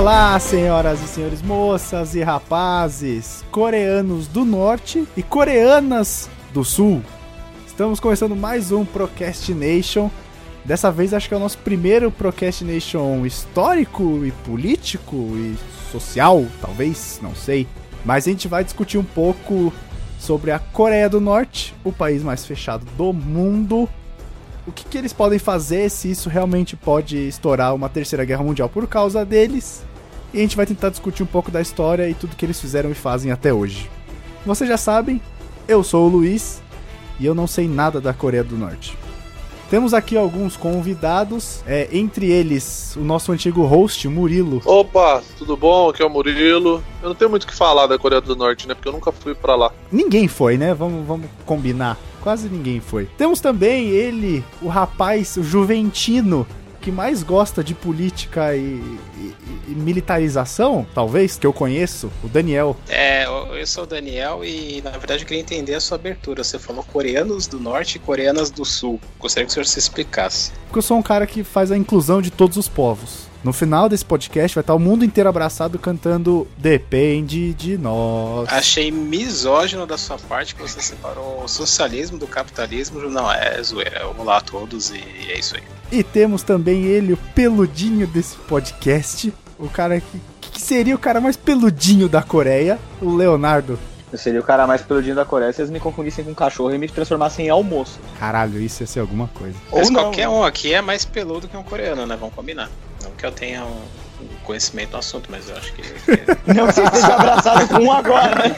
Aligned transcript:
Olá, 0.00 0.40
senhoras 0.40 0.98
e 1.02 1.06
senhores, 1.06 1.42
moças 1.42 2.14
e 2.14 2.22
rapazes, 2.22 3.44
coreanos 3.50 4.26
do 4.26 4.46
norte 4.46 5.06
e 5.14 5.22
coreanas 5.22 6.26
do 6.54 6.64
sul. 6.64 7.02
Estamos 7.66 8.00
começando 8.00 8.34
mais 8.34 8.72
um 8.72 8.82
Procrastination. 8.82 10.10
Dessa 10.64 10.90
vez 10.90 11.12
acho 11.12 11.28
que 11.28 11.34
é 11.34 11.36
o 11.36 11.40
nosso 11.40 11.58
primeiro 11.58 12.10
Procrastination 12.10 13.26
histórico 13.26 14.24
e 14.24 14.32
político 14.32 15.16
e 15.36 15.54
social, 15.92 16.46
talvez, 16.62 17.20
não 17.22 17.34
sei. 17.34 17.68
Mas 18.02 18.26
a 18.26 18.30
gente 18.30 18.48
vai 18.48 18.64
discutir 18.64 18.96
um 18.96 19.04
pouco 19.04 19.70
sobre 20.18 20.50
a 20.50 20.58
Coreia 20.58 21.10
do 21.10 21.20
Norte, 21.20 21.74
o 21.84 21.92
país 21.92 22.22
mais 22.22 22.46
fechado 22.46 22.86
do 22.96 23.12
mundo. 23.12 23.86
O 24.66 24.72
que, 24.72 24.82
que 24.82 24.96
eles 24.96 25.12
podem 25.12 25.38
fazer 25.38 25.90
se 25.90 26.10
isso 26.10 26.30
realmente 26.30 26.74
pode 26.74 27.18
estourar 27.28 27.74
uma 27.74 27.90
terceira 27.90 28.24
guerra 28.24 28.42
mundial 28.42 28.68
por 28.70 28.86
causa 28.86 29.26
deles? 29.26 29.89
E 30.32 30.38
a 30.38 30.40
gente 30.42 30.56
vai 30.56 30.66
tentar 30.66 30.90
discutir 30.90 31.22
um 31.22 31.26
pouco 31.26 31.50
da 31.50 31.60
história 31.60 32.08
e 32.08 32.14
tudo 32.14 32.36
que 32.36 32.44
eles 32.44 32.60
fizeram 32.60 32.90
e 32.90 32.94
fazem 32.94 33.32
até 33.32 33.52
hoje. 33.52 33.90
Vocês 34.46 34.68
já 34.68 34.76
sabem, 34.76 35.20
eu 35.66 35.82
sou 35.82 36.06
o 36.06 36.08
Luiz 36.08 36.62
e 37.18 37.26
eu 37.26 37.34
não 37.34 37.46
sei 37.46 37.68
nada 37.68 38.00
da 38.00 38.14
Coreia 38.14 38.44
do 38.44 38.56
Norte. 38.56 38.96
Temos 39.70 39.94
aqui 39.94 40.16
alguns 40.16 40.56
convidados, 40.56 41.62
é, 41.64 41.88
entre 41.92 42.28
eles 42.28 42.96
o 42.96 43.00
nosso 43.00 43.30
antigo 43.30 43.64
host, 43.64 44.08
Murilo. 44.08 44.60
Opa, 44.64 45.22
tudo 45.38 45.56
bom? 45.56 45.88
Aqui 45.88 46.02
é 46.02 46.04
o 46.04 46.10
Murilo. 46.10 46.82
Eu 47.00 47.10
não 47.10 47.14
tenho 47.14 47.30
muito 47.30 47.44
o 47.44 47.46
que 47.46 47.54
falar 47.54 47.86
da 47.86 47.96
Coreia 47.96 48.20
do 48.20 48.34
Norte, 48.34 48.66
né? 48.66 48.74
Porque 48.74 48.88
eu 48.88 48.92
nunca 48.92 49.12
fui 49.12 49.32
pra 49.32 49.54
lá. 49.54 49.70
Ninguém 49.92 50.26
foi, 50.26 50.56
né? 50.56 50.74
Vamos, 50.74 51.06
vamos 51.06 51.30
combinar. 51.46 51.96
Quase 52.20 52.48
ninguém 52.48 52.80
foi. 52.80 53.06
Temos 53.16 53.40
também 53.40 53.90
ele, 53.90 54.44
o 54.60 54.66
rapaz, 54.66 55.36
o 55.36 55.42
juventino, 55.44 56.44
que 56.80 56.90
mais 56.90 57.22
gosta 57.22 57.62
de 57.62 57.74
política 57.74 58.54
e, 58.56 58.60
e- 59.18 59.34
e 59.68 59.74
militarização, 59.74 60.86
talvez, 60.94 61.36
que 61.38 61.46
eu 61.46 61.52
conheço, 61.52 62.10
o 62.24 62.28
Daniel. 62.28 62.76
É, 62.88 63.24
eu 63.26 63.40
eu 63.60 63.66
sou 63.66 63.84
o 63.84 63.86
Daniel 63.86 64.42
e 64.44 64.80
na 64.82 64.90
verdade 64.92 65.22
eu 65.22 65.26
queria 65.26 65.42
entender 65.42 65.74
a 65.74 65.80
sua 65.80 65.96
abertura. 65.96 66.42
Você 66.42 66.58
falou 66.58 66.82
coreanos 66.82 67.46
do 67.46 67.60
norte 67.60 67.96
e 67.96 67.98
coreanas 67.98 68.50
do 68.50 68.64
sul. 68.64 68.98
Gostaria 69.18 69.44
que 69.46 69.50
o 69.50 69.54
senhor 69.54 69.66
se 69.66 69.78
explicasse. 69.78 70.50
Porque 70.66 70.78
eu 70.78 70.82
sou 70.82 70.96
um 70.96 71.02
cara 71.02 71.26
que 71.26 71.44
faz 71.44 71.70
a 71.70 71.76
inclusão 71.76 72.22
de 72.22 72.30
todos 72.30 72.56
os 72.56 72.68
povos. 72.68 73.28
No 73.42 73.54
final 73.54 73.88
desse 73.88 74.04
podcast 74.04 74.54
vai 74.54 74.62
estar 74.62 74.74
o 74.74 74.78
mundo 74.78 75.02
inteiro 75.02 75.28
abraçado 75.28 75.78
cantando 75.78 76.46
Depende 76.58 77.54
de 77.54 77.78
nós. 77.78 78.46
Achei 78.50 78.90
misógino 78.90 79.86
da 79.86 79.96
sua 79.96 80.18
parte 80.18 80.54
que 80.54 80.60
você 80.60 80.80
separou 80.80 81.42
o 81.44 81.48
socialismo 81.48 82.18
do 82.18 82.26
capitalismo. 82.26 83.00
Não, 83.08 83.32
é 83.32 83.62
zoeira. 83.62 84.06
Olá 84.18 84.38
a 84.38 84.40
todos 84.42 84.90
e 84.90 85.02
é 85.28 85.38
isso 85.38 85.56
aí. 85.56 85.62
E 85.90 86.02
temos 86.02 86.42
também 86.42 86.84
ele, 86.84 87.14
o 87.14 87.16
peludinho 87.34 88.06
desse 88.06 88.36
podcast. 88.36 89.32
O 89.58 89.68
cara 89.68 90.00
que, 90.00 90.20
que 90.40 90.60
seria 90.60 90.94
o 90.94 90.98
cara 90.98 91.20
mais 91.20 91.36
peludinho 91.36 92.08
da 92.08 92.22
Coreia, 92.22 92.78
o 93.00 93.14
Leonardo. 93.14 93.78
Eu 94.12 94.18
seria 94.18 94.40
o 94.40 94.42
cara 94.42 94.66
mais 94.66 94.82
peludinho 94.82 95.14
da 95.14 95.24
Coreia 95.24 95.52
se 95.52 95.60
eles 95.60 95.70
me 95.70 95.78
confundissem 95.78 96.24
com 96.24 96.32
um 96.32 96.34
cachorro 96.34 96.74
e 96.74 96.78
me 96.78 96.88
transformassem 96.88 97.46
em 97.46 97.48
almoço. 97.48 98.00
Caralho, 98.18 98.60
isso 98.60 98.82
ia 98.82 98.86
ser 98.86 99.00
alguma 99.00 99.28
coisa. 99.28 99.56
Mas 99.70 99.86
Ou 99.86 99.92
não. 99.92 100.02
qualquer 100.02 100.28
um 100.28 100.42
aqui 100.42 100.74
é 100.74 100.80
mais 100.80 101.04
peludo 101.04 101.46
que 101.46 101.56
um 101.56 101.62
coreano, 101.62 102.06
né? 102.06 102.16
Vamos 102.18 102.34
combinar. 102.34 102.68
Não 103.02 103.12
que 103.12 103.24
eu 103.24 103.30
tenha 103.30 103.64
um 103.64 103.80
conhecimento 104.44 104.92
no 104.92 104.98
assunto, 104.98 105.30
mas 105.30 105.48
eu 105.48 105.56
acho 105.56 105.72
que. 105.72 105.82
Não 106.52 106.66
que 106.66 106.72
você 106.72 106.82
esteja 106.82 107.14
abraçado 107.14 107.68
com 107.68 107.84
um 107.84 107.92
agora, 107.92 108.34
né? 108.34 108.54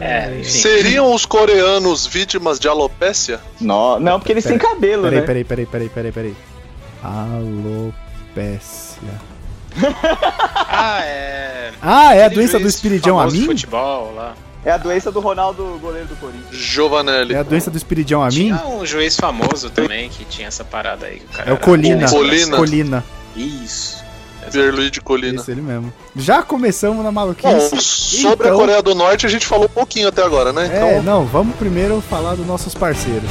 é. 0.00 0.42
Seriam 0.44 1.12
os 1.12 1.26
coreanos 1.26 2.06
vítimas 2.06 2.60
de 2.60 2.68
alopécia? 2.68 3.40
Não, 3.60 3.98
não 3.98 4.18
porque 4.20 4.32
eles 4.32 4.44
têm 4.44 4.56
cabelo, 4.56 5.02
Peraí, 5.02 5.20
né? 5.20 5.26
peraí, 5.26 5.44
peraí, 5.44 5.66
peraí, 5.66 5.88
peraí, 5.88 6.12
peraí. 6.12 6.36
Alopécia. 7.02 7.76
Ah, 10.78 11.00
é. 11.04 11.72
Ah, 11.80 12.14
é 12.14 12.24
a 12.24 12.28
doença 12.28 12.54
do 12.58 12.62
juiz 12.62 12.74
espiridião 12.74 13.16
de 13.28 13.36
Amin? 13.36 13.46
futebol 13.46 14.12
lá. 14.14 14.34
É 14.64 14.70
a 14.72 14.76
doença 14.76 15.12
do 15.12 15.20
Ronaldo, 15.20 15.78
goleiro 15.80 16.08
do 16.08 16.16
Corinthians. 16.16 16.56
Giovanelli. 16.56 17.34
É 17.34 17.38
a 17.38 17.42
doença 17.42 17.70
do 17.70 17.76
espiridião 17.76 18.22
Amin? 18.22 18.32
Tinha 18.32 18.66
um 18.66 18.84
juiz 18.84 19.16
famoso 19.16 19.70
também 19.70 20.08
que 20.08 20.24
tinha 20.24 20.48
essa 20.48 20.64
parada 20.64 21.06
aí. 21.06 21.22
o 21.30 21.32
cara 21.36 21.50
É 21.50 21.52
o 21.52 21.56
Colina. 21.56 22.08
Colina. 22.10 22.56
Colina. 22.56 23.04
Isso. 23.36 24.04
Pierluigi 24.50 25.00
Colina. 25.00 25.40
Isso, 25.40 25.50
ele 25.50 25.60
mesmo. 25.62 25.92
Já 26.16 26.42
começamos 26.42 26.98
na 26.98 27.10
Bom, 27.10 27.12
maluquice. 27.12 27.76
sobre 28.22 28.46
Então- 28.48 28.56
a 28.56 28.60
Coreia 28.60 28.82
do 28.82 28.94
Norte 28.94 29.24
a 29.26 29.28
gente 29.28 29.46
falou 29.46 29.66
um 29.66 29.68
pouquinho 29.68 30.08
até 30.08 30.22
agora, 30.22 30.52
né? 30.52 30.68
É, 30.72 30.98
Então, 30.98 31.02
não, 31.02 31.24
vamos 31.24 31.56
primeiro 31.56 32.00
falar 32.00 32.34
dos 32.34 32.46
nossos 32.46 32.74
parceiros. 32.74 33.28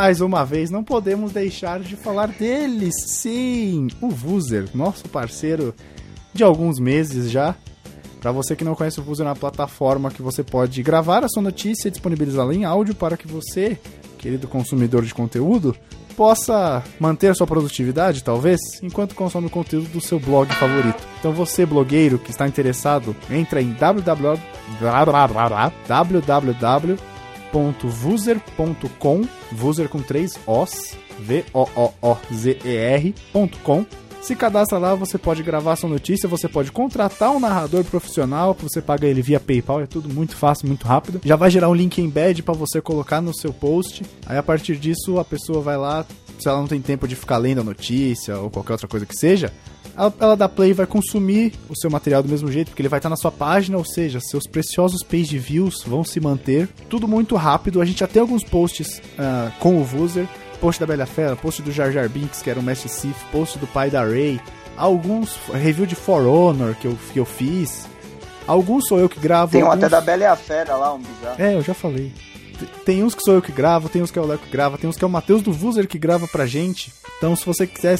Mais 0.00 0.22
uma 0.22 0.46
vez, 0.46 0.70
não 0.70 0.82
podemos 0.82 1.30
deixar 1.30 1.78
de 1.78 1.94
falar 1.94 2.28
deles. 2.28 2.94
Sim, 3.06 3.88
o 4.00 4.08
Vuser, 4.08 4.66
nosso 4.72 5.06
parceiro 5.10 5.74
de 6.32 6.42
alguns 6.42 6.78
meses 6.80 7.30
já. 7.30 7.54
Para 8.18 8.32
você 8.32 8.56
que 8.56 8.64
não 8.64 8.74
conhece 8.74 8.98
o 8.98 9.02
Vuser, 9.02 9.26
é 9.26 9.28
uma 9.28 9.36
plataforma 9.36 10.10
que 10.10 10.22
você 10.22 10.42
pode 10.42 10.82
gravar 10.82 11.22
a 11.22 11.28
sua 11.28 11.42
notícia 11.42 11.88
e 11.88 11.90
disponibilizá-la 11.90 12.54
em 12.54 12.64
áudio 12.64 12.94
para 12.94 13.14
que 13.14 13.28
você, 13.28 13.78
querido 14.16 14.48
consumidor 14.48 15.04
de 15.04 15.12
conteúdo, 15.12 15.76
possa 16.16 16.82
manter 16.98 17.36
sua 17.36 17.46
produtividade, 17.46 18.24
talvez, 18.24 18.58
enquanto 18.82 19.14
consome 19.14 19.48
o 19.48 19.50
conteúdo 19.50 19.90
do 19.90 20.00
seu 20.00 20.18
blog 20.18 20.50
favorito. 20.54 21.06
Então 21.18 21.30
você, 21.32 21.66
blogueiro 21.66 22.18
que 22.18 22.30
está 22.30 22.48
interessado, 22.48 23.14
entra 23.28 23.60
em 23.60 23.74
www 23.74 24.40
www.vuser.com, 27.52 29.22
Vuser 29.52 29.88
com 29.88 30.00
três 30.00 30.38
Os, 30.46 30.96
V-O-O-O-Z-E-R.com. 31.18 31.90
Se 34.22 34.36
cadastra 34.36 34.76
lá, 34.78 34.94
você 34.94 35.16
pode 35.16 35.42
gravar 35.42 35.76
sua 35.76 35.88
notícia, 35.88 36.28
você 36.28 36.46
pode 36.46 36.70
contratar 36.70 37.30
um 37.30 37.40
narrador 37.40 37.82
profissional, 37.84 38.54
você 38.60 38.82
paga 38.82 39.06
ele 39.06 39.22
via 39.22 39.40
PayPal, 39.40 39.80
é 39.80 39.86
tudo 39.86 40.12
muito 40.12 40.36
fácil, 40.36 40.68
muito 40.68 40.86
rápido. 40.86 41.22
Já 41.24 41.36
vai 41.36 41.50
gerar 41.50 41.70
um 41.70 41.74
link 41.74 41.98
embed 41.98 42.42
para 42.42 42.52
você 42.52 42.82
colocar 42.82 43.22
no 43.22 43.34
seu 43.34 43.50
post. 43.50 44.02
Aí 44.26 44.36
a 44.36 44.42
partir 44.42 44.76
disso, 44.76 45.18
a 45.18 45.24
pessoa 45.24 45.62
vai 45.62 45.78
lá, 45.78 46.04
se 46.38 46.46
ela 46.46 46.58
não 46.58 46.66
tem 46.66 46.82
tempo 46.82 47.08
de 47.08 47.16
ficar 47.16 47.38
lendo 47.38 47.62
a 47.62 47.64
notícia 47.64 48.38
ou 48.38 48.50
qualquer 48.50 48.72
outra 48.72 48.86
coisa 48.86 49.06
que 49.06 49.16
seja, 49.16 49.54
ela, 49.96 50.14
ela 50.20 50.36
dá 50.36 50.48
play 50.48 50.72
vai 50.72 50.86
consumir 50.86 51.52
o 51.68 51.76
seu 51.76 51.90
material 51.90 52.22
do 52.22 52.28
mesmo 52.28 52.50
jeito, 52.50 52.68
porque 52.68 52.82
ele 52.82 52.88
vai 52.88 52.98
estar 52.98 53.08
na 53.08 53.16
sua 53.16 53.30
página, 53.30 53.76
ou 53.76 53.84
seja, 53.84 54.20
seus 54.20 54.46
preciosos 54.46 55.02
page 55.02 55.38
views 55.38 55.82
vão 55.86 56.04
se 56.04 56.20
manter. 56.20 56.68
Tudo 56.88 57.06
muito 57.08 57.36
rápido. 57.36 57.80
A 57.80 57.84
gente 57.84 58.00
já 58.00 58.06
tem 58.06 58.20
alguns 58.20 58.44
posts 58.44 59.00
ah, 59.18 59.50
com 59.58 59.80
o 59.80 59.84
Vuser. 59.84 60.26
Post 60.60 60.78
da 60.78 60.86
Bela 60.86 61.06
Fera, 61.06 61.34
post 61.36 61.62
do 61.62 61.72
Jar 61.72 61.90
Jar 61.90 62.06
Binks, 62.06 62.42
que 62.42 62.50
era 62.50 62.60
o 62.60 62.62
Mestre 62.62 62.90
Sith, 62.90 63.16
post 63.32 63.58
do 63.58 63.66
pai 63.66 63.88
da 63.88 64.04
Rey, 64.04 64.38
alguns 64.76 65.38
review 65.54 65.86
de 65.86 65.94
For 65.94 66.26
Honor 66.26 66.74
que 66.74 66.86
eu, 66.86 66.98
que 67.14 67.18
eu 67.18 67.24
fiz. 67.24 67.88
Alguns 68.46 68.86
sou 68.86 68.98
eu 68.98 69.08
que 69.08 69.18
gravo. 69.18 69.52
Tem 69.52 69.62
um 69.62 69.66
alguns... 69.66 69.84
até 69.84 69.88
da 69.88 70.02
Bela 70.02 70.22
e 70.22 70.26
a 70.26 70.36
Fera 70.36 70.76
lá, 70.76 70.92
um 70.92 70.98
bizarro. 70.98 71.36
É, 71.38 71.54
eu 71.54 71.62
já 71.62 71.72
falei. 71.72 72.12
Tem 72.84 73.02
uns 73.02 73.14
que 73.14 73.22
sou 73.22 73.34
eu 73.34 73.40
que 73.40 73.52
gravo, 73.52 73.88
tem 73.88 74.02
uns 74.02 74.10
que 74.10 74.18
é 74.18 74.22
o 74.22 74.26
Léo 74.26 74.38
que 74.38 74.50
grava, 74.50 74.76
tem 74.76 74.90
uns 74.90 74.96
que 74.96 75.04
é 75.04 75.06
o 75.06 75.10
Matheus 75.10 75.40
do 75.40 75.52
Vuser 75.52 75.88
que 75.88 75.98
grava 75.98 76.28
pra 76.28 76.44
gente. 76.44 76.92
Então, 77.16 77.34
se 77.34 77.46
você 77.46 77.66
quiser 77.66 77.98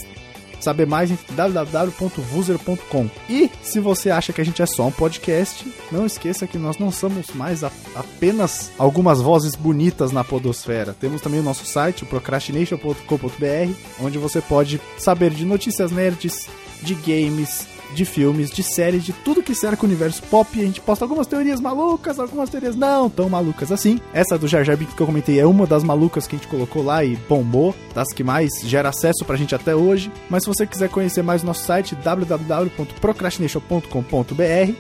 saber 0.65 0.87
mais, 0.87 1.11
entre 1.11 1.35
www.vuser.com. 1.35 3.09
E 3.29 3.51
se 3.63 3.81
você 3.81 4.11
acha 4.11 4.33
que 4.33 4.41
a 4.41 4.45
gente 4.45 4.63
é 4.63 4.67
só 4.67 4.87
um 4.87 4.93
podcast, 4.93 5.67
não 5.91 6.07
esqueça 6.07 6.47
que 6.47 6.59
nós 6.59 6.79
não 6.79 6.91
somos 6.91 7.29
mais 7.35 7.63
a- 7.65 7.71
apenas 7.95 8.71
algumas 8.79 9.21
vozes 9.21 9.55
bonitas 9.55 10.13
na 10.13 10.25
podosfera. 10.25 10.95
Temos 10.99 11.21
também 11.21 11.41
o 11.41 11.45
nosso 11.45 11.65
site, 11.65 12.05
procrastination.com.br, 12.05 13.73
onde 14.01 14.19
você 14.19 14.41
pode 14.41 14.81
saber 14.99 15.31
de 15.31 15.45
notícias 15.45 15.91
nerds, 15.91 16.47
de 16.83 16.95
games, 16.95 17.67
de 17.95 18.05
filmes, 18.05 18.51
de 18.51 18.63
séries, 18.63 19.05
de 19.05 19.13
tudo 19.13 19.43
que 19.43 19.55
cerca 19.55 19.83
o 19.83 19.87
universo 19.87 20.23
pop. 20.25 20.61
A 20.61 20.65
gente 20.65 20.81
posta 20.81 21.05
algumas 21.05 21.27
teorias 21.27 21.61
malucas, 21.61 22.19
algumas 22.19 22.51
teorias 22.51 22.77
não 22.77 23.11
tão 23.11 23.29
malucas 23.29 23.73
assim. 23.73 24.01
Essa 24.13 24.39
do 24.39 24.49
Jar 24.49 24.65
Jar 24.65 24.77
Binks 24.77 24.95
que 24.95 25.03
eu 25.03 25.07
comentei 25.07 25.41
é 25.41 25.47
uma 25.47 25.67
das 25.67 25.83
malucas 25.83 26.27
que 26.27 26.37
a 26.37 26.39
gente 26.39 26.49
colocou 26.49 26.83
lá 26.83 27.05
e 27.05 27.17
bombou, 27.29 27.75
das 27.95 28.13
que 28.13 28.25
mais 28.25 28.51
gera 28.63 28.89
acesso 28.89 29.25
pra 29.25 29.37
gente 29.37 29.55
até 29.55 29.75
hoje. 29.75 30.11
Mas 30.29 30.45
se 30.45 30.49
você 30.49 30.67
quiser 30.67 30.89
conhecer 30.89 31.23
mais 31.23 31.43
nosso 31.43 31.65
site, 31.65 31.95
www.procrastination.com.br 31.95 34.73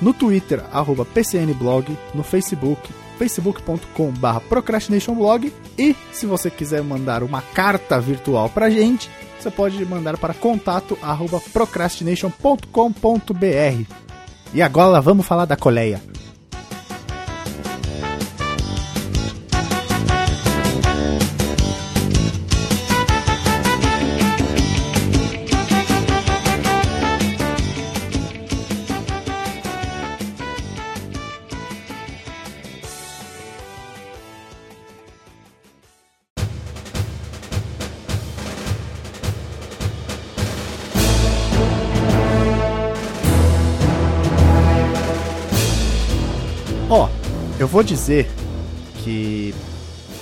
no 0.00 0.12
Twitter, 0.12 0.64
arroba 0.72 1.04
PCNblog, 1.04 1.96
no 2.12 2.24
Facebook, 2.24 2.90
facebook.com.br 3.18 4.40
procrastinationblog 4.48 5.52
e 5.78 5.94
se 6.10 6.26
você 6.26 6.50
quiser 6.50 6.82
mandar 6.82 7.22
uma 7.22 7.40
carta 7.40 8.00
virtual 8.00 8.48
pra 8.48 8.68
gente, 8.68 9.08
você 9.42 9.50
pode 9.50 9.84
mandar 9.84 10.16
para 10.16 10.32
contato 10.32 10.96
arroba 11.02 11.40
procrastination.com.br. 11.52 13.84
E 14.54 14.62
agora 14.62 15.00
vamos 15.00 15.26
falar 15.26 15.46
da 15.46 15.56
coleia. 15.56 16.00
Vou 47.82 47.86
dizer 47.88 48.30
que 49.02 49.52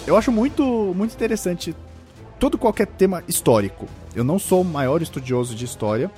eu 0.07 0.17
acho 0.17 0.33
muito, 0.33 0.95
muito 0.97 1.13
interessante 1.13 1.77
todo 2.39 2.57
qualquer 2.57 2.87
tema 2.87 3.23
histórico. 3.29 3.87
Eu 4.15 4.25
não 4.25 4.39
sou 4.39 4.63
o 4.63 4.65
maior 4.65 5.03
estudioso 5.03 5.55
de 5.55 5.67
história, 5.67 6.11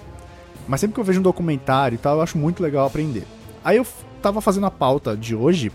mas 0.69 0.79
sempre 0.79 0.95
que 0.95 1.01
eu 1.01 1.05
vejo 1.05 1.19
um 1.19 1.23
documentário 1.23 1.97
e 1.97 1.99
tal, 1.99 2.15
eu 2.17 2.23
acho 2.23 2.39
muito 2.39 2.63
legal 2.63 2.87
aprender. 2.87 3.25
Aí 3.65 3.77
eu 3.77 3.85
tava 4.23 4.41
fazendo 4.41 4.67
a 4.67 4.71
pauta 4.71 5.17
de 5.17 5.35
hoje 5.35 5.73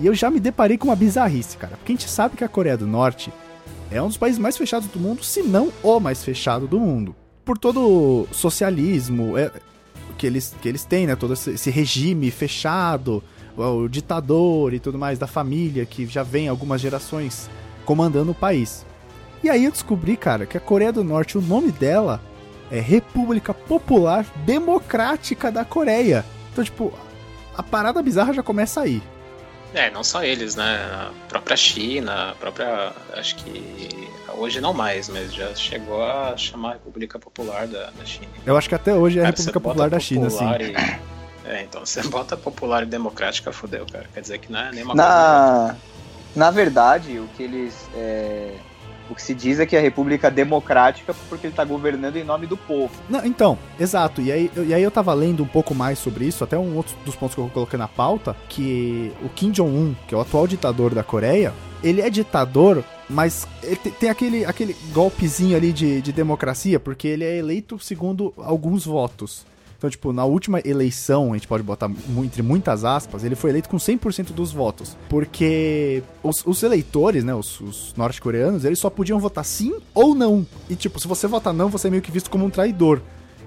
e 0.00 0.06
eu 0.06 0.16
já 0.16 0.28
me 0.28 0.40
deparei 0.40 0.76
com 0.76 0.88
uma 0.88 0.96
bizarrice, 0.96 1.56
cara. 1.56 1.76
Porque 1.76 1.92
a 1.92 1.94
gente 1.94 2.10
sabe 2.10 2.36
que 2.36 2.42
a 2.42 2.48
Coreia 2.48 2.76
do 2.76 2.86
Norte 2.86 3.32
é 3.88 4.02
um 4.02 4.08
dos 4.08 4.16
países 4.16 4.40
mais 4.40 4.56
fechados 4.56 4.88
do 4.88 4.98
mundo, 4.98 5.22
se 5.22 5.44
não 5.44 5.72
o 5.80 6.00
mais 6.00 6.24
fechado 6.24 6.66
do 6.66 6.80
mundo. 6.80 7.14
Por 7.44 7.56
todo 7.56 7.78
o 7.80 8.28
socialismo 8.32 9.38
é, 9.38 9.52
que, 10.18 10.26
eles, 10.26 10.56
que 10.60 10.68
eles 10.68 10.84
têm, 10.84 11.06
né? 11.06 11.14
Todo 11.14 11.34
esse 11.34 11.70
regime 11.70 12.32
fechado, 12.32 13.22
o, 13.56 13.88
ditador 13.88 14.72
e 14.74 14.80
tudo 14.80 14.98
mais 14.98 15.18
da 15.18 15.26
família, 15.26 15.84
que 15.84 16.06
já 16.06 16.22
vem 16.22 16.48
algumas 16.48 16.80
gerações 16.80 17.48
comandando 17.84 18.32
o 18.32 18.34
país. 18.34 18.86
E 19.42 19.50
aí 19.50 19.64
eu 19.64 19.72
descobri, 19.72 20.16
cara, 20.16 20.46
que 20.46 20.56
a 20.56 20.60
Coreia 20.60 20.92
do 20.92 21.02
Norte, 21.02 21.36
o 21.36 21.42
nome 21.42 21.72
dela 21.72 22.20
é 22.70 22.80
República 22.80 23.52
Popular 23.52 24.24
Democrática 24.44 25.50
da 25.50 25.64
Coreia. 25.64 26.24
Então, 26.52 26.62
tipo, 26.62 26.92
a 27.56 27.62
parada 27.62 28.00
bizarra 28.02 28.32
já 28.32 28.42
começa 28.42 28.80
aí. 28.80 29.02
É, 29.74 29.90
não 29.90 30.04
só 30.04 30.22
eles, 30.22 30.54
né? 30.54 30.76
A 30.84 31.10
própria 31.28 31.56
China, 31.56 32.30
a 32.30 32.34
própria. 32.34 32.92
Acho 33.14 33.36
que. 33.36 34.10
Hoje 34.34 34.60
não 34.60 34.72
mais, 34.72 35.08
mas 35.08 35.32
já 35.34 35.54
chegou 35.54 36.02
a 36.02 36.36
chamar 36.36 36.70
a 36.70 36.72
República 36.74 37.18
Popular 37.18 37.66
da, 37.66 37.90
da 37.90 38.04
China. 38.04 38.28
Eu 38.46 38.56
acho 38.56 38.68
que 38.68 38.74
até 38.74 38.94
hoje 38.94 39.18
é 39.18 39.22
a 39.22 39.26
República 39.26 39.60
Popular 39.60 39.90
da 39.90 39.98
China, 39.98 40.30
popular 40.30 40.60
sim. 40.60 40.72
e- 40.72 41.21
É, 41.44 41.62
então 41.62 41.84
você 41.84 42.02
bota 42.08 42.36
popular 42.36 42.82
e 42.82 42.86
democrática, 42.86 43.52
fudeu, 43.52 43.84
cara. 43.90 44.06
Quer 44.12 44.20
dizer 44.20 44.38
que 44.38 44.50
não 44.52 44.60
é 44.60 44.70
nenhuma 44.72 44.94
coisa. 44.94 45.08
né? 45.08 45.76
Na, 46.36 46.46
na 46.46 46.50
verdade, 46.50 47.18
o 47.18 47.26
que 47.36 47.42
eles. 47.42 47.74
é, 47.94 48.54
o 49.10 49.14
que 49.14 49.20
se 49.20 49.34
diz 49.34 49.58
é 49.58 49.66
que 49.66 49.76
é 49.76 49.78
a 49.78 49.82
República 49.82 50.30
Democrática 50.30 51.12
porque 51.28 51.48
ele 51.48 51.54
tá 51.54 51.64
governando 51.64 52.16
em 52.16 52.24
nome 52.24 52.46
do 52.46 52.56
povo. 52.56 52.92
Não, 53.10 53.24
então, 53.26 53.58
exato. 53.78 54.22
E 54.22 54.32
aí, 54.32 54.50
eu- 54.54 54.64
e 54.64 54.72
aí 54.72 54.82
eu 54.82 54.90
tava 54.90 55.12
lendo 55.12 55.42
um 55.42 55.46
pouco 55.46 55.74
mais 55.74 55.98
sobre 55.98 56.24
isso, 56.24 56.42
até 56.44 56.56
um 56.56 56.76
outro 56.76 56.94
dos 57.04 57.14
pontos 57.16 57.34
que 57.34 57.40
eu 57.40 57.50
coloquei 57.52 57.78
na 57.78 57.88
pauta, 57.88 58.34
que 58.48 59.12
o 59.22 59.28
Kim 59.28 59.50
Jong-un, 59.50 59.94
que 60.06 60.14
é 60.14 60.16
o 60.16 60.20
atual 60.20 60.46
ditador 60.46 60.94
da 60.94 61.02
Coreia, 61.02 61.52
ele 61.82 62.00
é 62.00 62.08
ditador, 62.08 62.82
mas 63.10 63.46
tem 63.98 64.08
aquele, 64.08 64.44
aquele 64.46 64.74
golpezinho 64.92 65.56
ali 65.56 65.72
de, 65.72 66.00
de 66.00 66.12
democracia, 66.12 66.78
porque 66.80 67.08
ele 67.08 67.24
é 67.24 67.36
eleito 67.36 67.78
segundo 67.80 68.32
alguns 68.38 68.86
votos. 68.86 69.44
Então, 69.82 69.90
tipo, 69.90 70.12
na 70.12 70.24
última 70.24 70.60
eleição, 70.64 71.32
a 71.32 71.34
gente 71.34 71.48
pode 71.48 71.64
botar 71.64 71.90
entre 72.18 72.40
muitas 72.40 72.84
aspas, 72.84 73.24
ele 73.24 73.34
foi 73.34 73.50
eleito 73.50 73.68
com 73.68 73.78
100% 73.78 74.26
dos 74.26 74.52
votos. 74.52 74.96
Porque 75.08 76.04
os, 76.22 76.46
os 76.46 76.62
eleitores, 76.62 77.24
né, 77.24 77.34
os, 77.34 77.60
os 77.60 77.92
norte-coreanos, 77.96 78.64
eles 78.64 78.78
só 78.78 78.88
podiam 78.88 79.18
votar 79.18 79.44
sim 79.44 79.74
ou 79.92 80.14
não. 80.14 80.46
E, 80.70 80.76
tipo, 80.76 81.00
se 81.00 81.08
você 81.08 81.26
votar 81.26 81.52
não, 81.52 81.68
você 81.68 81.88
é 81.88 81.90
meio 81.90 82.00
que 82.00 82.12
visto 82.12 82.30
como 82.30 82.44
um 82.44 82.50
traidor. 82.50 83.00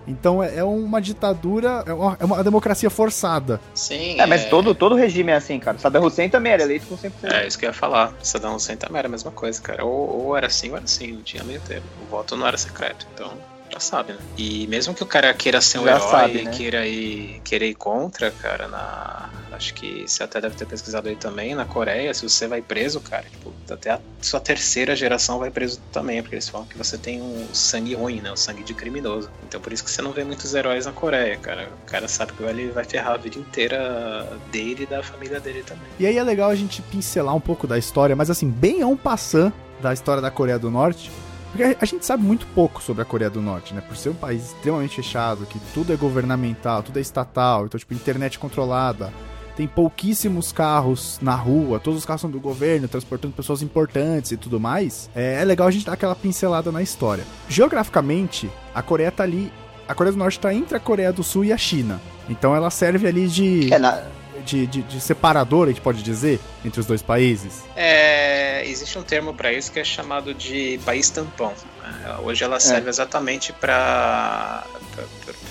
Então 0.05 0.43
é 0.43 0.57
é 0.57 0.63
uma 0.63 1.01
ditadura, 1.01 1.85
é 1.85 1.93
uma, 1.93 2.17
é 2.19 2.25
uma 2.25 2.43
democracia 2.43 2.89
forçada. 2.89 3.61
Sim. 3.73 4.19
É, 4.19 4.25
mas 4.25 4.43
todo, 4.49 4.75
todo 4.75 4.93
regime 4.93 5.31
é 5.31 5.35
assim, 5.35 5.57
cara. 5.57 5.77
Saddam 5.77 6.03
Hussein 6.03 6.29
também 6.29 6.51
era 6.51 6.63
eleito 6.63 6.85
com 6.85 6.97
100%. 6.97 7.11
É, 7.31 7.47
isso 7.47 7.57
que 7.57 7.63
eu 7.63 7.69
ia 7.69 7.73
falar. 7.73 8.13
Saddam 8.21 8.55
Hussein 8.55 8.75
também 8.75 8.99
era 8.99 9.07
a 9.07 9.11
mesma 9.11 9.31
coisa, 9.31 9.61
cara. 9.61 9.85
Ou, 9.85 10.25
ou 10.25 10.37
era 10.37 10.47
assim 10.47 10.69
ou 10.69 10.75
era 10.75 10.83
assim, 10.83 11.13
não 11.13 11.21
tinha 11.21 11.45
meio 11.45 11.61
termo. 11.61 11.87
O 12.05 12.11
voto 12.11 12.35
não 12.35 12.45
era 12.45 12.57
secreto, 12.57 13.07
então 13.13 13.31
já 13.75 13.79
sabe, 13.79 14.13
né? 14.13 14.19
E 14.37 14.65
mesmo 14.67 14.93
que 14.93 15.03
o 15.03 15.05
cara 15.05 15.33
queira 15.33 15.59
ser 15.59 15.79
um 15.79 15.83
Já 15.83 15.97
herói 15.97 16.09
sabe, 16.09 16.39
e 16.39 16.43
né? 16.45 16.51
queira 16.51 16.87
ir, 16.87 17.41
querer 17.43 17.67
ir 17.67 17.75
contra, 17.75 18.31
cara, 18.31 18.67
na. 18.67 19.29
Acho 19.51 19.73
que 19.73 20.03
você 20.05 20.21
até 20.21 20.41
deve 20.41 20.55
ter 20.55 20.65
pesquisado 20.65 21.07
aí 21.07 21.15
também, 21.15 21.55
na 21.55 21.63
Coreia, 21.63 22.13
se 22.13 22.27
você 22.27 22.45
vai 22.45 22.61
preso, 22.61 22.99
cara, 22.99 23.23
tipo, 23.23 23.53
até 23.69 23.91
a 23.91 23.99
sua 24.21 24.39
terceira 24.39 24.95
geração 24.97 25.39
vai 25.39 25.49
preso 25.49 25.79
também, 25.93 26.21
porque 26.21 26.35
eles 26.35 26.49
falam 26.49 26.67
que 26.67 26.77
você 26.77 26.97
tem 26.97 27.21
um 27.21 27.47
sangue 27.53 27.95
ruim, 27.95 28.19
né? 28.19 28.31
O 28.31 28.35
sangue 28.35 28.63
de 28.63 28.73
criminoso. 28.73 29.29
Então 29.47 29.61
por 29.61 29.71
isso 29.71 29.83
que 29.83 29.89
você 29.89 30.01
não 30.01 30.11
vê 30.11 30.25
muitos 30.25 30.53
heróis 30.53 30.85
na 30.85 30.91
Coreia, 30.91 31.37
cara. 31.37 31.69
O 31.83 31.85
cara 31.85 32.07
sabe 32.07 32.33
que 32.33 32.43
ele 32.43 32.69
vai 32.69 32.83
ferrar 32.83 33.13
a 33.13 33.17
vida 33.17 33.39
inteira 33.39 34.29
dele 34.51 34.83
e 34.83 34.85
da 34.85 35.01
família 35.01 35.39
dele 35.39 35.63
também. 35.63 35.85
E 35.99 36.05
aí 36.05 36.17
é 36.17 36.23
legal 36.23 36.49
a 36.49 36.55
gente 36.55 36.81
pincelar 36.81 37.33
um 37.33 37.41
pouco 37.41 37.65
da 37.65 37.77
história, 37.77 38.15
mas 38.15 38.29
assim, 38.29 38.49
bem 38.49 38.81
a 38.81 38.87
um 38.87 38.97
passant 38.97 39.53
da 39.81 39.93
história 39.93 40.21
da 40.21 40.31
Coreia 40.31 40.59
do 40.59 40.69
Norte. 40.69 41.09
Porque 41.55 41.77
a- 41.79 41.85
gente 41.85 42.05
sabe 42.05 42.21
muito 42.23 42.45
pouco 42.47 42.81
sobre 42.81 43.01
a 43.01 43.05
Coreia 43.05 43.29
do 43.29 43.41
Norte, 43.41 43.73
né? 43.73 43.81
Por 43.81 43.95
ser 43.95 44.09
um 44.09 44.13
país 44.13 44.47
extremamente 44.51 44.95
fechado, 44.95 45.45
que 45.45 45.57
tudo 45.73 45.93
é 45.93 45.95
governamental, 45.95 46.83
tudo 46.83 46.97
é 46.97 47.01
estatal, 47.01 47.65
então, 47.65 47.79
tipo, 47.79 47.93
internet 47.93 48.37
controlada. 48.37 49.13
Tem 49.55 49.65
pouquíssimos 49.65 50.51
carros 50.51 51.17
na 51.21 51.33
rua, 51.33 51.79
todos 51.79 51.99
os 51.99 52.05
carros 52.05 52.19
são 52.19 52.29
do 52.29 52.41
governo, 52.41 52.89
transportando 52.89 53.33
pessoas 53.33 53.61
importantes 53.61 54.31
e 54.33 54.37
tudo 54.37 54.59
mais. 54.59 55.09
É, 55.15 55.41
é 55.41 55.45
legal 55.45 55.67
a 55.67 55.71
gente 55.71 55.85
dar 55.85 55.93
aquela 55.93 56.13
pincelada 56.13 56.73
na 56.73 56.81
história. 56.81 57.23
Geograficamente, 57.47 58.49
a 58.73 58.81
Coreia 58.81 59.11
tá 59.11 59.23
ali. 59.23 59.49
A 59.87 59.93
Coreia 59.93 60.11
do 60.11 60.17
Norte 60.19 60.39
tá 60.39 60.53
entre 60.53 60.75
a 60.75 60.79
Coreia 60.79 61.13
do 61.13 61.23
Sul 61.23 61.45
e 61.45 61.53
a 61.53 61.57
China. 61.57 62.01
Então 62.27 62.53
ela 62.55 62.69
serve 62.69 63.07
ali 63.07 63.27
de 63.29 63.73
É, 63.73 63.79
na, 63.79 64.01
de, 64.45 64.67
de, 64.67 64.81
de 64.83 65.01
separador, 65.01 65.65
a 65.65 65.71
gente 65.71 65.81
pode 65.81 66.01
dizer, 66.03 66.39
entre 66.63 66.79
os 66.79 66.85
dois 66.85 67.01
países? 67.01 67.63
É, 67.75 68.63
existe 68.65 68.97
um 68.97 69.03
termo 69.03 69.33
para 69.33 69.51
isso 69.51 69.71
que 69.71 69.79
é 69.79 69.83
chamado 69.83 70.33
de 70.33 70.79
país 70.85 71.09
tampão. 71.09 71.53
né? 71.81 72.17
Hoje 72.23 72.43
ela 72.43 72.59
serve 72.59 72.89
exatamente 72.89 73.51
para 73.51 74.63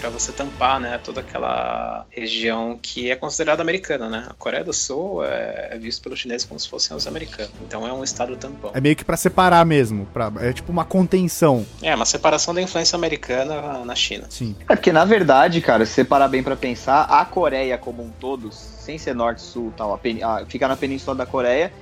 para 0.01 0.11
você 0.11 0.33
tampar, 0.33 0.81
né, 0.81 0.99
toda 1.03 1.21
aquela 1.21 2.07
região 2.11 2.79
que 2.81 3.11
é 3.11 3.17
considerada 3.17 3.63
americana, 3.63 4.09
né? 4.09 4.27
A 4.29 4.35
Coreia 4.35 4.65
do 4.65 4.73
Sul 4.73 5.25
é, 5.25 5.69
é 5.73 5.79
visto 5.79 6.03
pelos 6.03 6.19
chineses 6.19 6.47
como 6.47 6.59
se 6.59 6.69
fossem 6.69 6.97
os 6.97 7.07
americanos. 7.07 7.53
Então 7.67 7.87
é 7.87 7.93
um 7.93 8.03
estado 8.05 8.37
tampão. 8.37 8.71
É 8.75 8.81
meio 8.81 8.97
que 8.97 9.05
pra 9.05 9.17
separar 9.17 9.65
mesmo, 9.65 10.07
pra, 10.13 10.31
é 10.41 10.53
tipo 10.53 10.71
uma 10.73 10.85
contenção. 10.85 11.67
É 11.83 11.95
uma 11.95 12.05
separação 12.07 12.55
da 12.55 12.61
influência 12.63 12.97
americana 12.97 13.85
na 13.85 13.95
China. 13.95 14.27
Sim. 14.31 14.55
É 14.69 14.75
porque, 14.77 14.93
na 14.93 15.05
verdade, 15.05 15.61
cara, 15.61 15.85
se 15.87 15.93
você 15.93 16.05
parar 16.05 16.29
bem 16.29 16.43
pra 16.43 16.57
pensar, 16.57 17.03
a 17.03 17.25
Coreia 17.25 17.77
como 17.79 18.03
um 18.03 18.11
todo, 18.11 18.51
sem 18.53 18.99
ser 18.99 19.15
norte, 19.15 19.43
sul 19.43 19.73
tal, 19.77 19.93
a 19.95 19.99
a- 20.41 20.47
fica 20.47 20.67
na 20.69 20.77
península 20.77 21.15
da 21.17 21.27
Coreia, 21.27 21.73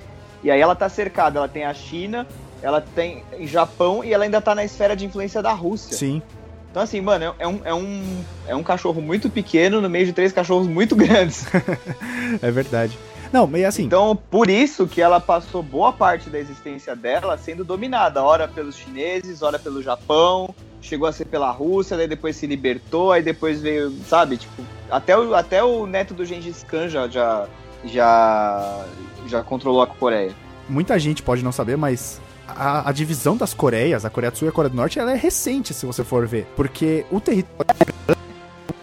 e 0.42 0.50
aí 0.50 0.60
ela 0.60 0.74
tá 0.74 0.88
cercada, 0.88 1.38
ela 1.38 1.48
tem 1.48 1.64
a 1.64 1.72
China, 1.74 2.26
ela 2.62 2.80
tem 2.80 3.24
o 3.38 3.46
Japão 3.46 4.02
e 4.04 4.12
ela 4.12 4.24
ainda 4.24 4.40
tá 4.40 4.54
na 4.54 4.64
esfera 4.64 4.94
de 4.96 5.04
influência 5.04 5.42
da 5.42 5.52
Rússia. 5.52 5.96
Sim. 5.96 6.22
Então, 6.72 6.82
assim, 6.82 7.00
mano, 7.02 7.24
é- 7.26 7.34
é 7.44 7.46
um, 7.46 7.60
é, 7.66 7.74
um, 7.74 8.24
é 8.48 8.56
um 8.56 8.62
cachorro 8.62 9.00
muito 9.00 9.28
pequeno 9.28 9.78
no 9.80 9.88
meio 9.90 10.06
de 10.06 10.12
três 10.12 10.32
cachorros 10.32 10.66
muito 10.66 10.96
grandes. 10.96 11.44
É 12.42 12.50
verdade. 12.50 12.98
Não, 13.30 13.46
mas 13.46 13.64
assim, 13.64 13.84
Então, 13.84 14.16
por 14.30 14.48
isso 14.48 14.86
que 14.86 15.00
ela 15.02 15.20
passou 15.20 15.62
boa 15.62 15.92
parte 15.92 16.30
da 16.30 16.38
existência 16.38 16.96
dela 16.96 17.36
sendo 17.36 17.62
dominada, 17.64 18.22
ora 18.22 18.48
pelos 18.48 18.74
chineses, 18.76 19.42
ora 19.42 19.58
pelo 19.58 19.82
Japão, 19.82 20.54
chegou 20.80 21.06
a 21.06 21.12
ser 21.12 21.26
pela 21.26 21.50
Rússia, 21.50 21.96
daí 21.96 22.08
depois 22.08 22.36
se 22.36 22.46
libertou, 22.46 23.12
aí 23.12 23.22
depois 23.22 23.60
veio, 23.60 23.92
sabe, 24.08 24.38
tipo, 24.38 24.62
até 24.90 25.16
o, 25.16 25.34
até 25.34 25.62
o 25.62 25.86
neto 25.86 26.12
do 26.14 26.24
Gengis 26.24 26.62
Khan 26.64 26.88
já, 26.88 27.06
já, 27.08 27.46
já, 27.84 28.84
já 29.26 29.42
controlou 29.42 29.82
a 29.82 29.86
Coreia. 29.86 30.32
muita 30.68 30.98
gente 30.98 31.22
pode 31.22 31.42
não 31.44 31.52
saber, 31.52 31.76
mas 31.76 32.20
a, 32.56 32.88
a 32.88 32.92
divisão 32.92 33.36
das 33.36 33.52
Coreias, 33.54 34.04
a 34.04 34.10
Coreia 34.10 34.30
do 34.30 34.38
Sul 34.38 34.48
e 34.48 34.50
a 34.50 34.52
Coreia 34.52 34.70
do 34.70 34.76
Norte, 34.76 34.98
ela 34.98 35.12
é 35.12 35.16
recente, 35.16 35.72
se 35.74 35.84
você 35.86 36.02
for 36.04 36.26
ver. 36.26 36.46
Porque 36.56 37.04
o 37.10 37.20
território 37.20 37.66
é 38.08 38.14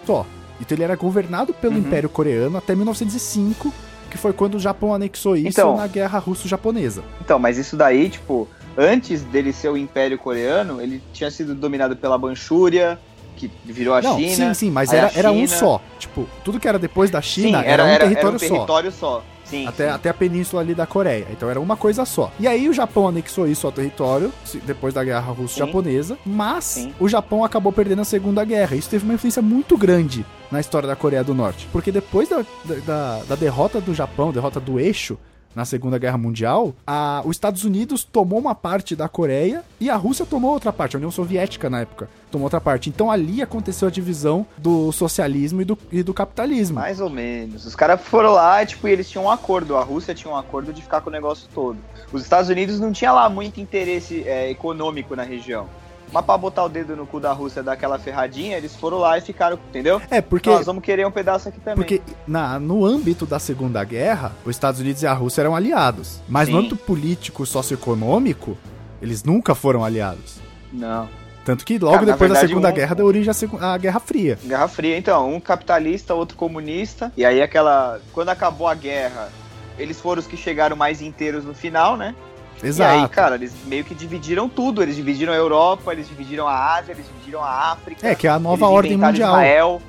só. 0.05 0.25
Então 0.61 0.75
ele 0.75 0.83
era 0.83 0.95
governado 0.95 1.53
pelo 1.53 1.73
Uhum. 1.73 1.79
Império 1.79 2.09
Coreano 2.09 2.57
até 2.57 2.75
1905, 2.75 3.73
que 4.09 4.17
foi 4.17 4.33
quando 4.33 4.55
o 4.55 4.59
Japão 4.59 4.93
anexou 4.93 5.35
isso 5.35 5.47
Então. 5.47 5.77
na 5.77 5.87
Guerra 5.87 6.19
Russo-Japonesa. 6.19 7.03
Então, 7.21 7.39
mas 7.39 7.57
isso 7.57 7.77
daí, 7.77 8.09
tipo, 8.09 8.47
antes 8.77 9.21
dele 9.23 9.53
ser 9.53 9.69
o 9.69 9.77
Império 9.77 10.17
Coreano, 10.17 10.81
ele 10.81 11.01
tinha 11.13 11.29
sido 11.31 11.53
dominado 11.55 11.95
pela 11.95 12.17
Manchúria, 12.17 12.99
que 13.37 13.49
virou 13.63 13.93
a 13.93 14.01
Não, 14.01 14.17
China. 14.17 14.35
sim, 14.35 14.53
sim, 14.65 14.71
mas 14.71 14.91
era, 14.91 15.07
a 15.07 15.11
era 15.17 15.31
um 15.31 15.35
China- 15.47 15.47
só. 15.59 15.81
Tipo, 15.97 16.27
tudo 16.43 16.59
que 16.59 16.67
era 16.67 16.77
depois 16.77 17.09
da 17.09 17.21
China 17.21 17.59
Sim, 17.61 17.65
era, 17.67 17.85
um 17.85 17.97
território 17.97 18.35
um 18.35 18.39
só. 18.39 18.47
território 18.47 18.91
só. 18.91 19.23
Sim, 19.49 19.65
até, 19.67 19.87
sim. 19.87 19.93
até 19.95 20.09
a 20.09 20.13
península 20.13 20.61
ali 20.61 20.73
da 20.75 20.85
Coreia. 20.85 21.27
Então 21.31 21.49
era 21.49 21.59
uma 21.59 21.75
coisa 21.75 22.05
só. 22.05 22.31
E 22.39 22.47
aí 22.47 22.69
o 22.69 22.73
Japão 22.73 23.07
anexou 23.07 23.47
isso 23.47 23.65
ao 23.65 23.71
território, 23.73 24.31
depois 24.65 24.93
da 24.93 25.03
guerra 25.03 25.31
russo-japonesa, 25.31 26.17
mas 26.25 26.63
Sim. 26.65 26.93
o 26.99 27.07
Japão 27.09 27.43
acabou 27.43 27.71
perdendo 27.71 28.01
a 28.01 28.05
Segunda 28.05 28.43
Guerra. 28.45 28.75
Isso 28.75 28.89
teve 28.89 29.03
uma 29.05 29.13
influência 29.13 29.41
muito 29.41 29.77
grande 29.77 30.25
na 30.51 30.59
história 30.59 30.87
da 30.87 30.95
Coreia 30.95 31.23
do 31.23 31.33
Norte. 31.33 31.67
Porque 31.71 31.91
depois 31.91 32.29
da, 32.29 32.43
da- 32.85 33.21
da 33.27 33.35
derrota 33.35 33.79
do 33.81 33.93
Japão, 33.93 34.31
derrota 34.31 34.59
do 34.59 34.79
eixo, 34.79 35.17
na 35.55 35.65
Segunda 35.65 35.97
Guerra 35.97 36.17
Mundial, 36.17 36.73
a, 36.85 37.21
os 37.25 37.35
Estados 37.35 37.63
Unidos 37.63 38.03
tomou 38.03 38.39
uma 38.39 38.55
parte 38.55 38.95
da 38.95 39.09
Coreia 39.09 39.63
e 39.79 39.89
a 39.89 39.95
Rússia 39.95 40.25
tomou 40.25 40.51
outra 40.51 40.71
parte, 40.71 40.95
a 40.95 40.99
União 40.99 41.11
Soviética 41.11 41.69
na 41.69 41.81
época 41.81 42.09
tomou 42.31 42.45
outra 42.45 42.61
parte. 42.61 42.89
Então 42.89 43.11
ali 43.11 43.41
aconteceu 43.41 43.87
a 43.87 43.91
divisão 43.91 44.45
do 44.57 44.91
socialismo 44.91 45.61
e 45.61 45.65
do, 45.65 45.77
e 45.91 46.03
do 46.03 46.13
capitalismo. 46.13 46.75
Mais 46.75 46.99
ou 46.99 47.09
menos. 47.09 47.65
Os 47.65 47.75
caras 47.75 48.01
foram 48.01 48.31
lá, 48.31 48.65
tipo, 48.65 48.87
e 48.87 48.91
eles 48.91 49.09
tinham 49.09 49.25
um 49.25 49.31
acordo. 49.31 49.75
A 49.75 49.83
Rússia 49.83 50.13
tinha 50.13 50.31
um 50.31 50.37
acordo 50.37 50.71
de 50.71 50.81
ficar 50.81 51.01
com 51.01 51.09
o 51.09 51.13
negócio 51.13 51.49
todo. 51.53 51.77
Os 52.11 52.21
Estados 52.21 52.49
Unidos 52.49 52.79
não 52.79 52.91
tinha 52.91 53.11
lá 53.11 53.29
muito 53.29 53.59
interesse 53.59 54.23
é, 54.27 54.49
econômico 54.49 55.15
na 55.15 55.23
região. 55.23 55.67
Mas 56.11 56.25
pra 56.25 56.37
botar 56.37 56.63
o 56.63 56.69
dedo 56.69 56.95
no 56.95 57.05
cu 57.05 57.19
da 57.19 57.31
Rússia 57.31 57.61
daquela 57.61 57.99
ferradinha, 57.99 58.57
eles 58.57 58.75
foram 58.75 58.97
lá 58.97 59.17
e 59.17 59.21
ficaram, 59.21 59.59
entendeu? 59.69 60.01
É, 60.09 60.21
porque 60.21 60.49
Nós 60.49 60.65
vamos 60.65 60.83
querer 60.83 61.05
um 61.05 61.11
pedaço 61.11 61.49
aqui 61.49 61.59
também. 61.59 61.75
Porque 61.75 62.01
na, 62.27 62.59
no 62.59 62.83
âmbito 62.85 63.25
da 63.25 63.37
Segunda 63.39 63.83
Guerra, 63.83 64.31
os 64.43 64.51
Estados 64.55 64.79
Unidos 64.79 65.03
e 65.03 65.07
a 65.07 65.13
Rússia 65.13 65.41
eram 65.41 65.55
aliados. 65.55 66.19
Mas 66.27 66.49
no 66.49 66.55
Sim. 66.55 66.59
âmbito 66.65 66.75
político, 66.77 67.45
socioeconômico, 67.45 68.57
eles 69.01 69.23
nunca 69.23 69.53
foram 69.55 69.83
aliados. 69.83 70.39
Não. 70.71 71.07
Tanto 71.45 71.65
que 71.65 71.79
logo 71.79 71.93
Cara, 71.93 72.05
depois 72.05 72.19
da 72.29 72.33
verdade, 72.35 72.47
Segunda 72.47 72.69
um- 72.69 72.73
Guerra 72.73 72.95
deu 72.95 73.05
origem 73.05 73.29
à, 73.31 73.33
Segu- 73.33 73.57
à 73.59 73.77
Guerra 73.77 73.99
Fria. 73.99 74.37
Guerra 74.43 74.67
Fria, 74.67 74.97
então, 74.97 75.33
um 75.33 75.39
capitalista, 75.39 76.13
outro 76.13 76.37
comunista. 76.37 77.11
E 77.17 77.25
aí 77.25 77.41
aquela. 77.41 77.99
Quando 78.13 78.29
acabou 78.29 78.67
a 78.67 78.75
guerra, 78.75 79.29
eles 79.77 79.99
foram 79.99 80.19
os 80.19 80.27
que 80.27 80.37
chegaram 80.37 80.75
mais 80.75 81.01
inteiros 81.01 81.45
no 81.45 81.53
final, 81.55 81.95
né? 81.97 82.13
Exato. 82.61 82.99
E 82.99 83.01
aí, 83.03 83.09
cara, 83.09 83.35
eles 83.35 83.53
meio 83.65 83.83
que 83.85 83.95
dividiram 83.95 84.49
tudo. 84.49 84.81
Eles 84.83 84.95
dividiram 84.95 85.31
a 85.33 85.35
Europa, 85.35 85.91
eles 85.93 86.07
dividiram 86.07 86.47
a 86.47 86.75
Ásia, 86.75 86.91
eles 86.91 87.05
dividiram 87.07 87.43
a 87.43 87.71
África. 87.71 88.07
é, 88.07 88.13
que 88.15 88.27
é 88.27 88.29
a 88.29 88.39
nova 88.39 88.65
eles 88.65 88.75
ordem 88.75 88.93
inventaram 88.93 89.11
mundial. 89.13 89.31
Israel. 89.35 89.81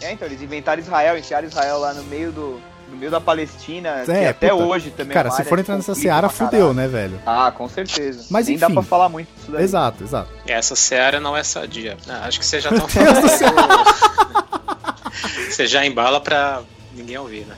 É, 0.00 0.12
então, 0.12 0.28
eles 0.28 0.40
inventaram 0.42 0.80
Israel, 0.80 1.18
enfiaram 1.18 1.48
Israel 1.48 1.78
lá 1.78 1.94
no 1.94 2.04
meio 2.04 2.30
do. 2.32 2.60
No 2.90 2.96
meio 2.96 3.10
da 3.10 3.20
Palestina, 3.20 4.02
que 4.06 4.10
É, 4.10 4.28
até 4.30 4.48
puta. 4.48 4.64
hoje 4.64 4.90
também. 4.90 5.10
é 5.10 5.14
Cara, 5.14 5.28
se 5.30 5.36
área 5.40 5.48
for 5.50 5.58
entrar 5.58 5.74
nessa 5.76 5.88
conflito 5.92 6.02
seara, 6.08 6.28
fudeu, 6.30 6.72
né, 6.72 6.88
velho? 6.88 7.20
Ah, 7.26 7.52
com 7.54 7.68
certeza. 7.68 8.24
Mas 8.30 8.48
Nem 8.48 8.56
dá 8.56 8.64
enfim. 8.64 8.74
pra 8.76 8.82
falar 8.82 9.10
muito 9.10 9.28
disso 9.36 9.52
daí. 9.52 9.62
Exato, 9.62 10.04
exato. 10.04 10.30
Essa 10.46 10.74
seara 10.74 11.20
não 11.20 11.36
é 11.36 11.42
sadia. 11.44 11.98
Ah, 12.08 12.24
acho 12.26 12.38
que 12.38 12.46
vocês 12.46 12.64
já 12.64 12.70
estão 12.70 12.86
Deus 12.86 13.20
do 13.20 13.28
falando. 13.28 14.28
Você 15.50 15.66
já 15.66 15.84
embala 15.84 16.18
pra 16.20 16.62
ninguém 16.94 17.18
ouvir, 17.18 17.44
né? 17.46 17.54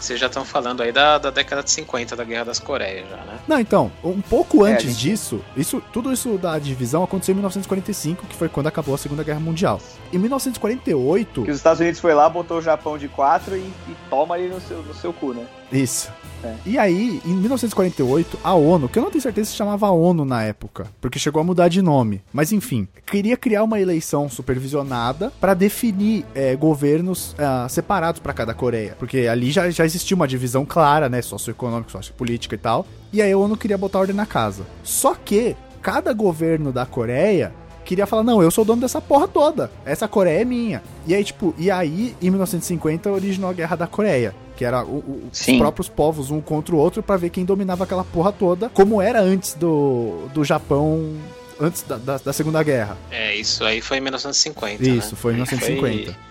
Que 0.00 0.06
vocês 0.06 0.18
já 0.18 0.26
estão 0.28 0.44
falando 0.46 0.82
aí 0.82 0.90
da, 0.90 1.18
da 1.18 1.30
década 1.30 1.62
de 1.62 1.70
50 1.70 2.16
da 2.16 2.24
Guerra 2.24 2.44
das 2.46 2.58
Coreias 2.58 3.08
já, 3.08 3.16
né? 3.18 3.38
Não, 3.46 3.60
então, 3.60 3.92
um 4.02 4.20
pouco 4.20 4.66
É, 4.66 4.72
antes 4.72 4.86
gente- 4.96 4.98
disso, 5.10 5.44
isso, 5.56 5.82
tudo 5.92 6.10
isso 6.12 6.38
da 6.38 6.58
divisão 6.58 7.04
aconteceu 7.04 7.32
em 7.32 7.36
1945, 7.36 8.26
que 8.26 8.34
foi 8.34 8.48
quando 8.48 8.66
acabou 8.66 8.94
a 8.94 8.98
Segunda 8.98 9.22
Guerra 9.22 9.40
Mundial. 9.40 9.78
Em 10.12 10.18
1948, 10.18 11.42
Que 11.44 11.50
os 11.50 11.56
Estados 11.56 11.80
Unidos 11.80 12.00
foi 12.00 12.14
lá, 12.14 12.28
botou 12.28 12.58
o 12.58 12.62
Japão 12.62 12.96
de 12.98 13.08
quatro 13.08 13.56
e, 13.56 13.60
e 13.60 13.96
toma 14.08 14.34
ali 14.34 14.48
no 14.48 14.60
seu, 14.60 14.82
no 14.82 14.94
seu 14.94 15.12
cu, 15.12 15.32
né? 15.34 15.44
Isso. 15.72 16.10
É. 16.42 16.54
E 16.64 16.78
aí, 16.78 17.20
em 17.24 17.34
1948, 17.34 18.38
a 18.42 18.54
ONU, 18.54 18.88
que 18.88 18.98
eu 18.98 19.02
não 19.02 19.10
tenho 19.10 19.20
certeza 19.20 19.50
se 19.50 19.56
chamava 19.56 19.90
ONU 19.90 20.24
na 20.24 20.42
época, 20.42 20.86
porque 21.00 21.18
chegou 21.18 21.40
a 21.40 21.44
mudar 21.44 21.68
de 21.68 21.82
nome, 21.82 22.22
mas 22.32 22.50
enfim, 22.52 22.88
queria 23.06 23.36
criar 23.36 23.62
uma 23.62 23.78
eleição 23.78 24.28
supervisionada 24.28 25.30
para 25.40 25.54
definir 25.54 26.24
é, 26.34 26.56
governos 26.56 27.34
ah, 27.38 27.66
separados 27.68 28.20
para 28.20 28.32
cada 28.32 28.54
Coreia, 28.54 28.96
porque 28.98 29.26
ali 29.26 29.50
já, 29.50 29.70
já 29.70 29.84
existia 29.84 30.14
uma 30.14 30.26
divisão 30.26 30.64
clara, 30.64 31.08
né, 31.08 31.20
socioeconômica, 31.20 31.90
sociopolítica 31.90 32.54
e 32.54 32.58
tal. 32.58 32.86
E 33.12 33.20
aí 33.20 33.32
a 33.32 33.38
ONU 33.38 33.56
queria 33.56 33.76
botar 33.76 34.00
ordem 34.00 34.16
na 34.16 34.26
casa. 34.26 34.64
Só 34.82 35.14
que 35.14 35.56
cada 35.82 36.12
governo 36.12 36.72
da 36.72 36.86
Coreia 36.86 37.52
queria 37.90 38.06
falar, 38.06 38.22
não, 38.22 38.40
eu 38.42 38.50
sou 38.50 38.64
dono 38.64 38.80
dessa 38.80 39.00
porra 39.00 39.26
toda. 39.28 39.70
Essa 39.84 40.06
Coreia 40.08 40.40
é 40.40 40.44
minha. 40.44 40.82
E 41.06 41.14
aí, 41.14 41.22
tipo, 41.24 41.52
e 41.58 41.70
aí, 41.70 42.14
em 42.22 42.30
1950, 42.30 43.10
originou 43.10 43.50
a 43.50 43.52
Guerra 43.52 43.76
da 43.76 43.86
Coreia. 43.86 44.34
Que 44.56 44.64
era 44.64 44.84
o- 44.84 44.98
o- 44.98 45.22
os 45.32 45.46
próprios 45.58 45.88
povos 45.88 46.30
um 46.30 46.40
contra 46.40 46.74
o 46.74 46.78
outro 46.78 47.02
pra 47.02 47.16
ver 47.16 47.30
quem 47.30 47.44
dominava 47.44 47.84
aquela 47.84 48.04
porra 48.04 48.30
toda, 48.30 48.68
como 48.68 49.00
era 49.02 49.20
antes 49.20 49.54
do, 49.54 50.26
do 50.34 50.44
Japão, 50.44 51.14
antes 51.60 51.82
da, 51.82 51.96
da, 51.96 52.18
da 52.18 52.32
Segunda 52.32 52.62
Guerra. 52.62 52.96
É, 53.10 53.34
isso 53.34 53.64
aí 53.64 53.80
foi 53.80 53.96
em 53.96 54.00
1950. 54.02 54.82
Isso, 54.82 55.10
né? 55.12 55.16
foi 55.16 55.32
em 55.32 55.36
Aí 55.36 55.40
1950. 55.42 56.12
Foi, 56.12 56.29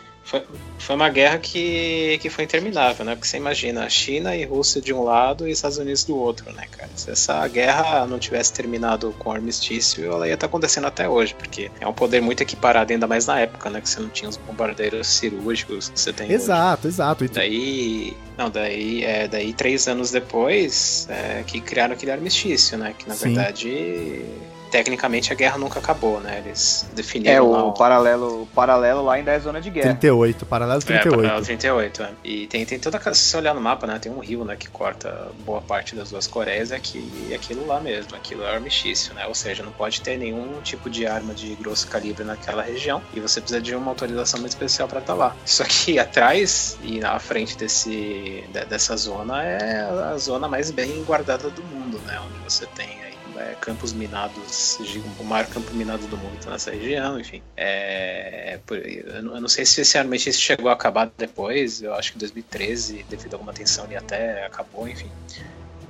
foi 0.77 0.95
uma 0.95 1.09
guerra 1.09 1.37
que, 1.39 2.19
que 2.21 2.29
foi 2.29 2.43
interminável, 2.43 3.03
né? 3.03 3.15
Porque 3.15 3.27
você 3.27 3.37
imagina 3.37 3.89
China 3.89 4.35
e 4.35 4.45
Rússia 4.45 4.81
de 4.81 4.93
um 4.93 5.03
lado 5.03 5.47
e 5.47 5.51
Estados 5.51 5.77
Unidos 5.77 6.03
do 6.03 6.17
outro, 6.17 6.51
né, 6.53 6.65
cara? 6.71 6.89
Se 6.95 7.09
essa 7.09 7.47
guerra 7.47 8.05
não 8.05 8.19
tivesse 8.19 8.53
terminado 8.53 9.13
com 9.17 9.31
armistício, 9.31 10.05
ela 10.05 10.27
ia 10.27 10.35
estar 10.35 10.45
acontecendo 10.45 10.87
até 10.87 11.09
hoje, 11.09 11.33
porque 11.33 11.71
é 11.79 11.87
um 11.87 11.93
poder 11.93 12.21
muito 12.21 12.41
equiparado, 12.41 12.93
ainda 12.93 13.07
mais 13.07 13.25
na 13.25 13.39
época, 13.39 13.69
né? 13.69 13.81
Que 13.81 13.89
você 13.89 13.99
não 13.99 14.09
tinha 14.09 14.29
os 14.29 14.37
bombardeiros 14.37 15.07
cirúrgicos 15.07 15.89
que 15.89 15.99
você 15.99 16.13
tem 16.13 16.27
hoje. 16.27 16.35
Exato, 16.35 16.87
exato. 16.87 17.25
E 17.25 17.27
Daí, 17.27 18.17
não, 18.37 18.49
daí, 18.49 19.03
é, 19.03 19.27
daí 19.27 19.53
três 19.53 19.87
anos 19.87 20.11
depois 20.11 21.07
é, 21.09 21.43
que 21.45 21.59
criaram 21.59 21.93
aquele 21.93 22.11
armistício, 22.11 22.77
né? 22.77 22.93
Que 22.97 23.07
na 23.07 23.15
Sim. 23.15 23.33
verdade, 23.33 24.25
tecnicamente 24.69 25.31
a 25.31 25.35
guerra 25.35 25.57
nunca 25.57 25.79
acabou, 25.79 26.19
né? 26.19 26.41
Eles 26.45 26.85
É, 26.91 26.95
definiram 26.95 27.51
lá 27.51 27.63
o 27.65 27.73
paralelo, 27.73 28.43
o 28.43 28.47
paralelo 28.47 29.03
lá 29.03 29.15
ainda 29.15 29.31
é 29.31 29.39
zona 29.39 29.59
de 29.61 29.69
guerra. 29.69 29.89
38, 29.89 30.45
paralelo 30.45 30.79
É, 30.81 30.85
38. 30.85 31.15
paralelo 31.21 31.45
38, 31.45 32.03
é. 32.03 32.11
E 32.23 32.47
tem, 32.47 32.65
tem 32.65 32.79
toda 32.79 32.97
aquela. 32.97 33.15
Se 33.15 33.21
você 33.23 33.37
olhar 33.37 33.53
no 33.53 33.61
mapa, 33.61 33.85
né? 33.87 33.99
Tem 33.99 34.11
um 34.11 34.19
rio, 34.19 34.45
né? 34.45 34.55
Que 34.55 34.69
corta 34.69 35.29
boa 35.45 35.61
parte 35.61 35.95
das 35.95 36.09
duas 36.11 36.27
Coreias. 36.27 36.71
É 36.71 36.75
aqui, 36.75 37.29
é 37.31 37.35
aquilo 37.35 37.65
lá 37.67 37.79
mesmo. 37.79 38.15
Aquilo 38.15 38.43
é 38.43 38.53
armistício, 38.53 39.13
né? 39.13 39.25
Ou 39.27 39.35
seja, 39.35 39.63
não 39.63 39.71
pode 39.71 40.01
ter 40.01 40.17
nenhum 40.17 40.61
tipo 40.63 40.89
de 40.89 41.05
arma 41.07 41.33
de 41.33 41.55
grosso 41.55 41.87
calibre 41.87 42.23
naquela 42.23 42.61
região. 42.61 43.01
E 43.13 43.19
você 43.19 43.41
precisa 43.41 43.61
de 43.61 43.75
uma 43.75 43.91
autorização 43.91 44.39
muito 44.39 44.51
especial 44.51 44.87
pra 44.87 44.99
estar 44.99 45.13
lá. 45.13 45.35
Só 45.45 45.63
que 45.63 45.97
atrás 45.99 46.77
e 46.83 46.99
na 46.99 47.17
frente 47.19 47.57
desse, 47.57 48.43
de- 48.53 48.65
dessa 48.65 48.95
zona 48.97 49.43
é 49.43 49.81
a 50.13 50.17
zona 50.17 50.47
mais 50.47 50.71
bem 50.71 51.03
guardada 51.03 51.49
do 51.49 51.63
mundo, 51.63 51.99
né? 52.05 52.19
Onde 52.19 52.39
você 52.43 52.65
tem 52.67 52.87
aí 53.03 53.08
é, 53.39 53.55
campos 53.61 53.93
minados, 53.93 54.77
o 55.19 55.23
maior 55.23 55.47
campo 55.47 55.73
minado 55.73 56.05
do 56.07 56.17
mundo 56.17 56.35
está 56.37 56.51
nessa 56.51 56.71
região, 56.71 57.19
enfim. 57.19 57.41
É, 57.55 58.59
eu, 58.69 59.23
não, 59.23 59.47
sei 59.47 59.65
se 59.65 59.81
esse 59.81 59.97
armistício 59.97 60.41
chegou 60.41 60.69
a 60.69 60.73
acabar 60.73 61.09
depois, 61.17 61.81
eu 61.81 61.93
acho 61.93 62.11
que 62.11 62.17
em 62.17 62.19
2013, 62.19 63.05
devido 63.09 63.33
a 63.33 63.35
alguma 63.37 63.53
tensão 63.53 63.85
ali 63.85 63.95
até 63.95 64.45
acabou, 64.45 64.87
enfim. 64.87 65.09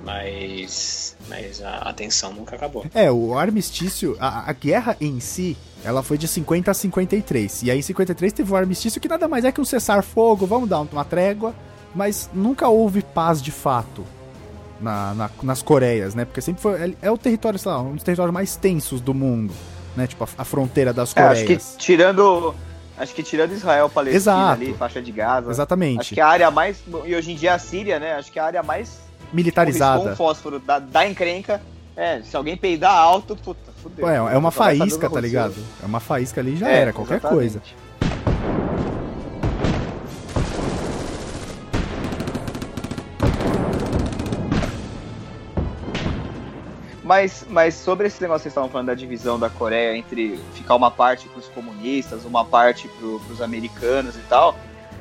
Mas, 0.02 1.16
mas 1.28 1.60
a, 1.60 1.76
a 1.78 1.92
tensão 1.92 2.32
nunca 2.32 2.56
acabou. 2.56 2.86
É, 2.94 3.10
o 3.10 3.36
armistício, 3.36 4.16
a, 4.18 4.48
a 4.48 4.52
guerra 4.52 4.96
em 5.00 5.20
si, 5.20 5.56
ela 5.84 6.02
foi 6.02 6.16
de 6.16 6.26
50 6.28 6.70
a 6.70 6.74
53. 6.74 7.64
E 7.64 7.70
aí 7.70 7.78
em 7.80 7.82
53 7.82 8.32
teve 8.32 8.52
o 8.52 8.56
armistício 8.56 9.00
que 9.00 9.08
nada 9.08 9.28
mais 9.28 9.44
é 9.44 9.52
que 9.52 9.60
um 9.60 9.64
cessar-fogo, 9.64 10.46
vamos 10.46 10.68
dar 10.68 10.80
uma 10.80 11.04
trégua, 11.04 11.54
mas 11.94 12.30
nunca 12.32 12.68
houve 12.68 13.02
paz 13.02 13.42
de 13.42 13.50
fato 13.50 14.04
na, 14.80 15.14
na- 15.14 15.30
nas 15.42 15.62
Coreias, 15.62 16.14
né? 16.14 16.24
Porque 16.24 16.40
sempre 16.40 16.62
foi. 16.62 16.80
É, 16.80 16.92
é 17.02 17.10
o 17.10 17.18
território, 17.18 17.58
sei 17.58 17.70
lá, 17.70 17.80
um 17.80 17.94
dos 17.94 18.02
territórios 18.04 18.32
mais 18.32 18.56
tensos 18.56 19.00
do 19.00 19.12
mundo, 19.14 19.52
né? 19.96 20.06
Tipo, 20.06 20.24
a, 20.24 20.28
a 20.38 20.44
fronteira 20.44 20.92
das 20.92 21.14
É, 21.16 21.22
acho 21.22 21.34
que 21.40 21.42
Coreias. 21.46 21.74
tirando. 21.78 22.54
Acho 22.98 23.14
que 23.14 23.22
tirando 23.22 23.52
Israel, 23.52 23.88
Palestina 23.88 24.16
Exato. 24.18 24.52
ali, 24.62 24.74
faixa 24.74 25.00
de 25.00 25.10
Gaza. 25.10 25.50
Exatamente. 25.50 26.00
Acho 26.00 26.14
que 26.14 26.20
a 26.20 26.26
área 26.26 26.50
mais. 26.50 26.82
E 27.06 27.14
hoje 27.14 27.32
em 27.32 27.34
dia 27.36 27.54
a 27.54 27.58
Síria, 27.58 27.98
né? 27.98 28.12
Acho 28.14 28.30
que 28.30 28.38
a 28.38 28.44
área 28.44 28.62
mais. 28.62 28.90
Com 29.30 29.36
Militarizada. 29.36 30.14
fósforo 30.16 30.58
da, 30.58 30.78
da 30.78 31.06
encrenca. 31.08 31.60
É, 31.96 32.20
se 32.22 32.36
alguém 32.36 32.56
peidar 32.56 32.92
alto, 32.94 33.34
puta, 33.36 33.72
fudeu. 33.82 34.06
Ué, 34.06 34.16
é 34.16 34.36
uma 34.38 34.50
faísca, 34.50 35.08
tá 35.08 35.20
ligado? 35.20 35.54
É 35.82 35.86
uma 35.86 36.00
faísca 36.00 36.40
ali 36.40 36.54
e 36.54 36.56
já 36.56 36.68
É, 36.68 36.76
era, 36.80 36.92
qualquer 36.92 37.14
exatamente. 37.18 37.58
coisa. 37.58 37.62
Mas, 47.10 47.44
mas 47.50 47.74
sobre 47.74 48.06
esse 48.06 48.22
negócio 48.22 48.42
que 48.42 48.42
vocês 48.44 48.52
estavam 48.52 48.70
falando 48.70 48.86
da 48.86 48.94
divisão 48.94 49.36
da 49.36 49.50
Coreia 49.50 49.96
entre 49.96 50.38
ficar 50.54 50.76
uma 50.76 50.92
parte 50.92 51.28
para 51.28 51.40
os 51.40 51.48
comunistas, 51.48 52.24
uma 52.24 52.44
parte 52.44 52.86
para 52.86 53.32
os 53.32 53.42
americanos 53.42 54.14
e 54.14 54.20
tal, 54.28 54.56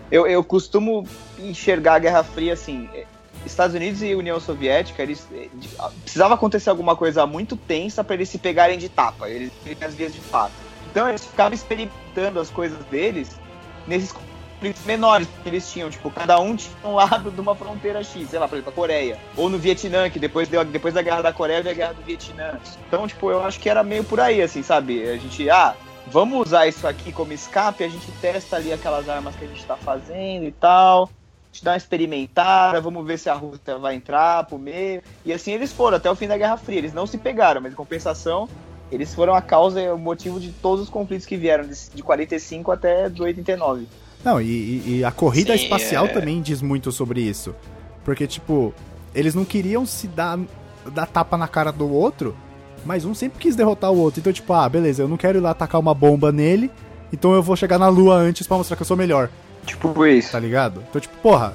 eu, 0.10 0.25
eu 0.25 0.44
costumo 0.44 1.08
enxergar 1.38 1.94
a 1.94 2.00
Guerra 2.00 2.24
Fria 2.24 2.54
assim. 2.54 2.89
eh, 2.96 3.06
Estados 3.46 3.75
Unidos 3.75 4.01
e 4.01 4.16
União 4.16 4.39
Soviética, 4.39 5.04
eles 5.04 5.28
eh, 5.32 5.50
ah, 5.78 5.92
precisava 6.01 6.34
acontecer 6.34 6.72
alguma 6.72 6.96
coisa 6.96 7.28
muito 7.28 7.56
tensa 7.56 8.04
para 8.04 8.16
eles 8.16 8.30
se 8.30 8.39
pegarem 8.39 8.80
de 8.80 8.89
tapa, 8.89 9.30
eles 9.30 9.51
terem 9.63 9.78
as 9.84 9.94
vias 9.94 10.12
de 10.12 10.20
fato. 10.20 10.54
Então 10.89 11.08
eles 11.08 11.24
ficavam 11.24 11.54
experimentando 11.54 12.39
as 12.39 12.50
coisas 12.50 12.84
deles 12.86 13.39
nesses 13.86 14.12
conflitos 14.60 14.86
menores 14.86 15.28
que 15.42 15.50
eles 15.50 15.72
tinham, 15.72 15.89
tipo, 15.89 16.12
cada 16.12 16.38
um 16.39 16.56
tinha 16.56 16.75
um 16.84 16.94
lado 16.94 17.32
de 17.32 17.39
uma 17.39 17.56
fronteira 17.56 18.04
X, 18.04 18.30
sei 18.30 18.38
lá, 18.38 18.48
por 18.48 18.56
exemplo, 18.56 18.72
a 18.72 18.75
Coreia, 18.75 19.18
ou 19.38 19.50
no 19.50 19.58
Vietnã, 19.58 20.10
que 20.10 20.20
depois, 20.20 20.50
deu, 20.50 20.63
depois 20.66 20.94
da 20.94 21.01
guerra 21.01 21.22
da 21.22 21.34
Coreia 21.34 21.63
veio 21.63 21.75
a 21.75 21.78
guerra 21.78 21.94
do 21.94 22.01
Vietnã. 22.01 22.60
Então, 22.86 23.08
tipo, 23.08 23.32
eu 23.32 23.42
acho 23.42 23.60
que 23.60 23.70
era 23.70 23.84
meio 23.84 24.04
por 24.04 24.20
aí, 24.20 24.42
assim, 24.42 24.62
sabe? 24.62 25.01
A 25.10 25.16
gente, 25.16 25.50
ah, 25.50 25.75
vamos 26.08 26.48
usar 26.48 26.68
isso 26.68 26.86
aqui 26.86 27.12
como 27.13 27.32
escape, 27.32 27.86
a 27.86 27.89
gente 27.89 28.12
testa 28.22 28.58
ali 28.58 28.74
aquelas 28.74 29.08
armas 29.08 29.36
que 29.36 29.46
a 29.46 29.48
gente 29.48 29.66
tá 29.66 29.78
fazendo 29.78 30.44
e 30.44 30.51
tal. 30.51 31.10
gente 31.54 31.63
dá 31.63 31.72
uma 31.72 31.78
experimentada, 31.78 32.82
vamos 32.82 33.08
ver 33.08 33.18
se 33.18 33.30
a 33.30 33.34
Rússia 33.34 33.78
vai 33.78 33.96
entrar 33.96 34.44
pro 34.44 34.60
meio. 34.60 35.01
E 35.24 35.32
assim 35.32 35.54
eles 35.54 35.72
foram 35.72 35.96
até 35.96 36.12
o 36.12 36.16
fim 36.16 36.28
da 36.28 36.38
Guerra 36.38 36.58
Fria. 36.58 36.80
Eles 36.80 36.94
não 36.94 37.08
se 37.08 37.18
pegaram, 37.18 37.62
mas 37.62 37.72
em 37.72 37.75
compensação, 37.75 38.50
eles 38.92 39.16
foram 39.16 39.34
a 39.34 39.42
causa 39.42 39.82
e 39.82 39.89
o 39.89 39.98
motivo 39.98 40.38
de 40.38 40.51
todos 40.51 40.84
os 40.84 40.89
conflitos 40.89 41.25
que 41.25 41.38
vieram, 41.38 41.66
de, 41.66 41.89
de 41.92 42.04
45 42.04 42.72
até 42.74 43.08
do 43.08 43.24
89. 43.24 43.88
Não, 44.24 44.42
e, 44.42 44.98
e 45.00 45.04
a 45.06 45.12
corrida 45.12 45.56
Sim, 45.58 45.64
espacial 45.64 46.06
é. 46.06 46.10
também 46.10 46.42
diz 46.42 46.62
muito 46.62 46.92
sobre 46.92 47.22
isso. 47.22 47.56
Porque, 48.04 48.28
tipo, 48.28 48.74
eles 49.16 49.34
não 49.36 49.46
queriam 49.46 49.86
se 49.86 50.08
dar, 50.08 50.38
dar 50.94 51.06
tapa 51.06 51.38
na 51.38 51.48
cara 51.48 51.72
do 51.72 51.90
outro, 51.92 52.36
mas 52.86 53.06
um 53.06 53.14
sempre 53.14 53.40
quis 53.40 53.56
derrotar 53.56 53.92
o 53.92 53.98
outro. 53.98 54.20
Então, 54.20 54.34
tipo, 54.34 54.52
ah, 54.54 54.68
beleza, 54.68 55.04
eu 55.04 55.08
não 55.08 55.18
quero 55.18 55.38
ir 55.38 55.42
lá 55.42 55.54
tacar 55.54 55.80
uma 55.80 55.94
bomba 55.94 56.32
nele, 56.32 56.70
então 57.14 57.34
eu 57.34 57.42
vou 57.44 57.56
chegar 57.56 57.78
na 57.80 57.88
lua 57.88 58.16
antes 58.16 58.46
pra 58.46 58.58
mostrar 58.58 58.76
que 58.76 58.82
eu 58.82 58.88
sou 58.88 58.98
melhor, 58.98 59.30
Tipo 59.66 60.06
isso. 60.06 60.32
tá 60.32 60.40
ligado? 60.40 60.84
Então, 60.90 61.00
tipo, 61.00 61.16
porra, 61.18 61.54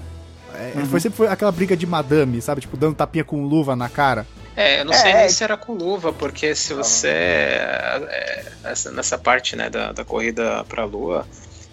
é, 0.54 0.73
Uhum. 0.78 0.87
foi 0.87 1.00
sempre 1.00 1.16
foi 1.16 1.28
aquela 1.28 1.50
briga 1.52 1.76
de 1.76 1.87
madame, 1.87 2.40
sabe? 2.40 2.61
Tipo, 2.61 2.76
dando 2.76 2.94
tapinha 2.94 3.25
com 3.25 3.44
luva 3.44 3.75
na 3.76 3.88
cara. 3.88 4.26
É, 4.56 4.80
eu 4.80 4.85
não 4.85 4.92
É, 4.92 4.97
sei 4.97 5.11
é. 5.11 5.16
nem 5.21 5.28
se 5.28 5.42
era 5.42 5.56
com 5.56 5.73
luva, 5.73 6.12
porque 6.12 6.54
se 6.54 6.73
você. 6.75 7.09
é, 7.09 8.44
essa- 8.64 8.90
nessa 8.92 9.18
parte 9.18 9.56
né, 9.56 9.68
da, 9.68 9.92
da 9.92 10.04
corrida 10.04 10.64
pra 10.68 10.85
Lua, 10.85 11.26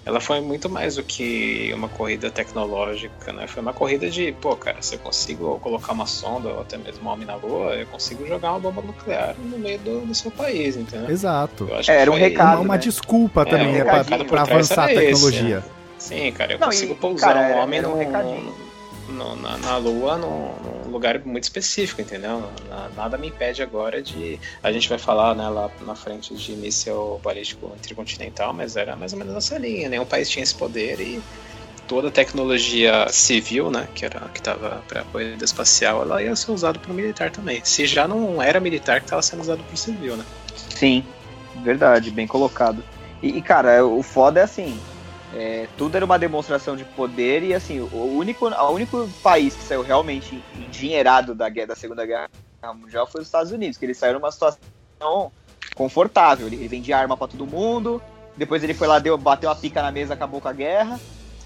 ela 0.05 0.19
foi 0.19 0.41
muito 0.41 0.67
mais 0.69 0.95
do 0.95 1.03
que 1.03 1.71
uma 1.75 1.87
corrida 1.87 2.31
tecnológica, 2.31 3.31
né? 3.31 3.45
Foi 3.47 3.61
uma 3.61 3.73
corrida 3.73 4.09
de, 4.09 4.31
pô, 4.31 4.55
cara, 4.55 4.81
se 4.81 4.95
eu 4.95 4.99
consigo 4.99 5.59
colocar 5.59 5.93
uma 5.93 6.07
sonda 6.07 6.49
ou 6.49 6.61
até 6.61 6.77
mesmo 6.77 7.07
um 7.07 7.11
homem 7.13 7.25
na 7.25 7.35
Lua, 7.35 7.75
eu 7.75 7.85
consigo 7.87 8.25
jogar 8.25 8.51
uma 8.51 8.59
bomba 8.59 8.81
nuclear 8.81 9.35
no 9.37 9.59
meio 9.59 9.77
do, 9.79 10.01
do 10.01 10.15
seu 10.15 10.31
país, 10.31 10.75
entendeu? 10.75 11.09
Exato. 11.09 11.67
Eu 11.69 11.75
acho 11.77 11.91
É, 11.91 12.01
era 12.01 12.11
um 12.11 12.15
recado, 12.15 12.55
Uma, 12.55 12.61
uma 12.61 12.73
né? 12.75 12.79
desculpa 12.79 13.41
É, 13.43 13.45
também, 13.45 13.67
um 13.67 13.73
né? 13.73 13.83
Pra 13.83 14.03
por 14.03 14.25
trás 14.25 14.49
avançar 14.49 14.81
a 14.85 14.91
era 14.91 14.93
esse, 15.03 15.11
tecnologia. 15.11 15.63
Sim, 15.99 16.31
cara, 16.31 16.53
eu 16.53 16.59
Não, 16.59 16.67
consigo 16.67 16.93
e, 16.93 16.95
pousar 16.95 17.33
cara, 17.35 17.55
um 17.55 17.59
homem 17.61 17.77
era 17.79 17.87
um 17.87 17.91
num- 17.91 17.97
recadinho. 17.99 18.70
No- 19.07 19.35
na, 19.35 19.57
na 19.57 19.77
Lua 19.77 20.17
num, 20.17 20.53
num 20.85 20.91
lugar 20.91 21.19
muito 21.25 21.43
específico, 21.43 22.01
entendeu? 22.01 22.43
Na- 22.69 22.89
nada 22.95 23.17
me 23.17 23.27
impede 23.27 23.61
agora 23.61 24.01
de. 24.01 24.39
A 24.61 24.71
gente 24.71 24.87
vai 24.89 24.97
falar 24.97 25.35
né, 25.35 25.47
lá 25.49 25.69
na 25.85 25.95
frente 25.95 26.33
de 26.35 26.51
míssil 26.55 27.19
balístico 27.23 27.71
intercontinental, 27.75 28.53
mas 28.53 28.75
era 28.75 28.95
mais 28.95 29.13
ou 29.13 29.19
menos 29.19 29.33
nessa 29.33 29.57
linha. 29.57 29.89
Nenhum 29.89 30.05
país 30.05 30.29
tinha 30.29 30.43
esse 30.43 30.55
poder 30.55 30.99
e 30.99 31.21
toda 31.87 32.07
a 32.07 32.11
tecnologia 32.11 33.07
civil, 33.09 33.69
né, 33.69 33.87
que 33.93 34.05
era 34.05 34.19
que 34.33 34.39
estava 34.39 34.81
para 34.87 35.01
a 35.01 35.03
corrida 35.05 35.43
espacial, 35.43 36.01
ela 36.03 36.23
ia 36.23 36.33
ser 36.37 36.51
usada 36.51 36.79
para 36.79 36.89
o 36.91 36.95
militar 36.95 37.29
também. 37.31 37.59
Se 37.65 37.85
já 37.85 38.07
não 38.07 38.41
era 38.41 38.61
militar 38.61 38.99
que 39.01 39.07
estava 39.07 39.21
sendo 39.21 39.41
usado 39.41 39.61
para 39.63 39.73
o 39.73 39.77
civil, 39.77 40.15
né? 40.15 40.23
Sim, 40.55 41.03
verdade, 41.63 42.09
bem 42.09 42.25
colocado. 42.25 42.81
E, 43.21 43.41
cara, 43.41 43.85
o 43.85 44.01
foda 44.01 44.39
é 44.39 44.43
assim, 44.43 44.79
é, 45.33 45.67
tudo 45.77 45.95
era 45.95 46.05
uma 46.05 46.19
demonstração 46.19 46.75
de 46.75 46.83
poder 46.83 47.43
e 47.43 47.53
assim, 47.53 47.79
o 47.79 48.17
único, 48.17 48.47
o 48.47 48.71
único 48.71 49.07
país 49.23 49.55
que 49.55 49.63
saiu 49.63 49.81
realmente 49.81 50.43
endinheirado 50.55 51.33
da, 51.33 51.47
guerra, 51.47 51.67
da 51.67 51.75
Segunda 51.75 52.05
Guerra 52.05 52.29
Mundial 52.75 53.07
foi 53.07 53.21
os 53.21 53.27
Estados 53.27 53.51
Unidos, 53.51 53.77
que 53.77 53.85
eles 53.85 53.97
saíram 53.97 54.19
numa 54.19 54.31
situação 54.31 54.59
confortável. 55.73 56.47
Ele, 56.47 56.57
ele 56.57 56.67
vendia 56.67 56.97
arma 56.97 57.15
pra 57.15 57.27
todo 57.27 57.47
mundo, 57.47 58.01
depois 58.35 58.63
ele 58.63 58.73
foi 58.73 58.87
lá, 58.87 58.99
deu, 58.99 59.17
bateu 59.17 59.49
a 59.49 59.55
pica 59.55 59.81
na 59.81 59.91
mesa, 59.91 60.13
acabou 60.13 60.41
com 60.41 60.47
a 60.47 60.53
guerra. 60.53 60.99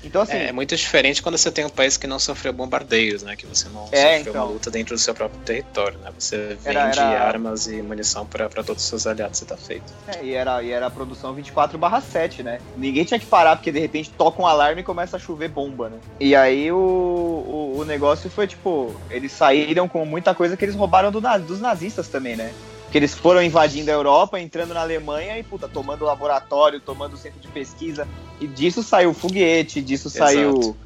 Então 0.05 0.21
assim, 0.21 0.37
É, 0.37 0.47
é 0.49 0.51
muito 0.51 0.75
diferente 0.75 1.21
quando 1.21 1.37
você 1.37 1.51
tem 1.51 1.65
um 1.65 1.69
país 1.69 1.97
que 1.97 2.05
não 2.07 2.19
sofreu 2.19 2.53
bombardeios, 2.53 3.23
né? 3.23 3.35
Que 3.35 3.45
você 3.45 3.67
não 3.69 3.85
É, 3.91 4.17
sofreu 4.17 4.31
então. 4.33 4.33
uma 4.45 4.51
luta 4.53 4.69
dentro 4.69 4.95
do 4.95 4.99
seu 4.99 5.13
próprio 5.15 5.39
território, 5.41 5.97
né? 5.99 6.11
Você 6.17 6.57
vende 6.63 6.77
Era- 6.77 7.01
era- 7.01 7.23
armas 7.27 7.67
e 7.67 7.81
munição 7.81 8.25
para 8.25 8.47
todos 8.63 8.83
os 8.83 8.89
seus 8.89 9.07
aliados, 9.07 9.39
você 9.39 9.45
tá 9.45 9.57
feito. 9.57 9.91
É, 10.07 10.23
e 10.23 10.33
era, 10.33 10.61
e 10.61 10.71
era 10.71 10.85
a 10.85 10.89
produção 10.91 11.33
24/7, 11.33 12.43
né? 12.43 12.59
Ninguém 12.77 13.03
tinha 13.03 13.19
que 13.19 13.25
parar, 13.25 13.55
porque 13.55 13.71
de 13.71 13.79
repente 13.79 14.09
toca 14.11 14.41
um 14.41 14.45
alarme 14.47 14.81
e 14.81 14.83
começa 14.83 15.17
a 15.17 15.19
chover 15.19 15.49
bomba, 15.49 15.89
né? 15.89 15.97
E 16.19 16.35
aí 16.35 16.71
o, 16.71 16.77
o, 16.77 17.79
o 17.79 17.85
negócio 17.85 18.29
foi 18.29 18.47
tipo, 18.47 18.93
eles 19.09 19.31
saíram 19.31 19.87
com 19.87 20.05
muita 20.05 20.35
coisa 20.35 20.55
que 20.55 20.63
eles 20.63 20.75
roubaram 20.75 21.11
do, 21.11 21.19
dos 21.39 21.59
nazistas 21.59 22.07
também, 22.07 22.35
né? 22.35 22.53
Que 22.95 22.99
eles 22.99 23.13
foram 23.13 23.43
invadindo 23.43 23.91
a 23.91 23.93
Europa, 23.93 24.39
entrando 24.39 24.73
na 24.73 24.79
Alemanha 24.79 25.37
e, 25.37 25.43
puta, 25.43 25.67
tomando 25.67 26.05
laboratório, 26.05 26.79
tomando 26.79 27.17
centro 27.17 27.41
de 27.41 27.47
pesquisa. 27.49 28.07
E 28.39 28.47
disso 28.47 28.81
saiu 28.81 29.13
foguete, 29.13 29.81
disso 29.81 30.07
Exato. 30.07 30.31
saiu 30.31 30.77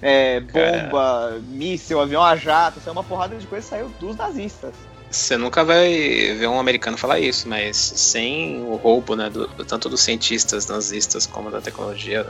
é, 0.00 0.38
bomba, 0.38 1.42
míssil, 1.48 2.00
avião 2.00 2.22
a 2.22 2.36
jato, 2.36 2.78
saiu 2.78 2.92
uma 2.92 3.02
porrada 3.02 3.34
de 3.34 3.44
coisa 3.48 3.66
saiu 3.66 3.88
dos 3.98 4.14
nazistas. 4.14 4.74
Você 5.10 5.36
nunca 5.36 5.64
vai 5.64 5.88
ver 6.38 6.46
um 6.46 6.60
americano 6.60 6.96
falar 6.96 7.18
isso, 7.18 7.48
mas 7.48 7.76
sem 7.76 8.62
o 8.62 8.76
roubo, 8.76 9.16
né, 9.16 9.28
do, 9.28 9.48
tanto 9.64 9.88
dos 9.88 10.02
cientistas 10.02 10.68
nazistas 10.68 11.26
como 11.26 11.50
da 11.50 11.60
tecnologia 11.60 12.24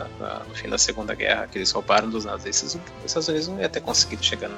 no 0.49 0.55
fim 0.55 0.71
da 0.71 0.79
Segunda 0.79 1.15
Guerra, 1.15 1.47
que 1.47 1.59
eles 1.59 1.71
roubaram 1.73 2.09
dos 2.09 2.25
nazistas, 2.25 2.75
os 2.75 3.05
Estados 3.05 3.29
Unidos 3.29 3.49
não 3.49 3.61
ia 3.61 3.69
ter 3.69 3.83
conseguido 3.83 4.25
chegar 4.25 4.49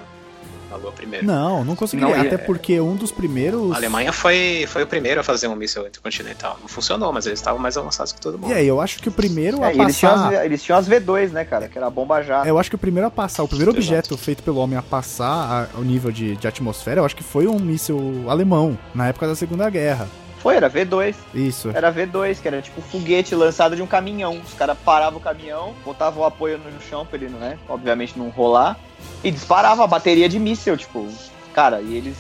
na, 0.71 0.77
Lua 0.77 0.93
primeiro. 0.93 1.25
Não, 1.27 1.65
não 1.65 1.75
conseguiria. 1.77 2.15
Não, 2.17 2.23
até 2.23 2.35
é- 2.35 2.39
porque 2.39 2.81
um 2.81 2.95
dos 2.97 3.11
primeiros. 3.11 3.73
A 3.73 3.77
Alemanha 3.77 4.13
foi, 4.13 4.67
foi 4.69 4.83
o 4.83 4.87
primeiro 4.87 5.21
a 5.21 5.25
fazer 5.25 5.49
um 5.49 5.57
míssil 5.57 5.87
intercontinental. 5.87 6.59
Não 6.61 6.69
funcionou, 6.69 7.13
mas 7.13 7.27
eles 7.27 7.39
estavam 7.39 7.61
mais 7.61 7.77
avançados 7.77 8.13
que 8.13 8.21
todo 8.21 8.39
mundo. 8.39 8.51
E 8.51 8.55
aí, 8.55 8.67
eu 8.69 8.81
acho 8.81 9.01
que 9.01 9.09
o 9.09 9.13
primeiro 9.13 9.63
a 9.63 9.71
É, 9.71 9.77
e 9.77 9.81
eles, 9.81 9.99
tinham 9.99 10.13
passar. 10.15 10.35
as, 10.39 10.45
eles 10.45 10.63
tinham 10.63 10.79
as 10.79 10.89
V2, 10.89 11.31
né, 11.31 11.45
cara? 11.45 11.69
Que 11.69 11.79
era 11.79 11.87
a 11.87 11.91
bomba 11.91 12.23
jato. 12.23 12.47
Eu 12.49 12.59
acho 12.59 12.69
que 12.71 12.77
o 12.77 12.79
primeiro 12.79 13.07
a 13.07 13.11
passar, 13.11 13.43
o 13.43 13.49
primeiro 13.49 13.71
Exato. 13.73 13.79
objeto 13.87 14.17
feito 14.19 14.43
pelo 14.43 14.59
homem 14.59 14.79
a 14.79 14.83
passar 14.83 15.69
a- 15.75 15.79
o 15.79 15.83
nível 15.83 16.11
de, 16.11 16.37
de 16.37 16.47
atmosfera, 16.49 17.01
eu 17.01 17.05
acho 17.05 17.17
que 17.17 17.23
foi 17.25 17.47
um 17.47 17.59
míssil 17.59 18.25
alemão, 18.29 18.79
na 18.95 19.09
época 19.09 19.27
da 19.27 19.35
Segunda 19.35 19.69
Guerra. 19.71 20.09
Foi, 20.41 20.55
era 20.57 20.71
V2. 20.71 21.15
Isso. 21.35 21.71
Era 21.75 21.93
V2, 21.93 22.41
que 22.41 22.47
era 22.49 22.63
tipo 22.63 22.81
foguete 22.81 23.35
lançado 23.35 23.75
de 23.75 23.83
um 23.83 23.87
caminhão. 23.87 24.39
Os 24.39 24.55
caras 24.55 24.79
paravam 24.85 25.19
o 25.19 25.23
caminhão, 25.23 25.75
botavam 25.85 26.23
o 26.23 26.27
apoio 26.27 26.59
no 26.59 26.81
chão 26.81 27.05
pra 27.05 27.19
ele, 27.19 27.29
né? 27.29 27.59
Obviamente 27.69 28.19
não 28.19 28.29
rolar. 28.29 28.79
E 29.25 29.31
disparavam 29.31 29.85
a 29.85 29.89
bateria 29.89 30.29
de 30.29 30.39
míssil, 30.39 30.77
tipo. 30.77 31.07
Cara, 31.53 31.81
e 31.81 31.95
eles, 31.97 32.17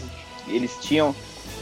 eles 0.48 0.76
tinham. 0.81 1.14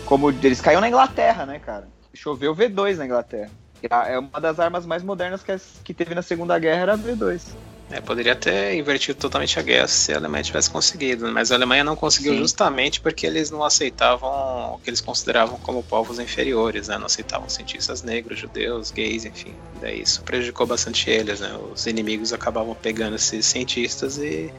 Como. 0.06 0.30
Eles 0.30 0.60
caíam 0.60 0.80
na 0.80 0.88
Inglaterra, 0.88 1.44
né, 1.44 1.58
cara? 1.58 1.88
Choveu 2.14 2.54
V2 2.56 2.96
na 2.96 3.04
Inglaterra. 3.04 3.50
A- 3.90 4.08
É 4.08 4.18
uma 4.18 4.40
das 4.40 4.58
armas 4.58 4.86
mais 4.86 5.02
modernas 5.02 5.42
que, 5.42 5.54
que 5.84 5.92
teve 5.94 6.14
na 6.14 6.22
Segunda 6.22 6.58
Guerra 6.58 6.80
era 6.80 6.96
V2. 6.98 7.42
É, 7.88 8.00
poderia 8.00 8.34
ter 8.34 8.74
invertido 8.74 9.16
totalmente 9.18 9.58
a 9.60 9.62
guerra 9.62 9.86
se 9.86 10.12
a 10.12 10.16
Alemanha 10.16 10.42
tivesse 10.42 10.68
conseguido, 10.68 11.30
mas 11.32 11.52
a 11.52 11.54
Alemanha 11.54 11.84
não 11.84 11.94
conseguiu 11.94 12.32
Sim. 12.32 12.40
justamente 12.40 13.00
porque 13.00 13.24
eles 13.24 13.48
não 13.48 13.62
aceitavam 13.62 14.74
o 14.74 14.80
que 14.82 14.90
eles 14.90 15.00
consideravam 15.00 15.56
como 15.58 15.84
povos 15.84 16.18
inferiores, 16.18 16.88
né? 16.88 16.98
Não 16.98 17.06
aceitavam 17.06 17.48
cientistas 17.48 18.02
negros, 18.02 18.40
judeus, 18.40 18.90
gays, 18.90 19.24
enfim. 19.24 19.54
Daí 19.80 20.02
isso 20.02 20.20
prejudicou 20.22 20.66
bastante 20.66 21.08
eles, 21.08 21.38
né? 21.38 21.56
Os 21.72 21.86
inimigos 21.86 22.32
acabavam 22.32 22.74
pegando 22.74 23.14
esses 23.14 23.46
cientistas 23.46 24.18
e, 24.18 24.52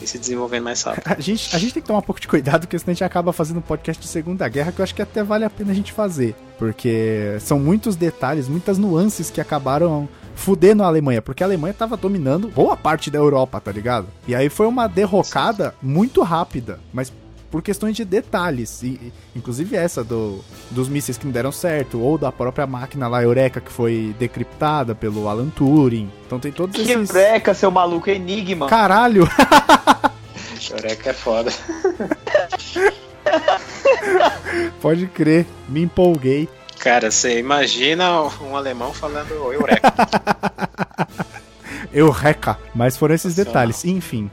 e 0.00 0.06
se 0.06 0.16
desenvolvendo 0.16 0.62
mais 0.62 0.82
rápido. 0.82 1.02
A 1.18 1.20
gente, 1.20 1.56
a 1.56 1.58
gente 1.58 1.74
tem 1.74 1.82
que 1.82 1.88
tomar 1.88 1.98
um 1.98 2.02
pouco 2.02 2.20
de 2.20 2.28
cuidado, 2.28 2.60
porque 2.60 2.78
senão 2.78 2.92
a 2.92 2.94
gente 2.94 3.04
acaba 3.04 3.32
fazendo 3.32 3.58
um 3.58 3.62
podcast 3.62 4.00
de 4.00 4.08
Segunda 4.08 4.48
Guerra, 4.48 4.70
que 4.70 4.80
eu 4.80 4.84
acho 4.84 4.94
que 4.94 5.02
até 5.02 5.24
vale 5.24 5.44
a 5.44 5.50
pena 5.50 5.72
a 5.72 5.74
gente 5.74 5.92
fazer. 5.92 6.36
Porque 6.60 7.38
são 7.40 7.58
muitos 7.58 7.96
detalhes, 7.96 8.46
muitas 8.46 8.78
nuances 8.78 9.30
que 9.30 9.40
acabaram 9.40 10.08
fudendo 10.34 10.82
a 10.82 10.86
Alemanha. 10.86 11.22
Porque 11.22 11.42
a 11.42 11.46
Alemanha 11.46 11.74
tava 11.74 11.96
dominando 11.96 12.48
boa 12.48 12.76
parte 12.76 13.10
da 13.10 13.18
Europa, 13.18 13.60
tá 13.60 13.70
ligado? 13.72 14.06
E 14.26 14.34
aí 14.34 14.48
foi 14.48 14.66
uma 14.66 14.86
derrocada 14.88 15.74
muito 15.82 16.22
rápida, 16.22 16.80
mas 16.92 17.12
por 17.50 17.60
questões 17.62 17.94
de 17.94 18.04
detalhes. 18.04 18.82
E, 18.82 19.12
inclusive 19.36 19.76
essa 19.76 20.02
do, 20.02 20.42
dos 20.70 20.88
mísseis 20.88 21.18
que 21.18 21.26
não 21.26 21.32
deram 21.32 21.52
certo, 21.52 22.00
ou 22.00 22.16
da 22.16 22.32
própria 22.32 22.66
máquina 22.66 23.06
lá, 23.08 23.22
Eureka, 23.22 23.60
que 23.60 23.70
foi 23.70 24.14
decriptada 24.18 24.94
pelo 24.94 25.28
Alan 25.28 25.50
Turing. 25.50 26.10
Então 26.26 26.40
tem 26.40 26.50
todos 26.50 26.74
Que 26.74 26.90
esses. 26.92 27.10
breca, 27.10 27.52
seu 27.52 27.70
maluco, 27.70 28.08
enigma. 28.08 28.66
Caralho! 28.68 29.28
Eureka 30.70 31.10
é 31.10 31.12
foda. 31.12 31.52
Pode 34.80 35.06
crer, 35.08 35.46
me 35.68 35.82
empolguei. 35.82 36.48
Cara, 36.82 37.12
você 37.12 37.38
imagina 37.38 38.22
um 38.40 38.56
alemão 38.56 38.92
falando 38.92 39.30
Eureka. 39.52 39.94
Eureka! 41.94 42.58
Mas 42.74 42.96
foram 42.96 43.14
esses 43.14 43.36
detalhes, 43.36 43.84
enfim. 43.84 44.28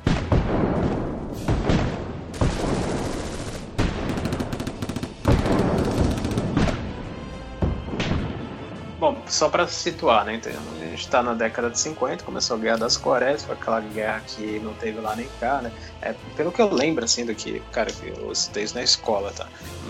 Bom, 8.99 9.21
só 9.27 9.47
pra 9.47 9.67
situar, 9.67 10.25
né? 10.25 10.41
A 10.43 10.78
gente 10.99 11.07
tá 11.07 11.23
na 11.23 11.33
década 11.33 11.69
de 11.69 11.79
50, 11.79 12.25
começou 12.25 12.57
a 12.57 12.59
Guerra 12.59 12.77
das 12.77 12.97
Coreias, 12.97 13.45
foi 13.45 13.55
aquela 13.55 13.79
guerra 13.79 14.19
que 14.19 14.59
não 14.59 14.73
teve 14.73 14.99
lá 14.99 15.15
nem 15.15 15.27
cá, 15.39 15.61
né? 15.61 15.71
É, 16.01 16.13
pelo 16.35 16.51
que 16.51 16.61
eu 16.61 16.71
lembro, 16.71 17.05
assim, 17.05 17.25
do 17.25 17.33
que, 17.33 17.61
cara, 17.71 17.89
eu 18.03 18.31
estudei 18.31 18.65
isso 18.65 18.75
na 18.75 18.83
escola, 18.83 19.31
tá? 19.31 19.47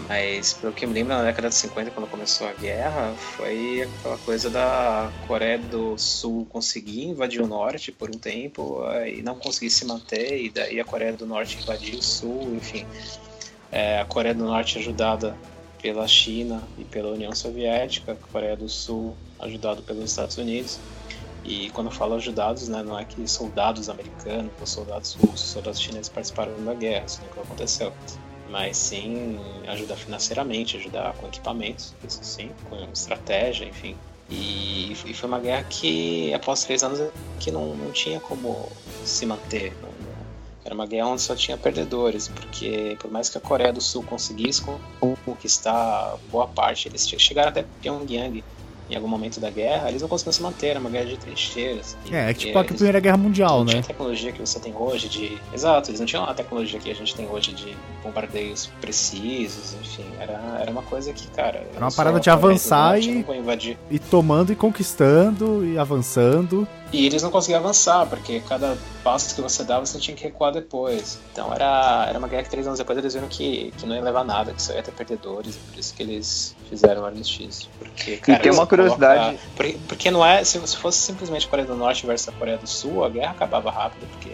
Mas 0.07 0.53
pelo 0.53 0.71
que 0.71 0.85
eu 0.85 0.89
me 0.89 0.93
lembro, 0.93 1.15
na 1.15 1.23
década 1.23 1.49
de 1.49 1.55
50, 1.55 1.91
quando 1.91 2.07
começou 2.07 2.47
a 2.47 2.53
guerra, 2.53 3.13
foi 3.35 3.81
aquela 3.81 4.17
coisa 4.19 4.49
da 4.51 5.11
Coreia 5.27 5.57
do 5.57 5.97
Sul 5.97 6.45
conseguir 6.45 7.05
invadir 7.05 7.41
o 7.41 7.47
Norte 7.47 7.91
por 7.91 8.09
um 8.09 8.17
tempo 8.17 8.83
e 9.05 9.23
não 9.23 9.35
conseguir 9.35 9.71
se 9.71 9.85
manter, 9.85 10.39
e 10.39 10.49
daí 10.49 10.79
a 10.79 10.85
Coreia 10.85 11.13
do 11.13 11.25
Norte 11.25 11.57
invadiu 11.59 11.97
o 11.97 12.03
Sul, 12.03 12.55
enfim. 12.55 12.85
É, 13.71 13.99
a 13.99 14.05
Coreia 14.05 14.35
do 14.35 14.45
Norte 14.45 14.77
ajudada 14.77 15.35
pela 15.81 16.07
China 16.07 16.61
e 16.77 16.83
pela 16.83 17.09
União 17.09 17.33
Soviética, 17.33 18.11
a 18.11 18.31
Coreia 18.31 18.55
do 18.55 18.69
Sul 18.69 19.15
ajudado 19.39 19.81
pelos 19.81 20.03
Estados 20.11 20.37
Unidos. 20.37 20.79
E 21.43 21.69
quando 21.71 21.87
eu 21.87 21.93
falo 21.93 22.15
ajudados, 22.15 22.67
né, 22.67 22.83
não 22.83 22.97
é 22.97 23.05
que 23.05 23.27
soldados 23.27 23.89
americanos 23.89 24.51
ou 24.59 24.67
soldados 24.67 25.13
russos, 25.13 25.49
soldados 25.49 25.79
chineses 25.79 26.09
participaram 26.09 26.53
da 26.63 26.73
guerra, 26.73 27.05
isso 27.05 27.21
nunca 27.21 27.41
aconteceu. 27.41 27.93
Mas 28.49 28.77
sim 28.77 29.39
ajudar 29.67 29.95
financeiramente, 29.95 30.77
ajudar 30.77 31.13
com 31.13 31.27
equipamentos, 31.27 31.93
isso 32.07 32.19
sim, 32.23 32.51
com 32.69 32.75
estratégia, 32.91 33.65
enfim. 33.65 33.95
E, 34.29 34.91
e 35.05 35.13
foi 35.13 35.27
uma 35.27 35.39
guerra 35.39 35.63
que, 35.63 36.33
após 36.33 36.63
três 36.63 36.83
anos, 36.83 36.99
que 37.39 37.51
não, 37.51 37.75
não 37.75 37.91
tinha 37.91 38.19
como 38.19 38.69
se 39.03 39.25
manter. 39.25 39.75
Não, 39.81 39.89
era 40.63 40.75
uma 40.75 40.85
guerra 40.85 41.07
onde 41.07 41.21
só 41.21 41.35
tinha 41.35 41.57
perdedores, 41.57 42.27
porque 42.27 42.95
por 42.99 43.09
mais 43.09 43.29
que 43.29 43.37
a 43.37 43.41
Coreia 43.41 43.73
do 43.73 43.81
Sul 43.81 44.03
conseguisse 44.03 44.63
conquistar 45.25 46.15
boa 46.31 46.47
parte, 46.47 46.87
eles 46.87 47.07
chegaram 47.07 47.49
até 47.49 47.65
Pyongyang 47.81 48.43
em 48.89 48.95
algum 48.95 49.07
momento 49.07 49.39
da 49.39 49.49
guerra, 49.49 49.89
eles 49.89 50.01
não 50.01 50.09
conseguiam 50.09 50.33
se 50.33 50.41
manter, 50.41 50.67
era 50.67 50.79
uma 50.79 50.89
guerra 50.89 51.05
de 51.05 51.17
trincheiras. 51.17 51.95
É, 52.11 52.31
é 52.31 52.33
tipo 52.33 52.57
a 52.57 52.63
Primeira 52.63 52.99
Guerra 52.99 53.17
Mundial, 53.17 53.59
não 53.59 53.65
né? 53.65 53.71
Tinha 53.71 53.81
a 53.81 53.87
tecnologia 53.87 54.31
que 54.31 54.39
você 54.39 54.59
tem 54.59 54.73
hoje 54.75 55.07
de. 55.09 55.37
Exato, 55.53 55.89
eles 55.89 55.99
não 55.99 56.07
tinham 56.07 56.23
a 56.23 56.33
tecnologia 56.33 56.79
que 56.79 56.89
a 56.89 56.95
gente 56.95 57.15
tem 57.15 57.27
hoje 57.27 57.53
de 57.53 57.75
bombardeios 58.03 58.69
precisos, 58.81 59.75
enfim. 59.81 60.05
Era, 60.19 60.59
era 60.59 60.71
uma 60.71 60.81
coisa 60.81 61.13
que, 61.13 61.27
cara. 61.29 61.63
Era 61.75 61.85
uma 61.85 61.91
parada 61.91 62.19
de 62.19 62.29
avançar 62.29 62.99
e. 62.99 63.25
E 63.89 63.99
tomando 63.99 64.51
e 64.51 64.55
conquistando 64.55 65.65
e 65.65 65.77
avançando. 65.77 66.67
E 66.91 67.05
eles 67.05 67.21
não 67.21 67.29
conseguiam 67.29 67.59
avançar, 67.59 68.07
porque 68.07 68.39
cada 68.41 68.75
passo 69.03 69.35
que 69.35 69.41
você 69.41 69.63
dava, 69.63 69.85
você 69.85 69.99
tinha 69.99 70.15
que 70.15 70.23
recuar 70.23 70.51
depois. 70.51 71.19
Então 71.31 71.53
era, 71.53 72.05
era 72.09 72.17
uma 72.17 72.27
guerra 72.27 72.43
que 72.43 72.49
três 72.49 72.65
anos 72.65 72.79
depois 72.79 72.97
eles 72.97 73.13
viram 73.13 73.27
que, 73.27 73.71
que 73.77 73.85
não 73.85 73.95
ia 73.95 74.01
levar 74.01 74.23
nada, 74.23 74.53
que 74.53 74.61
só 74.61 74.73
ia 74.73 74.81
ter 74.81 74.91
perdedores, 74.91 75.55
e 75.55 75.59
por 75.59 75.79
isso 75.79 75.93
que 75.93 76.03
eles 76.03 76.55
fizeram 76.67 77.03
o 77.03 77.05
armistício. 77.05 77.69
Porque, 77.77 78.17
cara, 78.17 78.39
e 78.39 78.41
tem 78.41 78.51
uma 78.51 78.65
curiosidade. 78.65 79.19
Coloca, 79.19 79.39
porque, 79.55 79.77
porque, 79.87 80.11
não 80.11 80.25
é. 80.25 80.43
Se, 80.43 80.59
se 80.67 80.77
fosse 80.77 80.99
simplesmente 80.99 81.47
Coreia 81.47 81.67
do 81.67 81.75
Norte 81.75 82.05
versus 82.07 82.29
a 82.29 82.31
Coreia 82.31 82.57
do 82.57 82.67
Sul, 82.67 83.03
a 83.03 83.09
guerra 83.09 83.31
acabava 83.31 83.69
rápido, 83.69 84.07
porque 84.11 84.31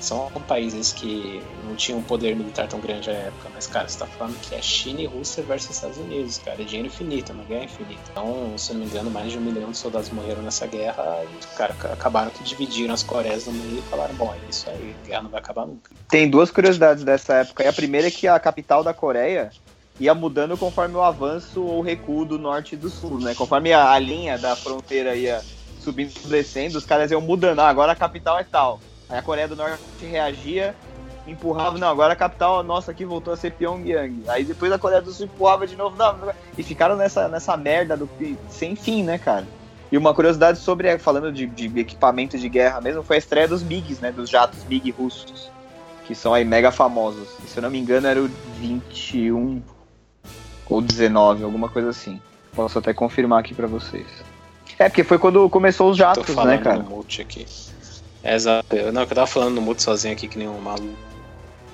são 0.00 0.30
países 0.48 0.92
que 0.92 1.42
não 1.64 1.76
tinham 1.76 1.98
um 1.98 2.02
poder 2.02 2.34
militar 2.34 2.66
tão 2.66 2.80
grande 2.80 3.10
à 3.10 3.12
época, 3.12 3.50
mas, 3.54 3.66
cara, 3.66 3.86
você 3.86 3.98
tá 3.98 4.06
falando 4.06 4.38
que 4.40 4.54
é 4.54 4.62
China 4.62 5.02
e 5.02 5.06
Rússia 5.06 5.42
versus 5.42 5.76
Estados 5.76 5.98
Unidos, 5.98 6.38
cara, 6.38 6.60
é 6.60 6.64
dinheiro 6.64 6.88
infinito, 6.88 7.32
é 7.32 7.34
uma 7.34 7.44
guerra 7.44 7.64
infinita. 7.64 8.00
Então, 8.10 8.56
se 8.56 8.72
não 8.72 8.80
me 8.80 8.86
engano, 8.86 9.10
mais 9.10 9.30
de 9.30 9.38
um 9.38 9.42
milhão 9.42 9.70
de 9.70 9.76
soldados 9.76 10.10
morreram 10.10 10.42
nessa 10.42 10.66
guerra 10.66 11.22
e, 11.24 11.56
cara, 11.56 11.76
acabaram 11.92 12.30
que 12.30 12.42
dividiram 12.42 12.94
as 12.94 13.02
Coreias 13.02 13.46
no 13.46 13.52
meio 13.52 13.78
e 13.78 13.82
falaram, 13.82 14.14
bom, 14.14 14.32
é 14.32 14.50
isso 14.50 14.68
aí, 14.70 14.94
a 15.04 15.06
guerra 15.06 15.22
não 15.22 15.30
vai 15.30 15.40
acabar 15.40 15.66
nunca. 15.66 15.90
Tem 16.08 16.28
duas 16.28 16.50
curiosidades 16.50 17.04
dessa 17.04 17.34
época, 17.34 17.62
e 17.62 17.68
a 17.68 17.72
primeira 17.72 18.08
é 18.08 18.10
que 18.10 18.26
a 18.26 18.38
capital 18.40 18.82
da 18.82 18.94
Coreia 18.94 19.50
ia 19.98 20.14
mudando 20.14 20.56
conforme 20.56 20.94
o 20.94 21.02
avanço 21.02 21.62
ou 21.62 21.82
recuo 21.82 22.24
do 22.24 22.38
norte 22.38 22.74
e 22.74 22.78
do 22.78 22.88
sul, 22.88 23.20
né? 23.20 23.34
Conforme 23.34 23.70
a, 23.72 23.92
a 23.92 23.98
linha 23.98 24.38
da 24.38 24.56
fronteira 24.56 25.14
ia 25.14 25.42
subindo, 25.78 26.12
descendo, 26.26 26.78
os 26.78 26.86
caras 26.86 27.10
iam 27.10 27.20
mudando, 27.20 27.60
ah, 27.60 27.68
agora 27.68 27.92
a 27.92 27.96
capital 27.96 28.38
é 28.38 28.44
tal 28.44 28.80
Aí 29.10 29.18
a 29.18 29.22
Coreia 29.22 29.48
do 29.48 29.56
Norte 29.56 29.82
reagia, 30.02 30.74
empurrava, 31.26 31.78
não, 31.78 31.88
agora 31.88 32.12
a 32.12 32.16
capital 32.16 32.62
nossa 32.62 32.90
aqui 32.90 33.04
voltou 33.04 33.32
a 33.32 33.36
ser 33.36 33.52
Pyongyang. 33.52 34.22
Aí 34.28 34.44
depois 34.44 34.70
a 34.72 34.78
Coreia 34.78 35.02
do 35.02 35.12
Sul 35.12 35.26
empurrava 35.26 35.66
de 35.66 35.76
novo, 35.76 35.96
não, 35.96 36.32
e 36.56 36.62
ficaram 36.62 36.96
nessa, 36.96 37.28
nessa 37.28 37.56
merda 37.56 37.96
do, 37.96 38.08
sem 38.48 38.76
fim, 38.76 39.02
né, 39.02 39.18
cara? 39.18 39.46
E 39.90 39.98
uma 39.98 40.14
curiosidade 40.14 40.58
sobre, 40.58 40.96
falando 40.98 41.32
de, 41.32 41.46
de 41.46 41.80
equipamento 41.80 42.38
de 42.38 42.48
guerra 42.48 42.80
mesmo, 42.80 43.02
foi 43.02 43.16
a 43.16 43.18
estreia 43.18 43.48
dos 43.48 43.62
MiGs, 43.62 44.00
né, 44.00 44.12
dos 44.12 44.30
jatos 44.30 44.64
MiG 44.64 44.90
russos, 44.92 45.50
que 46.06 46.14
são 46.14 46.32
aí 46.32 46.44
mega 46.44 46.70
famosos. 46.70 47.28
E, 47.44 47.48
se 47.48 47.58
eu 47.58 47.62
não 47.62 47.70
me 47.70 47.78
engano 47.78 48.06
era 48.06 48.20
o 48.20 48.30
21 48.58 49.60
ou 50.68 50.80
19, 50.80 51.42
alguma 51.42 51.68
coisa 51.68 51.90
assim. 51.90 52.20
Posso 52.54 52.78
até 52.78 52.94
confirmar 52.94 53.40
aqui 53.40 53.52
para 53.52 53.66
vocês. 53.66 54.06
É, 54.78 54.88
porque 54.88 55.02
foi 55.02 55.18
quando 55.18 55.48
começou 55.50 55.90
os 55.90 55.96
jatos, 55.96 56.34
né, 56.36 56.58
cara? 56.58 56.78
No 56.78 57.00
aqui. 57.00 57.46
É, 58.22 58.34
exato. 58.34 58.74
Eu, 58.74 58.92
não, 58.92 59.02
eu 59.02 59.06
tava 59.06 59.26
falando 59.26 59.54
no 59.54 59.60
mudo 59.60 59.80
sozinho 59.80 60.14
aqui 60.14 60.28
que 60.28 60.38
nem 60.38 60.48
um 60.48 60.60
maluco. 60.60 60.96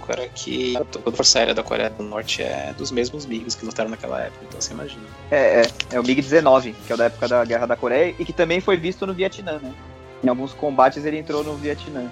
Era 0.08 0.28
que 0.28 0.74
toda 0.92 1.10
a 1.10 1.12
Força 1.12 1.40
Aérea 1.40 1.52
da 1.52 1.64
Coreia 1.64 1.90
do 1.90 2.00
Norte 2.04 2.40
é 2.40 2.72
dos 2.78 2.92
mesmos 2.92 3.26
MiGs 3.26 3.56
que 3.56 3.66
lutaram 3.66 3.90
naquela 3.90 4.20
época, 4.20 4.38
então 4.48 4.60
você 4.60 4.72
imagina. 4.72 5.02
É, 5.32 5.62
é, 5.62 5.68
é 5.90 6.00
o 6.00 6.02
MiG-19, 6.04 6.76
que 6.86 6.92
é 6.92 6.94
o 6.94 6.98
da 6.98 7.06
época 7.06 7.26
da 7.26 7.44
Guerra 7.44 7.66
da 7.66 7.74
Coreia 7.74 8.14
e 8.16 8.24
que 8.24 8.32
também 8.32 8.60
foi 8.60 8.76
visto 8.76 9.04
no 9.04 9.12
Vietnã, 9.12 9.58
né? 9.60 9.74
Em 10.22 10.28
alguns 10.28 10.52
combates 10.52 11.04
ele 11.04 11.18
entrou 11.18 11.42
no 11.42 11.56
Vietnã. 11.56 12.08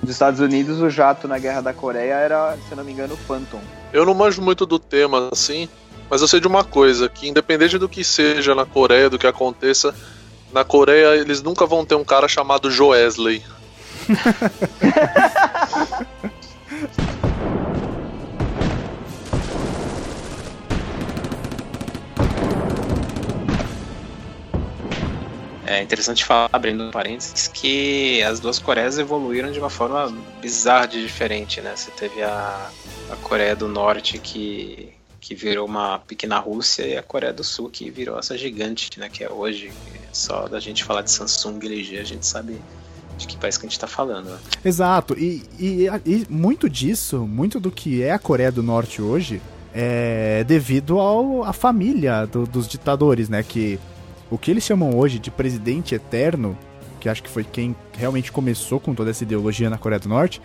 Nos 0.00 0.10
Estados 0.10 0.38
Unidos, 0.38 0.80
o 0.80 0.88
jato 0.88 1.26
na 1.26 1.40
Guerra 1.40 1.60
da 1.60 1.74
Coreia 1.74 2.14
era, 2.14 2.56
se 2.56 2.70
eu 2.70 2.76
não 2.76 2.84
me 2.84 2.92
engano, 2.92 3.14
o 3.14 3.16
Phantom. 3.16 3.60
Eu 3.92 4.06
não 4.06 4.14
manjo 4.14 4.40
muito 4.40 4.64
do 4.64 4.78
tema 4.78 5.28
assim, 5.32 5.68
mas 6.08 6.22
eu 6.22 6.28
sei 6.28 6.38
de 6.38 6.46
uma 6.46 6.62
coisa, 6.62 7.08
que 7.08 7.28
independente 7.28 7.78
do 7.78 7.88
que 7.88 8.04
seja 8.04 8.54
na 8.54 8.64
Coreia, 8.64 9.10
do 9.10 9.18
que 9.18 9.26
aconteça, 9.26 9.92
na 10.52 10.64
Coreia, 10.64 11.16
eles 11.16 11.42
nunca 11.42 11.66
vão 11.66 11.84
ter 11.84 11.94
um 11.94 12.04
cara 12.04 12.28
chamado 12.28 12.70
Joesley. 12.70 13.42
É 25.66 25.82
interessante 25.82 26.24
falar, 26.24 26.48
abrindo 26.50 26.90
parênteses, 26.90 27.46
que 27.46 28.22
as 28.22 28.40
duas 28.40 28.58
Coreias 28.58 28.98
evoluíram 28.98 29.52
de 29.52 29.58
uma 29.58 29.68
forma 29.68 30.10
bizarra 30.40 30.88
de 30.88 31.02
diferente, 31.02 31.60
né? 31.60 31.76
Você 31.76 31.90
teve 31.90 32.22
a, 32.22 32.70
a 33.10 33.16
Coreia 33.16 33.54
do 33.54 33.68
Norte 33.68 34.18
que 34.18 34.97
que 35.28 35.34
virou 35.34 35.66
uma 35.66 35.98
pequena 35.98 36.38
Rússia, 36.38 36.86
e 36.86 36.96
a 36.96 37.02
Coreia 37.02 37.34
do 37.34 37.44
Sul, 37.44 37.68
que 37.68 37.90
virou 37.90 38.18
essa 38.18 38.36
gigante, 38.38 38.98
né, 38.98 39.10
que 39.10 39.22
é 39.22 39.30
hoje. 39.30 39.70
Só 40.10 40.48
da 40.48 40.58
gente 40.58 40.82
falar 40.82 41.02
de 41.02 41.10
Samsung 41.10 41.58
e 41.64 41.66
LG, 41.66 41.98
a 41.98 42.04
gente 42.04 42.26
sabe 42.26 42.58
de 43.18 43.26
que 43.26 43.36
país 43.36 43.58
que 43.58 43.66
a 43.66 43.68
gente 43.68 43.76
está 43.76 43.86
falando. 43.86 44.30
Né? 44.30 44.38
Exato, 44.64 45.14
e, 45.18 45.42
e, 45.60 45.86
e, 46.06 46.26
muito 46.30 46.66
disso, 46.66 47.26
muito 47.26 47.60
do 47.60 47.70
que 47.70 48.02
é 48.02 48.12
a 48.12 48.18
Coreia 48.18 48.50
do 48.50 48.62
Norte 48.62 49.02
hoje, 49.02 49.42
é 49.74 50.44
devido 50.44 50.98
ao, 50.98 51.44
à 51.44 51.52
família 51.52 52.24
do, 52.24 52.46
dos 52.46 52.66
ditadores, 52.66 53.28
né, 53.28 53.42
que 53.42 53.78
o 54.30 54.38
que 54.38 54.50
eles 54.50 54.64
chamam 54.64 54.96
hoje 54.96 55.18
de 55.18 55.30
presidente 55.30 55.94
eterno, 55.94 56.56
que 57.00 57.06
acho 57.06 57.22
que 57.22 57.28
foi 57.28 57.44
quem 57.44 57.76
realmente 57.92 58.32
começou 58.32 58.80
com 58.80 58.94
toda 58.94 59.10
essa 59.10 59.24
ideologia 59.24 59.68
na 59.68 59.76
Coreia 59.76 60.00
do 60.00 60.08
Norte, 60.08 60.40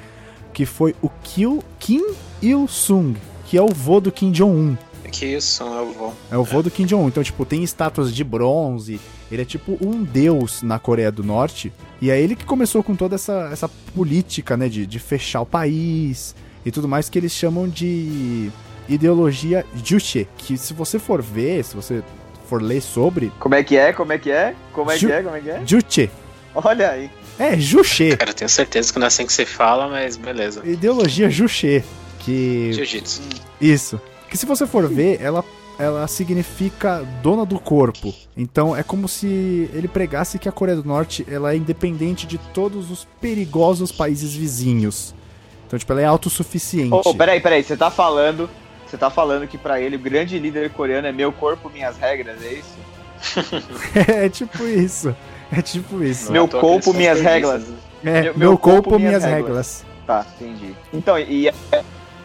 que 0.53 0.65
foi 0.65 0.93
o 1.01 1.09
Kim 1.09 2.05
Il-sung, 2.41 3.15
que 3.53 3.57
é 3.59 3.61
o 3.61 3.67
vô 3.67 3.99
do 3.99 4.11
Kim 4.11 4.31
Jong-un. 4.31 4.75
Que 5.11 5.27
isso, 5.27 5.61
é 5.61 5.81
o 5.81 5.91
vô. 5.91 6.13
É 6.31 6.35
o 6.35 6.43
vô 6.43 6.61
é. 6.61 6.63
do 6.63 6.71
Kim 6.71 6.87
Jong-un. 6.87 7.07
Então, 7.07 7.23
tipo, 7.23 7.45
tem 7.45 7.63
estátuas 7.63 8.11
de 8.11 8.23
bronze. 8.23 8.99
Ele 9.31 9.43
é 9.43 9.45
tipo 9.45 9.77
um 9.79 10.03
deus 10.03 10.63
na 10.63 10.79
Coreia 10.79 11.11
do 11.11 11.23
Norte. 11.23 11.71
E 12.01 12.09
é 12.09 12.19
ele 12.19 12.35
que 12.35 12.45
começou 12.45 12.81
com 12.81 12.95
toda 12.95 13.13
essa, 13.13 13.49
essa 13.53 13.69
política, 13.93 14.57
né? 14.57 14.67
De, 14.67 14.87
de 14.87 14.97
fechar 14.97 15.41
o 15.41 15.45
país 15.45 16.35
e 16.65 16.71
tudo 16.71 16.87
mais 16.87 17.09
que 17.09 17.19
eles 17.19 17.31
chamam 17.31 17.69
de 17.69 18.49
ideologia 18.89 19.63
Juche. 19.85 20.27
Que 20.35 20.57
se 20.57 20.73
você 20.73 20.97
for 20.97 21.21
ver, 21.21 21.63
se 21.63 21.75
você 21.75 22.01
for 22.49 22.59
ler 22.59 22.81
sobre. 22.81 23.31
Como 23.39 23.53
é 23.53 23.63
que 23.63 23.77
é? 23.77 23.93
Como 23.93 24.13
é 24.13 24.17
que 24.17 24.31
é? 24.31 24.55
Como 24.73 24.89
é 24.89 24.97
Ju 24.97 25.05
que 25.05 25.13
é? 25.13 25.21
Como 25.21 25.35
é 25.35 25.41
que 25.41 25.49
é? 25.51 25.61
Juche. 25.63 26.09
Olha 26.55 26.89
aí. 26.89 27.11
É, 27.37 27.55
Juche. 27.55 28.17
Cara, 28.17 28.31
eu 28.31 28.35
tenho 28.35 28.49
certeza 28.49 28.91
que 28.91 28.97
não 28.97 29.05
é 29.05 29.09
assim 29.09 29.27
que 29.27 29.33
se 29.33 29.45
fala, 29.45 29.87
mas 29.87 30.17
beleza. 30.17 30.63
Ideologia 30.65 31.29
Juche. 31.29 31.83
Que. 32.23 32.73
Jiu-jitsu. 32.73 33.21
Isso. 33.59 34.01
Que 34.29 34.37
se 34.37 34.45
você 34.45 34.65
for 34.65 34.87
ver, 34.87 35.21
ela 35.21 35.43
ela 35.77 36.07
significa 36.07 37.03
dona 37.21 37.45
do 37.45 37.59
corpo. 37.59 38.13
Então 38.37 38.75
é 38.75 38.83
como 38.83 39.07
se 39.07 39.69
ele 39.73 39.87
pregasse 39.87 40.37
que 40.37 40.47
a 40.47 40.51
Coreia 40.51 40.77
do 40.77 40.87
Norte 40.87 41.25
ela 41.29 41.53
é 41.53 41.57
independente 41.57 42.27
de 42.27 42.37
todos 42.37 42.91
os 42.91 43.07
perigosos 43.19 43.91
países 43.91 44.33
vizinhos. 44.33 45.15
Então, 45.65 45.79
tipo, 45.79 45.91
ela 45.91 46.01
é 46.01 46.05
autossuficiente. 46.05 46.93
Oh, 46.93 47.15
peraí, 47.15 47.39
peraí, 47.39 47.63
você 47.63 47.75
tá 47.75 47.89
falando. 47.89 48.49
Você 48.85 48.97
tá 48.97 49.09
falando 49.09 49.47
que 49.47 49.57
para 49.57 49.81
ele 49.81 49.95
o 49.95 49.99
grande 49.99 50.37
líder 50.37 50.69
coreano 50.69 51.07
é 51.07 51.11
meu 51.11 51.31
corpo, 51.31 51.67
minhas 51.67 51.97
regras, 51.97 52.37
é 52.43 52.53
isso? 52.53 52.77
é 54.07 54.29
tipo 54.29 54.63
isso. 54.67 55.15
É 55.51 55.61
tipo 55.61 56.03
isso. 56.03 56.31
Meu 56.31 56.47
corpo, 56.47 56.93
minhas 56.93 57.19
regras. 57.19 57.63
É, 58.03 58.21
meu, 58.21 58.37
meu 58.37 58.57
corpo, 58.57 58.89
corpo, 58.89 58.99
minhas 58.99 59.23
regras. 59.23 59.83
regras. 59.83 59.85
Tá, 60.05 60.25
entendi. 60.39 60.75
Então, 60.93 61.17
e 61.17 61.49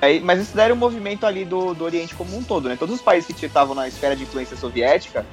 Aí, 0.01 0.21
mas 0.21 0.41
isso 0.41 0.59
era 0.59 0.73
um 0.73 0.77
movimento 0.77 1.27
ali 1.27 1.45
do, 1.45 1.75
do 1.75 1.85
Oriente 1.85 2.15
como 2.15 2.37
um 2.37 2.43
todo, 2.43 2.69
né? 2.69 2.77
Todos 2.77 2.95
os 2.95 3.03
países 3.03 3.35
que 3.35 3.47
estavam 3.47 3.75
na 3.75 3.89
esfera 3.89 4.15
de 4.15 4.23
influência 4.23 4.57
soviética 4.57 5.27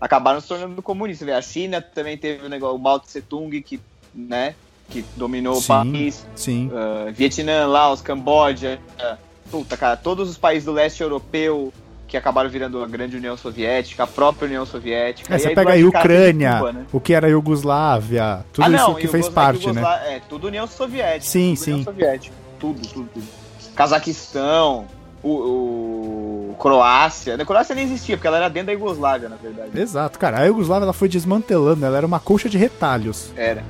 acabaram 0.00 0.40
se 0.40 0.48
tornando 0.48 0.80
comunistas. 0.82 1.28
A 1.28 1.42
China 1.42 1.80
também 1.80 2.16
teve 2.16 2.46
o 2.46 2.48
negócio, 2.48 2.76
o 2.76 2.78
Mao 2.78 3.00
Tse 3.00 3.20
Tung, 3.22 3.60
que, 3.60 3.80
né, 4.14 4.54
que 4.88 5.04
dominou 5.16 5.56
sim, 5.56 5.64
o 5.64 5.66
país. 5.66 6.26
Sim. 6.34 6.68
Uh, 6.68 7.12
Vietnã, 7.12 7.66
Laos, 7.66 8.00
Camboja. 8.00 8.78
Uh, 8.98 9.16
puta, 9.50 9.76
cara, 9.76 9.96
todos 9.96 10.28
os 10.28 10.38
países 10.38 10.64
do 10.64 10.72
leste 10.72 11.02
europeu 11.02 11.72
que 12.06 12.16
acabaram 12.16 12.48
virando 12.48 12.80
a 12.80 12.86
grande 12.86 13.16
União 13.16 13.36
Soviética, 13.36 14.04
a 14.04 14.06
própria 14.06 14.46
União 14.46 14.64
Soviética. 14.64 15.34
É, 15.34 15.38
você 15.38 15.48
aí 15.48 15.54
pega 15.54 15.74
a 15.74 15.88
Ucrânia, 15.88 16.58
Cuba, 16.58 16.72
né? 16.72 16.86
o 16.92 17.00
que 17.00 17.12
era 17.12 17.26
a 17.26 17.30
Iugoslávia, 17.30 18.44
tudo 18.52 18.64
ah, 18.64 18.68
não, 18.68 18.90
isso 18.90 18.94
que 19.00 19.08
fez 19.08 19.28
parte, 19.28 19.72
né? 19.72 19.82
É, 20.06 20.20
tudo 20.28 20.46
União 20.46 20.66
Soviética. 20.66 21.24
Sim, 21.24 21.56
sim. 21.56 21.72
União 21.72 21.84
Soviética. 21.84 22.36
Tudo, 22.60 22.80
tudo, 22.86 23.08
tudo. 23.12 23.43
Cazaquistão, 23.74 24.86
o, 25.22 25.30
o, 26.50 26.56
Croácia. 26.58 27.34
A 27.34 27.44
Croácia 27.44 27.74
nem 27.74 27.84
existia, 27.84 28.16
porque 28.16 28.26
ela 28.26 28.36
era 28.36 28.48
dentro 28.48 28.66
da 28.66 28.72
Iugoslávia, 28.72 29.28
na 29.28 29.36
verdade. 29.36 29.78
Exato, 29.78 30.18
cara. 30.18 30.40
A 30.40 30.44
Iugoslávia 30.44 30.84
ela 30.84 30.92
foi 30.92 31.08
desmantelando, 31.08 31.84
ela 31.84 31.96
era 31.96 32.06
uma 32.06 32.20
colcha 32.20 32.48
de 32.48 32.58
retalhos. 32.58 33.32
Era. 33.36 33.64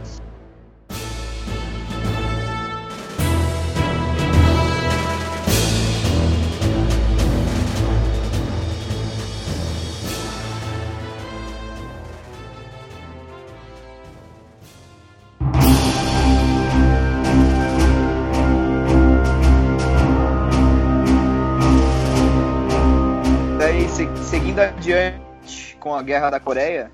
Adiante 24.84 25.76
com 25.80 25.94
a 25.94 26.02
Guerra 26.02 26.30
da 26.30 26.40
Coreia, 26.40 26.90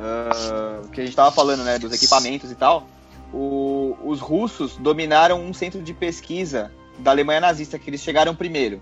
ah, 0.00 0.82
que 0.92 1.00
a 1.00 1.04
gente 1.04 1.16
tava 1.16 1.30
falando, 1.30 1.64
né, 1.64 1.78
dos 1.78 1.92
equipamentos 1.92 2.50
e 2.50 2.54
tal, 2.54 2.86
o- 3.32 3.96
os 4.04 4.20
russos 4.20 4.76
dominaram 4.76 5.40
um 5.40 5.52
centro 5.52 5.82
de 5.82 5.92
pesquisa 5.92 6.70
da 6.98 7.10
Alemanha 7.10 7.40
nazista, 7.40 7.78
que 7.78 7.90
eles 7.90 8.00
chegaram 8.00 8.34
primeiro. 8.34 8.80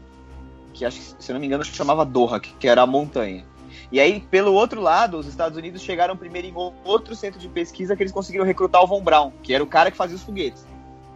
Que 0.72 0.84
acho 0.84 1.00
se 1.18 1.30
eu 1.30 1.34
não 1.34 1.40
me 1.40 1.46
engano, 1.46 1.64
chamava 1.64 2.04
Doha, 2.04 2.38
que, 2.38 2.52
que 2.54 2.68
era 2.68 2.82
a 2.82 2.86
montanha. 2.86 3.44
E 3.90 4.00
aí, 4.00 4.20
pelo 4.20 4.52
outro 4.52 4.80
lado, 4.80 5.16
os 5.16 5.26
Estados 5.26 5.56
Unidos 5.56 5.80
chegaram 5.80 6.16
primeiro 6.16 6.48
em 6.48 6.54
outro 6.84 7.14
centro 7.14 7.38
de 7.38 7.48
pesquisa 7.48 7.94
que 7.94 8.02
eles 8.02 8.12
conseguiram 8.12 8.44
recrutar 8.44 8.82
o 8.82 8.86
Von 8.86 9.00
Braun, 9.02 9.30
que 9.42 9.54
era 9.54 9.62
o 9.62 9.66
cara 9.66 9.90
que 9.90 9.96
fazia 9.96 10.16
os 10.16 10.22
foguetes. 10.22 10.66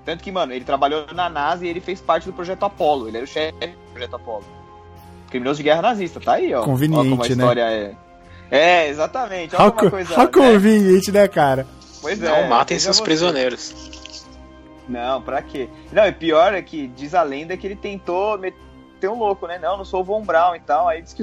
Tanto 0.04 0.22
que, 0.22 0.30
mano, 0.30 0.52
ele 0.52 0.64
trabalhou 0.64 1.06
na 1.12 1.28
NASA 1.28 1.64
e 1.64 1.68
ele 1.68 1.80
fez 1.80 2.00
parte 2.00 2.26
do 2.26 2.32
projeto 2.32 2.64
Apollo. 2.64 3.08
Ele 3.08 3.18
era 3.18 3.24
o 3.24 3.28
chefe 3.28 3.52
do 3.66 3.92
projeto 3.92 4.16
Apollo. 4.16 4.44
Criminoso 5.30 5.58
de 5.58 5.62
guerra 5.62 5.82
nazista, 5.82 6.20
tá 6.20 6.34
aí, 6.34 6.52
ó. 6.54 6.62
Conveniente, 6.64 7.06
ó 7.06 7.10
como 7.10 7.22
a 7.22 7.26
né? 7.26 7.32
história 7.32 7.62
é. 7.62 7.94
É, 8.50 8.88
exatamente. 8.88 9.54
Olha 9.54 9.64
How, 9.66 9.72
coisa. 9.72 10.14
how 10.14 10.24
né? 10.24 10.26
convenient, 10.26 11.08
né, 11.08 11.28
cara? 11.28 11.66
Pois 12.00 12.18
Não 12.18 12.34
é. 12.34 12.48
matem 12.48 12.76
veja 12.76 12.84
seus 12.84 12.96
você. 12.96 13.04
prisioneiros. 13.04 13.74
Não, 14.88 15.22
pra 15.22 15.40
quê? 15.40 15.68
Não, 15.92 16.04
e 16.06 16.12
pior 16.12 16.52
é 16.52 16.60
que 16.60 16.88
diz 16.88 17.14
a 17.14 17.22
lenda 17.22 17.56
que 17.56 17.66
ele 17.66 17.76
tentou 17.76 18.36
meter 18.36 19.08
um 19.08 19.18
louco, 19.18 19.46
né? 19.46 19.58
Não, 19.58 19.76
não 19.76 19.84
sou 19.84 20.00
o 20.00 20.04
Von 20.04 20.22
Braun 20.22 20.56
e 20.56 20.60
tal. 20.60 20.88
Aí 20.88 21.00
diz 21.00 21.12
que 21.12 21.22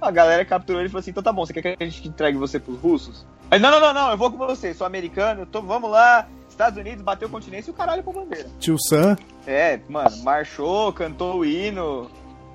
a 0.00 0.10
galera 0.10 0.44
capturou 0.44 0.80
ele 0.80 0.88
e 0.88 0.90
falou 0.90 1.00
assim: 1.00 1.10
então 1.10 1.22
tá 1.22 1.32
bom, 1.32 1.44
você 1.44 1.52
quer 1.52 1.76
que 1.76 1.82
a 1.82 1.86
gente 1.86 2.06
entregue 2.06 2.38
você 2.38 2.60
pros 2.60 2.78
russos? 2.78 3.26
Aí, 3.50 3.58
não, 3.58 3.70
não, 3.72 3.80
não, 3.80 3.94
não, 3.94 4.10
eu 4.10 4.16
vou 4.16 4.30
com 4.30 4.36
você, 4.36 4.72
sou 4.74 4.86
americano, 4.86 5.46
tô, 5.46 5.62
vamos 5.62 5.90
lá. 5.90 6.28
Estados 6.48 6.78
Unidos 6.78 7.02
bateu 7.02 7.28
o 7.28 7.30
continente 7.30 7.68
e 7.68 7.70
o 7.70 7.74
caralho 7.74 8.02
com 8.02 8.10
a 8.10 8.14
bandeira. 8.14 8.48
Tio 8.58 8.76
Sam. 8.78 9.16
É, 9.46 9.78
mano, 9.88 10.16
marchou, 10.22 10.92
cantou 10.92 11.38
o 11.38 11.44
hino, 11.44 12.10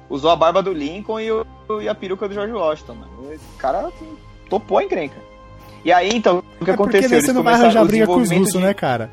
usou 0.10 0.30
a 0.32 0.36
barba 0.36 0.62
do 0.62 0.72
Lincoln 0.74 1.20
e, 1.20 1.32
o- 1.32 1.46
e 1.82 1.88
a 1.90 1.96
peruca 1.96 2.28
do 2.28 2.34
George 2.34 2.54
Washington, 2.54 2.96
mano. 2.96 3.12
O 3.54 3.58
cara 3.58 3.90
topou 4.50 4.78
a 4.78 4.84
encrenca. 4.84 5.16
E 5.86 5.92
aí, 5.92 6.10
então, 6.14 6.38
o 6.38 6.42
que 6.42 6.48
É 6.48 6.50
porque 6.58 6.72
aconteceu? 6.72 7.12
Eles 7.18 7.26
você 7.26 7.34
não 7.34 7.44
vai 7.44 7.54
arranjar 7.56 7.84
o 7.84 7.86
briga 7.88 8.06
com 8.06 8.16
os 8.18 8.32
russos, 8.32 8.54
de- 8.54 8.60
né, 8.60 8.74
cara? 8.74 9.10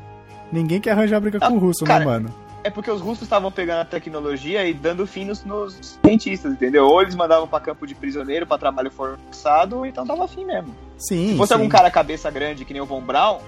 Ninguém 0.51 0.79
quer 0.79 0.91
arranjar 0.91 1.19
briga 1.19 1.39
com 1.39 1.53
o 1.55 1.59
russo, 1.59 1.83
cara, 1.85 1.99
né, 1.99 2.05
mano? 2.05 2.33
É 2.63 2.69
porque 2.69 2.91
os 2.91 3.01
russos 3.01 3.23
estavam 3.23 3.51
pegando 3.51 3.79
a 3.81 3.85
tecnologia 3.85 4.63
e 4.67 4.73
dando 4.73 5.07
fim 5.07 5.25
nos, 5.25 5.43
nos 5.43 5.97
cientistas, 6.05 6.53
entendeu? 6.53 6.85
Ou 6.87 7.01
eles 7.01 7.15
mandavam 7.15 7.47
pra 7.47 7.59
campo 7.59 7.87
de 7.87 7.95
prisioneiro 7.95 8.45
pra 8.45 8.57
trabalho 8.57 8.91
forçado, 8.91 9.83
então 9.85 10.05
dava 10.05 10.27
fim 10.27 10.45
mesmo. 10.45 10.73
Sim, 10.97 11.31
Se 11.31 11.37
fosse 11.37 11.47
sim. 11.49 11.53
algum 11.55 11.67
cara 11.67 11.89
cabeça 11.89 12.29
grande 12.29 12.63
que 12.63 12.71
nem 12.73 12.81
o 12.81 12.85
Von 12.85 13.01
Braun, 13.01 13.39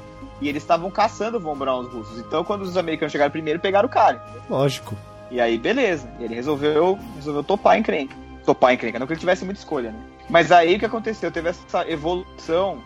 e 0.41 0.49
eles 0.49 0.63
estavam 0.63 0.89
caçando 0.89 1.38
o 1.38 1.39
Von 1.39 1.56
Braun, 1.56 1.82
os 1.82 1.93
russos. 1.93 2.17
Então, 2.19 2.43
quando 2.43 2.63
os 2.63 2.75
americanos 2.75 3.12
chegaram 3.12 3.32
primeiro, 3.32 3.60
pegaram 3.60 3.88
o 3.88 3.91
cara. 3.91 4.19
Lógico. 4.49 4.95
E 5.31 5.39
aí, 5.41 5.57
beleza. 5.57 6.07
Ele 6.19 6.36
resolveu, 6.36 6.97
resolveu 7.15 7.43
topar 7.43 7.73
a 7.73 7.77
encrenca. 7.77 8.15
Topar 8.45 8.71
a 8.71 8.73
encrenca, 8.73 8.99
não 8.99 9.07
que 9.07 9.13
ele 9.13 9.19
tivesse 9.19 9.45
muita 9.45 9.59
escolha, 9.59 9.91
né? 9.91 9.99
Mas 10.29 10.51
aí 10.51 10.75
o 10.75 10.79
que 10.79 10.86
aconteceu? 10.86 11.31
Teve 11.31 11.49
essa 11.49 11.89
evolução. 11.89 12.81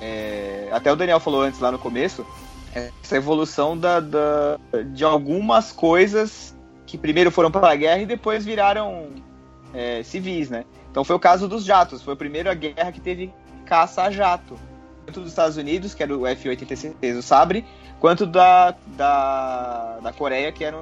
é, 0.00 0.68
Até 0.70 0.92
o 0.92 0.96
Daniel 0.96 1.20
falou 1.20 1.42
antes 1.42 1.60
lá 1.60 1.70
no 1.72 1.78
começo. 1.78 2.24
Essa 3.02 3.16
evolução 3.16 3.76
da, 3.76 3.98
da- 4.00 4.58
de 4.92 5.02
algumas 5.04 5.72
coisas 5.72 6.54
que 6.86 6.96
primeiro 6.98 7.30
foram 7.30 7.50
para 7.50 7.70
a 7.70 7.74
guerra 7.74 8.00
e 8.00 8.06
depois 8.06 8.44
viraram 8.44 9.08
é, 9.74 10.02
civis, 10.02 10.48
né? 10.50 10.64
Então 10.90 11.02
foi 11.04 11.16
o 11.16 11.18
caso 11.18 11.48
dos 11.48 11.64
jatos. 11.64 12.02
Foi 12.02 12.12
a 12.14 12.16
primeira 12.16 12.54
guerra 12.54 12.92
que 12.92 13.00
teve 13.00 13.32
caça 13.64 14.02
a 14.02 14.10
jato. 14.10 14.56
Tanto 15.08 15.20
dos 15.20 15.30
Estados 15.30 15.56
Unidos, 15.56 15.94
que 15.94 16.02
era 16.02 16.14
o 16.16 16.26
F-86, 16.26 17.18
o 17.18 17.22
Sabre, 17.22 17.64
quanto 17.98 18.26
da, 18.26 18.74
da, 18.88 19.98
da 20.02 20.12
Coreia, 20.12 20.52
que 20.52 20.62
era, 20.62 20.76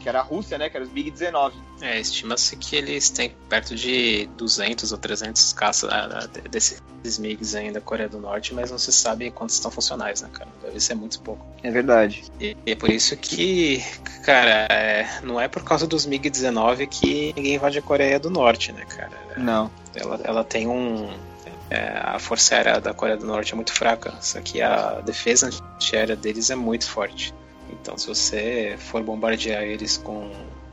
que 0.00 0.08
era 0.08 0.20
a 0.20 0.22
Rússia, 0.22 0.56
né? 0.56 0.70
Que 0.70 0.76
era 0.78 0.84
os 0.86 0.90
MiG-19. 0.92 1.52
É, 1.82 2.00
estima-se 2.00 2.56
que 2.56 2.74
eles 2.74 3.10
têm 3.10 3.34
perto 3.50 3.74
de 3.74 4.26
200 4.36 4.92
ou 4.92 4.98
300 4.98 5.52
caças 5.52 5.90
ah, 5.92 6.26
de- 6.32 6.48
desses 6.48 6.82
MiGs 7.18 7.54
ainda 7.54 7.74
da 7.74 7.80
Coreia 7.82 8.08
do 8.08 8.18
Norte, 8.18 8.54
mas 8.54 8.70
não 8.70 8.78
se 8.78 8.90
sabe 8.92 9.30
quantos 9.30 9.56
estão 9.56 9.70
funcionais, 9.70 10.22
né, 10.22 10.30
cara? 10.32 10.48
Deve 10.62 10.80
ser 10.80 10.94
muito 10.94 11.20
pouco. 11.20 11.44
É 11.62 11.70
verdade. 11.70 12.24
E 12.40 12.56
e 12.64 12.72
é 12.72 12.74
por 12.74 12.88
isso 12.90 13.14
que, 13.18 13.84
cara, 14.24 14.66
é, 14.70 15.20
não 15.22 15.38
é 15.38 15.48
por 15.48 15.62
causa 15.62 15.86
dos 15.86 16.06
MiG-19 16.06 16.86
que 16.88 17.34
ninguém 17.36 17.56
invade 17.56 17.78
a 17.78 17.82
Coreia 17.82 18.18
do 18.18 18.30
Norte, 18.30 18.72
né, 18.72 18.86
cara? 18.86 19.12
Não. 19.36 19.70
Ela, 19.94 20.18
ela 20.24 20.44
tem 20.44 20.66
um. 20.66 21.10
É, 21.70 22.00
a 22.02 22.18
força 22.18 22.54
aérea 22.54 22.80
da 22.80 22.94
Coreia 22.94 23.16
do 23.16 23.26
Norte 23.26 23.52
é 23.52 23.56
muito 23.56 23.72
fraca, 23.72 24.14
só 24.20 24.40
que 24.40 24.62
a 24.62 25.00
defesa 25.00 25.50
antiaérea 25.74 26.16
deles 26.16 26.50
é 26.50 26.54
muito 26.54 26.88
forte. 26.88 27.34
Então, 27.70 27.98
se 27.98 28.06
você 28.06 28.76
for 28.78 29.02
bombardear 29.02 29.62
eles 29.62 29.96
com, 29.96 30.30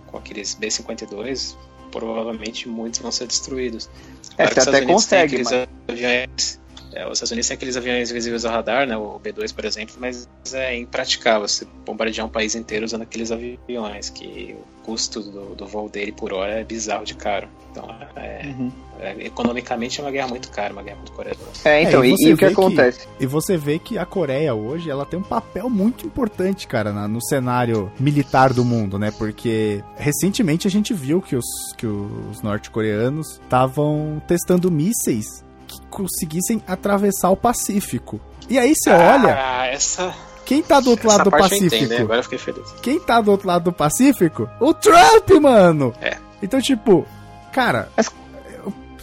com 0.08 0.18
aqueles 0.18 0.54
B-52, 0.54 1.56
provavelmente 1.92 2.68
muitos 2.68 3.00
vão 3.00 3.12
ser 3.12 3.28
destruídos. 3.28 3.90
É, 4.38 4.48
Claro 4.48 4.62
você 4.62 4.70
até 4.70 4.86
consegue, 4.86 5.42
aqueles 5.42 5.68
aviões. 5.88 6.60
É, 6.96 7.06
os 7.08 7.14
Estados 7.14 7.32
Unidos 7.32 7.48
têm 7.48 7.56
aqueles 7.56 7.78
aviões 7.78 8.12
visíveis 8.12 8.46
ao 8.46 8.52
radar, 8.52 8.88
né, 8.88 8.96
o 8.98 9.20
B-2, 9.20 9.54
por 9.54 9.66
exemplo, 9.66 9.96
mas 10.00 10.28
é 10.54 10.76
impraticável 10.78 11.48
você 11.48 11.66
bombardear 11.86 12.26
um 12.26 12.30
país 12.30 12.56
inteiro 12.56 12.86
usando 12.86 13.02
aqueles 13.04 13.32
aviões, 13.32 14.10
que 14.10 14.56
o 14.58 14.84
custo 14.86 15.22
do, 15.22 15.56
do 15.56 15.66
voo 15.66 15.90
dele 15.90 16.12
por 16.12 16.34
hora 16.34 16.60
é 16.60 16.64
bizarro 16.64 17.06
de 17.06 17.16
caro. 17.16 17.48
Então, 17.72 17.88
é, 18.16 18.46
Uhum. 18.46 18.72
é, 19.00 19.26
economicamente 19.26 20.00
é 20.00 20.04
uma 20.04 20.12
guerra 20.12 20.28
muito 20.28 20.50
cara, 20.52 20.72
uma 20.74 20.84
guerra 20.84 20.98
muito 20.98 21.12
coreana. 21.14 21.40
É, 21.66 21.82
então, 21.82 22.04
É, 22.04 22.08
e 22.08 22.10
e, 22.10 22.18
você 22.18 22.30
e 22.30 22.34
o 22.34 22.38
que 22.38 22.46
vê 22.46 22.54
que- 22.54 22.62
acontece? 22.62 23.08
E 23.20 23.26
você 23.26 23.58
vê 23.58 23.80
que 23.80 23.98
a 23.98 24.06
Coreia 24.06 24.54
hoje, 24.54 24.90
ela 24.92 25.06
tem 25.06 25.18
um 25.20 25.24
papel 25.24 25.70
muito 25.70 26.06
importante, 26.06 26.68
cara, 26.68 26.92
na- 26.94 27.08
no 27.08 27.20
cenário 27.24 27.92
militar 28.00 28.54
do 28.54 28.64
mundo, 28.64 29.00
né? 29.00 29.10
Porque 29.18 29.84
recentemente 29.96 30.68
a 30.68 30.72
gente 30.72 30.94
viu 30.94 31.20
que 31.22 31.36
os, 31.36 31.46
que 31.78 31.88
os 31.88 32.42
norte-coreanos 32.44 33.40
estavam 33.42 34.22
testando 34.28 34.70
mísseis 34.70 35.44
conseguissem 35.94 36.62
atravessar 36.68 37.30
o 37.30 37.38
Pacífico. 37.38 38.20
E 38.50 38.58
aí 38.60 38.74
você 38.76 38.90
olha, 38.90 39.38
Ah, 39.40 39.68
essa, 39.68 40.14
quem 40.46 40.62
tá 40.62 40.80
do 40.80 40.90
outro 40.90 41.08
essa 41.08 41.18
lado 41.20 41.30
do 41.30 41.38
entendo, 41.38 41.50
Pacífico? 41.50 41.90
né? 41.94 41.98
Agora 42.02 42.20
eu 42.20 42.24
fiquei 42.24 42.38
feliz. 42.40 42.72
Quem 42.82 43.00
tá 43.00 43.22
do 43.22 43.32
outro 43.32 43.48
lado 43.48 43.64
do 43.66 43.72
Pacífico? 43.74 44.50
O 44.60 44.74
Trump, 44.74 45.30
mano! 45.42 45.94
É. 46.02 46.18
Então, 46.42 46.60
tipo, 46.60 47.06
cara. 47.54 47.88
Mas- 47.96 48.12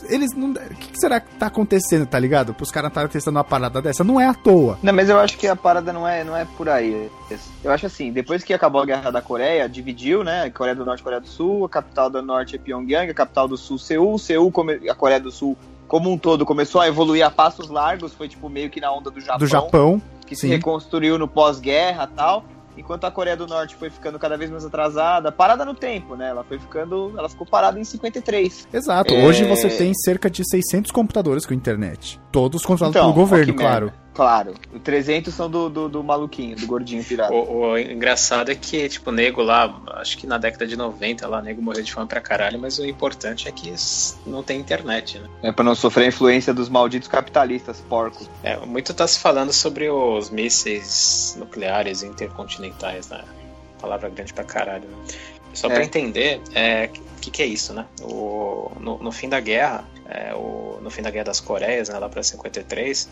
Eles 0.08 0.34
não. 0.34 0.50
O 0.50 0.54
que, 0.54 0.98
será 0.98 1.20
que 1.20 1.32
tá 1.36 1.46
acontecendo, 1.46 2.04
tá 2.04 2.18
ligado? 2.18 2.52
Pros 2.52 2.70
caras 2.72 2.88
estarem 2.90 3.08
testando 3.08 3.38
uma 3.38 3.44
parada 3.44 3.80
dessa? 3.80 4.02
Não 4.02 4.20
é 4.20 4.26
à 4.26 4.34
toa. 4.34 4.76
Não, 4.82 4.92
mas 4.92 5.08
eu 5.08 5.18
acho 5.20 5.38
que 5.38 5.46
a 5.46 5.54
parada 5.54 5.92
não 5.92 6.06
é, 6.08 6.24
não 6.24 6.36
é 6.36 6.44
por 6.56 6.68
aí. 6.68 7.08
Eu 7.62 7.70
acho 7.70 7.86
assim, 7.86 8.10
depois 8.10 8.42
que 8.42 8.52
acabou 8.52 8.82
a 8.82 8.86
guerra 8.86 9.12
da 9.12 9.22
Coreia, 9.22 9.68
dividiu, 9.68 10.24
né? 10.24 10.50
Coreia 10.50 10.74
do 10.74 10.84
Norte 10.84 11.00
e 11.00 11.04
Coreia 11.04 11.20
do 11.20 11.28
Sul, 11.28 11.64
a 11.64 11.68
capital 11.68 12.10
do 12.10 12.20
Norte 12.22 12.56
é 12.56 12.58
Pyongyang, 12.58 13.08
a 13.08 13.14
capital 13.14 13.46
do 13.46 13.56
Sul, 13.56 13.78
Seul. 13.78 14.18
Seul, 14.18 14.52
a 14.90 14.94
Coreia 14.96 15.20
do 15.20 15.30
Sul, 15.30 15.56
como 15.90 16.08
um 16.08 16.16
todo, 16.16 16.46
começou 16.46 16.80
a 16.80 16.86
evoluir 16.86 17.26
a 17.26 17.30
passos 17.32 17.68
largos, 17.68 18.14
foi 18.14 18.28
tipo 18.28 18.48
meio 18.48 18.70
que 18.70 18.80
na 18.80 18.92
onda 18.92 19.10
do 19.10 19.20
Japão, 19.20 19.38
Do 19.38 19.46
Japão. 19.48 20.02
que 20.24 20.36
sim. 20.36 20.42
se 20.42 20.46
reconstruiu 20.46 21.18
no 21.18 21.26
pós-guerra 21.26 22.08
e 22.10 22.16
tal. 22.16 22.44
Enquanto 22.78 23.04
a 23.04 23.10
Coreia 23.10 23.36
do 23.36 23.44
Norte 23.48 23.74
foi 23.74 23.90
ficando 23.90 24.16
cada 24.16 24.36
vez 24.38 24.48
mais 24.52 24.64
atrasada, 24.64 25.32
parada 25.32 25.64
no 25.64 25.74
tempo, 25.74 26.14
né? 26.14 26.28
Ela 26.30 26.44
foi 26.44 26.60
ficando, 26.60 27.12
ela 27.18 27.28
ficou 27.28 27.44
parada 27.44 27.78
em 27.80 27.82
53. 27.82 28.68
Exato. 28.72 29.12
É. 29.12 29.24
Hoje 29.26 29.44
você 29.44 29.68
tem 29.68 29.92
cerca 29.92 30.30
de 30.30 30.48
600 30.48 30.92
computadores 30.92 31.44
com 31.44 31.52
internet. 31.52 32.20
Todos 32.30 32.64
controlados 32.64 32.94
Então, 32.96 33.12
pelo 33.12 33.26
governo, 33.26 33.54
claro. 33.54 33.92
Claro. 34.14 34.54
Os 34.72 34.82
300 34.82 35.32
são 35.32 35.48
do, 35.48 35.68
do, 35.68 35.88
do 35.88 36.02
maluquinho, 36.04 36.56
do 36.56 36.66
gordinho 36.66 37.04
pirata. 37.04 37.32
O, 37.32 37.70
o 37.70 37.78
engraçado 37.78 38.50
é 38.50 38.54
que, 38.54 38.88
tipo, 38.88 39.10
o 39.10 39.12
nego 39.12 39.42
lá, 39.42 39.80
acho 39.94 40.18
que 40.18 40.26
na 40.26 40.36
década 40.36 40.66
de 40.66 40.76
90 40.76 41.26
lá, 41.28 41.38
o 41.38 41.42
nego 41.42 41.62
morreu 41.62 41.82
de 41.82 41.92
fome 41.92 42.06
pra 42.06 42.20
caralho, 42.20 42.58
mas 42.58 42.78
o 42.78 42.86
importante 42.86 43.48
é 43.48 43.52
que 43.52 43.72
não 44.26 44.42
tem 44.42 44.58
internet, 44.58 45.18
né? 45.18 45.28
É 45.42 45.52
pra 45.52 45.64
não 45.64 45.74
sofrer 45.74 46.04
a 46.04 46.08
influência 46.08 46.52
dos 46.52 46.68
malditos 46.68 47.08
capitalistas, 47.08 47.80
porcos. 47.88 48.28
É, 48.42 48.56
muito 48.58 48.92
tá 48.92 49.06
se 49.06 49.18
falando 49.18 49.52
sobre 49.52 49.88
os 49.88 50.30
mísseis 50.30 51.36
nucleares 51.38 52.02
intercontinentais, 52.02 53.08
né? 53.08 53.24
Palavra 53.80 54.08
grande 54.08 54.34
pra 54.34 54.44
caralho. 54.44 54.88
Né? 54.88 54.96
Só 55.54 55.68
É. 55.68 55.74
pra 55.74 55.84
entender, 55.84 56.40
é, 56.54 56.90
o 57.16 57.20
que, 57.20 57.30
que 57.30 57.42
é 57.42 57.46
isso, 57.46 57.72
né? 57.72 57.86
O, 58.02 58.70
no, 58.78 58.98
no 58.98 59.12
fim 59.12 59.28
da 59.28 59.40
guerra, 59.40 59.84
é, 60.08 60.34
o, 60.34 60.78
no 60.82 60.90
fim 60.90 61.02
da 61.02 61.10
guerra 61.10 61.26
das 61.26 61.40
Coreias, 61.40 61.88
né, 61.88 61.98
lá 61.98 62.08
pra 62.08 62.22
53, 62.22 63.08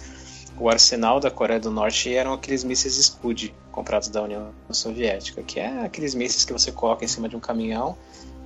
o 0.61 0.68
arsenal 0.68 1.21
da 1.21 1.31
Coreia 1.31 1.61
do 1.61 1.71
Norte 1.71 2.14
eram 2.14 2.33
aqueles 2.33 2.64
mísseis 2.64 2.94
Scud 2.94 3.55
comprados 3.71 4.09
da 4.09 4.23
União 4.23 4.51
Soviética, 4.71 5.42
que 5.42 5.61
é 5.61 5.85
aqueles 5.85 6.14
mísseis 6.14 6.44
que 6.44 6.53
você 6.53 6.73
coloca 6.73 7.05
em 7.05 7.09
cima 7.09 7.29
de 7.29 7.37
um 7.37 7.40
caminhão 7.40 7.97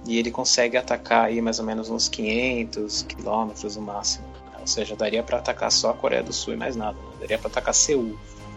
e 0.07 0.19
ele 0.19 0.31
consegue 0.31 0.77
atacar 0.77 1.25
aí 1.27 1.41
mais 1.41 1.59
ou 1.59 1.65
menos 1.65 1.89
uns 1.89 2.09
500 2.09 3.03
quilômetros 3.03 3.77
no 3.77 3.83
máximo. 3.83 4.27
Ou 4.61 4.67
seja, 4.67 4.95
daria 4.95 5.23
para 5.23 5.39
atacar 5.39 5.73
só 5.73 5.91
a 5.91 5.95
Coreia 5.95 6.23
do 6.23 6.33
Sul 6.33 6.55
e 6.55 6.57
mais 6.57 6.77
nada. 6.77 6.97
Daria 7.19 7.39
para 7.39 7.49
atacar 7.49 7.75
Seul. 7.75 8.17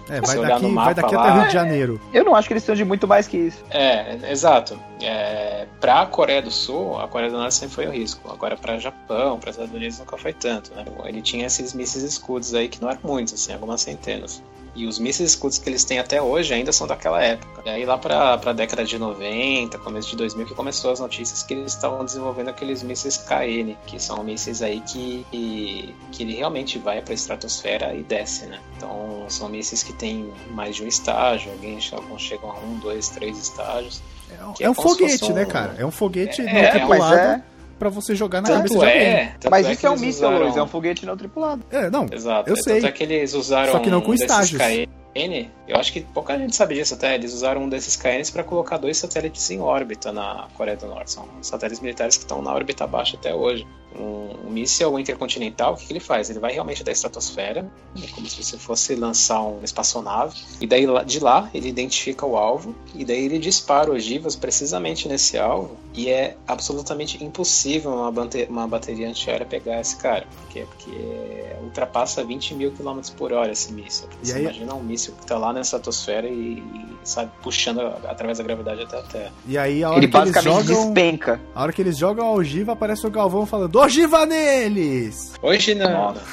É, 0.10 0.22
vai 0.22 0.38
daqui, 0.38 0.62
no 0.64 0.68
vai 0.68 0.72
mapa 0.72 0.94
daqui 0.94 1.16
lá, 1.16 1.22
até 1.24 1.32
Rio 1.34 1.42
de 1.42 1.48
é- 1.48 1.52
Janeiro. 1.52 2.02
Eu 2.14 2.24
não 2.24 2.36
acho 2.36 2.48
que 2.48 2.54
eles 2.54 2.64
precisam 2.64 2.76
de 2.76 2.86
muito 2.86 3.08
mais 3.08 3.28
que 3.28 3.38
isso. 3.38 3.64
É, 3.70 4.32
exato. 4.32 4.80
É, 5.02 5.66
para 5.80 6.02
a 6.02 6.06
Coreia 6.06 6.42
do 6.42 6.52
Sul, 6.52 7.00
a 7.00 7.08
Coreia 7.08 7.32
do 7.32 7.38
Norte 7.38 7.56
sempre 7.56 7.76
foi 7.76 7.88
um 7.88 7.92
risco. 7.92 8.32
Agora, 8.32 8.56
para 8.56 8.78
Japão, 8.78 9.40
para 9.40 9.52
Estados 9.52 9.74
Unidos, 9.74 10.00
nunca 10.00 10.18
foi 10.18 10.34
tanto. 10.34 10.72
Né? 10.76 10.86
Ele 11.06 11.22
tinha 11.22 11.46
esses 11.46 11.74
mísseis 11.74 12.04
escudos 12.04 12.54
aí 12.54 12.70
que 12.70 12.82
não 12.82 12.90
eram 12.90 13.00
muitos, 13.04 13.34
assim, 13.34 13.54
algumas 13.54 13.82
centenas. 13.82 14.42
E 14.76 14.86
os 14.88 15.00
mísseis 15.00 15.30
escudos 15.32 15.58
que 15.58 15.70
eles 15.70 15.84
têm 15.86 16.00
até 16.00 16.22
hoje 16.22 16.54
ainda 16.54 16.72
são 16.72 16.86
daquela 16.86 17.24
época. 17.24 17.62
E 17.66 17.70
aí 17.70 17.86
lá 17.86 17.98
para 17.98 18.34
a 18.34 18.54
década 18.54 18.84
de 18.84 19.00
90, 19.00 19.78
começo 19.80 20.10
de 20.10 20.18
2000, 20.18 20.46
que 20.48 20.54
começou 20.54 20.92
as 20.92 21.00
notícias 21.00 21.42
que 21.44 21.54
eles 21.54 21.74
estavam 21.74 22.04
desenvolvendo 22.04 22.50
aqueles 22.50 22.84
mísseis 22.84 23.18
KN, 23.18 23.76
que 23.88 24.00
são 24.00 24.24
mísseis 24.24 24.62
aí 24.62 24.82
que, 24.82 25.26
que, 25.32 25.96
que 26.12 26.24
ele 26.24 26.36
realmente 26.36 26.78
vai 26.78 27.02
para 27.02 27.14
a 27.14 27.16
estratosfera 27.16 27.94
e 27.96 28.04
desce, 28.04 28.46
né? 28.48 28.60
Então 28.78 29.26
são 29.30 29.48
mísseis 29.50 29.82
que 29.82 29.94
têm 29.94 30.32
mais 30.52 30.76
de 30.76 30.84
um 30.84 30.88
estágio, 30.88 31.52
alguns 31.94 32.22
chegam 32.22 32.52
a 32.52 32.60
um, 32.60 32.78
dois, 32.80 33.10
três 33.10 33.38
estágios. 33.38 34.02
É 34.30 34.44
um, 34.44 34.52
é 34.60 34.64
é 34.66 34.70
um 34.70 34.74
foguete, 34.74 35.20
fosse 35.20 35.32
um- 35.32 35.36
né, 35.36 35.46
cara? 35.46 35.76
É 35.78 35.86
um 35.86 35.92
foguete 35.92 36.42
É, 36.42 36.46
não 36.54 36.60
é, 36.60 36.72
tripulado 36.72 37.44
É. 37.76 37.80
pra 37.80 37.90
você 37.90 38.16
jogar 38.16 38.42
na 38.42 38.48
Tanto 38.48 38.58
cabeça 38.58 38.80
de 38.80 38.86
alguém. 38.86 39.02
é, 39.02 39.36
Mas 39.50 39.66
é 39.66 39.72
isso 39.72 39.80
que 39.82 39.86
é 39.86 39.90
um 39.90 39.94
míssil, 39.94 40.28
usaram- 40.28 40.44
Luiz, 40.46 40.58
é 40.58 40.64
um 40.64 40.68
foguete 40.68 41.06
não 41.06 41.18
tripulado. 41.18 41.64
É, 41.72 41.90
não. 41.90 42.06
Exato. 42.12 42.50
Eu 42.50 42.56
é, 42.56 42.62
sei. 42.62 42.76
Tanto 42.76 42.88
é 42.88 42.92
que 42.92 43.04
eles 43.04 43.34
usaram 43.34 43.72
Só 43.74 43.80
que 43.80 43.90
não 43.90 44.02
com 44.02 44.12
um 44.12 44.14
estágios. 44.14 44.62
KN. 44.62 45.50
Eu 45.68 45.78
acho 45.78 45.94
que 45.94 46.02
pouca 46.02 46.38
gente 46.38 46.56
sabe 46.56 46.76
disso 46.76 46.94
até. 46.94 47.16
Eles 47.16 47.34
usaram 47.34 47.64
um 47.64 47.70
desses 47.70 47.96
KNs 47.96 48.32
para 48.32 48.44
colocar 48.44 48.78
dois 48.78 48.98
satélites 48.98 49.50
em 49.50 49.62
órbita 49.62 50.12
na 50.12 50.48
Coreia 50.56 50.76
do 50.76 50.88
Norte. 50.88 51.12
São 51.12 51.26
satélites 51.42 51.80
militares 51.82 52.18
que 52.18 52.24
estão 52.24 52.42
na 52.42 52.54
órbita 52.54 52.86
baixa 52.86 53.16
até 53.16 53.34
hoje. 53.34 53.66
Um, 53.98 54.48
um 54.48 54.50
míssil 54.52 54.98
intercontinental, 55.00 55.74
o 55.74 55.78
que, 55.78 55.86
que 55.88 55.94
ele 55.94 56.00
faz? 56.00 56.30
Ele 56.30 56.40
vai 56.40 56.52
realmente 56.54 56.84
da 56.84 56.92
estratosfera, 56.92 57.66
é 58.02 58.08
como 58.08 58.28
se 58.28 58.44
você 58.44 58.58
fosse 58.58 58.96
lançar 58.96 59.40
uma 59.42 59.64
espaçonave, 59.64 60.36
e 60.60 60.68
daí 60.68 60.86
de 61.06 61.20
lá 61.20 61.50
ele 61.54 61.70
identifica 61.70 62.26
o 62.26 62.36
alvo, 62.38 62.76
e 62.94 63.04
daí 63.06 63.26
ele 63.26 63.40
dispara 63.40 63.92
ogivas 63.92 64.36
precisamente 64.36 65.08
nesse 65.08 65.38
alvo, 65.38 65.78
e 65.94 66.10
é 66.10 66.36
absolutamente 66.48 67.24
impossível 67.24 67.92
uma, 67.92 68.12
uma 68.50 68.68
bateria 68.68 69.08
antiaérea 69.08 69.46
pegar 69.46 69.80
esse 69.80 69.96
cara. 69.98 70.26
Por 70.42 70.50
quê? 70.52 70.66
Porque 70.70 71.46
ultrapassa 71.64 72.24
20 72.24 72.54
mil 72.56 72.72
quilômetros 72.72 73.10
por 73.12 73.32
hora 73.34 73.52
esse 73.52 73.72
míssil. 73.72 74.08
Você 74.22 74.34
aí- 74.34 74.42
imagina 74.44 74.74
um 74.74 74.84
míssil 74.84 75.14
que 75.16 75.22
está 75.24 75.38
lá 75.38 75.52
na 75.54 75.62
estratosfera 75.62 76.28
e, 76.28 76.60
e, 76.60 76.86
sabe, 77.04 77.32
puxando 77.42 77.80
através 78.08 78.38
da 78.38 78.44
gravidade 78.44 78.82
até 78.84 78.98
a 79.00 79.04
Terra. 79.04 79.34
E 79.48 79.58
aí, 79.58 79.84
a 79.84 79.90
hora 79.90 80.00
Ele 80.00 80.08
que 80.08 80.18
eles 80.18 80.32
basicamente 80.32 80.68
jogam. 80.68 80.86
despenca. 80.94 81.42
A 81.54 81.64
hora 81.64 81.74
que 81.74 81.82
eles 81.82 81.98
jogam 81.98 82.26
a 82.26 82.32
ogiva, 82.32 82.74
aparece 82.74 83.06
o 83.06 83.10
Galvão 83.12 83.46
falando: 83.46 83.70
Ogiva 83.86 84.26
neles! 84.26 85.34
Hoje 85.42 85.76
não. 85.76 86.16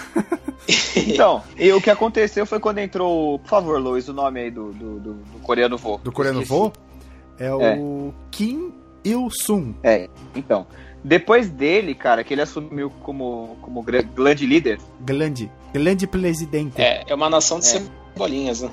Então, 0.96 1.42
e 1.58 1.72
o 1.72 1.80
que 1.80 1.90
aconteceu 1.90 2.46
foi 2.46 2.60
quando 2.60 2.78
entrou, 2.78 3.38
por 3.40 3.48
favor, 3.48 3.80
Luiz, 3.80 4.06
o 4.08 4.12
nome 4.12 4.40
aí 4.40 4.50
do, 4.50 4.72
do, 4.72 5.00
do- 5.00 5.14
do 5.14 5.38
coreano 5.42 5.76
vô. 5.76 5.98
Do 5.98 6.12
coreano 6.12 6.40
Esqueci. 6.40 6.56
vô 6.60 6.72
é 7.36 7.52
o 7.52 8.14
Kim 8.30 8.72
Il-sung. 9.04 9.74
É, 9.82 10.08
então. 10.36 10.64
Depois 11.02 11.50
dele, 11.50 11.96
cara, 11.96 12.22
que 12.22 12.32
ele 12.32 12.42
assumiu 12.42 12.90
como, 13.02 13.56
como 13.60 13.82
gra- 13.82 14.02
grande 14.02 14.46
líder, 14.46 14.78
Grande. 15.00 15.50
Grande 15.74 16.06
presidente. 16.06 16.80
É, 16.80 17.02
é 17.08 17.14
uma 17.14 17.28
nação 17.28 17.58
de 17.58 17.66
É. 17.66 17.82
cebolinhas, 18.14 18.60
né? 18.62 18.70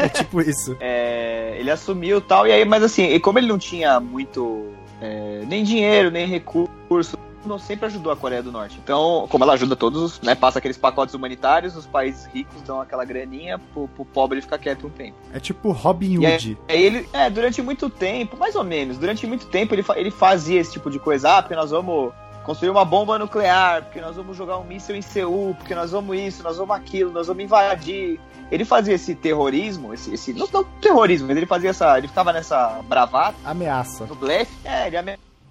É 0.00 0.08
tipo 0.08 0.40
isso. 0.40 0.76
é, 0.82 1.54
ele 1.60 1.70
assumiu 1.70 2.20
tal, 2.20 2.44
e 2.44 2.50
aí, 2.52 2.64
mas 2.64 2.82
assim, 2.82 3.04
e 3.04 3.20
como 3.20 3.38
ele 3.38 3.46
não 3.46 3.58
tinha 3.58 4.00
muito, 4.00 4.72
é, 5.00 5.44
nem 5.46 5.62
dinheiro, 5.62 6.10
nem 6.10 6.26
recurso, 6.26 7.16
não 7.48 7.58
sempre 7.58 7.86
ajudou 7.86 8.12
a 8.12 8.16
Coreia 8.16 8.42
do 8.42 8.50
Norte. 8.52 8.78
Então, 8.82 9.26
como 9.30 9.44
ela 9.44 9.54
ajuda 9.54 9.74
todos, 9.76 10.20
né, 10.20 10.34
passa 10.34 10.58
aqueles 10.58 10.76
pacotes 10.76 11.14
humanitários, 11.14 11.76
os 11.76 11.86
países 11.86 12.26
ricos 12.26 12.62
dão 12.62 12.80
aquela 12.80 13.04
graninha 13.04 13.58
pro, 13.72 13.88
pro 13.88 14.04
pobre 14.04 14.40
ficar 14.40 14.58
quieto 14.58 14.86
um 14.86 14.90
tempo. 14.90 15.16
É 15.32 15.40
tipo 15.40 15.70
Robin 15.72 16.24
aí- 16.24 16.34
Hood. 16.34 16.58
Aí 16.68 16.82
ele, 16.82 17.08
é, 17.12 17.28
durante 17.30 17.60
muito 17.62 17.88
tempo, 17.90 18.36
mais 18.36 18.54
ou 18.54 18.64
menos, 18.64 18.98
durante 18.98 19.26
muito 19.26 19.46
tempo 19.46 19.74
ele, 19.74 19.82
fa- 19.82 19.98
ele 19.98 20.10
fazia 20.10 20.60
esse 20.60 20.72
tipo 20.72 20.90
de 20.90 20.98
coisa, 20.98 21.38
ah, 21.38 21.42
porque 21.42 21.54
nós 21.56 21.70
vamos 21.70 22.12
construir 22.44 22.68
uma 22.70 22.84
bomba 22.84 23.18
nuclear, 23.18 23.84
porque 23.84 24.00
nós 24.02 24.16
vamos 24.16 24.36
jogar 24.36 24.58
um 24.58 24.64
míssil 24.64 24.94
em 24.94 25.00
Seul, 25.00 25.54
porque 25.54 25.74
nós 25.74 25.92
vamos 25.92 26.14
isso, 26.18 26.42
nós 26.42 26.58
vamos 26.58 26.76
aquilo, 26.76 27.10
nós 27.10 27.26
vamos 27.26 27.42
invadir. 27.42 28.20
Ele 28.50 28.66
fazia 28.66 28.94
esse 28.94 29.14
terrorismo, 29.14 29.94
esse, 29.94 30.12
esse 30.12 30.32
não, 30.34 30.46
não 30.52 30.62
terrorismo, 30.62 31.26
mas 31.28 31.36
ele 31.38 31.46
fazia 31.46 31.70
essa, 31.70 31.96
ele 31.96 32.06
ficava 32.06 32.32
nessa 32.34 32.80
bravata, 32.86 33.34
Ameaça. 33.44 34.04
no 34.04 34.14
blefe, 34.14 34.52
é, 34.62 34.86
ele 34.88 34.96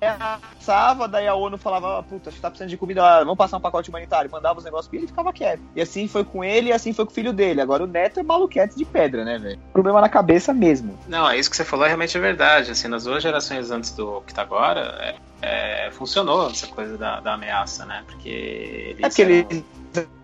ameaçava, 0.08 1.08
daí 1.08 1.28
a 1.28 1.36
ONU 1.36 1.58
falava, 1.58 2.00
ah, 2.00 2.04
puta, 2.04 2.30
a 2.30 2.32
gente 2.32 2.42
tá 2.42 2.50
precisando 2.50 2.70
de 2.70 2.78
comida, 2.78 3.04
ah, 3.04 3.20
vamos 3.20 3.38
passar 3.38 3.58
um 3.58 3.62
pacote 3.62 3.89
humanitário, 3.89 4.30
mandava 4.32 4.60
os 4.60 4.66
negócios 4.66 4.92
e 4.94 4.98
ele 4.98 5.08
ficava 5.08 5.32
quieto. 5.34 5.62
E 5.76 5.82
assim 5.82 6.08
foi 6.08 6.24
com 6.24 6.44
ele 6.44 6.70
e 6.70 6.74
assim 6.74 6.94
foi 6.94 7.06
com 7.06 7.12
o 7.12 7.13
filho 7.13 7.34
dele. 7.34 7.62
Agora 7.62 7.84
o 7.84 7.88
Neto 7.88 8.20
é 8.20 8.24
maluquete 8.24 8.76
de 8.76 8.86
pedra, 8.86 9.24
né, 9.26 9.38
velho? 9.38 9.60
Problema 9.72 10.02
na 10.02 10.10
cabeça 10.10 10.54
mesmo. 10.54 10.98
Não, 11.08 11.30
é 11.30 11.38
isso 11.38 11.50
que 11.50 11.56
você 11.58 11.63
falou, 11.66 11.86
realmente 11.86 12.18
é 12.18 12.20
verdade. 12.20 12.72
Assim, 12.72 12.88
nas 12.88 13.04
duas 13.04 13.22
gerações 13.24 13.72
antes 13.72 13.92
do 13.92 14.22
que 14.22 14.34
tá 14.34 14.42
agora, 14.42 15.16
é, 15.42 15.86
é, 15.88 15.92
funcionou 15.92 16.50
essa 16.50 16.68
coisa 16.68 16.98
da, 16.98 17.20
da 17.20 17.34
ameaça, 17.34 17.86
né? 17.86 18.04
Porque 18.06 18.30
eles. 18.30 19.04
É 19.04 19.10
que 19.10 19.22
eram- 19.22 19.34
eles 19.34 19.63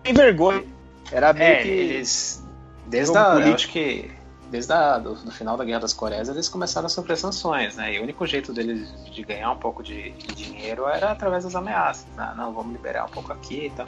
sem 0.04 0.14
vergonha. 0.14 0.64
Era 1.12 1.32
meio 1.32 1.44
É, 1.52 1.62
que. 1.62 1.68
eles. 1.68 2.46
Desde 2.86 3.16
a, 3.16 3.34
eu 3.34 3.54
acho 3.54 3.68
que. 3.68 4.10
Desde 4.50 4.72
a, 4.72 4.98
do, 4.98 5.14
do 5.14 5.30
final 5.30 5.56
da 5.56 5.64
Guerra 5.64 5.80
das 5.80 5.92
Coreias, 5.92 6.28
eles 6.28 6.48
começaram 6.48 6.86
a 6.86 6.88
sofrer 6.88 7.16
sanções, 7.16 7.76
né? 7.76 7.94
E 7.94 8.00
o 8.00 8.02
único 8.02 8.26
jeito 8.26 8.52
deles 8.52 8.88
de 9.12 9.22
ganhar 9.22 9.52
um 9.52 9.56
pouco 9.56 9.80
de, 9.82 10.10
de 10.10 10.34
dinheiro 10.34 10.88
era 10.88 11.12
através 11.12 11.44
das 11.44 11.54
ameaças. 11.54 12.04
né? 12.16 12.34
Não, 12.36 12.52
vamos 12.52 12.72
liberar 12.72 13.04
um 13.04 13.08
pouco 13.10 13.32
aqui 13.32 13.66
e 13.66 13.70
tal. 13.70 13.86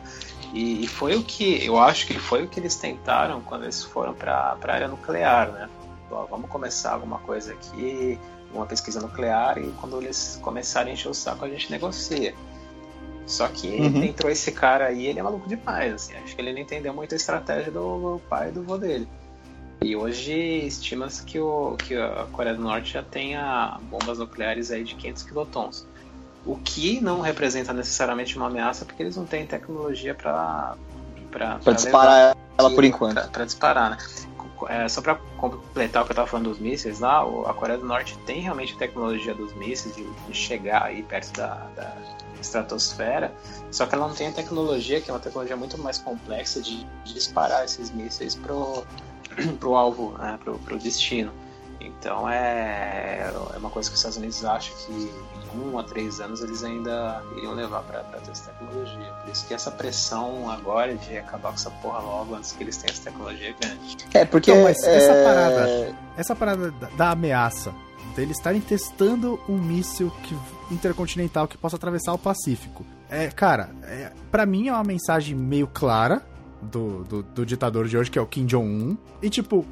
E, 0.55 0.85
e 0.85 0.87
foi 0.87 1.16
o 1.16 1.22
que, 1.25 1.66
eu 1.66 1.79
acho 1.81 2.07
que 2.07 2.16
foi 2.18 2.44
o 2.44 2.48
que 2.48 2.61
eles 2.61 2.77
tentaram 2.77 3.40
quando 3.40 3.64
eles 3.64 3.83
foram 3.83 4.14
para 4.14 4.57
a 4.62 4.72
área 4.72 4.87
nuclear, 4.87 5.51
né? 5.51 5.68
Ó, 6.11 6.27
vamos 6.27 6.48
começar 6.48 6.92
alguma 6.92 7.18
coisa 7.18 7.53
aqui, 7.55 8.16
uma 8.55 8.66
pesquisa 8.66 9.01
nuclear, 9.01 9.59
e 9.59 9.72
quando 9.81 10.01
eles 10.01 10.38
começarem 10.42 10.90
a 10.90 10.94
encher 10.94 11.09
o 11.09 11.14
saco, 11.14 11.44
a 11.44 11.48
gente 11.48 11.70
negocia. 11.72 12.35
Só 13.27 13.48
que 13.48 13.68
Uhum. 13.68 14.03
entrou 14.05 14.31
esse 14.31 14.53
cara 14.53 14.87
aí, 14.87 15.07
ele 15.07 15.18
é 15.18 15.22
maluco 15.22 15.48
demais, 15.48 15.94
assim. 15.94 16.14
Acho 16.16 16.35
que 16.37 16.40
ele 16.42 16.53
não 16.53 16.61
entendeu 16.61 16.92
muito 16.92 17.14
a 17.14 17.16
estratégia 17.16 17.70
do 17.72 18.20
pai 18.29 18.48
e 18.48 18.53
do 18.53 18.62
vô 18.62 18.77
dele. 18.77 19.09
E 19.83 19.97
hoje 19.97 20.33
estima-se 20.66 21.25
que, 21.25 21.38
o, 21.38 21.77
que 21.77 21.97
a 21.97 22.27
Coreia 22.33 22.57
do 22.57 22.62
Norte 22.62 22.92
já 22.92 23.03
tenha 23.03 23.79
bombas 23.90 24.18
nucleares 24.18 24.71
aí 24.71 24.85
de 24.85 24.95
500 24.95 25.23
quilotons. 25.25 25.87
O 26.45 26.57
que 26.57 27.01
não 27.01 27.21
representa 27.21 27.73
necessariamente 27.73 28.37
uma 28.37 28.47
ameaça, 28.47 28.85
porque 28.85 29.03
eles 29.03 29.16
não 29.16 29.25
têm 29.25 29.47
tecnologia 29.47 30.14
para 30.14 30.77
Pra 31.33 31.73
disparar 31.73 32.37
ela 32.59 32.71
por 32.71 32.85
enquanto. 32.85 33.31
Para 33.31 33.45
disparar, 33.45 33.90
né? 33.90 33.99
É, 34.68 34.88
só 34.88 35.01
para 35.01 35.16
completar 35.38 36.03
o 36.03 36.05
que 36.05 36.12
eu 36.12 36.14
estava 36.14 36.29
falando 36.29 36.51
dos 36.51 36.59
mísseis 36.59 37.01
lá, 37.01 37.23
a 37.23 37.55
Coreia 37.55 37.79
do 37.79 37.85
Norte 37.85 38.16
tem 38.27 38.40
realmente 38.40 38.77
tecnologia 38.77 39.35
dos 39.35 39.53
mísseis 39.55 39.97
de, 39.97 40.05
de 40.05 40.35
chegar 40.35 40.85
aí 40.85 41.03
perto 41.03 41.33
da, 41.33 41.55
da 41.75 41.92
estratosfera, 42.40 43.33
só 43.73 43.87
que 43.87 43.95
ela 43.95 44.07
não 44.07 44.14
tem 44.14 44.29
a 44.29 44.33
tecnologia, 44.33 45.01
que 45.01 45.11
é 45.11 45.14
uma 45.14 45.18
tecnologia 45.18 45.57
muito 45.57 45.77
mais 45.79 45.99
complexa, 45.99 46.61
de, 46.61 46.85
de 47.05 47.14
disparar 47.14 47.64
esses 47.64 47.90
mísseis 47.90 48.37
pro, 48.37 48.85
pro 49.59 49.75
alvo, 49.75 50.16
né, 50.18 50.38
pro, 50.42 50.59
pro 50.59 50.79
destino. 50.79 51.33
Então 51.81 52.29
é, 52.29 53.33
é 53.55 53.59
uma 53.59 53.71
coisa 53.71 53.88
que 53.88 53.95
os 53.95 53.99
Estados 53.99 54.16
Unidos 54.18 54.45
acham 54.45 54.75
que 54.77 54.92
em 54.92 55.61
um 55.61 55.79
a 55.79 55.83
três 55.83 56.21
anos 56.21 56.40
eles 56.42 56.62
ainda 56.62 57.23
iriam 57.37 57.55
levar 57.55 57.83
para 57.83 58.01
ter 58.01 58.31
essa 58.31 58.51
tecnologia. 58.51 59.12
Por 59.23 59.33
isso 59.33 59.47
que 59.47 59.55
essa 59.55 59.71
pressão 59.71 60.49
agora 60.51 60.95
de 60.95 61.18
acabar 61.18 61.49
com 61.49 61.55
essa 61.55 61.70
porra 61.70 61.99
logo 61.99 62.35
antes 62.35 62.53
que 62.53 62.62
eles 62.62 62.76
tenham 62.76 62.93
essa 62.93 63.03
tecnologia 63.11 63.51
é 63.51 63.53
grande. 63.53 63.97
É, 64.14 64.24
porque. 64.24 64.51
Então, 64.51 64.62
mas 64.64 64.78
essa 64.83 65.12
é, 65.12 65.24
parada- 65.24 65.97
Essa 66.16 66.37
parada 66.37 66.70
da, 66.70 66.87
da 66.89 67.11
ameaça, 67.11 67.74
deles 68.14 68.37
estarem 68.37 68.61
testando 68.61 69.41
um 69.49 69.59
míssil 69.59 70.11
que, 70.22 70.37
intercontinental 70.70 71.49
que 71.49 71.59
possa 71.59 71.76
atravessar 71.76 72.12
o 72.12 72.18
Pacífico. 72.18 72.85
É, 73.11 73.28
cara, 73.28 73.70
é, 73.83 74.12
para 74.30 74.47
mim 74.47 74.68
é 74.68 74.72
uma 74.72 74.85
mensagem 74.85 75.35
meio 75.37 75.66
clara 75.66 76.22
do, 76.62 77.04
do, 77.04 77.22
do 77.22 77.46
ditador 77.46 77.88
de 77.88 77.96
hoje, 77.96 78.10
que 78.10 78.18
é 78.18 78.22
o 78.22 78.26
Kim 78.26 78.46
Jong-un. 78.46 78.96
E, 79.20 79.28
tipo, 79.28 79.64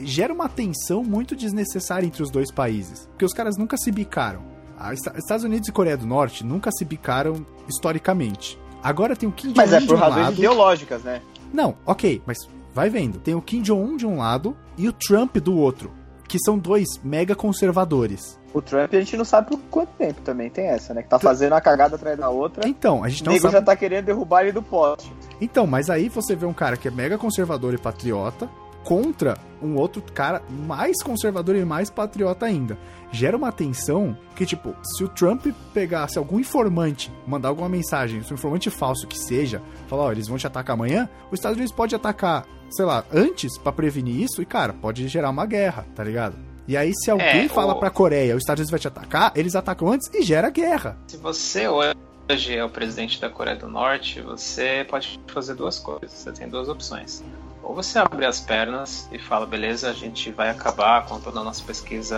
gera 0.00 0.32
uma 0.32 0.48
tensão 0.48 1.02
muito 1.04 1.36
desnecessária 1.36 2.06
entre 2.06 2.22
os 2.22 2.30
dois 2.30 2.50
países. 2.50 3.06
Porque 3.10 3.24
os 3.24 3.32
caras 3.32 3.56
nunca 3.56 3.76
se 3.76 3.90
bicaram. 3.92 4.42
A 4.78 4.92
Esta- 4.92 5.12
Estados 5.18 5.44
Unidos 5.44 5.68
e 5.68 5.72
Coreia 5.72 5.96
do 5.96 6.06
Norte 6.06 6.44
nunca 6.44 6.70
se 6.72 6.84
bicaram 6.84 7.44
historicamente. 7.68 8.58
Agora 8.82 9.14
tem 9.14 9.28
o 9.28 9.32
Kim 9.32 9.48
Jong-un 9.48 9.56
Mas 9.60 9.72
é 9.72 9.80
por 9.86 9.96
um 9.96 9.98
razões 9.98 10.24
lado. 10.24 10.32
ideológicas, 10.34 11.02
né? 11.02 11.20
Não, 11.52 11.74
ok, 11.84 12.22
mas 12.26 12.38
vai 12.74 12.88
vendo. 12.88 13.18
Tem 13.18 13.34
o 13.34 13.42
Kim 13.42 13.60
Jong-un 13.60 13.96
de 13.96 14.06
um 14.06 14.16
lado 14.18 14.56
e 14.78 14.88
o 14.88 14.92
Trump 14.92 15.36
do 15.36 15.54
outro, 15.54 15.90
que 16.30 16.38
são 16.38 16.56
dois 16.56 16.86
mega 17.02 17.34
conservadores. 17.34 18.38
O 18.54 18.62
Trump 18.62 18.94
a 18.94 18.98
gente 19.00 19.16
não 19.16 19.24
sabe 19.24 19.48
por 19.50 19.58
quanto 19.68 19.90
tempo 19.98 20.20
também 20.20 20.48
tem 20.48 20.66
essa, 20.66 20.94
né? 20.94 21.02
Que 21.02 21.08
tá 21.08 21.18
fazendo 21.18 21.52
uma 21.52 21.60
cagada 21.60 21.96
atrás 21.96 22.16
da 22.16 22.28
outra. 22.30 22.68
Então, 22.68 23.02
a 23.02 23.08
gente 23.08 23.22
O 23.22 23.26
não 23.26 23.32
nego 23.32 23.42
sabe. 23.42 23.54
já 23.54 23.62
tá 23.62 23.74
querendo 23.74 24.04
derrubar 24.04 24.42
ele 24.42 24.52
do 24.52 24.62
poste. 24.62 25.12
Então, 25.40 25.66
mas 25.66 25.90
aí 25.90 26.08
você 26.08 26.36
vê 26.36 26.46
um 26.46 26.52
cara 26.52 26.76
que 26.76 26.86
é 26.86 26.90
mega 26.90 27.18
conservador 27.18 27.74
e 27.74 27.78
patriota, 27.78 28.48
contra 28.84 29.36
um 29.60 29.74
outro 29.76 30.00
cara 30.14 30.40
mais 30.48 31.02
conservador 31.02 31.54
e 31.56 31.64
mais 31.64 31.90
patriota 31.90 32.46
ainda. 32.46 32.78
Gera 33.12 33.36
uma 33.36 33.50
tensão 33.52 34.16
que, 34.36 34.46
tipo, 34.46 34.74
se 34.82 35.02
o 35.02 35.08
Trump 35.08 35.46
pegasse 35.74 36.16
algum 36.16 36.38
informante, 36.38 37.12
mandar 37.26 37.48
alguma 37.48 37.68
mensagem, 37.68 38.22
se 38.22 38.32
um 38.32 38.36
informante 38.36 38.70
falso 38.70 39.06
que 39.06 39.18
seja, 39.18 39.60
falar, 39.88 40.04
ó, 40.04 40.12
eles 40.12 40.28
vão 40.28 40.38
te 40.38 40.46
atacar 40.46 40.74
amanhã, 40.74 41.08
os 41.30 41.38
Estados 41.40 41.56
Unidos 41.56 41.74
pode 41.74 41.94
atacar, 41.94 42.46
sei 42.70 42.84
lá, 42.84 43.04
antes 43.12 43.56
pra 43.58 43.72
prevenir 43.72 44.20
isso 44.22 44.40
e, 44.42 44.46
cara, 44.46 44.72
pode 44.72 45.06
gerar 45.08 45.30
uma 45.30 45.46
guerra, 45.46 45.86
tá 45.94 46.02
ligado? 46.04 46.36
E 46.68 46.76
aí, 46.76 46.92
se 46.94 47.10
alguém 47.10 47.46
É, 47.46 47.48
fala 47.48 47.74
o- 47.74 47.80
pra 47.80 47.90
Coreia, 47.90 48.34
os 48.36 48.42
Estados 48.42 48.60
Unidos 48.60 48.70
vai 48.70 48.78
te 48.80 48.86
atacar, 48.88 49.32
eles 49.34 49.56
atacam 49.56 49.88
antes 49.88 50.08
e 50.14 50.22
gera 50.22 50.50
guerra. 50.50 50.96
Se 51.08 51.16
você 51.16 51.66
hoje 51.68 52.56
é 52.56 52.64
o 52.64 52.68
presidente 52.68 53.20
da 53.20 53.28
Coreia 53.28 53.56
do 53.56 53.68
Norte, 53.68 54.20
você 54.20 54.86
pode 54.88 55.18
fazer 55.26 55.54
duas 55.54 55.78
coisas. 55.80 56.10
Você 56.12 56.30
tem 56.32 56.48
duas 56.48 56.68
opções. 56.68 57.24
Ou 57.62 57.74
você 57.74 57.98
abre 57.98 58.24
as 58.24 58.40
pernas 58.40 59.08
e 59.12 59.18
fala, 59.18 59.46
beleza, 59.46 59.90
a 59.90 59.92
gente 59.92 60.30
vai 60.30 60.48
acabar 60.48 61.04
com 61.06 61.18
toda 61.20 61.40
a 61.40 61.44
nossa 61.44 61.62
pesquisa 61.64 62.16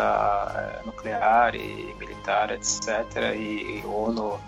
eh, 0.55 0.81
nuclear 0.87 1.55
e 1.55 1.95
militar, 1.99 2.51
etc. 2.53 2.89
E, 3.35 3.81
e 3.81 3.83
ONU 3.87 4.39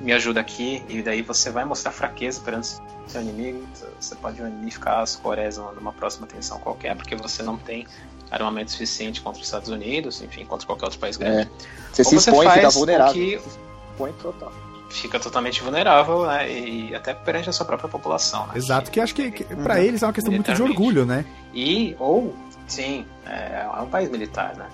me 0.00 0.12
ajuda 0.12 0.40
aqui. 0.40 0.82
E 0.88 1.02
daí 1.02 1.22
você 1.22 1.50
vai 1.50 1.64
mostrar 1.64 1.90
fraqueza 1.92 2.40
perante 2.40 2.76
seu 3.06 3.20
inimigo. 3.20 3.64
Você 4.00 4.14
pode 4.16 4.40
unificar 4.42 5.00
as 5.00 5.16
Coreias 5.16 5.56
numa 5.58 5.92
próxima 5.92 6.26
tensão 6.26 6.58
qualquer, 6.58 6.94
porque 6.96 7.14
você 7.16 7.42
não 7.42 7.56
tem 7.56 7.86
armamento 8.30 8.72
suficiente 8.72 9.20
contra 9.20 9.40
os 9.40 9.46
Estados 9.46 9.68
Unidos, 9.68 10.20
enfim, 10.22 10.44
contra 10.44 10.66
qualquer 10.66 10.86
outro 10.86 10.98
país 10.98 11.16
grande. 11.16 11.48
Você 11.92 12.02
Ou 12.02 12.04
se 12.08 12.14
você 12.20 12.30
expõe, 12.30 12.46
faz 12.46 12.56
fica 12.58 12.70
vulnerável. 12.70 13.12
que- 13.14 13.36
Você 13.38 13.48
expõe 13.92 14.12
total. 14.20 14.52
fica 14.90 15.20
totalmente 15.20 15.62
vulnerável, 15.62 16.26
né? 16.26 16.50
E 16.50 16.94
até 16.94 17.14
perante 17.14 17.48
a 17.48 17.52
sua 17.52 17.64
própria 17.66 17.88
população, 17.88 18.46
né? 18.48 18.54
Exato, 18.56 18.90
que 18.90 19.00
acho 19.00 19.14
que, 19.14 19.30
que 19.30 19.44
pra 19.44 19.74
Uhum. 19.74 19.80
eles 19.80 20.02
é 20.02 20.06
uma 20.06 20.12
questão 20.12 20.32
muito 20.32 20.52
de 20.52 20.62
orgulho, 20.62 21.04
né? 21.06 21.24
E, 21.54 21.94
ou, 21.98 22.34
sim, 22.66 23.06
é, 23.26 23.64
é 23.64 23.80
um 23.80 23.88
país 23.88 24.10
militar, 24.10 24.54
né? 24.56 24.66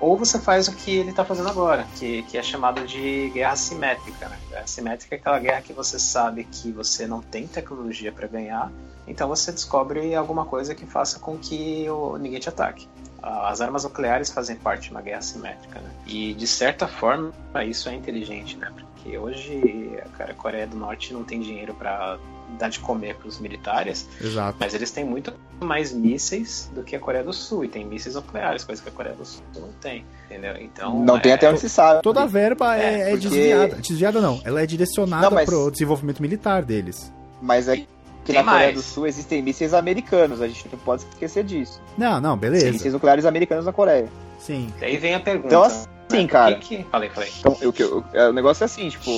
Ou 0.00 0.16
você 0.16 0.38
faz 0.38 0.68
o 0.68 0.72
que 0.76 0.96
ele 0.96 1.10
está 1.10 1.24
fazendo 1.24 1.48
agora, 1.48 1.86
que, 1.96 2.22
que 2.24 2.38
é 2.38 2.42
chamado 2.42 2.86
de 2.86 3.30
guerra 3.30 3.56
simétrica. 3.56 4.28
Né? 4.28 4.38
Guerra 4.48 4.66
simétrica 4.66 5.16
é 5.16 5.18
aquela 5.18 5.38
guerra 5.38 5.60
que 5.62 5.72
você 5.72 5.98
sabe 5.98 6.44
que 6.44 6.70
você 6.70 7.06
não 7.06 7.20
tem 7.20 7.46
tecnologia 7.46 8.12
para 8.12 8.28
ganhar, 8.28 8.70
então 9.06 9.28
você 9.28 9.50
descobre 9.50 10.14
alguma 10.14 10.44
coisa 10.44 10.74
que 10.74 10.86
faça 10.86 11.18
com 11.18 11.36
que 11.36 11.88
o, 11.90 12.16
ninguém 12.16 12.38
te 12.38 12.48
ataque. 12.48 12.88
As 13.20 13.60
armas 13.60 13.82
nucleares 13.82 14.30
fazem 14.30 14.54
parte 14.54 14.84
de 14.84 14.90
uma 14.92 15.02
guerra 15.02 15.20
simétrica, 15.20 15.80
né? 15.80 15.90
E 16.06 16.32
de 16.34 16.46
certa 16.46 16.86
forma 16.86 17.32
isso 17.66 17.88
é 17.88 17.94
inteligente, 17.94 18.56
né? 18.56 18.72
Porque 18.72 19.18
hoje 19.18 20.00
cara, 20.16 20.32
a 20.32 20.34
Coreia 20.34 20.66
do 20.66 20.76
Norte 20.76 21.12
não 21.12 21.24
tem 21.24 21.40
dinheiro 21.40 21.74
para 21.74 22.18
dar 22.58 22.68
de 22.68 22.78
comer 22.80 23.14
para 23.16 23.28
os 23.28 23.38
militares, 23.38 24.08
Exato. 24.20 24.56
mas 24.60 24.74
eles 24.74 24.90
têm 24.90 25.04
muito 25.04 25.32
mais 25.60 25.92
mísseis 25.92 26.70
do 26.74 26.82
que 26.82 26.94
a 26.96 27.00
Coreia 27.00 27.22
do 27.24 27.32
Sul 27.32 27.64
e 27.64 27.68
tem 27.68 27.84
mísseis 27.84 28.14
nucleares, 28.14 28.64
coisa 28.64 28.80
que 28.82 28.88
a 28.88 28.92
Coreia 28.92 29.14
do 29.14 29.24
Sul 29.24 29.42
não 29.56 29.68
tem, 29.80 30.04
entendeu? 30.26 30.56
Então 30.60 30.98
Não 31.04 31.18
tem 31.18 31.32
é, 31.32 31.34
até 31.34 31.48
onde 31.50 31.60
se 31.60 31.68
sabe. 31.68 32.02
Toda 32.02 32.22
a 32.22 32.26
verba 32.26 32.76
é, 32.76 32.82
É, 32.82 33.00
é 33.00 33.10
porque- 33.10 33.28
desviada. 33.28 33.74
Desviada 33.76 34.20
não, 34.20 34.40
ela 34.44 34.62
é 34.62 34.66
direcionada 34.66 35.30
mas- 35.30 35.44
pro 35.44 35.70
desenvolvimento 35.70 36.20
militar 36.22 36.64
deles. 36.64 37.12
Mas 37.42 37.68
é 37.68 37.76
que 37.76 37.88
Tem 38.24 38.34
na 38.36 38.44
Coreia 38.44 38.72
do 38.72 38.82
Sul 38.82 39.06
existem 39.06 39.40
mísseis 39.42 39.72
americanos, 39.72 40.42
a 40.42 40.48
gente 40.48 40.66
não 40.70 40.78
pode 40.80 41.02
esquecer 41.02 41.44
disso. 41.44 41.80
Não, 41.96 42.20
não, 42.20 42.36
Tem 42.38 42.50
beleza. 42.50 42.72
mísseis 42.72 42.92
nucleares 42.92 43.24
americanos 43.24 43.64
na 43.64 43.72
Coreia. 43.72 44.08
Sim. 44.38 44.72
Daí 44.78 44.96
vem 44.98 45.14
a 45.14 45.20
pergunta. 45.20 45.46
Então, 45.48 45.62
assim, 45.62 45.86
né, 46.12 46.26
cara. 46.26 46.54
que 46.56 46.76
que- 46.78 46.84
Falei, 46.90 47.08
falei. 47.10 47.30
Então, 47.38 47.56
o, 47.68 47.72
que 47.72 47.82
eu- 47.82 48.04
é, 48.12 48.28
o 48.28 48.32
negócio 48.32 48.64
é 48.64 48.66
assim, 48.66 48.88
tipo, 48.88 49.10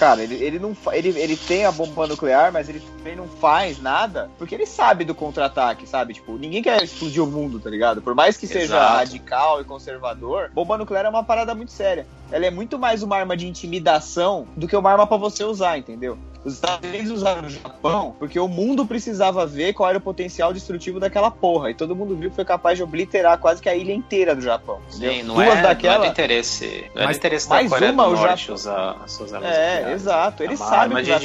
cara, 0.00 0.22
ele, 0.22 0.42
ele 0.42 0.58
não 0.58 0.74
ele, 0.92 1.10
ele 1.10 1.36
tem 1.36 1.66
a 1.66 1.70
bomba 1.70 2.06
nuclear, 2.06 2.50
mas 2.50 2.70
ele 2.70 2.80
também 2.80 3.14
não 3.14 3.28
faz 3.28 3.78
nada, 3.78 4.30
porque 4.38 4.54
ele 4.54 4.64
sabe 4.64 5.04
do 5.04 5.14
contra-ataque, 5.14 5.86
sabe? 5.86 6.14
Tipo, 6.14 6.38
ninguém 6.38 6.62
quer 6.62 6.82
explodir 6.82 7.22
o 7.22 7.26
mundo, 7.26 7.60
tá 7.60 7.68
ligado? 7.68 8.00
Por 8.00 8.14
mais 8.14 8.38
que 8.38 8.46
seja 8.46 8.76
Exato. 8.76 8.94
radical 8.94 9.60
e 9.60 9.64
conservador, 9.64 10.50
bomba 10.54 10.78
nuclear 10.78 11.04
é 11.04 11.08
uma 11.10 11.22
parada 11.22 11.54
muito 11.54 11.70
séria. 11.70 12.06
Ela 12.32 12.46
é 12.46 12.50
muito 12.50 12.78
mais 12.78 13.02
uma 13.02 13.14
arma 13.14 13.36
de 13.36 13.46
intimidação 13.46 14.46
do 14.56 14.66
que 14.66 14.74
uma 14.74 14.90
arma 14.90 15.06
pra 15.06 15.18
você 15.18 15.44
usar, 15.44 15.76
entendeu? 15.76 16.16
Os 16.44 16.54
Estados 16.54 16.88
Unidos 16.88 17.10
usaram 17.10 17.42
no 17.42 17.50
Japão 17.50 18.16
porque 18.18 18.40
o 18.40 18.48
mundo 18.48 18.86
precisava 18.86 19.46
ver 19.46 19.74
qual 19.74 19.88
era 19.90 19.98
o 19.98 20.00
potencial 20.00 20.52
destrutivo 20.54 20.98
daquela 20.98 21.30
porra. 21.30 21.70
E 21.70 21.74
todo 21.74 21.94
mundo 21.94 22.16
viu 22.16 22.30
que 22.30 22.36
foi 22.36 22.44
capaz 22.46 22.78
de 22.78 22.82
obliterar 22.82 23.36
quase 23.38 23.60
que 23.60 23.68
a 23.68 23.74
ilha 23.74 23.92
inteira 23.92 24.34
do 24.34 24.40
Japão. 24.40 24.80
Entendeu? 24.88 25.12
Sim, 25.12 25.22
não 25.24 25.34
Duas 25.34 25.48
é, 25.48 25.52
não 25.52 25.58
é 25.58 25.62
daquela. 25.62 25.98
do 25.98 26.06
interesse. 26.06 26.90
Não 26.94 27.02
é 27.02 27.04
Mas 27.06 27.16
do 27.16 27.20
interesse 27.20 27.48
da 27.48 27.54
mais 27.56 27.68
Coreia 27.68 27.92
uma, 27.92 28.04
do 28.04 28.10
o 28.10 28.16
Norte 28.16 28.40
Japão- 28.40 28.54
usar 28.54 28.78
armas 28.78 29.32
É, 29.44 29.92
exato. 29.92 30.42
Ele 30.42 30.54
é 30.54 30.56
uma 30.56 30.64
sabe 30.64 30.76
arma 30.94 31.02
que 31.02 31.10
vai 31.10 31.20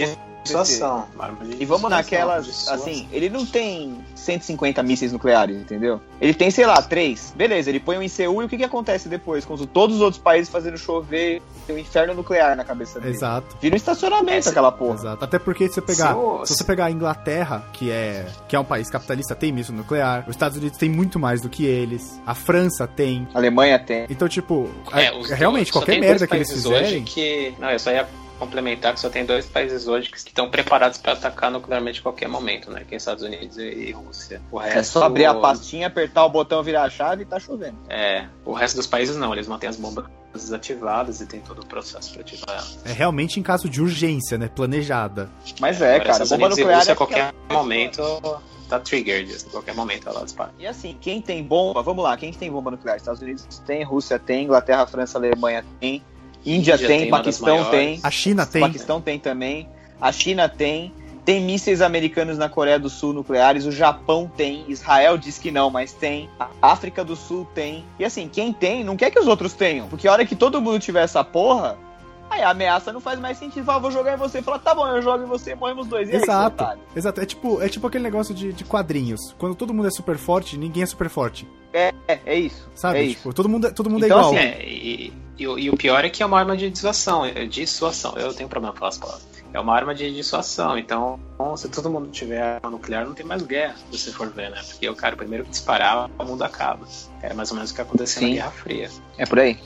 de 0.45 1.61
E 1.61 1.65
vamos 1.65 1.89
naquelas, 1.89 2.67
assim, 2.69 3.07
ele 3.11 3.29
não 3.29 3.45
tem 3.45 3.97
150 4.15 4.81
mísseis 4.83 5.11
nucleares, 5.11 5.57
entendeu? 5.57 5.99
Ele 6.21 6.33
tem, 6.33 6.49
sei 6.51 6.65
lá, 6.65 6.81
três. 6.81 7.33
Beleza, 7.35 7.69
ele 7.69 7.79
põe 7.79 7.97
um 7.97 8.01
em 8.01 8.07
Seul 8.07 8.41
e 8.41 8.45
o 8.45 8.49
que, 8.49 8.57
que 8.57 8.63
acontece 8.63 9.09
depois? 9.09 9.43
Com 9.43 9.53
os- 9.55 9.65
todos 9.73 9.95
os 9.97 10.01
outros 10.01 10.21
países 10.21 10.49
fazendo 10.49 10.77
chover 10.77 11.41
um 11.69 11.77
inferno 11.77 12.13
nuclear 12.13 12.55
na 12.55 12.63
cabeça 12.63 12.99
dele. 12.99 13.15
Exato. 13.15 13.57
Vira 13.59 13.73
um 13.75 13.77
estacionamento 13.77 14.37
Esse- 14.39 14.49
aquela 14.49 14.71
porra. 14.71 14.95
Exato. 14.95 15.23
Até 15.25 15.39
porque 15.39 15.67
se 15.67 15.75
você 15.75 15.81
pegar, 15.81 16.15
Se 16.45 16.53
você 16.55 16.63
pegar 16.63 16.85
a 16.85 16.91
Inglaterra, 16.91 17.67
que 17.73 17.89
é 17.91 18.25
que 18.47 18.55
é 18.55 18.59
um 18.59 18.63
país 18.65 18.89
capitalista, 18.89 19.35
tem 19.35 19.51
míssil 19.51 19.73
nuclear. 19.73 20.23
Os 20.27 20.31
Estados 20.35 20.57
Unidos 20.57 20.77
tem 20.77 20.89
muito 20.89 21.19
mais 21.19 21.41
do 21.41 21.49
que 21.49 21.65
eles. 21.65 22.21
A 22.25 22.35
França 22.35 22.87
tem. 22.87 23.27
A 23.33 23.37
Alemanha 23.39 23.79
tem. 23.79 24.05
Então, 24.09 24.27
tipo, 24.27 24.69
É, 24.93 25.05
é- 25.05 25.35
realmente 25.35 25.71
qualquer 25.71 25.93
tem 25.93 26.01
merda 26.01 26.27
que 26.27 26.35
eles 26.35 26.51
fizerem, 26.51 26.85
Hoje 26.85 27.01
que... 27.01 27.53
Não, 27.59 27.69
eu 27.71 27.79
só 27.79 27.91
ia 27.91 28.07
complementar 28.39 28.93
que 28.93 28.99
só 28.99 29.09
tem 29.09 29.25
dois 29.25 29.45
países 29.45 29.88
hoje 29.88 30.09
que 30.09 30.17
estão 30.17 30.49
preparados 30.49 30.97
para 30.97 31.13
atacar 31.13 31.49
nuclearmente 31.51 31.99
em 31.99 32.03
qualquer 32.03 32.27
momento, 32.27 32.69
né? 32.71 32.83
Que 32.88 32.95
é 32.95 32.97
Estados 32.97 33.23
Unidos 33.23 33.57
e, 33.57 33.61
e 33.63 33.91
Rússia. 33.91 34.41
O 34.51 34.57
resto, 34.57 34.77
É 34.79 34.83
só 34.83 35.03
abrir 35.05 35.25
a 35.25 35.33
pastinha, 35.33 35.88
apertar 35.88 36.25
o 36.25 36.29
botão, 36.29 36.61
virar 36.63 36.83
a 36.83 36.89
chave 36.89 37.23
e 37.23 37.25
tá 37.25 37.39
chovendo. 37.39 37.77
É, 37.89 38.27
o 38.43 38.53
resto 38.53 38.75
dos 38.77 38.88
países 38.88 39.15
não, 39.15 39.33
eles 39.33 39.47
mantêm 39.47 39.69
as 39.69 39.77
bombas 39.77 40.05
desativadas 40.33 41.21
e 41.21 41.25
tem 41.25 41.39
todo 41.39 41.59
o 41.61 41.65
processo 41.65 42.11
para 42.11 42.21
ativar 42.21 42.49
elas. 42.49 42.79
é 42.86 42.91
realmente 42.91 43.39
em 43.39 43.43
caso 43.43 43.69
de 43.69 43.81
urgência, 43.81 44.38
né? 44.38 44.49
Planejada. 44.53 45.29
Mas 45.59 45.81
é, 45.81 45.95
Agora, 45.95 45.99
cara, 45.99 46.11
Estados 46.23 46.29
bomba 46.31 46.45
Unidos 46.45 46.57
e 46.57 46.61
nuclear 46.61 46.79
Rússia, 46.79 46.91
é 46.91 46.93
a 46.93 46.95
qualquer 46.97 47.31
porque- 47.33 47.53
momento 47.53 48.41
tá 48.67 48.79
triggered, 48.79 49.31
assim, 49.33 49.47
a 49.47 49.51
qualquer 49.51 49.75
momento 49.75 50.09
ela 50.09 50.23
dispara. 50.23 50.51
E 50.59 50.65
assim, 50.67 50.97
quem 50.99 51.21
tem 51.21 51.43
bomba, 51.43 51.81
vamos 51.83 52.03
lá, 52.03 52.17
quem 52.17 52.33
tem 52.33 52.51
bomba 52.51 52.71
nuclear? 52.71 52.97
Estados 52.97 53.21
Unidos 53.21 53.45
tem, 53.65 53.83
Rússia 53.83 54.17
tem, 54.19 54.43
Inglaterra, 54.43 54.86
França, 54.88 55.17
Alemanha 55.17 55.63
tem, 55.79 56.03
Índia, 56.45 56.75
Índia 56.75 56.87
tem, 56.87 56.99
tem 57.01 57.09
Paquistão 57.09 57.65
tem. 57.65 57.99
A 58.03 58.11
China 58.11 58.45
tem. 58.45 58.61
Paquistão 58.61 59.01
tem 59.01 59.19
também, 59.19 59.67
a 59.99 60.11
China 60.11 60.47
tem, 60.47 60.93
tem 61.25 61.41
mísseis 61.41 61.81
americanos 61.81 62.37
na 62.37 62.47
Coreia 62.47 62.77
do 62.77 62.89
Sul 62.89 63.11
nucleares, 63.13 63.65
o 63.65 63.71
Japão 63.71 64.31
tem, 64.37 64.63
Israel 64.67 65.17
diz 65.17 65.39
que 65.39 65.49
não, 65.49 65.71
mas 65.71 65.91
tem, 65.91 66.29
a 66.39 66.49
África 66.61 67.03
do 67.03 67.15
Sul 67.15 67.47
tem. 67.55 67.83
E 67.97 68.05
assim, 68.05 68.29
quem 68.31 68.53
tem, 68.53 68.83
não 68.83 68.95
quer 68.95 69.09
que 69.09 69.19
os 69.19 69.25
outros 69.25 69.53
tenham, 69.53 69.87
porque 69.87 70.07
a 70.07 70.11
hora 70.11 70.25
que 70.25 70.35
todo 70.35 70.61
mundo 70.61 70.79
tiver 70.79 71.03
essa 71.03 71.23
porra, 71.23 71.77
aí 72.30 72.41
a 72.41 72.49
ameaça 72.49 72.91
não 72.91 72.99
faz 72.99 73.19
mais 73.19 73.38
sentido. 73.38 73.65
Fala, 73.65 73.80
vou 73.80 73.91
jogar 73.91 74.13
em 74.13 74.17
você. 74.17 74.41
Fala, 74.41 74.59
tá 74.59 74.73
bom, 74.73 74.88
eu 74.88 75.01
jogo 75.01 75.23
em 75.23 75.28
você, 75.28 75.55
morremos 75.55 75.88
dois. 75.88 76.09
E 76.09 76.11
aí, 76.15 76.21
Exato. 76.21 76.63
otário? 76.63 76.82
Exato. 76.95 77.21
É 77.21 77.26
tipo, 77.26 77.61
é 77.61 77.69
tipo 77.69 77.88
aquele 77.88 78.03
negócio 78.03 78.34
de, 78.34 78.51
de 78.53 78.63
quadrinhos. 78.63 79.34
Quando 79.38 79.55
todo 79.55 79.73
mundo 79.73 79.88
é 79.88 79.91
super 79.91 80.17
forte, 80.17 80.57
ninguém 80.57 80.84
é 80.84 80.86
super 80.86 81.09
forte. 81.09 81.47
É, 81.73 81.93
é 82.26 82.36
isso. 82.39 82.69
Sabe? 82.73 82.99
É 82.99 83.03
isso. 83.03 83.15
tipo, 83.17 83.34
todo 83.34 83.49
mundo, 83.49 83.67
é- 83.67 83.71
todo 83.71 83.89
mundo 83.89 84.05
Então, 84.05 84.17
é 84.17 84.21
igual. 84.21 84.36
assim, 84.36 84.45
É, 84.45 84.65
e, 84.65 85.13
e 85.38 85.47
o- 85.47 85.59
e 85.59 85.69
o 85.69 85.76
pior 85.76 86.05
é 86.05 86.09
que 86.09 86.23
é 86.23 86.26
uma 86.26 86.39
arma 86.39 86.55
de 86.55 86.69
dissuasão, 86.69 87.26
é 87.26 87.45
dissuasão. 87.45 88.13
Eu 88.17 88.34
tenho 88.34 88.47
problema 88.47 88.71
com 88.73 88.80
falar 88.80 88.89
as 88.89 88.97
palavras. 88.97 89.36
É 89.53 89.59
uma 89.59 89.73
arma 89.73 89.95
de 89.95 90.13
dissuasão, 90.13 90.78
então 90.78 91.17
se 91.55 91.69
todo 91.69 91.89
mundo 91.89 92.09
tiver 92.09 92.41
arma 92.41 92.69
nuclear, 92.69 93.05
não 93.05 93.13
tem 93.13 93.26
mais 93.26 93.41
guerra, 93.41 93.76
se 93.89 93.97
você 93.97 94.11
for 94.11 94.30
ver, 94.30 94.51
né? 94.51 94.61
Porque 94.67 94.89
o 94.89 94.95
cara, 94.95 95.15
primeiro 95.15 95.45
que 95.45 95.51
disparar, 95.51 96.09
o 96.19 96.26
mundo 96.26 96.43
acaba. 96.43 96.86
Era 97.21 97.34
mais 97.34 97.51
ou 97.51 97.55
menos 97.55 97.71
o 97.71 97.76
que 97.76 97.82
aconteceu 97.82 98.21
Sim. 98.21 98.30
na 98.30 98.36
Guerra 98.36 98.51
Fria. 98.51 98.89
É 99.17 99.26
por 99.26 99.39
aí. 99.39 99.57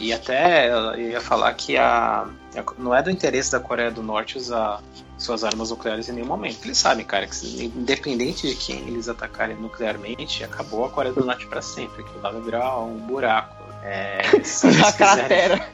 E, 0.00 0.06
e 0.08 0.12
até 0.12 0.70
eu 0.70 0.98
ia 0.98 1.20
falar 1.20 1.52
que 1.54 1.76
a, 1.76 2.26
não 2.78 2.94
é 2.94 3.02
do 3.02 3.10
interesse 3.10 3.52
da 3.52 3.60
Coreia 3.60 3.90
do 3.90 4.02
Norte 4.02 4.38
usar 4.38 4.80
suas 5.18 5.44
armas 5.44 5.70
nucleares 5.70 6.08
em 6.08 6.12
nenhum 6.12 6.26
momento. 6.26 6.64
Eles 6.64 6.78
sabem, 6.78 7.04
cara, 7.04 7.26
que 7.26 7.64
independente 7.64 8.48
de 8.48 8.54
quem 8.56 8.78
eles 8.88 9.08
atacarem 9.08 9.56
nuclearmente, 9.56 10.42
acabou 10.42 10.84
a 10.84 10.90
Coreia 10.90 11.14
do 11.14 11.24
Norte 11.24 11.46
para 11.46 11.60
sempre. 11.62 12.02
Aquilo 12.02 12.20
lá 12.22 12.30
vai 12.30 12.40
virar 12.40 12.78
um 12.80 12.96
buraco. 12.98 13.56
É, 13.84 14.20
se 14.42 14.66
eles 14.66 14.78
Na 14.78 14.92
quiserem- 14.92 15.16
cratera. 15.16 15.68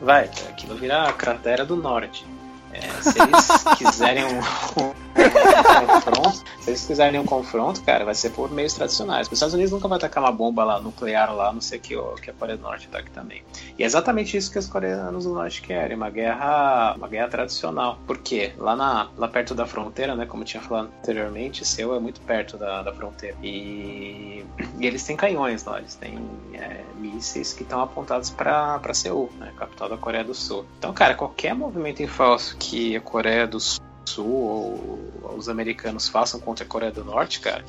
Vai, 0.00 0.24
aquilo 0.50 0.74
virar 0.76 1.08
a 1.08 1.12
cratera 1.12 1.64
do 1.64 1.76
norte. 1.76 2.26
É, 2.72 2.80
se 3.02 3.18
eles 3.20 3.64
quiserem 3.78 4.24
um, 4.24 4.38
um 4.38 5.86
confronto, 5.86 6.42
se 6.60 6.70
eles 6.70 6.84
quiserem 6.86 7.20
um 7.20 7.24
confronto, 7.24 7.82
cara, 7.82 8.04
vai 8.04 8.14
ser 8.14 8.30
por 8.30 8.50
meios 8.50 8.72
tradicionais. 8.72 9.26
Os 9.26 9.32
Estados 9.34 9.54
Unidos 9.54 9.72
nunca 9.72 9.88
vai 9.88 9.98
atacar 9.98 10.22
uma 10.22 10.32
bomba 10.32 10.64
lá 10.64 10.80
nuclear 10.80 11.34
lá, 11.34 11.52
não 11.52 11.60
sei 11.60 11.78
o 11.78 11.82
que, 11.82 12.22
que 12.22 12.30
a 12.30 12.32
Coreia 12.32 12.56
do 12.56 12.62
Norte 12.62 12.88
ataque 12.88 13.10
também. 13.10 13.42
E 13.78 13.82
é 13.82 13.86
exatamente 13.86 14.36
isso 14.36 14.50
que 14.50 14.58
os 14.58 14.66
coreanos 14.66 15.24
do 15.24 15.34
Norte 15.34 15.60
querem, 15.62 15.96
uma 15.96 16.10
guerra, 16.10 16.94
uma 16.96 17.08
guerra 17.08 17.28
tradicional. 17.28 17.98
Por 18.06 18.18
quê? 18.18 18.52
Lá, 18.56 18.74
na, 18.74 19.08
lá 19.16 19.28
perto 19.28 19.54
da 19.54 19.66
fronteira, 19.66 20.14
né, 20.14 20.26
como 20.26 20.42
eu 20.42 20.46
tinha 20.46 20.62
falado 20.62 20.90
anteriormente, 21.00 21.64
Seul 21.64 21.94
é 21.94 22.00
muito 22.00 22.20
perto 22.22 22.56
da, 22.56 22.82
da 22.82 22.92
fronteira. 22.92 23.36
E, 23.42 24.44
e 24.82 24.86
eles 24.86 25.04
têm 25.04 25.16
canhões 25.16 25.64
lá, 25.64 25.78
eles 25.78 25.94
têm 25.94 26.18
é, 26.54 26.82
mísseis 26.98 27.52
que 27.52 27.62
estão 27.62 27.80
apontados 27.80 28.30
para 28.30 28.80
Seul, 28.92 29.30
né, 29.38 29.52
capital 29.56 29.88
da 29.88 29.96
Coreia 29.96 30.24
do 30.24 30.34
Sul. 30.34 30.66
Então, 30.76 30.92
cara, 30.92 31.14
qualquer 31.14 31.54
movimento 31.54 32.02
em 32.02 32.08
falso 32.08 32.56
que 32.58 32.96
a 32.96 33.00
Coreia 33.00 33.46
do 33.46 33.60
Sul 33.60 33.91
Sul 34.04 34.26
ou 34.26 35.36
os 35.36 35.48
americanos 35.48 36.08
façam 36.08 36.38
contra 36.40 36.64
a 36.64 36.68
Coreia 36.68 36.92
do 36.92 37.04
Norte, 37.04 37.40
cara, 37.40 37.64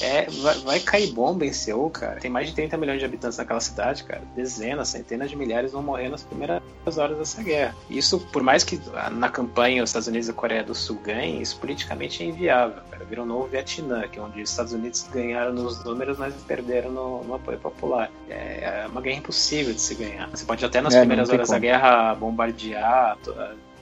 é, 0.00 0.26
vai, 0.42 0.58
vai, 0.58 0.80
cair 0.80 1.12
bomba 1.12 1.44
em 1.44 1.52
Seul, 1.52 1.90
cara. 1.90 2.20
Tem 2.20 2.30
mais 2.30 2.48
de 2.48 2.54
30 2.54 2.76
milhões 2.76 2.98
de 2.98 3.04
habitantes 3.04 3.38
naquela 3.38 3.60
cidade, 3.60 4.04
cara. 4.04 4.22
Dezenas, 4.34 4.88
centenas 4.88 5.30
de 5.30 5.36
milhares 5.36 5.72
vão 5.72 5.82
morrer 5.82 6.08
nas 6.08 6.22
primeiras 6.22 6.62
horas 6.96 7.18
dessa 7.18 7.42
guerra. 7.42 7.74
Isso, 7.88 8.18
por 8.32 8.42
mais 8.42 8.64
que 8.64 8.80
na 9.12 9.28
campanha 9.28 9.82
os 9.82 9.90
Estados 9.90 10.08
Unidos 10.08 10.28
e 10.28 10.30
a 10.30 10.34
Coreia 10.34 10.64
do 10.64 10.74
Sul 10.74 10.98
ganhem, 11.04 11.40
isso 11.40 11.58
politicamente 11.58 12.22
é 12.22 12.26
inviável, 12.26 12.82
cara. 12.90 13.04
Vira 13.04 13.22
um 13.22 13.26
novo 13.26 13.46
Vietnã, 13.46 14.08
que 14.08 14.18
é 14.18 14.22
onde 14.22 14.42
os 14.42 14.50
Estados 14.50 14.72
Unidos 14.72 15.06
ganharam 15.12 15.52
nos 15.52 15.82
números, 15.84 16.18
mas 16.18 16.34
perderam 16.42 16.90
no, 16.90 17.24
no 17.24 17.34
apoio 17.34 17.58
popular. 17.58 18.10
É, 18.28 18.84
é 18.84 18.86
uma 18.88 19.00
guerra 19.00 19.18
impossível 19.18 19.72
de 19.72 19.80
se 19.80 19.94
ganhar. 19.94 20.28
Você 20.30 20.44
pode 20.44 20.64
até 20.64 20.80
nas 20.80 20.94
é, 20.94 21.00
primeiras 21.00 21.28
horas 21.28 21.48
como. 21.48 21.60
da 21.60 21.66
guerra 21.66 22.14
bombardear 22.14 23.16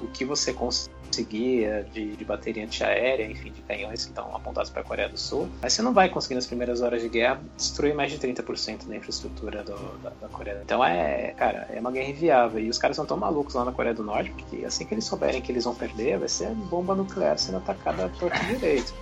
o 0.00 0.06
que 0.08 0.24
você 0.24 0.52
consegue 0.52 0.94
conseguir 1.14 1.84
de, 1.92 2.16
de 2.16 2.24
bateria 2.24 2.64
antiaérea, 2.64 3.24
enfim, 3.24 3.52
de 3.52 3.62
canhões 3.62 4.04
que 4.04 4.10
estão 4.10 4.34
apontados 4.34 4.70
para 4.70 4.80
a 4.80 4.84
Coreia 4.84 5.08
do 5.08 5.16
Sul. 5.16 5.48
Mas 5.62 5.72
você 5.72 5.82
não 5.82 5.92
vai 5.92 6.08
conseguir 6.08 6.34
nas 6.34 6.46
primeiras 6.46 6.80
horas 6.80 7.02
de 7.02 7.08
guerra 7.08 7.40
destruir 7.56 7.94
mais 7.94 8.10
de 8.10 8.18
30% 8.18 8.88
da 8.88 8.96
infraestrutura 8.96 9.62
do, 9.62 9.76
da, 10.02 10.10
da, 10.10 10.28
Coreia. 10.28 10.60
Então 10.64 10.84
é, 10.84 11.32
cara, 11.36 11.68
é 11.72 11.78
uma 11.78 11.92
guerra 11.92 12.08
inviável. 12.08 12.60
E 12.60 12.68
os 12.68 12.78
caras 12.78 12.96
são 12.96 13.06
tão 13.06 13.16
malucos 13.16 13.54
lá 13.54 13.64
na 13.64 13.72
Coreia 13.72 13.94
do 13.94 14.02
Norte, 14.02 14.30
porque 14.30 14.64
assim 14.64 14.84
que 14.84 14.94
eles 14.94 15.04
souberem 15.04 15.40
que 15.40 15.52
eles 15.52 15.64
vão 15.64 15.74
perder, 15.74 16.18
vai 16.18 16.28
ser 16.28 16.50
bomba 16.50 16.94
nuclear 16.94 17.38
sendo 17.38 17.58
atacada 17.58 18.10
por 18.18 18.30
direito. 18.48 18.92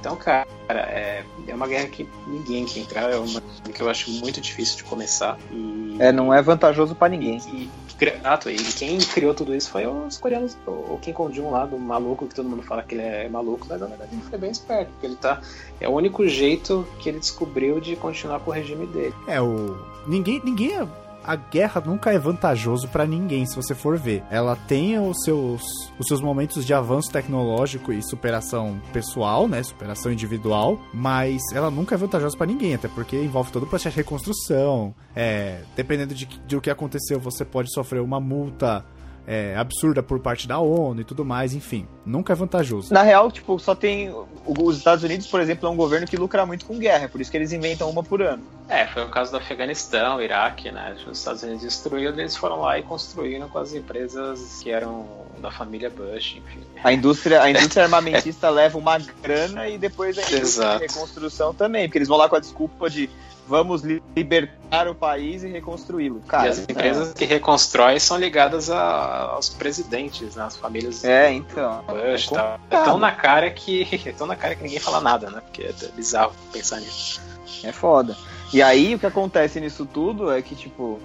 Então, 0.00 0.16
cara, 0.16 0.46
é, 0.68 1.24
é 1.46 1.54
uma 1.54 1.68
guerra 1.68 1.86
que 1.88 2.08
ninguém 2.26 2.64
quer 2.64 2.80
entrar, 2.80 3.10
é 3.10 3.16
uma 3.16 3.40
que 3.72 3.82
eu 3.82 3.90
acho 3.90 4.10
muito 4.12 4.40
difícil 4.40 4.78
de 4.78 4.84
começar. 4.84 5.38
E, 5.52 5.96
é, 5.98 6.10
não 6.10 6.32
é 6.32 6.40
vantajoso 6.40 6.94
para 6.94 7.10
ninguém. 7.10 7.38
E, 7.52 7.70
Exato, 8.02 8.48
e 8.48 8.56
quem 8.56 8.98
criou 8.98 9.34
tudo 9.34 9.54
isso 9.54 9.68
foi 9.68 9.86
os 9.86 10.16
coreanos, 10.16 10.56
o 10.66 10.98
Kim 11.02 11.12
Kong-jun 11.12 11.50
lá, 11.50 11.66
do 11.66 11.78
maluco, 11.78 12.26
que 12.26 12.34
todo 12.34 12.48
mundo 12.48 12.62
fala 12.62 12.82
que 12.82 12.94
ele 12.94 13.02
é 13.02 13.28
maluco, 13.28 13.66
mas 13.68 13.78
na 13.78 13.86
verdade 13.86 14.10
ele 14.14 14.22
foi 14.22 14.38
bem 14.38 14.50
esperto, 14.50 14.90
porque 14.92 15.06
ele 15.06 15.16
tá. 15.16 15.42
É 15.78 15.86
o 15.86 15.92
único 15.92 16.26
jeito 16.26 16.86
que 16.98 17.10
ele 17.10 17.18
descobriu 17.18 17.78
de 17.78 17.96
continuar 17.96 18.40
com 18.40 18.50
o 18.50 18.54
regime 18.54 18.86
dele. 18.86 19.14
É, 19.26 19.38
o. 19.40 19.76
Ninguém. 20.06 20.40
ninguém 20.42 20.72
é 20.78 20.88
a 21.24 21.36
guerra 21.36 21.82
nunca 21.84 22.12
é 22.12 22.18
vantajoso 22.18 22.88
para 22.88 23.06
ninguém, 23.06 23.46
se 23.46 23.56
você 23.56 23.74
for 23.74 23.98
ver. 23.98 24.22
Ela 24.30 24.56
tem 24.56 24.98
os 24.98 25.22
seus, 25.24 25.62
os 25.98 26.06
seus 26.06 26.20
momentos 26.20 26.64
de 26.64 26.74
avanço 26.74 27.10
tecnológico 27.10 27.92
e 27.92 28.02
superação 28.02 28.80
pessoal, 28.92 29.48
né? 29.48 29.62
Superação 29.62 30.12
individual, 30.12 30.80
mas 30.92 31.40
ela 31.54 31.70
nunca 31.70 31.94
é 31.94 31.98
vantajosa 31.98 32.36
para 32.36 32.46
ninguém, 32.46 32.74
até 32.74 32.88
porque 32.88 33.16
envolve 33.16 33.52
todo 33.52 33.64
o 33.64 33.66
processo 33.66 33.94
de 33.94 34.02
reconstrução. 34.02 34.94
É, 35.14 35.60
dependendo 35.76 36.14
de, 36.14 36.26
de 36.26 36.56
o 36.56 36.60
que 36.60 36.70
aconteceu, 36.70 37.18
você 37.20 37.44
pode 37.44 37.72
sofrer 37.72 38.00
uma 38.00 38.20
multa 38.20 38.84
é, 39.30 39.54
absurda 39.56 40.02
por 40.02 40.18
parte 40.18 40.48
da 40.48 40.58
ONU 40.58 41.02
e 41.02 41.04
tudo 41.04 41.24
mais, 41.24 41.54
enfim, 41.54 41.86
nunca 42.04 42.32
é 42.32 42.36
vantajoso. 42.36 42.92
Na 42.92 43.02
real, 43.02 43.30
tipo, 43.30 43.56
só 43.60 43.76
tem. 43.76 44.12
Os 44.44 44.78
Estados 44.78 45.04
Unidos, 45.04 45.28
por 45.28 45.40
exemplo, 45.40 45.68
é 45.68 45.70
um 45.70 45.76
governo 45.76 46.04
que 46.04 46.16
lucra 46.16 46.44
muito 46.44 46.66
com 46.66 46.76
guerra, 46.76 47.08
por 47.08 47.20
isso 47.20 47.30
que 47.30 47.36
eles 47.36 47.52
inventam 47.52 47.88
uma 47.88 48.02
por 48.02 48.20
ano. 48.20 48.42
É, 48.68 48.88
foi 48.88 49.04
o 49.04 49.08
caso 49.08 49.30
do 49.30 49.36
Afeganistão, 49.36 50.20
Iraque, 50.20 50.72
né? 50.72 50.96
Os 51.08 51.18
Estados 51.18 51.44
Unidos 51.44 51.62
destruíram, 51.62 52.18
eles 52.18 52.34
foram 52.34 52.60
lá 52.60 52.76
e 52.80 52.82
construíram 52.82 53.48
com 53.48 53.58
as 53.58 53.72
empresas 53.72 54.60
que 54.60 54.70
eram 54.72 55.06
da 55.38 55.52
família 55.52 55.90
Bush, 55.90 56.36
enfim. 56.36 56.60
A 56.82 56.92
indústria, 56.92 57.40
a 57.40 57.48
indústria 57.48 57.84
armamentista 57.86 58.50
leva 58.50 58.78
uma 58.78 58.98
grana 59.22 59.68
e 59.68 59.78
depois 59.78 60.18
a 60.18 60.22
indústria 60.22 60.78
de 60.78 60.86
reconstrução 60.86 61.54
também, 61.54 61.86
porque 61.86 61.98
eles 61.98 62.08
vão 62.08 62.18
lá 62.18 62.28
com 62.28 62.34
a 62.34 62.40
desculpa 62.40 62.90
de 62.90 63.08
vamos 63.50 63.82
libertar 63.82 64.86
o 64.86 64.94
país 64.94 65.42
e 65.42 65.48
reconstruí-lo. 65.48 66.22
E 66.32 66.36
as 66.36 66.60
empresas 66.60 67.10
é... 67.10 67.14
que 67.14 67.24
reconstroem 67.24 67.98
são 67.98 68.16
ligadas 68.16 68.70
a, 68.70 69.32
aos 69.32 69.48
presidentes, 69.48 70.36
né, 70.36 70.44
às 70.44 70.56
famílias. 70.56 71.02
É, 71.04 71.32
então. 71.32 71.84
Bush, 71.88 72.30
é, 72.30 72.34
tá. 72.36 72.60
é 72.70 72.84
tão 72.84 72.96
na 72.96 73.10
cara 73.10 73.50
que 73.50 73.88
é 74.06 74.12
tão 74.12 74.28
na 74.28 74.36
cara 74.36 74.54
que 74.54 74.62
ninguém 74.62 74.78
fala 74.78 75.00
nada, 75.00 75.28
né? 75.30 75.40
Porque 75.40 75.64
é 75.64 75.72
bizarro 75.96 76.32
pensar 76.52 76.78
nisso. 76.78 77.20
É 77.64 77.72
foda. 77.72 78.16
E 78.52 78.62
aí 78.62 78.94
o 78.94 78.98
que 79.00 79.06
acontece 79.06 79.58
nisso 79.60 79.84
tudo 79.84 80.30
é 80.30 80.40
que 80.40 80.54
tipo 80.54 81.00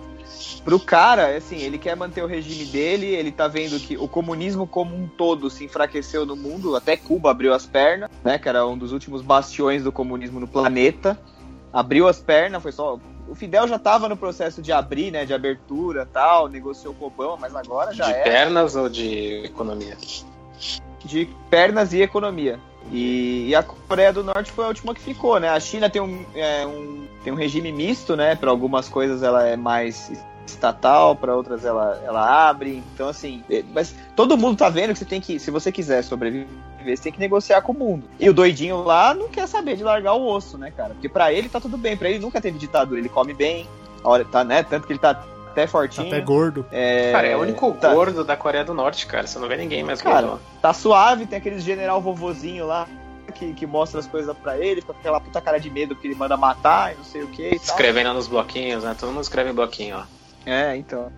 pro 0.63 0.79
cara, 0.79 1.35
assim, 1.37 1.57
ele 1.57 1.77
quer 1.77 1.95
manter 1.95 2.23
o 2.23 2.27
regime 2.27 2.65
dele, 2.65 3.07
ele 3.07 3.31
tá 3.31 3.47
vendo 3.47 3.79
que 3.79 3.97
o 3.97 4.07
comunismo 4.07 4.67
como 4.67 4.95
um 4.95 5.07
todo 5.07 5.49
se 5.49 5.63
enfraqueceu 5.63 6.25
no 6.25 6.35
mundo, 6.35 6.75
até 6.75 6.97
Cuba 6.97 7.31
abriu 7.31 7.53
as 7.53 7.65
pernas, 7.65 8.09
né, 8.23 8.37
que 8.37 8.49
era 8.49 8.65
um 8.65 8.77
dos 8.77 8.91
últimos 8.91 9.21
bastiões 9.21 9.83
do 9.83 9.91
comunismo 9.91 10.39
no 10.39 10.47
planeta 10.47 11.17
abriu 11.75 12.07
as 12.07 12.19
pernas, 12.19 12.63
foi 12.63 12.71
só. 12.71 12.97
O 13.27 13.35
Fidel 13.35 13.67
já 13.67 13.75
estava 13.75 14.07
no 14.07 14.15
processo 14.15 14.61
de 14.61 14.71
abrir, 14.71 15.11
né? 15.11 15.25
De 15.25 15.33
abertura 15.33 16.07
tal, 16.11 16.47
negociou 16.47 16.93
com 16.93 17.03
o 17.03 17.07
Obama, 17.07 17.37
mas 17.41 17.55
agora 17.55 17.93
já 17.93 18.05
de 18.05 18.13
é. 18.13 18.17
De 18.17 18.23
pernas 18.23 18.75
ou 18.75 18.87
de 18.87 19.43
economia? 19.43 19.97
De 21.03 21.29
pernas 21.49 21.91
e 21.91 22.01
economia. 22.01 22.59
E, 22.91 23.49
e, 23.49 23.55
a 23.55 23.63
Coreia 23.63 24.13
do 24.13 24.23
Norte 24.23 24.51
foi 24.51 24.63
a 24.63 24.67
última 24.69 24.93
que 24.93 25.01
ficou, 25.01 25.39
né? 25.39 25.49
A 25.49 25.59
China 25.59 25.89
tem 25.89 26.01
um, 26.01 26.23
é, 26.35 26.65
um, 26.65 27.07
tem 27.23 27.33
um 27.33 27.35
regime 27.35 27.71
misto, 27.71 28.15
né? 28.15 28.35
Para 28.35 28.51
algumas 28.51 28.87
coisas 28.87 29.21
ela 29.23 29.45
é 29.45 29.57
mais 29.57 30.11
estatal, 30.45 31.15
para 31.15 31.35
outras 31.35 31.65
ela, 31.65 31.99
ela 32.05 32.47
abre. 32.47 32.83
Então, 32.93 33.09
assim, 33.09 33.43
é, 33.49 33.63
mas 33.73 33.93
todo 34.15 34.37
mundo 34.37 34.57
tá 34.57 34.69
vendo 34.69 34.93
que 34.93 34.99
você 34.99 35.05
tem 35.05 35.19
que, 35.19 35.39
se 35.39 35.49
você 35.49 35.71
quiser 35.71 36.03
sobreviver, 36.03 36.47
você 36.85 37.03
tem 37.03 37.13
que 37.13 37.19
negociar 37.19 37.61
com 37.61 37.71
o 37.71 37.75
mundo. 37.75 38.07
E 38.19 38.29
o 38.29 38.33
doidinho 38.33 38.83
lá 38.83 39.13
não 39.13 39.29
quer 39.29 39.47
saber 39.47 39.75
de 39.75 39.83
largar 39.83 40.13
o 40.13 40.27
osso, 40.27 40.57
né, 40.57 40.71
cara? 40.75 40.93
Porque 40.93 41.09
para 41.09 41.31
ele 41.31 41.49
tá 41.49 41.59
tudo 41.59 41.77
bem, 41.77 41.95
para 41.95 42.09
ele 42.09 42.19
nunca 42.19 42.41
teve 42.41 42.57
ditadura, 42.57 42.99
ele 42.99 43.09
come 43.09 43.33
bem, 43.33 43.67
olha, 44.03 44.25
tá, 44.25 44.43
né? 44.43 44.63
Tanto 44.63 44.85
que 44.85 44.93
ele 44.93 44.99
tá 44.99 45.23
até 45.51 45.65
fortinho. 45.65 46.07
Até 46.07 46.19
gordo. 46.19 46.65
É... 46.71 47.13
Cara, 47.13 47.27
é 47.27 47.35
o 47.35 47.41
único 47.41 47.71
tá... 47.73 47.93
gordo 47.93 48.23
da 48.25 48.35
Coreia 48.35 48.65
do 48.65 48.73
Norte, 48.73 49.07
cara. 49.07 49.25
Você 49.25 49.39
não 49.39 49.47
vê 49.47 49.55
ninguém 49.55 49.83
mais 49.83 50.01
cara, 50.01 50.27
gordo. 50.27 50.41
Tá 50.61 50.73
suave, 50.73 51.25
tem 51.25 51.37
aqueles 51.37 51.63
general 51.63 52.01
vovozinho 52.01 52.67
lá. 52.67 52.87
Que, 53.33 53.53
que 53.53 53.65
mostra 53.65 53.99
as 53.99 54.07
coisas 54.07 54.33
para 54.37 54.57
ele, 54.57 54.81
com 54.81 54.93
aquela 54.93 55.19
puta 55.19 55.41
cara 55.41 55.59
de 55.59 55.69
medo 55.69 55.93
que 55.93 56.07
ele 56.07 56.15
manda 56.15 56.37
matar 56.37 56.93
e 56.93 56.95
não 56.95 57.03
sei 57.03 57.21
o 57.21 57.27
que. 57.27 57.53
Escrevendo 57.53 58.13
nos 58.13 58.27
bloquinhos, 58.27 58.81
né? 58.81 58.95
Todo 58.97 59.09
mundo 59.09 59.23
escreve 59.23 59.49
em 59.49 59.53
bloquinho, 59.53 59.97
ó. 59.97 60.03
É, 60.45 60.77
então. 60.77 61.11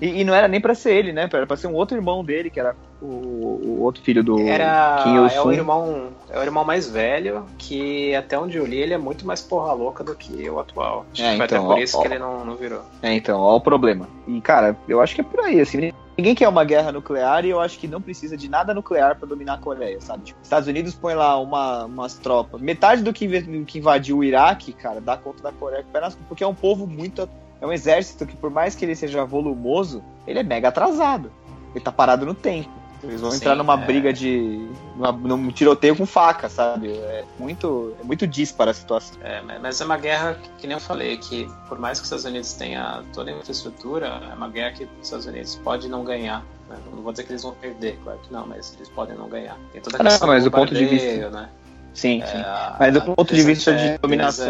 E, 0.00 0.20
e, 0.20 0.24
não 0.24 0.34
era 0.34 0.48
nem 0.48 0.60
pra 0.60 0.74
ser 0.74 0.94
ele, 0.94 1.12
né? 1.12 1.28
Era 1.32 1.46
pra 1.46 1.56
ser 1.56 1.66
um 1.66 1.74
outro 1.74 1.96
irmão 1.96 2.24
dele, 2.24 2.50
que 2.50 2.58
era 2.58 2.74
o, 3.00 3.06
o 3.06 3.80
outro 3.82 4.02
filho 4.02 4.22
do 4.22 4.40
era, 4.40 5.02
Kim 5.02 5.16
Il-sung. 5.16 5.36
É 5.36 5.42
o, 5.42 5.52
irmão, 5.52 6.08
é 6.30 6.38
o 6.38 6.42
irmão 6.42 6.64
mais 6.64 6.88
velho, 6.88 7.44
que 7.56 8.14
até 8.14 8.38
onde 8.38 8.56
eu 8.56 8.66
li, 8.66 8.78
ele 8.78 8.94
é 8.94 8.98
muito 8.98 9.26
mais 9.26 9.40
porra 9.40 9.72
louca 9.72 10.02
do 10.02 10.14
que 10.14 10.48
o 10.48 10.58
atual. 10.58 11.06
Acho 11.12 11.22
é, 11.22 11.30
que 11.30 11.36
foi 11.36 11.46
então, 11.46 11.64
até 11.64 11.74
por 11.74 11.82
isso 11.82 11.98
ó, 11.98 12.00
que 12.02 12.08
ele 12.08 12.18
não, 12.18 12.44
não 12.44 12.56
virou. 12.56 12.82
É, 13.02 13.12
então, 13.14 13.40
ó 13.40 13.56
o 13.56 13.60
problema. 13.60 14.08
E, 14.26 14.40
cara, 14.40 14.76
eu 14.88 15.00
acho 15.00 15.14
que 15.14 15.20
é 15.20 15.24
por 15.24 15.40
aí, 15.40 15.60
assim. 15.60 15.92
Ninguém 16.18 16.34
quer 16.34 16.48
uma 16.48 16.64
guerra 16.64 16.90
nuclear 16.90 17.44
e 17.44 17.50
eu 17.50 17.60
acho 17.60 17.78
que 17.78 17.86
não 17.86 18.02
precisa 18.02 18.36
de 18.36 18.48
nada 18.48 18.74
nuclear 18.74 19.16
para 19.16 19.28
dominar 19.28 19.54
a 19.54 19.58
Coreia, 19.58 20.00
sabe? 20.00 20.24
Tipo, 20.24 20.40
Estados 20.42 20.68
Unidos 20.68 20.92
põe 20.92 21.14
lá 21.14 21.38
uma, 21.38 21.84
umas 21.84 22.14
tropas. 22.14 22.60
Metade 22.60 23.02
do 23.02 23.12
que, 23.12 23.40
que 23.64 23.78
invadiu 23.78 24.18
o 24.18 24.24
Iraque, 24.24 24.72
cara, 24.72 25.00
dá 25.00 25.16
conta 25.16 25.44
da 25.44 25.52
Coreia, 25.52 25.86
porque 26.26 26.42
é 26.42 26.46
um 26.46 26.54
povo 26.54 26.88
muito 26.88 27.28
é 27.60 27.66
um 27.66 27.72
exército 27.72 28.26
que, 28.26 28.36
por 28.36 28.50
mais 28.50 28.74
que 28.74 28.84
ele 28.84 28.94
seja 28.94 29.24
volumoso, 29.24 30.02
ele 30.26 30.38
é 30.38 30.42
mega 30.42 30.68
atrasado. 30.68 31.30
Ele 31.74 31.84
tá 31.84 31.92
parado 31.92 32.24
no 32.24 32.34
tempo. 32.34 32.70
Eles 33.02 33.20
vão 33.20 33.30
Sim, 33.30 33.36
entrar 33.36 33.54
numa 33.54 33.74
é... 33.74 33.76
briga 33.76 34.12
de. 34.12 34.68
Numa, 34.96 35.12
num 35.12 35.50
tiroteio 35.50 35.94
com 35.94 36.04
faca, 36.04 36.48
sabe? 36.48 36.90
É 36.92 37.24
muito, 37.38 37.94
é 38.00 38.04
muito 38.04 38.26
dispara 38.26 38.72
a 38.72 38.74
situação. 38.74 39.16
É, 39.22 39.40
mas 39.60 39.80
é 39.80 39.84
uma 39.84 39.96
guerra, 39.96 40.36
que 40.58 40.66
nem 40.66 40.74
eu 40.74 40.80
falei, 40.80 41.16
que 41.16 41.48
por 41.68 41.78
mais 41.78 41.98
que 41.98 42.02
os 42.02 42.06
Estados 42.08 42.24
Unidos 42.24 42.52
tenha 42.54 43.04
toda 43.12 43.30
a 43.30 43.34
infraestrutura, 43.34 44.20
é 44.30 44.34
uma 44.34 44.48
guerra 44.48 44.72
que 44.72 44.84
os 44.84 44.90
Estados 45.02 45.26
Unidos 45.26 45.54
pode 45.62 45.88
não 45.88 46.02
ganhar. 46.02 46.44
Né? 46.68 46.76
Não 46.92 47.02
vou 47.02 47.12
dizer 47.12 47.24
que 47.24 47.32
eles 47.32 47.42
vão 47.42 47.52
perder, 47.54 47.98
claro 48.02 48.18
que 48.18 48.32
não, 48.32 48.46
mas 48.46 48.74
eles 48.74 48.88
podem 48.88 49.16
não 49.16 49.28
ganhar. 49.28 49.56
Tem 49.72 49.80
toda 49.80 49.96
a 49.96 50.00
questão 50.00 50.26
não, 50.26 50.34
mas 50.34 50.44
do 50.44 50.50
ponto 50.50 50.74
de 50.74 50.84
vista. 50.84 51.30
Né? 51.30 51.48
Sim, 51.94 52.22
sim. 52.26 52.38
É, 52.38 52.72
mas 52.78 52.92
do 52.92 53.02
ponto 53.02 53.32
de 53.32 53.42
vista 53.42 53.74
de 53.74 53.98
dominação. 53.98 54.48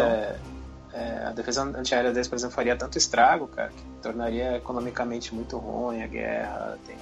É, 0.99 1.27
a 1.27 1.31
defesa 1.31 1.63
antiaérea 1.63 2.11
deles, 2.11 2.27
por 2.27 2.35
exemplo, 2.35 2.55
faria 2.55 2.75
tanto 2.75 2.97
estrago, 2.97 3.47
cara, 3.47 3.69
que 3.69 3.83
tornaria 4.01 4.57
economicamente 4.57 5.33
muito 5.33 5.57
ruim 5.57 6.03
a 6.03 6.07
guerra. 6.07 6.77
Tem, 6.85 6.97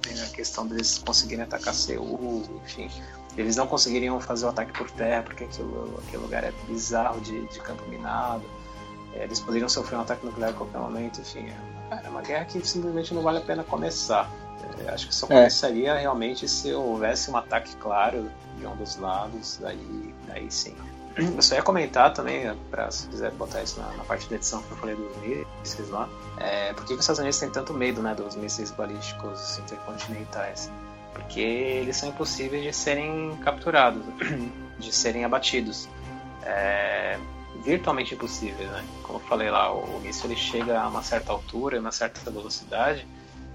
tem 0.00 0.22
a 0.22 0.26
questão 0.28 0.66
deles 0.66 0.98
conseguirem 1.04 1.44
atacar 1.44 1.74
Seul, 1.74 2.44
enfim. 2.64 2.88
Eles 3.36 3.56
não 3.56 3.66
conseguiriam 3.66 4.20
fazer 4.20 4.46
o 4.46 4.48
ataque 4.50 4.72
por 4.72 4.90
terra, 4.90 5.22
porque 5.22 5.44
aquilo, 5.44 6.00
aquele 6.06 6.22
lugar 6.22 6.44
é 6.44 6.52
bizarro 6.68 7.20
de, 7.20 7.46
de 7.48 7.60
campo 7.60 7.82
minado. 7.88 8.44
É, 9.14 9.24
eles 9.24 9.40
poderiam 9.40 9.68
sofrer 9.68 9.96
um 9.96 10.02
ataque 10.02 10.24
nuclear 10.24 10.50
a 10.50 10.52
qualquer 10.52 10.78
momento, 10.78 11.20
enfim. 11.20 11.48
É, 11.90 12.06
é 12.06 12.08
uma 12.08 12.22
guerra 12.22 12.44
que 12.44 12.64
simplesmente 12.66 13.12
não 13.12 13.22
vale 13.22 13.38
a 13.38 13.40
pena 13.40 13.64
começar. 13.64 14.30
É, 14.86 14.90
acho 14.90 15.08
que 15.08 15.14
só 15.14 15.26
É. 15.26 15.28
começaria 15.30 15.94
realmente 15.98 16.46
se 16.46 16.72
houvesse 16.72 17.30
um 17.30 17.36
ataque 17.36 17.74
claro 17.76 18.30
de 18.58 18.66
um 18.66 18.76
dos 18.76 18.96
lados, 18.96 19.58
daí, 19.60 20.14
daí 20.28 20.50
sim. 20.50 20.76
Eu 21.20 21.42
só 21.42 21.54
ia 21.54 21.62
comentar 21.62 22.12
também, 22.12 22.54
pra, 22.70 22.90
se 22.90 23.06
quiser 23.08 23.30
botar 23.32 23.62
isso 23.62 23.80
na, 23.80 23.88
na 23.92 24.04
parte 24.04 24.28
da 24.28 24.36
edição 24.36 24.62
que 24.62 24.70
eu 24.70 24.76
falei 24.76 24.96
dos 24.96 25.16
mísseis 25.18 25.88
lá, 25.90 26.08
é, 26.38 26.72
por 26.72 26.84
que 26.84 26.94
os 26.94 27.00
Estados 27.00 27.18
Unidos 27.18 27.38
têm 27.38 27.50
tanto 27.50 27.74
medo 27.74 28.02
né, 28.02 28.14
dos 28.14 28.36
mísseis 28.36 28.70
balísticos 28.70 29.58
intercontinentais? 29.58 30.70
Porque 31.12 31.40
eles 31.40 31.96
são 31.96 32.08
impossíveis 32.08 32.62
de 32.62 32.72
serem 32.72 33.36
capturados, 33.44 34.02
de 34.78 34.92
serem 34.92 35.24
abatidos. 35.24 35.88
É, 36.42 37.18
virtualmente 37.64 38.14
impossíveis, 38.14 38.70
né? 38.70 38.84
Como 39.02 39.18
eu 39.18 39.22
falei 39.24 39.50
lá, 39.50 39.72
o, 39.72 40.00
míssil 40.00 40.30
ele 40.30 40.36
chega 40.36 40.80
a 40.80 40.88
uma 40.88 41.02
certa 41.02 41.32
altura, 41.32 41.78
uma 41.78 41.92
certa 41.92 42.30
velocidade, 42.30 43.06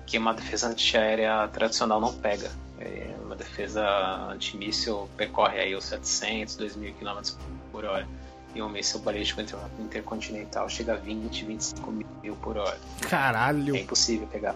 que 0.05 0.17
uma 0.17 0.33
defesa 0.33 0.67
antiaérea 0.67 1.47
tradicional 1.47 1.99
não 1.99 2.13
pega. 2.13 2.51
É, 2.79 3.15
uma 3.23 3.35
defesa 3.35 3.83
antimíssil 4.31 5.09
percorre 5.15 5.59
aí 5.59 5.75
os 5.75 5.85
700, 5.85 6.57
2.000 6.57 6.93
km 6.99 7.35
por 7.71 7.85
hora. 7.85 8.07
E 8.53 8.61
um 8.61 8.69
míssil 8.69 8.99
balístico 9.01 9.41
inter- 9.41 9.59
intercontinental 9.79 10.69
chega 10.69 10.93
a 10.93 10.95
20, 10.95 11.45
25 11.45 11.91
mil 12.23 12.35
por 12.37 12.57
hora. 12.57 12.77
Caralho. 13.01 13.75
É 13.75 13.79
impossível 13.79 14.27
pegar. 14.27 14.55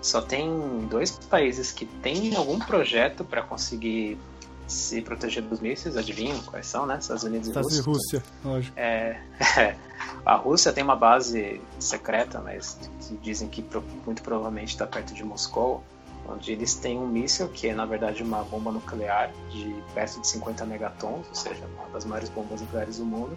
Só 0.00 0.20
tem 0.20 0.50
dois 0.90 1.12
países 1.12 1.70
que 1.70 1.86
têm 1.86 2.34
algum 2.34 2.58
projeto 2.58 3.24
para 3.24 3.40
conseguir 3.42 4.18
se 4.66 5.00
proteger 5.02 5.42
dos 5.44 5.60
mísseis. 5.60 5.96
Adivinham 5.96 6.40
quais 6.42 6.66
são, 6.66 6.84
né? 6.86 6.98
Estados 7.00 7.22
Unidos 7.22 7.46
e 7.46 7.50
Estados 7.50 7.70
Unidos 7.72 7.86
e 7.86 7.90
Rússia. 7.90 8.18
Rússia, 8.18 8.32
lógico. 8.44 8.76
É, 8.76 9.20
a 10.26 10.34
Rússia 10.34 10.72
tem 10.72 10.82
uma 10.82 10.96
base 10.96 11.60
secreta, 11.78 12.40
mas 12.40 12.76
que 13.06 13.16
dizem 13.18 13.48
que 13.48 13.64
muito 14.04 14.22
provavelmente 14.22 14.70
está 14.70 14.86
perto 14.86 15.14
de 15.14 15.22
Moscou, 15.22 15.84
onde 16.28 16.52
eles 16.52 16.74
têm 16.74 16.98
um 16.98 17.06
míssil 17.06 17.48
que 17.48 17.68
é 17.68 17.74
na 17.74 17.84
verdade 17.84 18.22
uma 18.22 18.42
bomba 18.44 18.72
nuclear 18.72 19.32
de 19.50 19.74
perto 19.94 20.20
de 20.20 20.26
50 20.26 20.64
megatons, 20.66 21.26
ou 21.28 21.34
seja, 21.34 21.64
uma 21.78 21.88
das 21.90 22.04
maiores 22.04 22.28
bombas 22.28 22.60
nucleares 22.60 22.98
do 22.98 23.04
mundo. 23.04 23.36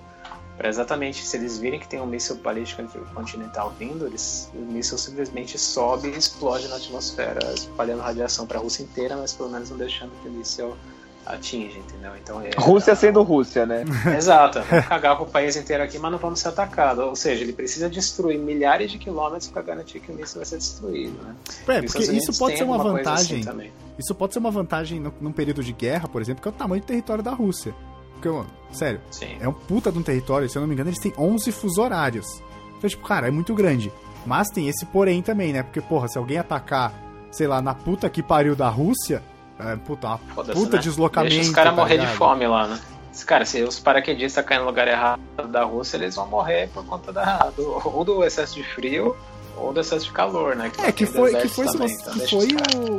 Para 0.58 0.70
exatamente, 0.70 1.26
se 1.26 1.36
eles 1.36 1.58
virem 1.58 1.80
que 1.80 1.88
tem 1.88 2.00
um 2.00 2.06
míssil 2.06 2.38
balístico 2.38 2.84
continental 3.14 3.74
vindo, 3.78 4.06
eles, 4.06 4.50
o 4.54 4.60
míssil 4.60 4.98
simplesmente 4.98 5.58
sobe 5.58 6.08
e 6.08 6.18
explode 6.18 6.68
na 6.70 6.78
atmosfera, 6.78 7.54
espalhando 7.54 8.02
radiação 8.02 8.48
para 8.48 8.58
a 8.58 8.62
Rússia 8.62 8.84
inteira, 8.84 9.18
mas 9.18 9.34
pelo 9.34 9.50
menos 9.50 9.70
não 9.70 9.78
deixando 9.78 10.12
que 10.22 10.30
o 10.30 10.32
míssil 10.32 10.78
atinja, 11.26 11.78
entendeu? 11.80 12.12
Então, 12.22 12.42
é, 12.42 12.50
Rússia 12.58 12.96
sendo 12.96 13.22
Rússia, 13.24 13.66
né? 13.66 13.84
Exato, 14.18 14.62
vamos 14.70 14.86
cagar 14.86 15.18
com 15.18 15.24
o 15.24 15.28
país 15.28 15.56
inteiro 15.56 15.84
aqui, 15.84 15.98
mas 15.98 16.12
não 16.12 16.20
vamos 16.20 16.40
ser 16.40 16.50
atacados. 16.50 17.04
Ou 17.04 17.16
seja, 17.16 17.44
ele 17.44 17.54
precisa 17.54 17.90
destruir 17.90 18.38
milhares 18.38 18.92
de 18.92 18.98
quilômetros 18.98 19.48
para 19.50 19.62
garantir 19.62 20.00
que 20.00 20.12
o 20.12 20.16
míssil 20.16 20.38
vai 20.38 20.46
ser 20.46 20.58
destruído, 20.58 21.22
né? 21.24 21.36
É, 21.68 21.82
porque 21.82 22.00
Estados 22.00 22.10
isso 22.30 22.38
pode 22.40 22.58
ser 22.58 22.64
uma 22.64 22.78
vantagem. 22.78 23.40
assim. 23.48 23.72
Isso 23.98 24.14
pode 24.14 24.34
ser 24.34 24.40
uma 24.40 24.52
vantagem 24.52 25.00
no- 25.00 25.14
num 25.22 25.32
período 25.32 25.64
de 25.64 25.72
guerra, 25.74 26.08
por 26.08 26.22
exemplo, 26.22 26.42
que 26.42 26.48
é 26.48 26.52
o 26.52 26.54
tamanho 26.54 26.82
do 26.82 26.86
território 26.86 27.24
da 27.24 27.32
Rússia. 27.32 27.74
Porque, 28.14 28.30
mano, 28.30 28.48
sério, 28.72 29.02
Sim. 29.12 29.38
é 29.40 29.48
um 29.48 29.54
puta 29.54 29.92
de 29.92 29.98
um 30.00 30.04
território, 30.04 30.50
se 30.50 30.58
eu 30.58 30.62
não 30.62 30.68
me 30.68 30.74
engano, 30.74 30.90
eles 30.90 31.00
têm 31.00 31.14
11 31.18 31.52
fuso 31.52 31.82
horários. 31.82 32.42
Então, 32.78 32.90
tipo, 32.90 33.06
cara, 33.08 33.28
é 33.28 33.32
muito 33.32 33.54
grande. 33.54 33.92
Mas 34.26 34.50
tem 34.50 34.68
esse 34.68 34.86
porém 34.86 35.22
também, 35.22 35.54
né? 35.54 35.62
Porque, 35.64 35.80
porra, 35.82 36.08
se 36.08 36.18
alguém 36.18 36.38
atacar, 36.38 36.94
sei 37.32 37.46
lá, 37.48 37.62
na 37.62 37.74
puta 37.76 38.10
que 38.10 38.24
pariu 38.24 38.56
da 38.56 38.68
Rússia, 38.70 39.22
é, 39.60 39.76
puta, 39.78 40.20
puta 40.36 40.78
né? 40.78 40.82
deslocamento. 40.84 41.34
Deixa 41.36 41.50
os 41.50 41.56
caras 41.56 41.74
tá 41.74 41.82
morrer 41.82 41.98
de 41.98 42.08
fome 42.08 42.48
lá, 42.48 42.68
né? 42.68 42.80
Cara, 43.26 43.46
se 43.46 43.64
os 43.64 43.80
paraquedistas 43.80 44.44
caírem 44.44 44.66
no 44.66 44.70
lugar 44.70 44.88
errado 44.88 45.22
da 45.50 45.64
Rússia, 45.64 45.96
eles 45.96 46.16
vão 46.16 46.28
morrer 46.28 46.68
por 46.74 46.84
conta 46.86 47.14
da, 47.14 47.38
do, 47.56 47.82
ou 47.88 48.04
do 48.04 48.24
excesso 48.26 48.56
de 48.56 48.64
frio 48.64 49.16
ou 49.56 49.72
do 49.72 49.80
excesso 49.80 50.06
de 50.08 50.12
calor, 50.12 50.54
né? 50.54 50.70
É, 50.80 50.92
que 50.92 51.06
foi, 51.06 51.34
que 51.34 51.48
foi, 51.48 51.66
também, 51.66 51.94
então 51.94 52.14
que 52.14 52.28
foi 52.28 52.48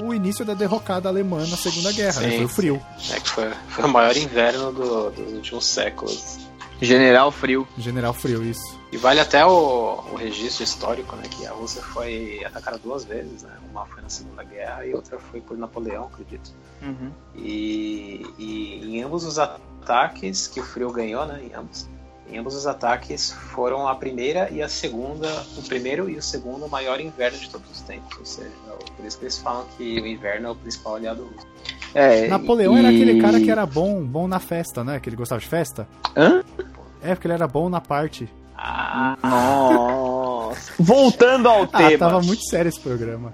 o, 0.02 0.06
o 0.06 0.14
início 0.14 0.42
da 0.42 0.54
derrocada 0.54 1.06
alemã 1.06 1.46
na 1.46 1.56
Segunda 1.58 1.92
Guerra, 1.92 2.20
né? 2.22 2.30
Sim, 2.30 2.36
Foi 2.36 2.44
o 2.46 2.48
frio. 2.48 2.82
É, 3.10 3.20
que 3.20 3.28
foi, 3.28 3.50
foi 3.68 3.84
o 3.84 3.88
maior 3.88 4.16
inverno 4.16 4.72
do- 4.72 5.10
dos 5.10 5.32
últimos 5.34 5.66
séculos. 5.66 6.38
General 6.80 7.30
Frio. 7.30 7.66
General 7.78 8.12
Frio, 8.12 8.44
isso. 8.44 8.78
E 8.92 8.96
vale 8.96 9.20
até 9.20 9.44
o, 9.44 10.04
o 10.12 10.16
registro 10.16 10.62
histórico, 10.62 11.16
né? 11.16 11.24
Que 11.28 11.46
a 11.46 11.52
Rússia 11.52 11.82
foi 11.82 12.44
atacada 12.44 12.78
duas 12.78 13.04
vezes, 13.04 13.42
né? 13.42 13.56
Uma 13.70 13.86
foi 13.86 14.02
na 14.02 14.08
Segunda 14.08 14.42
Guerra 14.44 14.86
e 14.86 14.94
outra 14.94 15.18
foi 15.18 15.40
por 15.40 15.56
Napoleão, 15.56 16.04
acredito. 16.04 16.52
Uhum. 16.82 17.10
E, 17.34 18.26
e 18.38 18.96
em 18.96 19.02
ambos 19.02 19.24
os 19.24 19.38
ataques 19.38 20.46
que 20.46 20.60
o 20.60 20.64
Frio 20.64 20.92
ganhou, 20.92 21.26
né? 21.26 21.42
Em 21.42 21.54
ambos, 21.54 21.88
em 22.28 22.38
ambos 22.38 22.54
os 22.54 22.66
ataques 22.66 23.32
foram 23.32 23.88
a 23.88 23.94
primeira 23.94 24.50
e 24.50 24.60
a 24.62 24.68
segunda, 24.68 25.28
o 25.56 25.62
primeiro 25.62 26.10
e 26.10 26.16
o 26.16 26.22
segundo 26.22 26.68
maior 26.68 27.00
inverno 27.00 27.38
de 27.38 27.48
todos 27.48 27.70
os 27.70 27.80
tempos. 27.82 28.18
Ou 28.18 28.26
seja, 28.26 28.50
por 28.96 29.04
isso 29.04 29.18
que 29.18 29.24
eles 29.24 29.38
falam 29.38 29.66
que 29.76 30.00
o 30.00 30.06
inverno 30.06 30.48
é 30.48 30.50
o 30.50 30.56
principal 30.56 30.96
aliado 30.96 31.24
russo. 31.24 31.46
É, 31.98 32.28
Napoleão 32.28 32.76
e- 32.76 32.78
era 32.78 32.88
aquele 32.88 33.20
cara 33.20 33.40
que 33.40 33.50
era 33.50 33.64
bom, 33.64 34.04
bom 34.04 34.28
na 34.28 34.38
festa, 34.38 34.84
né? 34.84 35.00
Que 35.00 35.08
ele 35.08 35.16
gostava 35.16 35.40
de 35.40 35.46
festa. 35.48 35.88
Hã? 36.16 36.42
É, 37.02 37.14
porque 37.14 37.26
ele 37.26 37.34
era 37.34 37.46
bom 37.48 37.68
na 37.68 37.80
parte. 37.80 38.28
Ah, 38.56 39.16
Nossa. 39.22 40.72
Voltando 40.78 41.48
ao 41.48 41.62
Ah, 41.64 41.66
tema. 41.66 41.98
tava 41.98 42.20
muito 42.22 42.42
sério 42.48 42.68
esse 42.68 42.80
programa. 42.80 43.32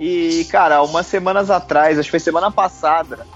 E, 0.00 0.44
cara, 0.50 0.82
umas 0.82 1.06
semanas 1.06 1.50
atrás, 1.50 1.98
acho 1.98 2.06
que 2.06 2.10
foi 2.10 2.20
semana 2.20 2.50
passada, 2.50 3.26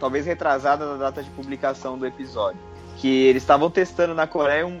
talvez 0.00 0.26
retrasada 0.26 0.84
na 0.86 0.96
data 0.96 1.22
de 1.22 1.30
publicação 1.30 1.96
do 1.96 2.06
episódio, 2.06 2.58
que 2.96 3.08
eles 3.26 3.42
estavam 3.42 3.70
testando 3.70 4.14
na 4.14 4.26
Coreia 4.26 4.66
um, 4.66 4.80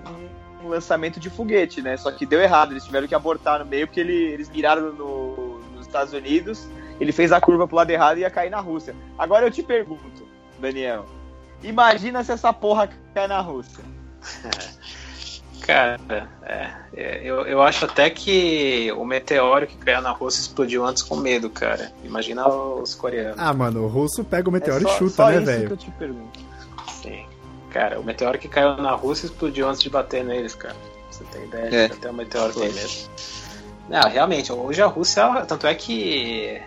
um 0.64 0.68
lançamento 0.68 1.20
de 1.20 1.30
foguete, 1.30 1.80
né? 1.82 1.96
Só 1.96 2.10
que 2.10 2.26
deu 2.26 2.40
errado, 2.40 2.72
eles 2.72 2.84
tiveram 2.84 3.06
que 3.06 3.14
abortar 3.14 3.60
no 3.60 3.66
meio 3.66 3.86
porque 3.86 4.00
ele- 4.00 4.32
eles 4.32 4.48
miraram 4.50 4.92
no- 4.92 5.60
nos 5.76 5.86
Estados 5.86 6.12
Unidos, 6.12 6.66
ele 7.00 7.12
fez 7.12 7.32
a 7.32 7.40
curva 7.40 7.66
pro 7.66 7.76
lado 7.76 7.90
errado 7.90 8.18
e 8.18 8.20
ia 8.20 8.30
cair 8.30 8.50
na 8.50 8.60
Rússia. 8.60 8.94
Agora 9.18 9.46
eu 9.46 9.50
te 9.50 9.62
pergunto, 9.62 10.26
Daniel, 10.58 11.06
imagina 11.62 12.22
se 12.24 12.32
essa 12.32 12.52
porra 12.52 12.88
cai 13.14 13.26
na 13.26 13.40
Rússia. 13.40 13.84
Cara, 15.60 15.98
é, 16.42 16.70
é, 16.92 17.20
eu, 17.24 17.46
eu 17.46 17.62
acho 17.62 17.86
até 17.86 18.10
que 18.10 18.92
o 18.98 19.04
meteoro 19.04 19.66
que 19.66 19.76
caiu 19.78 20.02
na 20.02 20.10
Rússia 20.10 20.42
explodiu 20.42 20.84
antes 20.84 21.02
com 21.02 21.16
medo, 21.16 21.48
cara. 21.48 21.90
Imagina 22.04 22.46
os 22.46 22.94
coreanos. 22.94 23.38
Ah, 23.38 23.54
mano, 23.54 23.84
o 23.84 23.88
russo 23.88 24.22
pega 24.22 24.46
o 24.46 24.52
meteoro 24.52 24.84
É 24.86 24.88
só- 24.88 24.94
e 24.94 24.98
chuta, 24.98 25.10
só 25.14 25.28
né, 25.30 25.36
isso 25.36 25.46
velho? 25.46 25.66
que 25.68 25.72
eu 25.72 25.76
te 25.78 25.90
pergunto. 25.92 26.40
Sim. 27.02 27.24
Cara, 27.70 27.98
o 27.98 28.04
meteoro 28.04 28.38
que 28.38 28.46
caiu 28.46 28.76
na 28.76 28.92
Rússia 28.92 29.24
explodiu 29.26 29.66
antes 29.66 29.80
de 29.82 29.88
bater 29.88 30.22
neles, 30.22 30.54
cara. 30.54 30.76
Você 31.10 31.24
tem 31.24 31.44
ideia? 31.44 31.74
É. 31.74 31.84
Até 31.86 32.10
o 32.10 32.14
meteoro 32.14 32.52
tem 32.52 32.70
mesmo. 32.70 33.08
Não, 33.88 34.02
realmente, 34.10 34.52
hoje 34.52 34.82
a 34.82 34.86
Rússia. 34.86 35.46
Tanto 35.46 35.66
é 35.66 35.74
que. 35.74 36.60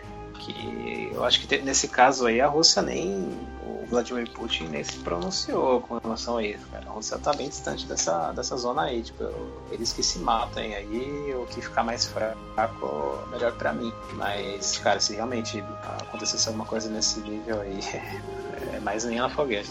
Que 0.47 1.11
eu 1.13 1.23
acho 1.25 1.45
que 1.45 1.57
nesse 1.59 1.87
caso 1.87 2.25
aí 2.25 2.39
a 2.39 2.47
Rússia 2.47 2.81
nem. 2.81 3.29
O 3.65 3.85
Vladimir 3.89 4.29
Putin 4.31 4.67
nem 4.67 4.83
se 4.83 4.97
pronunciou 4.97 5.79
com 5.81 5.97
relação 5.97 6.37
a 6.37 6.43
isso, 6.43 6.65
cara. 6.71 6.85
A 6.87 6.91
Rússia 6.91 7.17
tá 7.17 7.31
bem 7.33 7.47
distante 7.47 7.85
dessa, 7.85 8.31
dessa 8.33 8.57
zona 8.57 8.83
aí. 8.83 9.01
Tipo, 9.01 9.29
eles 9.71 9.93
que 9.93 10.03
se 10.03 10.19
matem 10.19 10.75
aí, 10.75 11.33
o 11.35 11.45
que 11.45 11.61
ficar 11.61 11.83
mais 11.83 12.05
fraco, 12.05 13.17
melhor 13.31 13.53
pra 13.53 13.71
mim. 13.71 13.91
Mas, 14.13 14.77
cara, 14.77 14.99
se 14.99 15.15
realmente 15.15 15.63
acontecesse 16.01 16.47
alguma 16.47 16.65
coisa 16.65 16.89
nesse 16.89 17.21
nível 17.21 17.61
aí, 17.61 17.79
é 18.73 18.79
mais 18.81 19.05
linha 19.05 19.23
na 19.23 19.29
fogueira. 19.29 19.67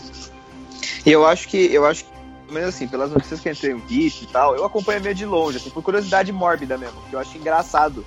E 1.05 1.13
eu 1.13 1.27
acho 1.27 1.47
que, 1.49 1.73
eu 1.73 1.85
acho 1.85 2.05
que, 2.05 2.53
menos 2.53 2.75
assim, 2.75 2.89
pelas 2.89 3.11
notícias 3.11 3.41
que 3.41 3.51
eu 3.51 3.57
tenho 3.57 3.79
visto 3.79 4.23
e 4.23 4.27
tal, 4.27 4.57
eu 4.57 4.65
acompanho 4.65 5.03
meio 5.03 5.15
de 5.15 5.27
longe, 5.27 5.59
assim, 5.59 5.71
por 5.71 5.83
curiosidade 5.83 6.33
mórbida 6.33 6.79
mesmo, 6.79 7.01
porque 7.03 7.15
eu 7.15 7.21
acho 7.21 7.37
engraçado 7.37 8.05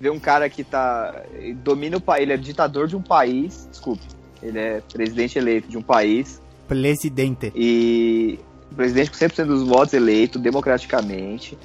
ver 0.00 0.10
um 0.10 0.18
cara 0.18 0.48
que 0.48 0.62
tá. 0.64 1.22
ele 1.34 1.54
domina 1.54 1.96
o 1.96 2.00
país, 2.00 2.22
ele 2.22 2.32
é 2.32 2.36
ditador 2.36 2.86
de 2.88 2.96
um 2.96 3.02
país, 3.02 3.68
desculpe, 3.70 4.02
ele 4.42 4.58
é 4.58 4.82
presidente 4.92 5.38
eleito 5.38 5.68
de 5.68 5.78
um 5.78 5.82
país 5.82 6.40
Presidente. 6.68 7.52
e 7.54 8.38
presidente 8.74 9.10
com 9.10 9.16
100% 9.16 9.44
dos 9.46 9.62
votos 9.62 9.94
eleito 9.94 10.38
democraticamente. 10.38 11.56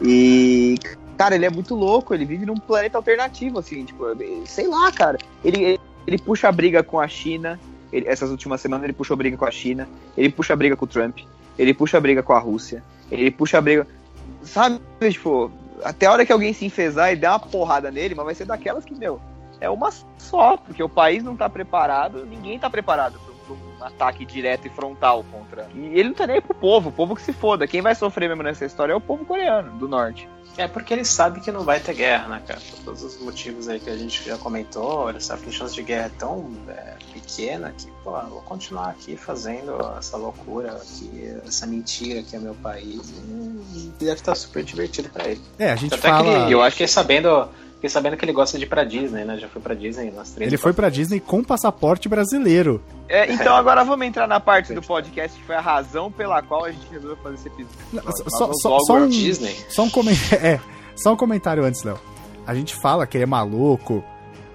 E 0.00 0.76
cara, 1.16 1.34
ele 1.34 1.46
é 1.46 1.50
muito 1.50 1.74
louco, 1.74 2.12
ele 2.14 2.24
vive 2.24 2.44
num 2.46 2.56
planeta 2.56 2.98
alternativo 2.98 3.58
assim, 3.58 3.84
tipo, 3.84 4.04
sei 4.44 4.66
lá, 4.66 4.90
cara. 4.92 5.18
Ele 5.44 5.78
ele, 6.06 6.18
puxa 6.18 6.48
a 6.48 6.52
briga 6.52 6.84
com 6.84 7.00
a 7.00 7.08
China, 7.08 7.58
ele- 7.92 8.06
essas 8.06 8.30
últimas 8.30 8.60
semanas 8.60 8.84
ele 8.84 8.92
puxou 8.92 9.16
briga 9.16 9.36
com 9.36 9.44
a 9.44 9.50
China, 9.50 9.88
ele 10.16 10.30
puxa 10.30 10.52
a 10.52 10.56
briga 10.56 10.76
com 10.76 10.84
o 10.84 10.88
Trump, 10.88 11.18
ele 11.58 11.74
puxa 11.74 11.98
a 11.98 12.00
briga 12.00 12.22
com 12.22 12.32
a 12.32 12.38
Rússia, 12.38 12.80
ele 13.10 13.28
puxa 13.30 13.58
a 13.58 13.60
briga, 13.60 13.84
sabe, 14.44 14.78
tipo, 15.10 15.50
até 15.84 16.06
a 16.06 16.12
hora 16.12 16.26
que 16.26 16.32
alguém 16.32 16.52
se 16.52 16.64
enfesar 16.64 17.12
e 17.12 17.16
der 17.16 17.28
uma 17.28 17.38
porrada 17.38 17.90
nele, 17.90 18.14
mas 18.14 18.24
vai 18.24 18.34
ser 18.34 18.44
daquelas 18.44 18.84
que, 18.84 18.94
meu, 18.94 19.20
é 19.60 19.68
uma 19.68 19.90
só, 20.18 20.56
porque 20.56 20.82
o 20.82 20.88
país 20.88 21.22
não 21.22 21.36
tá 21.36 21.48
preparado, 21.48 22.26
ninguém 22.26 22.58
tá 22.58 22.68
preparado 22.68 23.25
ataque 23.80 24.24
direto 24.24 24.66
e 24.66 24.70
frontal 24.70 25.24
contra. 25.30 25.68
E 25.74 25.98
ele 25.98 26.10
não 26.10 26.14
tá 26.14 26.26
nem 26.26 26.36
aí 26.36 26.42
pro 26.42 26.54
povo, 26.54 26.88
o 26.88 26.92
povo 26.92 27.14
que 27.14 27.22
se 27.22 27.32
foda. 27.32 27.66
Quem 27.66 27.82
vai 27.82 27.94
sofrer 27.94 28.28
mesmo 28.28 28.42
nessa 28.42 28.64
história 28.64 28.92
é 28.92 28.96
o 28.96 29.00
povo 29.00 29.24
coreano, 29.24 29.78
do 29.78 29.88
norte. 29.88 30.28
É 30.58 30.66
porque 30.66 30.94
ele 30.94 31.04
sabe 31.04 31.40
que 31.40 31.52
não 31.52 31.64
vai 31.64 31.78
ter 31.80 31.94
guerra, 31.94 32.28
né, 32.28 32.42
cara? 32.46 32.60
Por 32.60 32.84
todos 32.84 33.02
os 33.02 33.20
motivos 33.20 33.68
aí 33.68 33.78
que 33.78 33.90
a 33.90 33.96
gente 33.96 34.24
já 34.24 34.38
comentou, 34.38 35.10
ele 35.10 35.20
sabe 35.20 35.42
que 35.42 35.50
a 35.50 35.52
chance 35.52 35.74
de 35.74 35.82
guerra 35.82 36.06
é 36.06 36.18
tão 36.18 36.50
é, 36.68 36.94
pequena 37.12 37.74
que, 37.76 37.86
pô, 38.02 38.16
eu 38.16 38.28
vou 38.28 38.40
continuar 38.40 38.88
aqui 38.88 39.16
fazendo 39.16 39.76
essa 39.98 40.16
loucura 40.16 40.72
aqui, 40.72 41.36
essa 41.46 41.66
mentira 41.66 42.22
que 42.22 42.34
é 42.34 42.38
meu 42.38 42.54
país. 42.54 43.12
E 43.74 43.92
deve 43.98 44.12
estar 44.12 44.34
super 44.34 44.64
divertido 44.64 45.10
pra 45.10 45.28
ele. 45.28 45.42
É, 45.58 45.72
a 45.72 45.76
gente 45.76 45.92
Até 45.92 46.08
fala. 46.08 46.22
que 46.22 46.30
ele, 46.30 46.54
eu 46.54 46.62
acho 46.62 46.76
que 46.76 46.86
sabendo, 46.86 47.48
Fiquei 47.76 47.90
sabendo 47.90 48.16
que 48.16 48.24
ele 48.24 48.32
gosta 48.32 48.58
de 48.58 48.64
ir 48.64 48.68
pra 48.68 48.84
Disney, 48.84 49.24
né? 49.24 49.38
Já 49.38 49.48
foi 49.48 49.60
pra 49.62 49.74
Disney 49.74 50.10
nas 50.10 50.30
três. 50.30 50.48
Ele 50.50 50.56
foi 50.56 50.72
pra 50.72 50.88
Disney 50.88 51.20
com 51.20 51.44
passaporte 51.44 52.08
brasileiro. 52.08 52.82
É, 53.08 53.30
então 53.32 53.54
agora 53.54 53.84
vamos 53.84 54.06
entrar 54.06 54.26
na 54.26 54.40
parte 54.40 54.72
do 54.72 54.80
podcast 54.82 55.38
que 55.38 55.44
foi 55.44 55.54
a 55.56 55.60
razão 55.60 56.10
pela 56.10 56.42
qual 56.42 56.64
a 56.64 56.72
gente 56.72 56.86
resolveu 56.90 57.16
fazer 57.22 57.34
esse 57.36 57.48
episódio. 57.48 57.78
Não, 57.92 58.02
só, 58.30 58.52
só- 58.54 58.78
só 58.80 58.96
um, 58.96 59.08
Disney. 59.08 59.54
só 59.68 59.82
um 59.84 59.90
comentário. 59.90 60.26
É, 60.46 60.60
só 60.96 61.12
um 61.12 61.16
comentário 61.16 61.64
antes, 61.64 61.82
Léo. 61.82 61.98
A 62.46 62.54
gente 62.54 62.74
fala 62.74 63.06
que 63.06 63.16
ele 63.16 63.24
é 63.24 63.26
maluco 63.26 64.02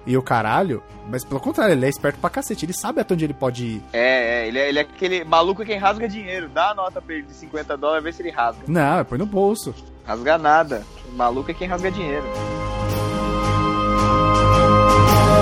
e 0.04 0.16
o 0.16 0.22
caralho, 0.22 0.82
mas 1.08 1.24
pelo 1.24 1.38
contrário, 1.40 1.74
ele 1.74 1.86
é 1.86 1.88
esperto 1.88 2.18
pra 2.18 2.28
cacete. 2.28 2.64
Ele 2.66 2.72
sabe 2.72 3.00
até 3.00 3.14
onde 3.14 3.24
ele 3.24 3.34
pode 3.34 3.64
ir. 3.64 3.82
É, 3.92 4.42
é, 4.42 4.48
ele 4.48 4.58
é, 4.58 4.68
ele 4.68 4.78
é 4.80 4.82
aquele 4.82 5.22
maluco 5.24 5.64
quem 5.64 5.78
rasga 5.78 6.08
dinheiro. 6.08 6.48
Dá 6.48 6.70
a 6.70 6.74
nota 6.74 7.00
pra 7.00 7.14
ele 7.14 7.22
de 7.24 7.34
50 7.34 7.76
dólares, 7.76 8.02
vê 8.02 8.12
se 8.12 8.22
ele 8.22 8.30
rasga. 8.30 8.62
Não, 8.66 9.04
põe 9.04 9.16
no 9.18 9.26
bolso. 9.26 9.72
Rasga 10.04 10.36
nada. 10.36 10.84
Maluco 11.14 11.50
é 11.52 11.54
quem 11.54 11.68
rasga 11.68 11.90
dinheiro. 11.90 12.24
Thank 13.94 15.36
you. 15.36 15.41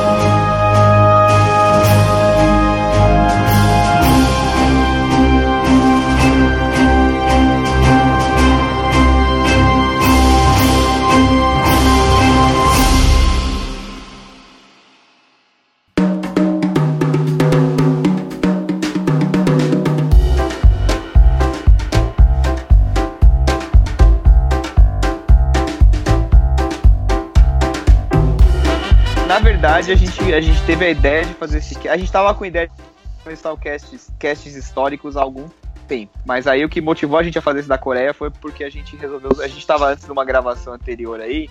Verdade, 29.91 29.93
a 29.93 29.97
gente, 29.97 30.35
a 30.35 30.41
gente 30.41 30.63
teve 30.65 30.85
a 30.85 30.91
ideia 30.91 31.25
de 31.25 31.35
fazer 31.35 31.59
esse. 31.59 31.89
A 31.89 31.97
gente 31.97 32.11
tava 32.11 32.33
com 32.35 32.45
a 32.45 32.47
ideia 32.47 32.69
de 32.69 32.75
começar 33.23 33.53
o 33.53 33.57
casts, 33.57 34.13
casts 34.19 34.55
históricos 34.55 35.17
há 35.17 35.23
algum 35.23 35.49
tempo. 35.89 36.13
Mas 36.25 36.47
aí 36.47 36.65
o 36.65 36.69
que 36.69 36.81
motivou 36.81 37.19
a 37.19 37.23
gente 37.23 37.39
a 37.39 37.43
fazer 37.43 37.61
esse 37.61 37.69
da 37.69 37.79
Coreia 37.79 38.15
foi 38.15 38.31
porque 38.31 38.65
a 38.65 38.71
gente 38.71 38.97
resolveu. 38.97 39.31
A 39.43 39.49
gente 39.49 39.67
tava 39.67 39.89
antes 39.89 40.05
de 40.05 40.13
uma 40.13 40.25
gravação 40.25 40.73
anterior 40.73 41.21
aí. 41.21 41.49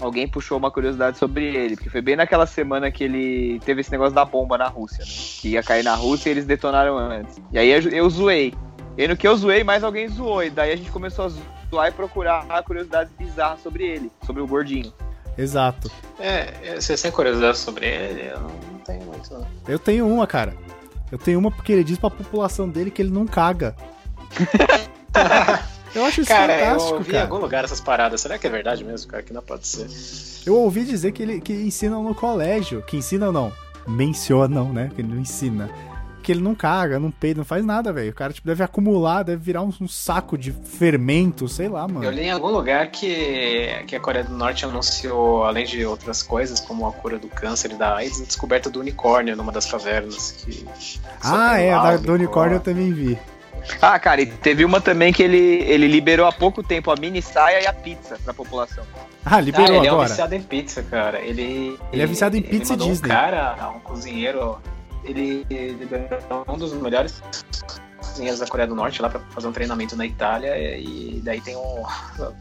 Alguém 0.00 0.26
puxou 0.26 0.56
uma 0.56 0.70
curiosidade 0.70 1.18
sobre 1.18 1.44
ele, 1.54 1.76
porque 1.76 1.90
foi 1.90 2.00
bem 2.00 2.16
naquela 2.16 2.46
semana 2.46 2.90
que 2.90 3.04
ele 3.04 3.60
teve 3.66 3.82
esse 3.82 3.90
negócio 3.90 4.14
da 4.14 4.24
bomba 4.24 4.56
na 4.56 4.66
Rússia, 4.66 5.04
né? 5.04 5.10
Que 5.40 5.48
ia 5.50 5.62
cair 5.62 5.84
na 5.84 5.94
Rússia 5.94 6.30
e 6.30 6.32
eles 6.32 6.46
detonaram 6.46 6.96
antes. 6.96 7.38
E 7.52 7.58
aí 7.58 7.68
eu, 7.68 7.82
eu 7.90 8.08
zoei. 8.08 8.54
E 8.96 9.06
no 9.06 9.14
que 9.14 9.28
eu 9.28 9.36
zoei, 9.36 9.62
mais 9.62 9.84
alguém 9.84 10.08
zoou. 10.08 10.42
E 10.42 10.48
daí 10.48 10.72
a 10.72 10.76
gente 10.76 10.90
começou 10.90 11.26
a 11.26 11.28
zoar 11.70 11.88
e 11.88 11.92
procurar 11.92 12.46
curiosidades 12.62 13.12
bizarras 13.12 13.60
sobre 13.60 13.84
ele, 13.84 14.10
sobre 14.24 14.40
o 14.40 14.46
gordinho. 14.46 14.90
Exato. 15.38 15.90
É, 16.18 16.52
é, 16.62 16.80
você 16.80 16.96
tem 16.96 17.10
curiosidade 17.10 17.58
sobre 17.58 17.86
ele? 17.86 18.28
Eu 18.30 18.40
não, 18.40 18.50
tenho 18.84 19.04
muito, 19.04 19.32
não. 19.32 19.46
Eu 19.66 19.78
tenho 19.78 20.06
uma, 20.06 20.26
cara. 20.26 20.54
Eu 21.10 21.18
tenho 21.18 21.38
uma 21.38 21.50
porque 21.50 21.72
ele 21.72 21.84
diz 21.84 21.98
pra 21.98 22.10
população 22.10 22.68
dele 22.68 22.90
que 22.90 23.02
ele 23.02 23.10
não 23.10 23.26
caga. 23.26 23.74
Eu 25.94 26.04
acho 26.04 26.20
isso 26.20 26.28
Cara, 26.28 26.52
eu 26.52 26.66
fantástico, 26.66 26.94
ouvi 26.94 27.08
em 27.08 27.12
cara. 27.12 27.24
algum 27.24 27.38
lugar 27.38 27.64
essas 27.64 27.80
paradas. 27.80 28.20
Será 28.20 28.38
que 28.38 28.46
é 28.46 28.50
verdade 28.50 28.84
mesmo, 28.84 29.10
cara? 29.10 29.22
Que 29.22 29.32
não 29.32 29.42
pode 29.42 29.66
ser. 29.66 29.88
Eu 30.46 30.54
ouvi 30.56 30.84
dizer 30.84 31.10
que 31.12 31.22
ele 31.22 31.40
que 31.40 31.52
ensinam 31.52 32.04
no 32.04 32.14
colégio. 32.14 32.80
Que 32.82 32.96
ensinam 32.98 33.32
não. 33.32 33.52
Mencionam, 33.88 34.72
né? 34.72 34.90
Que 34.94 35.00
ele 35.00 35.08
não 35.08 35.20
ensina. 35.20 35.68
Que 36.22 36.32
ele 36.32 36.40
não 36.42 36.54
caga, 36.54 36.98
não 36.98 37.10
peida, 37.10 37.38
não 37.38 37.44
faz 37.44 37.64
nada, 37.64 37.92
velho. 37.92 38.10
O 38.10 38.14
cara 38.14 38.32
tipo, 38.32 38.46
deve 38.46 38.62
acumular, 38.62 39.22
deve 39.22 39.42
virar 39.42 39.62
um, 39.62 39.72
um 39.80 39.88
saco 39.88 40.36
de 40.36 40.52
fermento, 40.52 41.48
sei 41.48 41.68
lá, 41.68 41.88
mano. 41.88 42.04
Eu 42.04 42.10
li 42.10 42.22
em 42.22 42.30
algum 42.30 42.48
lugar 42.50 42.88
que, 42.88 43.68
que 43.86 43.96
a 43.96 44.00
Coreia 44.00 44.24
do 44.24 44.36
Norte 44.36 44.64
anunciou, 44.64 45.44
além 45.44 45.64
de 45.64 45.84
outras 45.84 46.22
coisas, 46.22 46.60
como 46.60 46.86
a 46.86 46.92
cura 46.92 47.18
do 47.18 47.28
câncer 47.28 47.72
e 47.72 47.74
da 47.74 47.94
AIDS, 47.96 48.20
a 48.20 48.24
descoberta 48.24 48.68
do 48.68 48.80
unicórnio 48.80 49.34
numa 49.36 49.50
das 49.52 49.64
cavernas. 49.70 50.32
Que 50.32 50.66
Ah, 51.22 51.58
é, 51.58 51.74
lá 51.74 51.88
a 51.88 51.90
da, 51.92 51.96
do 51.98 52.12
unicórnio 52.12 52.56
eu 52.56 52.60
também 52.60 52.92
vi. 52.92 53.18
Ah, 53.80 53.98
cara, 53.98 54.22
e 54.22 54.26
teve 54.26 54.64
uma 54.64 54.80
também 54.80 55.12
que 55.12 55.22
ele, 55.22 55.36
ele 55.38 55.86
liberou 55.86 56.26
há 56.26 56.32
pouco 56.32 56.62
tempo 56.62 56.90
a 56.90 56.96
mini 56.96 57.20
saia 57.20 57.62
e 57.62 57.66
a 57.66 57.72
pizza 57.72 58.18
pra 58.24 58.32
população. 58.32 58.84
Ah, 59.24 59.36
Ah, 59.36 59.40
liberou 59.40 59.76
ele 59.76 59.86
é 59.86 59.90
um 59.90 59.94
agora. 59.96 60.08
viciado 60.08 60.34
em 60.34 60.42
pizza, 60.42 60.82
cara. 60.82 61.18
Ele, 61.20 61.78
Ele 61.92 62.02
é 62.02 62.06
viciado 62.06 62.36
em 62.36 62.42
pizza 62.42 62.72
e 62.72 62.76
mandou 62.76 62.88
Disney. 62.88 63.06
Um 63.06 63.12
cara, 63.14 63.70
um 63.76 63.80
cozinheiro, 63.80 64.58
ele 65.04 65.44
liberou 65.48 66.44
um 66.48 66.56
dos 66.56 66.72
melhores 66.74 67.22
cozinheiros 67.96 68.40
da 68.40 68.46
Coreia 68.46 68.66
do 68.66 68.74
Norte 68.74 69.00
lá 69.00 69.08
pra 69.08 69.20
fazer 69.30 69.46
um 69.46 69.52
treinamento 69.52 69.96
na 69.96 70.06
Itália. 70.06 70.56
E 70.78 71.20
daí 71.22 71.40
tem 71.40 71.56
um 71.56 71.82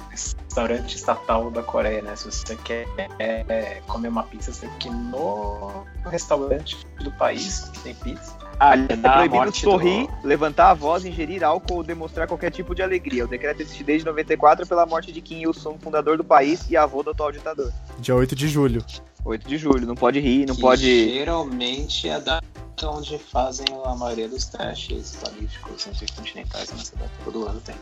restaurante 0.09 0.95
estatal 0.95 1.51
da 1.51 1.63
Coreia, 1.63 2.01
né? 2.01 2.15
Se 2.15 2.25
você 2.25 2.55
quer 2.57 2.87
é, 3.19 3.81
comer 3.87 4.07
uma 4.07 4.23
pizza, 4.23 4.51
você 4.51 4.67
tem 4.67 4.77
que 4.79 4.87
ir 4.87 4.91
no 4.91 5.85
restaurante 6.05 6.85
do 7.03 7.11
país 7.13 7.69
que 7.69 7.79
tem 7.81 7.95
pizza. 7.95 8.38
Ah, 8.59 8.75
É 8.75 8.97
proibido 8.97 9.55
sorrir, 9.55 10.09
levantar 10.21 10.71
a 10.71 10.73
voz, 10.73 11.05
ingerir 11.05 11.43
álcool 11.43 11.75
ou 11.75 11.83
demonstrar 11.83 12.27
qualquer 12.27 12.51
tipo 12.51 12.75
de 12.75 12.81
alegria. 12.81 13.23
O 13.23 13.27
decreto 13.27 13.61
existe 13.61 13.83
desde 13.85 14.05
94 14.05 14.67
pela 14.67 14.85
morte 14.85 15.13
de 15.13 15.21
Kim 15.21 15.41
Il-sung, 15.41 15.77
fundador 15.79 16.17
do 16.17 16.25
país 16.25 16.69
e 16.69 16.75
avô 16.75 17.01
do 17.01 17.11
atual 17.11 17.31
ditador. 17.31 17.71
Dia 17.99 18.15
8 18.15 18.35
de 18.35 18.49
julho. 18.49 18.83
8 19.23 19.47
de 19.47 19.57
julho, 19.57 19.87
não 19.87 19.95
pode 19.95 20.19
rir, 20.19 20.45
não 20.45 20.55
que 20.55 20.61
pode... 20.61 21.13
Geralmente 21.13 22.09
é 22.09 22.15
a 22.15 22.19
data 22.19 22.43
onde 22.83 23.17
fazem 23.17 23.65
a 23.85 23.95
maioria 23.95 24.27
dos 24.27 24.45
testes 24.45 25.17
balísticos 25.23 25.87
intercontinentais 25.87 26.71
nessa 26.71 26.95
data. 26.97 27.11
Todo 27.23 27.47
ano 27.47 27.61
tem. 27.61 27.75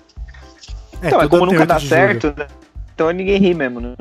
É, 1.02 1.08
então, 1.08 1.22
é 1.22 1.28
como 1.28 1.46
nunca 1.46 1.60
8 1.60 1.68
dá 1.68 1.80
certo, 1.80 2.34
né? 2.38 2.48
então 2.94 3.10
ninguém 3.12 3.40
ri 3.40 3.54
mesmo, 3.54 3.80
né? 3.80 3.96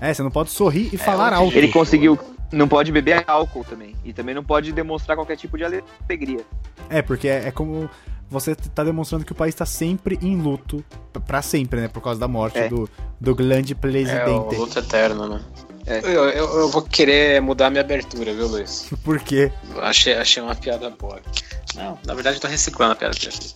É, 0.00 0.12
você 0.12 0.22
não 0.22 0.30
pode 0.30 0.50
sorrir 0.50 0.90
e 0.92 0.96
falar 0.96 1.26
oito 1.26 1.34
de 1.34 1.44
alto. 1.44 1.58
Ele 1.58 1.68
conseguiu... 1.68 2.18
Não 2.52 2.68
pode 2.68 2.92
beber 2.92 3.24
álcool 3.26 3.64
também. 3.64 3.94
E 4.04 4.12
também 4.12 4.34
não 4.34 4.44
pode 4.44 4.72
demonstrar 4.72 5.16
qualquer 5.16 5.36
tipo 5.36 5.56
de 5.58 5.64
alegria. 5.64 6.44
É, 6.88 7.02
porque 7.02 7.26
é, 7.28 7.48
é 7.48 7.50
como 7.50 7.88
você 8.30 8.54
tá 8.54 8.82
demonstrando 8.84 9.24
que 9.24 9.32
o 9.32 9.34
país 9.34 9.54
tá 9.54 9.66
sempre 9.66 10.18
em 10.22 10.36
luto. 10.40 10.84
p- 11.12 11.20
Pra 11.20 11.42
sempre, 11.42 11.80
né? 11.80 11.88
Por 11.88 12.00
causa 12.00 12.18
da 12.20 12.28
morte 12.28 12.58
É. 12.58 12.68
do, 12.68 12.88
do 13.20 13.34
grande 13.34 13.72
É 13.72 13.76
o 13.76 13.78
presidente. 13.78 14.56
luto 14.56 14.78
eterno, 14.78 15.28
né? 15.28 15.42
É. 15.86 15.98
Eu, 16.00 16.24
eu, 16.30 16.60
eu 16.60 16.68
vou 16.68 16.82
querer 16.82 17.40
mudar 17.40 17.70
minha 17.70 17.80
abertura, 17.82 18.32
viu, 18.34 18.48
Luiz? 18.48 18.88
Por 19.04 19.20
quê? 19.20 19.52
Achei, 19.82 20.14
achei 20.14 20.42
uma 20.42 20.54
piada 20.54 20.90
boa. 20.90 21.20
Não, 21.74 21.98
na 22.04 22.14
verdade 22.14 22.36
eu 22.36 22.40
tô 22.40 22.48
reciclando 22.48 22.92
a 22.92 22.96
piada 22.96 23.14
que 23.14 23.26
eu 23.28 23.32
fiz. 23.32 23.54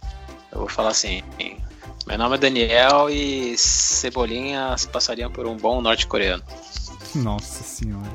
Eu 0.53 0.59
vou 0.61 0.69
falar 0.69 0.91
assim. 0.91 1.23
Meu 2.07 2.17
nome 2.19 2.35
é 2.37 2.39
Daniel 2.39 3.09
e 3.11 3.57
cebolinhas 3.59 4.85
passariam 4.87 5.31
por 5.31 5.47
um 5.47 5.57
bom 5.57 5.81
norte-coreano. 5.81 6.43
Nossa 7.15 7.63
senhora. 7.65 8.09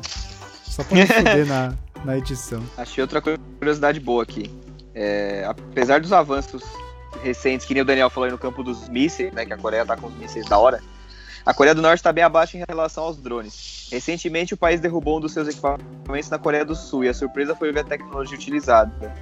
Só 0.75 0.83
pra 0.83 0.97
me 0.97 1.07
fuder 1.07 1.45
na, 1.47 1.73
na 2.03 2.17
edição. 2.17 2.61
Achei 2.77 3.01
outra 3.01 3.21
curiosidade 3.21 3.97
boa 3.99 4.23
aqui. 4.23 4.51
É, 4.93 5.45
apesar 5.47 6.01
dos 6.01 6.11
avanços 6.11 6.63
recentes, 7.23 7.65
que 7.65 7.73
nem 7.73 7.81
o 7.81 7.85
Daniel 7.85 8.09
falou 8.09 8.25
aí 8.25 8.31
no 8.31 8.37
campo 8.37 8.61
dos 8.61 8.89
mísseis, 8.89 9.31
né? 9.31 9.45
Que 9.45 9.53
a 9.53 9.57
Coreia 9.57 9.85
tá 9.85 9.95
com 9.95 10.07
os 10.07 10.13
mísseis 10.15 10.45
da 10.47 10.57
hora. 10.57 10.81
A 11.45 11.53
Coreia 11.53 11.73
do 11.73 11.81
Norte 11.81 11.99
está 11.99 12.11
bem 12.11 12.23
abaixo 12.23 12.57
em 12.57 12.63
relação 12.67 13.05
aos 13.05 13.17
drones. 13.17 13.87
Recentemente, 13.89 14.53
o 14.53 14.57
país 14.57 14.81
derrubou 14.81 15.17
um 15.17 15.21
dos 15.21 15.31
seus 15.31 15.47
equipamentos 15.47 16.29
na 16.29 16.39
Coreia 16.39 16.65
do 16.65 16.75
Sul 16.75 17.05
e 17.05 17.09
a 17.09 17.13
surpresa 17.13 17.55
foi 17.55 17.71
ver 17.71 17.81
a 17.81 17.83
tecnologia 17.83 18.35
utilizada. 18.35 19.13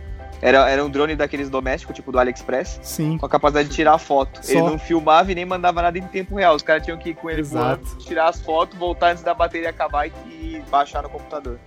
Era, 0.44 0.70
era 0.70 0.84
um 0.84 0.89
drone 0.89 1.16
daqueles 1.16 1.50
domésticos, 1.50 1.96
tipo 1.96 2.12
do 2.12 2.20
AliExpress, 2.20 2.78
Sim. 2.84 3.18
com 3.18 3.26
a 3.26 3.30
capacidade 3.30 3.70
de 3.70 3.76
tirar 3.76 3.98
foto. 3.98 4.41
Ele 4.44 4.60
Só. 4.60 4.70
não 4.70 4.78
filmava 4.78 5.32
e 5.32 5.36
nem 5.36 5.46
mandava 5.46 5.82
nada 5.82 5.98
em 5.98 6.02
tempo 6.02 6.36
real. 6.36 6.54
Os 6.54 6.62
caras 6.62 6.84
tinham 6.84 6.98
que 6.98 7.12
ir 7.12 7.16
com 7.16 7.30
ele 7.30 7.41
voando, 7.41 7.82
tirar 8.00 8.28
as 8.28 8.41
fotos, 8.41 8.78
voltar 8.78 9.12
antes 9.12 9.24
da 9.24 9.34
bateria 9.34 9.70
acabar 9.70 10.06
e, 10.06 10.12
e 10.28 10.64
baixar 10.70 11.02
no 11.02 11.10
computador. 11.10 11.58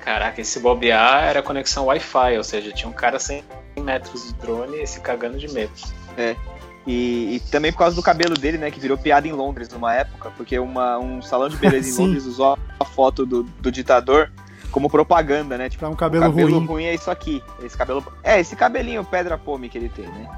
Caraca, 0.00 0.40
esse 0.40 0.58
bobear 0.58 1.22
era 1.22 1.40
conexão 1.40 1.86
Wi-Fi, 1.86 2.36
ou 2.36 2.42
seja, 2.42 2.72
tinha 2.72 2.88
um 2.88 2.92
cara 2.92 3.16
a 3.16 3.20
100 3.20 3.44
metros 3.80 4.26
de 4.26 4.34
drone 4.34 4.84
se 4.88 5.00
cagando 5.00 5.38
de 5.38 5.46
medo. 5.52 5.72
E, 6.84 7.36
e 7.36 7.40
também 7.48 7.70
por 7.70 7.78
causa 7.78 7.94
do 7.94 8.02
cabelo 8.02 8.34
dele, 8.34 8.58
né? 8.58 8.72
Que 8.72 8.80
virou 8.80 8.98
piada 8.98 9.28
em 9.28 9.32
Londres 9.32 9.68
numa 9.68 9.94
época, 9.94 10.32
porque 10.36 10.58
uma, 10.58 10.98
um 10.98 11.22
salão 11.22 11.48
de 11.48 11.56
beleza 11.56 11.88
em. 11.88 11.94
Londres 12.04 12.26
usou 12.26 12.58
a 12.80 12.84
foto 12.84 13.24
do, 13.24 13.44
do 13.44 13.70
ditador 13.70 14.32
como 14.70 14.88
propaganda, 14.88 15.58
né? 15.58 15.68
Tipo, 15.68 15.80
Pra 15.80 15.88
um 15.88 15.96
cabelo, 15.96 16.24
cabelo 16.24 16.58
ruim. 16.58 16.66
ruim 16.66 16.84
é 16.84 16.94
isso 16.94 17.10
aqui. 17.10 17.42
Esse 17.62 17.76
cabelo. 17.76 18.04
É, 18.22 18.38
esse 18.38 18.54
cabelinho 18.54 19.04
pedra 19.04 19.38
pome 19.38 19.68
que 19.68 19.78
ele 19.78 19.88
tem, 19.88 20.06
né? 20.06 20.28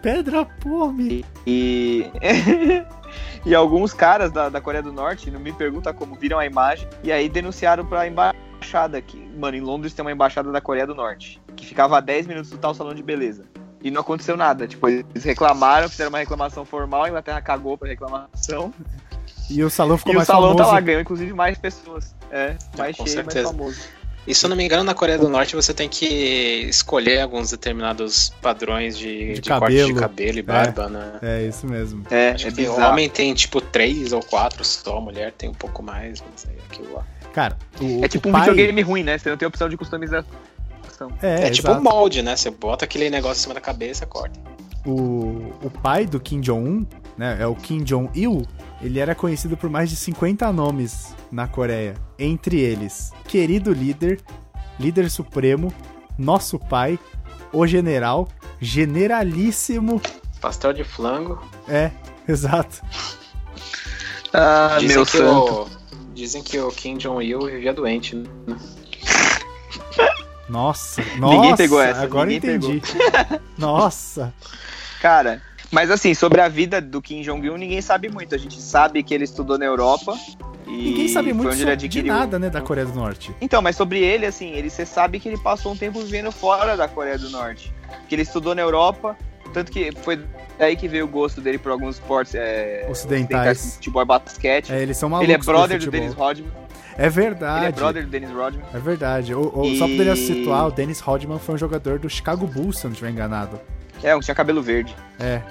Pedra 0.00 0.44
pome. 0.44 1.24
E. 1.46 2.06
e 3.44 3.54
alguns 3.54 3.92
caras 3.92 4.30
da, 4.30 4.48
da 4.48 4.60
Coreia 4.60 4.82
do 4.82 4.92
Norte, 4.92 5.30
não 5.30 5.40
me 5.40 5.52
pergunta 5.52 5.92
como, 5.92 6.14
viram 6.14 6.38
a 6.38 6.46
imagem 6.46 6.88
e 7.02 7.10
aí 7.10 7.28
denunciaram 7.28 7.84
pra 7.84 8.06
embaixada 8.06 8.96
aqui. 8.96 9.18
Mano, 9.36 9.56
em 9.56 9.60
Londres 9.60 9.92
tem 9.92 10.04
uma 10.04 10.12
embaixada 10.12 10.52
da 10.52 10.60
Coreia 10.60 10.86
do 10.86 10.94
Norte, 10.94 11.40
que 11.56 11.66
ficava 11.66 11.98
a 11.98 12.00
10 12.00 12.26
minutos 12.26 12.50
do 12.50 12.58
tal 12.58 12.74
salão 12.74 12.94
de 12.94 13.02
beleza. 13.02 13.44
E 13.82 13.90
não 13.90 14.02
aconteceu 14.02 14.36
nada. 14.36 14.68
Tipo, 14.68 14.88
eles 14.88 15.24
reclamaram, 15.24 15.88
fizeram 15.88 16.10
uma 16.10 16.18
reclamação 16.18 16.64
formal, 16.64 17.04
a 17.04 17.08
Inglaterra 17.08 17.40
cagou 17.40 17.76
pra 17.76 17.88
reclamação. 17.88 18.72
E 19.54 19.62
o 19.64 19.70
salão 19.70 19.96
ficou 19.98 20.12
e 20.12 20.16
o 20.16 20.18
mais 20.18 20.26
salão 20.26 20.50
famoso. 20.52 20.64
tá 20.64 20.72
lá, 20.72 20.80
ganhou 20.80 21.00
inclusive 21.00 21.32
mais 21.32 21.58
pessoas. 21.58 22.14
É, 22.30 22.56
mais 22.76 22.96
com 22.96 23.04
cheio, 23.06 23.18
mais 23.18 23.32
certeza. 23.32 23.48
famoso. 23.48 23.80
E 24.24 24.32
se 24.36 24.46
eu 24.46 24.50
não 24.50 24.56
me 24.56 24.64
engano, 24.64 24.84
na 24.84 24.94
Coreia 24.94 25.18
do 25.18 25.28
Norte 25.28 25.56
você 25.56 25.74
tem 25.74 25.88
que 25.88 26.06
escolher 26.68 27.20
alguns 27.20 27.50
determinados 27.50 28.30
padrões 28.40 28.96
de, 28.96 29.34
De 29.34 29.40
de 29.40 29.48
corte 29.50 29.74
de 29.74 29.80
cabelo. 29.80 30.00
cabelo 30.00 30.38
e 30.38 30.42
barba, 30.42 30.88
né? 30.88 31.12
É 31.20 31.42
isso 31.42 31.66
mesmo. 31.66 32.04
É, 32.08 32.30
Acho 32.30 32.46
é 32.46 32.50
que 32.50 32.56
bizarro. 32.58 32.80
o 32.80 32.88
homem 32.92 33.08
tem 33.08 33.34
tipo 33.34 33.60
três 33.60 34.12
ou 34.12 34.22
quatro 34.22 34.64
só, 34.64 34.98
a 34.98 35.00
mulher 35.00 35.32
tem 35.32 35.48
um 35.50 35.54
pouco 35.54 35.82
mais, 35.82 36.22
mas 36.30 36.46
aí 36.48 36.56
aquilo 36.70 36.94
lá. 36.94 37.04
Cara, 37.32 37.56
o, 37.80 38.04
É 38.04 38.06
tipo 38.08 38.28
o 38.28 38.30
um 38.30 38.32
pai... 38.32 38.42
videogame 38.42 38.80
ruim, 38.82 39.02
né? 39.02 39.18
Você 39.18 39.28
não 39.28 39.36
tem 39.36 39.48
opção 39.48 39.68
de 39.68 39.76
customização. 39.76 40.30
É, 41.20 41.46
É, 41.48 41.50
tipo 41.50 41.66
exato. 41.68 41.80
um 41.80 41.82
molde, 41.82 42.22
né? 42.22 42.36
Você 42.36 42.48
bota 42.48 42.84
aquele 42.84 43.10
negócio 43.10 43.40
em 43.40 43.42
cima 43.42 43.54
da 43.54 43.60
cabeça, 43.60 44.06
corta. 44.06 44.38
o, 44.86 45.52
o 45.62 45.70
pai 45.82 46.06
do 46.06 46.20
Kim 46.20 46.40
Jong-un, 46.40 46.86
né, 47.18 47.38
é 47.40 47.46
o 47.46 47.54
Kim 47.56 47.82
Jong-il, 47.82 48.46
ele 48.82 48.98
era 48.98 49.14
conhecido 49.14 49.56
por 49.56 49.70
mais 49.70 49.88
de 49.88 49.96
50 49.96 50.52
nomes 50.52 51.14
na 51.30 51.46
Coreia. 51.46 51.94
Entre 52.18 52.58
eles, 52.60 53.12
querido 53.26 53.72
líder, 53.72 54.20
líder 54.78 55.10
supremo, 55.10 55.72
nosso 56.18 56.58
pai, 56.58 56.98
o 57.52 57.66
general, 57.66 58.28
generalíssimo. 58.60 60.00
Pastel 60.40 60.72
de 60.72 60.84
flango. 60.84 61.40
É, 61.68 61.90
exato. 62.28 62.82
Ah, 64.32 64.76
dizem, 64.80 64.96
meu 64.96 65.04
que 65.06 65.18
santo. 65.18 65.52
o, 65.62 65.70
dizem 66.14 66.42
que 66.42 66.58
o 66.58 66.68
Kim 66.70 66.96
Jong-il 66.96 67.40
vivia 67.46 67.72
doente. 67.72 68.16
né? 68.16 68.56
Nossa, 70.48 71.00
Ninguém 71.14 71.50
nossa, 71.50 71.56
pegou 71.56 71.80
essa, 71.80 72.02
agora 72.02 72.26
ninguém 72.28 72.56
entendi. 72.56 72.82
Nossa, 73.56 74.34
Cara, 75.00 75.40
mas 75.72 75.90
assim, 75.90 76.14
sobre 76.14 76.40
a 76.40 76.48
vida 76.48 76.80
do 76.80 77.00
Kim 77.02 77.22
Jong-un, 77.22 77.56
ninguém 77.56 77.80
sabe 77.80 78.08
muito. 78.08 78.34
A 78.34 78.38
gente 78.38 78.60
sabe 78.60 79.02
que 79.02 79.12
ele 79.14 79.24
estudou 79.24 79.58
na 79.58 79.64
Europa. 79.64 80.14
E 80.66 80.70
ninguém 80.70 81.08
sabe 81.08 81.32
muito 81.32 81.50
sobre 81.50 81.62
ele 81.70 81.76
de 81.76 81.86
adquiriu. 81.86 82.12
nada, 82.14 82.38
né, 82.38 82.48
da 82.48 82.60
Coreia 82.60 82.86
do 82.86 82.94
Norte. 82.94 83.34
Então, 83.40 83.60
mas 83.60 83.74
sobre 83.76 83.98
ele, 84.00 84.24
assim, 84.24 84.52
ele 84.52 84.70
você 84.70 84.86
sabe 84.86 85.18
que 85.18 85.28
ele 85.28 85.36
passou 85.38 85.72
um 85.72 85.76
tempo 85.76 86.00
vivendo 86.00 86.30
fora 86.30 86.76
da 86.76 86.86
Coreia 86.88 87.18
do 87.18 87.28
Norte. 87.30 87.72
Que 88.08 88.14
ele 88.14 88.22
estudou 88.22 88.54
na 88.54 88.62
Europa, 88.62 89.16
tanto 89.52 89.70
que 89.72 89.90
foi 90.02 90.20
daí 90.58 90.76
que 90.76 90.86
veio 90.88 91.04
o 91.04 91.08
gosto 91.08 91.40
dele 91.40 91.58
por 91.58 91.72
alguns 91.72 91.96
esportes 91.96 92.34
é, 92.36 92.86
Ocidentais. 92.88 93.74
futebol 93.74 94.02
e 94.02 94.04
basquete. 94.06 94.72
É, 94.72 94.80
eles 94.80 94.96
são 94.96 95.08
malucos 95.08 95.28
ele 95.28 95.34
é 95.34 95.44
brother 95.44 95.78
do. 95.78 95.90
Dennis 95.90 96.14
Rodman. 96.14 96.50
É 96.96 97.08
verdade. 97.08 97.58
Ele 97.58 97.66
é 97.66 97.72
brother 97.72 98.04
do 98.04 98.10
Dennis 98.10 98.30
Rodman. 98.30 98.64
É 98.72 98.78
verdade. 98.78 99.34
O, 99.34 99.58
o- 99.60 99.64
E- 99.66 99.78
Só 99.78 99.86
pra 99.86 99.96
Daniel 99.96 100.16
situar, 100.16 100.66
o 100.68 100.70
Dennis 100.70 101.00
Rodman 101.00 101.38
foi 101.38 101.54
um 101.54 101.58
jogador 101.58 101.98
do 101.98 102.08
Chicago 102.08 102.46
Bulls, 102.46 102.78
se 102.78 102.84
eu 102.86 102.88
não 102.88 102.92
estiver 102.92 103.10
enganado. 103.10 103.58
É, 104.02 104.14
um 104.16 104.20
tinha 104.20 104.34
cabelo 104.34 104.62
verde. 104.62 104.94
É. 105.18 105.42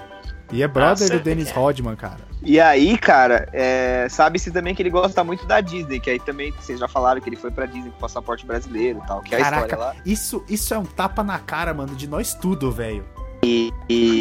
E 0.52 0.62
é 0.62 0.68
brother 0.68 1.08
sei 1.08 1.18
do 1.18 1.24
Dennis 1.24 1.50
é. 1.50 1.54
Rodman, 1.54 1.96
cara. 1.96 2.20
E 2.44 2.60
aí, 2.60 2.98
cara, 2.98 3.48
é, 3.54 4.08
sabe-se 4.10 4.52
também 4.52 4.74
que 4.76 4.82
ele 4.82 4.90
gosta 4.90 5.24
muito 5.24 5.46
da 5.46 5.62
Disney, 5.62 6.00
que 6.00 6.10
aí 6.10 6.20
também 6.20 6.52
vocês 6.52 6.80
já 6.80 6.88
falaram 6.88 7.22
que 7.22 7.30
ele 7.30 7.36
foi 7.36 7.52
pra 7.52 7.66
Disney 7.66 7.92
com 7.92 8.00
passaporte 8.00 8.46
brasileiro 8.46 9.00
e 9.04 9.08
tal, 9.08 9.22
que 9.22 9.36
é 9.36 9.38
a 9.40 9.42
Caraca. 9.44 9.64
história 9.66 9.86
lá. 9.86 9.96
Isso, 10.06 10.44
isso 10.50 10.74
é 10.74 10.80
um 10.80 10.86
tapa 10.86 11.24
na 11.24 11.38
cara, 11.40 11.74
mano, 11.74 11.96
de 11.96 12.08
nós 12.08 12.34
tudo, 12.34 12.72
velho. 12.72 13.06
E, 13.44 13.72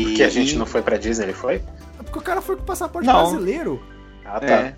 Porque 0.06 0.22
a 0.22 0.28
gente 0.30 0.54
e- 0.54 0.56
não 0.58 0.66
foi 0.66 0.82
pra 0.82 0.96
Disney, 0.96 1.24
ele 1.26 1.32
foi? 1.32 1.56
É 1.98 2.02
porque 2.04 2.18
o 2.18 2.22
cara 2.22 2.40
foi 2.40 2.56
com 2.56 2.62
passaporte 2.64 3.06
Não. 3.06 3.30
brasileiro. 3.30 3.82
Ah, 4.24 4.38
tá. 4.40 4.46
É, 4.46 4.74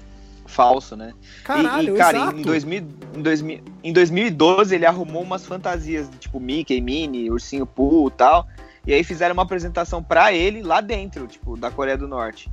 falso, 0.46 0.96
né? 0.96 1.12
E- 1.40 1.42
Caralho, 1.42 1.94
e, 1.94 1.98
cara, 1.98 2.16
exato. 2.18 2.38
em, 2.38 2.42
2000, 2.42 2.84
em, 3.16 3.22
2000, 3.22 3.61
em 3.84 3.92
2012 3.92 4.74
ele 4.74 4.86
arrumou 4.86 5.22
umas 5.22 5.44
fantasias, 5.46 6.09
tipo 6.18 6.38
Mickey, 6.40 6.80
Minnie, 6.80 7.30
Ursinho 7.30 7.66
Pooh 7.66 8.09
e 8.09 8.11
tal. 8.12 8.46
E 8.87 8.93
aí 8.93 9.05
fizeram 9.05 9.33
uma 9.35 9.43
apresentação 9.45 10.03
pra 10.03 10.33
ele 10.33 10.62
lá 10.62 10.80
dentro, 10.80 11.26
tipo, 11.26 11.57
da 11.57 11.70
Coreia 11.70 11.97
do 11.97 12.09
Norte. 12.09 12.51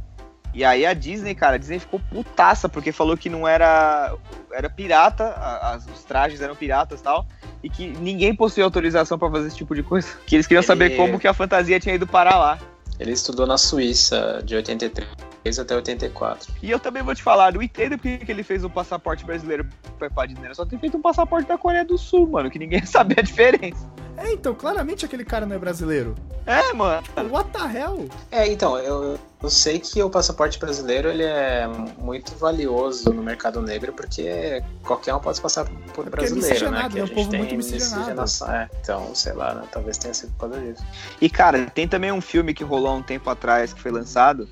E 0.53 0.63
aí 0.65 0.85
a 0.85 0.93
Disney, 0.93 1.35
cara, 1.35 1.55
a 1.55 1.57
Disney 1.57 1.79
ficou 1.79 1.99
putaça, 2.11 2.67
porque 2.67 2.91
falou 2.91 3.15
que 3.15 3.29
não 3.29 3.47
era. 3.47 4.15
Era 4.51 4.69
pirata, 4.69 5.25
a- 5.25 5.73
as- 5.73 5.85
os 5.87 6.03
trajes 6.03 6.41
eram 6.41 6.55
piratas 6.55 6.99
e 6.99 7.03
tal. 7.03 7.25
E 7.63 7.69
que 7.69 7.87
ninguém 7.87 8.33
possuía 8.35 8.63
autorização 8.65 9.17
pra 9.19 9.29
fazer 9.29 9.47
esse 9.47 9.57
tipo 9.57 9.75
de 9.75 9.83
coisa. 9.83 10.07
Que 10.25 10.35
eles 10.35 10.47
queriam 10.47 10.61
Ele- 10.61 10.67
saber 10.67 10.95
como 10.95 11.19
que 11.19 11.27
a 11.27 11.33
fantasia 11.33 11.79
tinha 11.79 11.93
ido 11.93 12.07
parar 12.07 12.37
lá. 12.37 12.57
Ele 12.99 13.11
estudou 13.11 13.45
na 13.45 13.57
Suíça 13.57 14.41
de 14.43 14.55
83 14.55 15.59
até 15.59 15.75
84. 15.75 16.51
E 16.61 16.69
eu 16.69 16.79
também 16.79 17.01
vou 17.03 17.13
te 17.15 17.21
falar, 17.23 17.53
não 17.53 17.61
entendo 17.61 17.97
porque 17.97 18.17
que 18.19 18.31
ele 18.31 18.43
fez 18.43 18.63
um 18.63 18.69
passaporte 18.69 19.23
brasileiro 19.25 19.67
pra 19.97 20.25
Disney. 20.25 20.45
Era 20.45 20.55
só 20.55 20.65
ter 20.65 20.79
feito 20.79 20.97
um 20.97 21.01
passaporte 21.01 21.47
da 21.47 21.57
Coreia 21.57 21.85
do 21.85 21.97
Sul, 21.97 22.27
mano, 22.27 22.49
que 22.49 22.59
ninguém 22.59 22.81
sabe 22.85 23.15
a 23.17 23.21
diferença. 23.21 23.87
É, 24.21 24.31
então, 24.33 24.53
claramente 24.53 25.05
aquele 25.05 25.23
cara 25.23 25.45
não 25.45 25.55
é 25.55 25.59
brasileiro. 25.59 26.13
É, 26.45 26.73
mano. 26.73 27.01
What 27.31 27.51
the 27.51 27.59
hell? 27.79 28.07
É, 28.31 28.47
então, 28.51 28.77
eu, 28.77 29.17
eu 29.41 29.49
sei 29.49 29.79
que 29.79 30.01
o 30.01 30.09
passaporte 30.09 30.57
brasileiro 30.59 31.07
ele 31.09 31.23
é 31.23 31.67
muito 31.97 32.35
valioso 32.35 33.13
no 33.13 33.21
mercado 33.23 33.61
negro 33.61 33.93
porque 33.93 34.61
qualquer 34.83 35.13
um 35.15 35.19
pode 35.19 35.39
passar 35.39 35.65
por 35.65 35.71
É 35.71 35.75
porque 35.93 36.07
é 36.07 36.09
brasileiro, 36.09 36.71
né? 36.71 36.83
miscigenado, 36.83 36.93
Que 36.93 36.97
é 36.97 37.01
a 37.01 37.03
um 37.03 37.07
gente 37.07 37.15
povo 37.15 37.29
tem 37.29 37.39
muito 37.39 37.55
miscigenado. 37.55 38.21
É, 38.49 38.69
então, 38.81 39.15
sei 39.15 39.33
lá, 39.33 39.53
né? 39.53 39.63
Talvez 39.71 39.97
tenha 39.97 40.13
sido 40.13 40.31
por 40.33 40.49
causa 40.49 40.59
disso. 40.65 40.83
E, 41.21 41.29
cara, 41.29 41.65
tem 41.73 41.87
também 41.87 42.11
um 42.11 42.21
filme 42.21 42.53
que 42.53 42.63
rolou 42.63 42.87
há 42.89 42.93
um 42.95 43.03
tempo 43.03 43.29
atrás, 43.29 43.71
que 43.73 43.81
foi 43.81 43.91
lançado, 43.91 44.49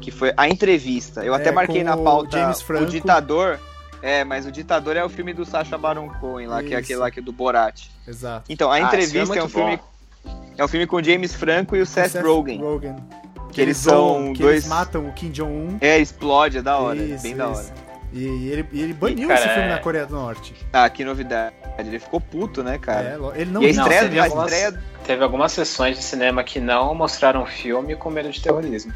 que 0.00 0.10
foi 0.10 0.32
A 0.36 0.48
Entrevista. 0.48 1.24
Eu 1.24 1.34
até 1.34 1.48
É, 1.48 1.52
marquei 1.52 1.80
com 1.82 1.88
na 1.88 1.96
o 1.96 2.04
pauta 2.04 2.38
James 2.38 2.60
Franco. 2.60 2.84
o 2.84 2.86
Ditador. 2.86 3.58
É, 4.02 4.24
mas 4.24 4.46
o 4.46 4.52
Ditador 4.52 4.96
é 4.96 5.04
o 5.04 5.08
filme 5.08 5.32
do 5.34 5.44
Sacha 5.44 5.76
Baron 5.76 6.08
Cohen 6.20 6.46
lá, 6.46 6.62
que 6.62 6.74
é 6.74 6.76
aquele 6.78 6.98
lá 6.98 7.10
que 7.10 7.18
é 7.20 7.22
do 7.22 7.32
Borat. 7.32 7.86
Exato. 8.06 8.44
Então, 8.48 8.70
A 8.70 8.74
Ah, 8.74 8.78
esse 8.78 8.86
Entrevista 8.86 9.34
é 9.34 9.38
é, 9.38 9.42
um 9.44 9.48
filme... 9.48 9.80
É 10.56 10.64
um 10.64 10.68
filme 10.68 10.86
com 10.86 10.96
o 10.96 11.02
James 11.02 11.34
Franco 11.34 11.74
e 11.76 11.80
o 11.80 11.86
Seth, 11.86 12.14
Rogen. 12.22 12.60
Rogen. 12.60 12.96
Que 13.52 13.60
eles 13.60 13.76
zoam, 13.78 14.24
são 14.26 14.32
que 14.34 14.42
dois... 14.42 14.56
eles 14.56 14.66
matam 14.68 15.08
o 15.08 15.12
Kim 15.12 15.30
Jong-un. 15.30 15.78
É, 15.80 15.98
explode, 15.98 16.58
é 16.58 16.62
da 16.62 16.78
hora. 16.78 16.96
Isso, 16.98 17.22
bem 17.22 17.34
da 17.36 17.50
isso. 17.50 17.60
hora. 17.60 17.88
E 18.12 18.48
ele, 18.48 18.66
e 18.72 18.80
ele 18.82 18.92
baniu 18.94 19.28
Cara, 19.28 19.40
esse 19.40 19.48
filme 19.50 19.68
é- 19.68 19.70
na 19.70 19.78
Coreia 19.78 20.06
do 20.06 20.14
Norte. 20.14 20.54
Ah, 20.72 20.88
que 20.88 21.04
novidade. 21.04 21.54
Ele 21.78 21.98
ficou 21.98 22.20
puto, 22.20 22.62
né, 22.62 22.78
cara? 22.78 23.18
É, 23.36 23.40
ele 23.40 23.50
não 23.50 23.62
e 23.62 23.66
a 23.66 23.70
estreia, 23.70 24.00
teve 24.02 24.18
a 24.20 24.24
algumas- 24.24 24.52
estreia 24.52 24.82
Teve 25.04 25.24
algumas 25.24 25.52
sessões 25.52 25.96
de 25.96 26.02
cinema 26.02 26.44
que 26.44 26.60
não 26.60 26.94
mostraram 26.94 27.42
o 27.42 27.46
filme 27.46 27.96
com 27.96 28.10
medo 28.10 28.30
de 28.30 28.42
terrorismo. 28.42 28.92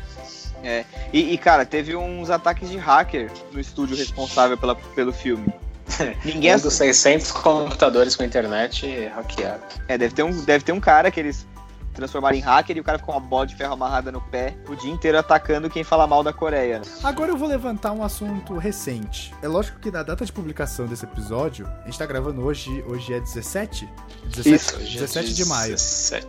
E, 1.12 1.34
e, 1.34 1.38
cara, 1.38 1.64
teve 1.64 1.96
uns 1.96 2.30
ataques 2.30 2.70
de 2.70 2.76
hacker 2.76 3.30
no 3.52 3.60
estúdio 3.60 3.96
responsável 3.96 4.56
pela, 4.56 4.74
pelo 4.74 5.12
filme. 5.12 5.52
Ninguém 6.24 6.54
Um 6.54 6.60
dos 6.60 6.74
600 6.74 7.32
computadores 7.32 8.16
com 8.16 8.24
internet 8.24 8.86
hackeado. 9.14 9.62
É, 9.88 9.98
deve 9.98 10.14
ter, 10.14 10.22
um, 10.22 10.44
deve 10.44 10.64
ter 10.64 10.72
um 10.72 10.80
cara 10.80 11.10
que 11.10 11.20
eles 11.20 11.46
transformaram 11.94 12.36
em 12.36 12.40
hacker 12.40 12.76
e 12.76 12.80
o 12.80 12.84
cara 12.84 12.98
ficou 12.98 13.14
com 13.14 13.20
uma 13.20 13.28
bola 13.28 13.46
de 13.46 13.54
ferro 13.54 13.74
amarrada 13.74 14.10
no 14.10 14.20
pé 14.20 14.56
o 14.68 14.74
dia 14.74 14.90
inteiro 14.90 15.18
atacando 15.18 15.68
quem 15.68 15.84
fala 15.84 16.06
mal 16.06 16.22
da 16.22 16.32
Coreia. 16.32 16.80
Agora 17.02 17.30
eu 17.30 17.36
vou 17.36 17.48
levantar 17.48 17.92
um 17.92 18.02
assunto 18.02 18.56
recente. 18.56 19.34
É 19.42 19.48
lógico 19.48 19.78
que 19.78 19.90
na 19.90 20.02
data 20.02 20.24
de 20.24 20.32
publicação 20.32 20.86
desse 20.86 21.04
episódio, 21.04 21.70
a 21.82 21.84
gente 21.84 21.98
tá 21.98 22.06
gravando 22.06 22.42
hoje, 22.42 22.82
hoje 22.86 23.12
é 23.12 23.20
17? 23.20 23.88
17, 24.24 24.54
Isso. 24.54 24.76
Hoje 24.76 24.96
é 24.96 25.00
17 25.00 25.34
de 25.34 25.44
maio. 25.44 25.72
17. 25.72 26.26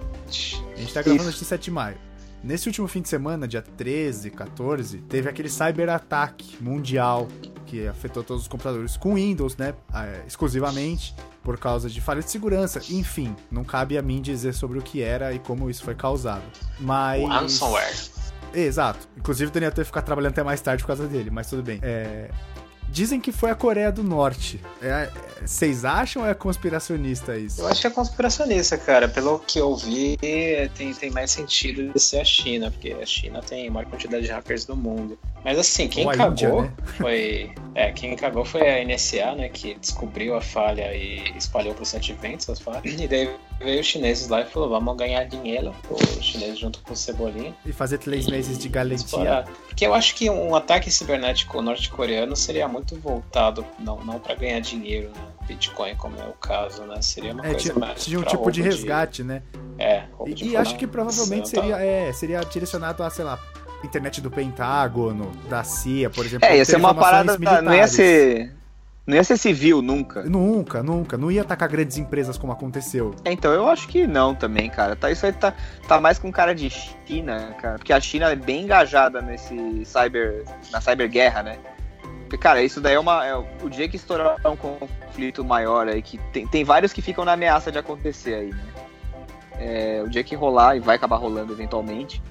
A 0.75 0.79
gente 0.79 0.93
tá 0.93 1.01
gravando 1.01 1.29
Isso. 1.29 1.39
17 1.39 1.63
de 1.63 1.71
maio. 1.71 1.97
Nesse 2.43 2.67
último 2.67 2.87
fim 2.89 3.01
de 3.01 3.07
semana, 3.07 3.47
dia 3.47 3.61
13, 3.61 4.29
14, 4.31 4.97
teve 5.03 5.29
aquele 5.29 5.47
cyberataque 5.47 6.61
mundial 6.61 7.27
que 7.65 7.87
afetou 7.87 8.21
todos 8.21 8.43
os 8.43 8.47
computadores 8.49 8.97
com 8.97 9.15
Windows, 9.15 9.55
né? 9.55 9.73
ah, 9.93 10.05
Exclusivamente, 10.27 11.15
por 11.41 11.57
causa 11.57 11.89
de 11.89 12.01
falha 12.01 12.21
de 12.21 12.29
segurança. 12.29 12.81
Enfim, 12.89 13.33
não 13.49 13.63
cabe 13.63 13.97
a 13.97 14.01
mim 14.01 14.21
dizer 14.21 14.53
sobre 14.53 14.77
o 14.77 14.81
que 14.81 15.01
era 15.01 15.33
e 15.33 15.39
como 15.39 15.69
isso 15.69 15.83
foi 15.83 15.95
causado. 15.95 16.43
Mas. 16.79 17.23
O 17.23 17.27
ransomware. 17.27 18.11
Exato. 18.53 19.07
Inclusive 19.17 19.49
o 19.49 19.53
Daniel 19.53 19.71
teve 19.71 19.85
que 19.85 19.87
ficar 19.87 20.01
trabalhando 20.01 20.33
até 20.33 20.43
mais 20.43 20.61
tarde 20.61 20.83
por 20.83 20.87
causa 20.87 21.07
dele, 21.07 21.31
mas 21.31 21.49
tudo 21.49 21.63
bem. 21.63 21.79
É, 21.81 22.29
Dizem 22.93 23.19
que 23.19 23.31
foi 23.31 23.49
a 23.49 23.55
Coreia 23.55 23.91
do 23.91 24.03
Norte. 24.03 24.61
É- 24.79 24.87
é- 24.87 25.11
Vocês 25.43 25.83
acham 25.83 26.21
ou 26.21 26.29
é 26.29 26.33
conspiracionista 26.35 27.35
isso? 27.35 27.59
Eu 27.59 27.67
acho 27.67 27.81
que 27.81 27.87
é 27.87 27.89
conspiracionista, 27.89 28.77
cara. 28.77 29.09
Pelo 29.09 29.39
que 29.39 29.57
eu 29.59 29.75
vi, 29.75 30.15
tem, 30.75 30.93
tem 30.93 31.09
mais 31.09 31.31
sentido 31.31 31.91
de 31.91 31.99
ser 31.99 32.19
a 32.19 32.23
China, 32.23 32.69
porque 32.69 32.93
a 32.93 33.05
China 33.05 33.41
tem 33.41 33.67
a 33.67 33.71
maior 33.71 33.89
quantidade 33.89 34.23
de 34.25 34.31
hackers 34.31 34.63
do 34.63 34.75
mundo. 34.75 35.17
Mas 35.43 35.57
assim, 35.57 35.87
quem 35.87 36.07
cagou 36.07 36.31
Índia, 36.31 36.61
né? 36.61 36.73
foi. 36.97 37.51
É, 37.75 37.91
quem 37.91 38.15
cagou 38.15 38.45
foi 38.45 38.61
a 38.69 38.85
NSA, 38.85 39.33
né? 39.35 39.49
Que 39.49 39.73
descobriu 39.73 40.35
a 40.35 40.41
falha 40.41 40.95
e 40.95 41.35
espalhou 41.35 41.73
para 41.73 41.81
os 41.83 41.89
120 41.89 42.49
as 42.51 42.59
falhas. 42.59 42.83
E 42.85 43.07
daí 43.07 43.29
veio 43.59 43.79
os 43.81 43.85
chineses 43.85 44.27
lá 44.27 44.41
e 44.41 44.45
falou: 44.45 44.69
vamos 44.69 44.95
ganhar 44.97 45.23
dinheiro. 45.25 45.73
Os 45.89 46.23
chineses 46.23 46.59
junto 46.59 46.79
com 46.79 46.93
o 46.93 46.95
Cebolinha. 46.95 47.53
E 47.65 47.71
fazer 47.71 47.97
três 47.97 48.27
meses 48.27 48.57
de 48.57 48.67
galentia. 48.69 49.05
explorar. 49.05 49.43
Porque 49.67 49.85
eu 49.85 49.93
acho 49.93 50.15
que 50.15 50.29
um 50.29 50.55
ataque 50.55 50.89
cibernético 50.91 51.61
norte-coreano 51.61 52.35
seria 52.35 52.67
muito 52.67 52.95
voltado, 52.99 53.65
não, 53.79 54.03
não 54.03 54.19
para 54.19 54.35
ganhar 54.35 54.59
dinheiro, 54.59 55.09
né? 55.09 55.21
Bitcoin, 55.47 55.95
como 55.95 56.15
é 56.19 56.25
o 56.25 56.33
caso, 56.33 56.83
né? 56.83 57.01
Seria 57.01 57.33
uma 57.33 57.45
É, 57.45 57.49
coisa 57.51 57.59
tinha, 57.59 57.75
mais. 57.75 58.03
tinha 58.05 58.19
um 58.19 58.23
tipo 58.23 58.51
de 58.51 58.61
resgate, 58.61 59.23
né? 59.23 59.41
É, 59.77 60.03
de 60.33 60.45
E, 60.45 60.49
e 60.51 60.57
acho 60.57 60.75
que 60.77 60.85
provavelmente 60.87 61.49
seria, 61.49 61.77
é, 61.77 62.13
seria 62.13 62.39
direcionado 62.41 63.03
a, 63.03 63.09
sei 63.09 63.25
lá, 63.25 63.37
internet 63.83 64.21
do 64.21 64.31
Pentágono, 64.31 65.31
da 65.49 65.63
CIA, 65.63 66.09
por 66.09 66.25
exemplo. 66.25 66.47
É, 66.47 66.57
ia 66.57 66.63
ser 66.65 66.77
uma 66.77 66.93
parada. 66.95 67.37
Não 67.37 67.43
ia 67.43 67.59
militares. 67.59 67.91
ser. 67.91 68.53
Não 69.05 69.15
ia 69.15 69.23
ser 69.23 69.37
civil 69.37 69.81
nunca. 69.81 70.23
Nunca, 70.23 70.81
nunca. 70.81 71.17
Não 71.17 71.29
ia 71.29 71.41
atacar 71.41 71.67
grandes 71.67 71.97
empresas 71.97 72.37
como 72.37 72.53
aconteceu. 72.53 73.13
É, 73.25 73.33
Então, 73.33 73.51
eu 73.51 73.67
acho 73.67 73.87
que 73.87 74.07
não 74.07 74.33
também, 74.33 74.69
cara. 74.69 74.95
Tá, 74.95 75.11
isso 75.11 75.25
aí 75.25 75.33
tá, 75.33 75.53
tá 75.87 75.99
mais 75.99 76.17
com 76.17 76.31
cara 76.31 76.55
de 76.55 76.69
China, 76.69 77.53
cara. 77.61 77.75
Porque 77.77 77.91
a 77.91 77.99
China 77.99 78.31
é 78.31 78.35
bem 78.35 78.63
engajada 78.63 79.21
nesse 79.21 79.83
cyber. 79.83 80.45
na 80.71 80.79
cyberguerra, 80.79 81.43
né? 81.43 81.57
Cara, 82.39 82.63
isso 82.63 82.79
daí 82.81 82.95
é 82.95 82.99
uma. 82.99 83.25
É, 83.25 83.35
o 83.35 83.69
dia 83.69 83.87
que 83.87 83.97
estourar 83.97 84.37
um 84.45 84.55
conflito 84.55 85.43
maior 85.43 85.87
aí, 85.87 86.01
que 86.01 86.17
tem, 86.31 86.47
tem 86.47 86.63
vários 86.63 86.91
que 86.93 87.01
ficam 87.01 87.23
na 87.25 87.33
ameaça 87.33 87.71
de 87.71 87.77
acontecer 87.77 88.33
aí, 88.33 88.49
né? 88.49 88.63
É, 89.59 90.01
o 90.03 90.09
dia 90.09 90.23
que 90.23 90.33
rolar, 90.33 90.75
e 90.75 90.79
vai 90.79 90.95
acabar 90.95 91.17
rolando 91.17 91.53
eventualmente, 91.53 92.23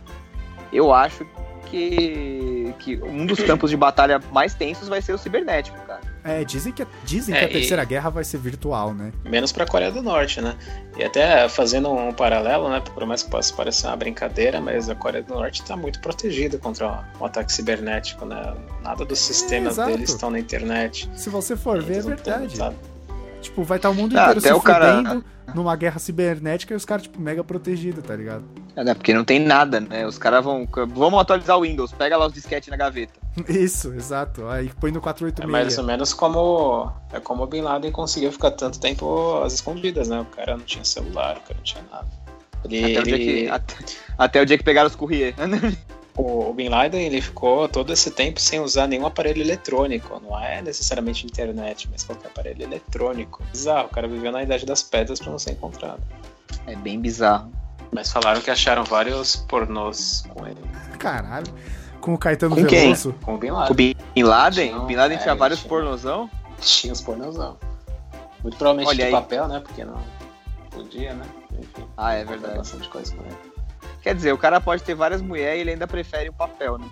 eu 0.72 0.92
acho 0.92 1.24
que, 1.66 2.74
que 2.80 2.96
um 3.02 3.24
dos 3.24 3.40
campos 3.40 3.70
de 3.70 3.76
batalha 3.76 4.20
mais 4.32 4.54
tensos 4.54 4.88
vai 4.88 5.00
ser 5.00 5.12
o 5.12 5.18
cibernético, 5.18 5.78
cara. 5.86 6.00
É, 6.24 6.44
dizem 6.44 6.72
que, 6.72 6.86
dizem 7.04 7.34
É, 7.34 7.40
que 7.40 7.44
a 7.44 7.48
terceira 7.48 7.84
guerra 7.84 8.10
vai 8.10 8.24
ser 8.24 8.38
virtual, 8.38 8.94
né? 8.94 9.12
Menos 9.24 9.52
pra 9.52 9.66
Coreia 9.66 9.90
do 9.90 10.02
Norte, 10.02 10.40
né? 10.40 10.56
E 10.96 11.02
até 11.02 11.48
fazendo 11.48 11.90
um 11.92 12.12
paralelo, 12.12 12.68
né? 12.68 12.80
Por 12.80 13.04
mais 13.04 13.22
que 13.22 13.30
possa 13.30 13.52
parecer 13.54 13.86
uma 13.86 13.96
brincadeira, 13.96 14.60
mas 14.60 14.88
a 14.88 14.94
Coreia 14.94 15.24
do 15.24 15.34
Norte 15.34 15.62
está 15.62 15.76
muito 15.76 16.00
protegida 16.00 16.58
contra 16.58 17.04
um 17.20 17.24
ataque 17.24 17.52
cibernético, 17.52 18.24
né? 18.24 18.54
Nada 18.82 19.04
dos 19.04 19.18
sistemas 19.18 19.74
exato. 19.74 19.90
deles 19.90 20.10
estão 20.10 20.30
na 20.30 20.38
internet. 20.38 21.10
Se 21.14 21.28
você 21.28 21.56
for 21.56 21.82
ver, 21.82 21.98
é 21.98 22.02
verdade. 22.02 22.56
Tipo, 23.52 23.64
vai 23.64 23.76
estar 23.76 23.90
o 23.90 23.94
mundo 23.94 24.16
Ah, 24.18 24.22
inteiro 24.22 24.38
até 24.38 24.48
se 24.48 24.54
o 24.54 24.60
cara- 24.62 24.96
fudendo 24.96 25.24
numa 25.54 25.76
guerra 25.76 25.98
cibernética 25.98 26.72
e 26.72 26.76
os 26.76 26.86
caras, 26.86 27.02
tipo, 27.02 27.20
mega 27.20 27.44
protegidos, 27.44 28.02
tá 28.02 28.16
ligado? 28.16 28.44
É, 28.74 28.82
né, 28.82 28.94
porque 28.94 29.12
não 29.12 29.24
tem 29.24 29.38
nada, 29.38 29.78
né? 29.78 30.06
Os 30.06 30.16
caras 30.16 30.42
vão. 30.42 30.66
Vamos 30.94 31.20
atualizar 31.20 31.58
o 31.58 31.60
Windows, 31.60 31.92
pega 31.92 32.16
lá 32.16 32.26
os 32.26 32.32
disquetes 32.32 32.70
na 32.70 32.76
gaveta. 32.78 33.12
Isso, 33.46 33.92
exato. 33.92 34.48
Aí 34.48 34.70
põe 34.80 34.90
no 34.90 34.98
É 34.98 35.02
486. 35.02 35.50
mais 35.50 35.76
ou 35.78 35.84
menos 35.84 36.14
como 36.14 36.90
é 37.12 37.20
como 37.20 37.42
o 37.42 37.46
Bin 37.46 37.60
Laden 37.60 37.92
conseguiu 37.92 38.32
ficar 38.32 38.52
tanto 38.52 38.80
tempo 38.80 39.42
às 39.44 39.52
escondidas, 39.52 40.08
né? 40.08 40.20
O 40.22 40.24
cara 40.24 40.56
não 40.56 40.64
tinha 40.64 40.84
celular, 40.84 41.36
o 41.36 41.40
cara 41.40 41.54
não 41.56 41.62
tinha 41.62 41.84
nada. 41.92 42.08
Ele, 42.64 42.96
Até, 42.96 43.00
o 43.00 43.04
dia 43.04 43.18
que, 43.18 43.48
até, 43.50 43.74
até 44.16 44.40
o 44.40 44.46
dia 44.46 44.56
que 44.56 44.64
pegaram 44.64 44.88
os 44.88 44.96
courrier. 44.96 45.34
o, 46.16 46.50
o 46.50 46.54
Bin 46.54 46.68
Laden 46.68 47.00
ele 47.02 47.20
ficou 47.20 47.68
todo 47.68 47.92
esse 47.92 48.10
tempo 48.10 48.40
sem 48.40 48.60
usar 48.60 48.86
nenhum 48.86 49.06
aparelho 49.06 49.40
eletrônico. 49.42 50.20
Não 50.20 50.38
é 50.38 50.60
necessariamente 50.62 51.26
internet, 51.26 51.88
mas 51.90 52.02
qualquer 52.04 52.28
aparelho 52.28 52.62
eletrônico. 52.62 53.42
Bizarro, 53.52 53.86
o 53.86 53.90
cara 53.90 54.06
viveu 54.08 54.30
na 54.32 54.42
Idade 54.42 54.66
das 54.66 54.82
Pedras 54.82 55.18
pra 55.18 55.30
não 55.30 55.38
ser 55.38 55.52
encontrado. 55.52 56.02
É 56.66 56.76
bem 56.76 57.00
bizarro. 57.00 57.50
Mas 57.90 58.10
falaram 58.10 58.40
que 58.40 58.50
acharam 58.50 58.84
vários 58.84 59.36
pornôs 59.36 60.24
com 60.30 60.46
ele. 60.46 60.60
Caralho. 60.98 61.46
Com 62.00 62.14
o 62.14 62.18
Caetano 62.18 62.56
Com 62.56 62.64
quem? 62.66 62.80
Veloso. 62.80 63.14
Com 63.22 63.34
o 63.34 63.38
Bin 63.38 63.50
O 63.50 63.54
Laden. 63.54 63.94
Bin 64.14 64.22
Laden? 64.22 64.66
Tinha 64.68 64.78
um- 64.80 64.82
o 64.82 64.86
Bin 64.86 64.96
Laden 64.96 65.18
é, 65.18 65.20
tinha 65.20 65.34
vários 65.34 65.60
tinha. 65.60 65.68
pornozão? 65.68 66.30
Tinha 66.60 66.92
os 66.92 67.00
pornôzão. 67.00 67.56
Muito 68.42 68.56
provavelmente 68.56 68.88
Olha 68.88 68.96
de 68.96 69.02
aí. 69.04 69.10
papel, 69.12 69.46
né? 69.46 69.60
Porque 69.60 69.84
não 69.84 70.00
podia, 70.70 71.12
né? 71.14 71.24
Enfim. 71.58 71.86
Ah, 71.96 72.14
é 72.14 72.24
verdade. 72.24 72.56
Bastante 72.56 72.88
coisa 72.88 73.14
com 73.14 73.22
ele. 73.24 73.51
Quer 74.02 74.14
dizer, 74.14 74.32
o 74.32 74.38
cara 74.38 74.60
pode 74.60 74.82
ter 74.82 74.94
várias 74.94 75.22
mulheres 75.22 75.58
e 75.58 75.60
ele 75.60 75.70
ainda 75.70 75.86
prefere 75.86 76.28
o 76.28 76.32
papel, 76.32 76.76
né? 76.78 76.86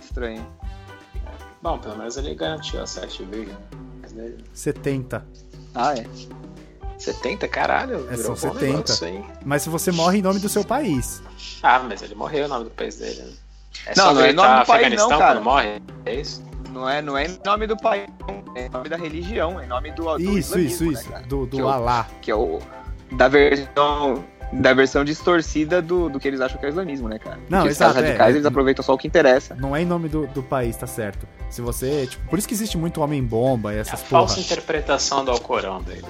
Estranho. 0.00 0.44
Bom, 1.62 1.78
pelo 1.78 1.96
menos 1.96 2.16
ele 2.16 2.34
garantiu 2.34 2.82
a 2.82 2.86
7 2.86 3.24
virgens. 3.24 3.56
dele. 4.12 4.44
70. 4.52 5.24
Ah, 5.74 5.94
é. 5.94 6.04
70, 6.98 7.48
caralho. 7.48 8.06
É, 8.10 8.16
virou 8.16 8.36
são 8.36 8.50
bom 8.50 8.58
70. 8.58 8.72
negócio 8.76 9.06
aí. 9.06 9.24
Mas 9.44 9.62
se 9.62 9.68
você 9.68 9.90
morre 9.92 10.18
em 10.18 10.22
nome 10.22 10.40
do 10.40 10.48
seu 10.48 10.64
país. 10.64 11.22
Ah, 11.62 11.78
mas 11.80 12.02
ele 12.02 12.14
morreu 12.14 12.46
o 12.46 12.48
nome 12.48 12.64
do 12.64 12.70
país 12.70 12.96
dele. 12.96 13.22
Né? 13.22 13.32
É 13.86 13.96
Não, 13.96 14.12
não 14.14 14.20
é 14.20 14.28
gritar 14.28 14.42
nome 14.48 14.60
do 14.60 14.66
país, 14.66 14.96
não, 14.96 15.08
cara. 15.18 15.40
morre? 15.40 15.82
É 16.04 16.14
isso? 16.14 16.42
Não 16.70 16.88
é, 16.88 17.02
não 17.02 17.18
é 17.18 17.26
em 17.26 17.38
nome 17.44 17.66
do 17.66 17.76
país, 17.76 18.08
é 18.54 18.66
em 18.66 18.68
nome 18.70 18.88
da 18.88 18.96
religião, 18.96 19.60
é 19.60 19.64
em 19.64 19.68
nome 19.68 19.90
do, 19.92 20.04
do 20.04 20.20
Isso, 20.20 20.58
isso, 20.58 20.58
islamismo, 20.58 20.86
né, 20.92 20.92
isso. 21.00 21.08
cara? 21.10 21.26
Do, 21.26 21.46
do 21.46 21.56
Que 21.56 21.62
Alá. 21.62 22.06
Que 22.22 22.30
é 22.30 22.34
o. 22.34 22.60
Da 23.12 23.28
versão. 23.28 24.24
Da 24.52 24.74
versão 24.74 25.02
distorcida 25.02 25.80
do, 25.80 26.10
do 26.10 26.20
que 26.20 26.28
eles 26.28 26.40
acham 26.40 26.58
que 26.58 26.66
é 26.66 26.68
o 26.68 26.70
islamismo, 26.70 27.08
né, 27.08 27.18
cara? 27.18 27.38
Não, 27.48 27.60
Porque 27.60 27.70
os 27.70 27.76
exato, 27.76 27.94
caras 27.94 28.04
é. 28.04 28.08
radicais, 28.08 28.34
eles 28.34 28.46
aproveitam 28.46 28.84
só 28.84 28.92
o 28.92 28.98
que 28.98 29.08
interessa. 29.08 29.54
Não 29.54 29.74
é 29.74 29.80
em 29.80 29.86
nome 29.86 30.08
do, 30.08 30.26
do 30.26 30.42
país, 30.42 30.76
tá 30.76 30.86
certo. 30.86 31.26
Se 31.48 31.62
você. 31.62 32.06
Tipo, 32.06 32.28
por 32.28 32.38
isso 32.38 32.46
que 32.46 32.52
existe 32.52 32.76
muito 32.76 33.00
homem-bomba 33.00 33.72
e 33.72 33.76
É 33.76 33.78
a 33.78 33.80
essas 33.80 34.00
porra. 34.02 34.26
falsa 34.26 34.40
interpretação 34.40 35.24
do 35.24 35.30
Alcorão 35.30 35.82
dele. 35.82 36.04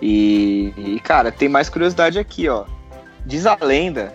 E, 0.00 0.72
e, 0.76 1.00
cara, 1.00 1.32
tem 1.32 1.48
mais 1.48 1.68
curiosidade 1.68 2.18
aqui, 2.18 2.48
ó. 2.48 2.64
Diz 3.24 3.46
a 3.46 3.56
lenda 3.60 4.14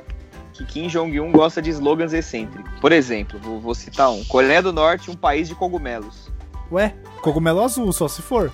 que 0.53 0.63
Kim 0.63 0.87
Jong-un 0.87 1.31
gosta 1.31 1.61
de 1.61 1.69
slogans 1.71 2.13
excêntricos. 2.13 2.71
Por 2.79 2.91
exemplo, 2.91 3.39
vou, 3.39 3.59
vou 3.59 3.75
citar 3.75 4.11
um: 4.11 4.23
Coreia 4.25 4.61
do 4.61 4.71
Norte, 4.71 5.09
um 5.09 5.15
país 5.15 5.47
de 5.47 5.55
cogumelos. 5.55 6.31
Ué, 6.71 6.95
cogumelo 7.21 7.61
azul, 7.61 7.91
só 7.91 8.07
se 8.07 8.21
for. 8.21 8.51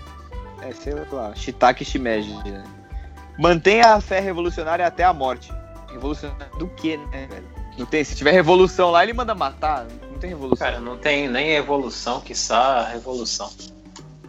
É, 0.62 0.72
sei 0.72 0.94
lá, 1.12 1.36
shiitake 1.36 1.86
shimeji. 1.86 2.34
Né? 2.46 2.64
Mantenha 3.38 3.94
a 3.94 4.02
fé 4.02 4.20
revolucionária 4.20 4.86
até 4.86 5.04
a 5.04 5.14
morte. 5.14 5.52
Revolucionária 5.92 6.48
do 6.58 6.68
quê, 6.70 6.98
né, 7.12 7.28
velho? 7.30 7.48
Não 7.78 7.86
tem, 7.86 8.04
se 8.04 8.16
tiver 8.16 8.32
revolução 8.32 8.90
lá, 8.90 9.04
ele 9.04 9.14
manda 9.14 9.36
matar. 9.36 9.86
Não 10.12 10.18
tem 10.18 10.32
revolução. 10.32 10.66
Cara, 10.68 10.80
não 10.80 10.98
tem 10.98 11.30
nem 11.30 11.52
evolução, 11.56 12.20
quiçá 12.22 12.84
revolução. 12.92 13.50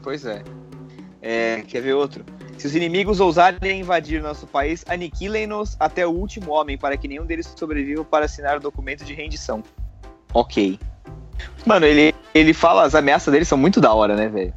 Pois 0.03 0.25
é. 0.27 0.43
É, 1.23 1.63
Quer 1.67 1.81
ver 1.81 1.95
outro? 1.95 2.25
Se 2.59 2.67
os 2.67 2.75
inimigos 2.75 3.21
ousarem 3.21 3.81
invadir 3.81 4.21
nosso 4.21 4.47
país, 4.47 4.85
aniquilem-nos 4.89 5.77
até 5.79 6.07
o 6.07 6.11
último 6.11 6.51
homem, 6.51 6.77
para 6.77 6.97
que 6.97 7.07
nenhum 7.07 7.25
deles 7.25 7.53
sobreviva 7.57 8.05
para 8.05 8.25
assinar 8.25 8.57
o 8.57 8.61
documento 8.61 9.05
de 9.05 9.15
rendição. 9.15 9.63
Ok. 10.35 10.79
Mano, 11.65 11.87
ele, 11.87 12.15
ele 12.35 12.53
fala, 12.53 12.83
as 12.83 12.95
ameaças 12.95 13.33
dele 13.33 13.45
são 13.45 13.57
muito 13.57 13.81
da 13.81 13.93
hora, 13.95 14.17
né, 14.17 14.29
velho? 14.29 14.53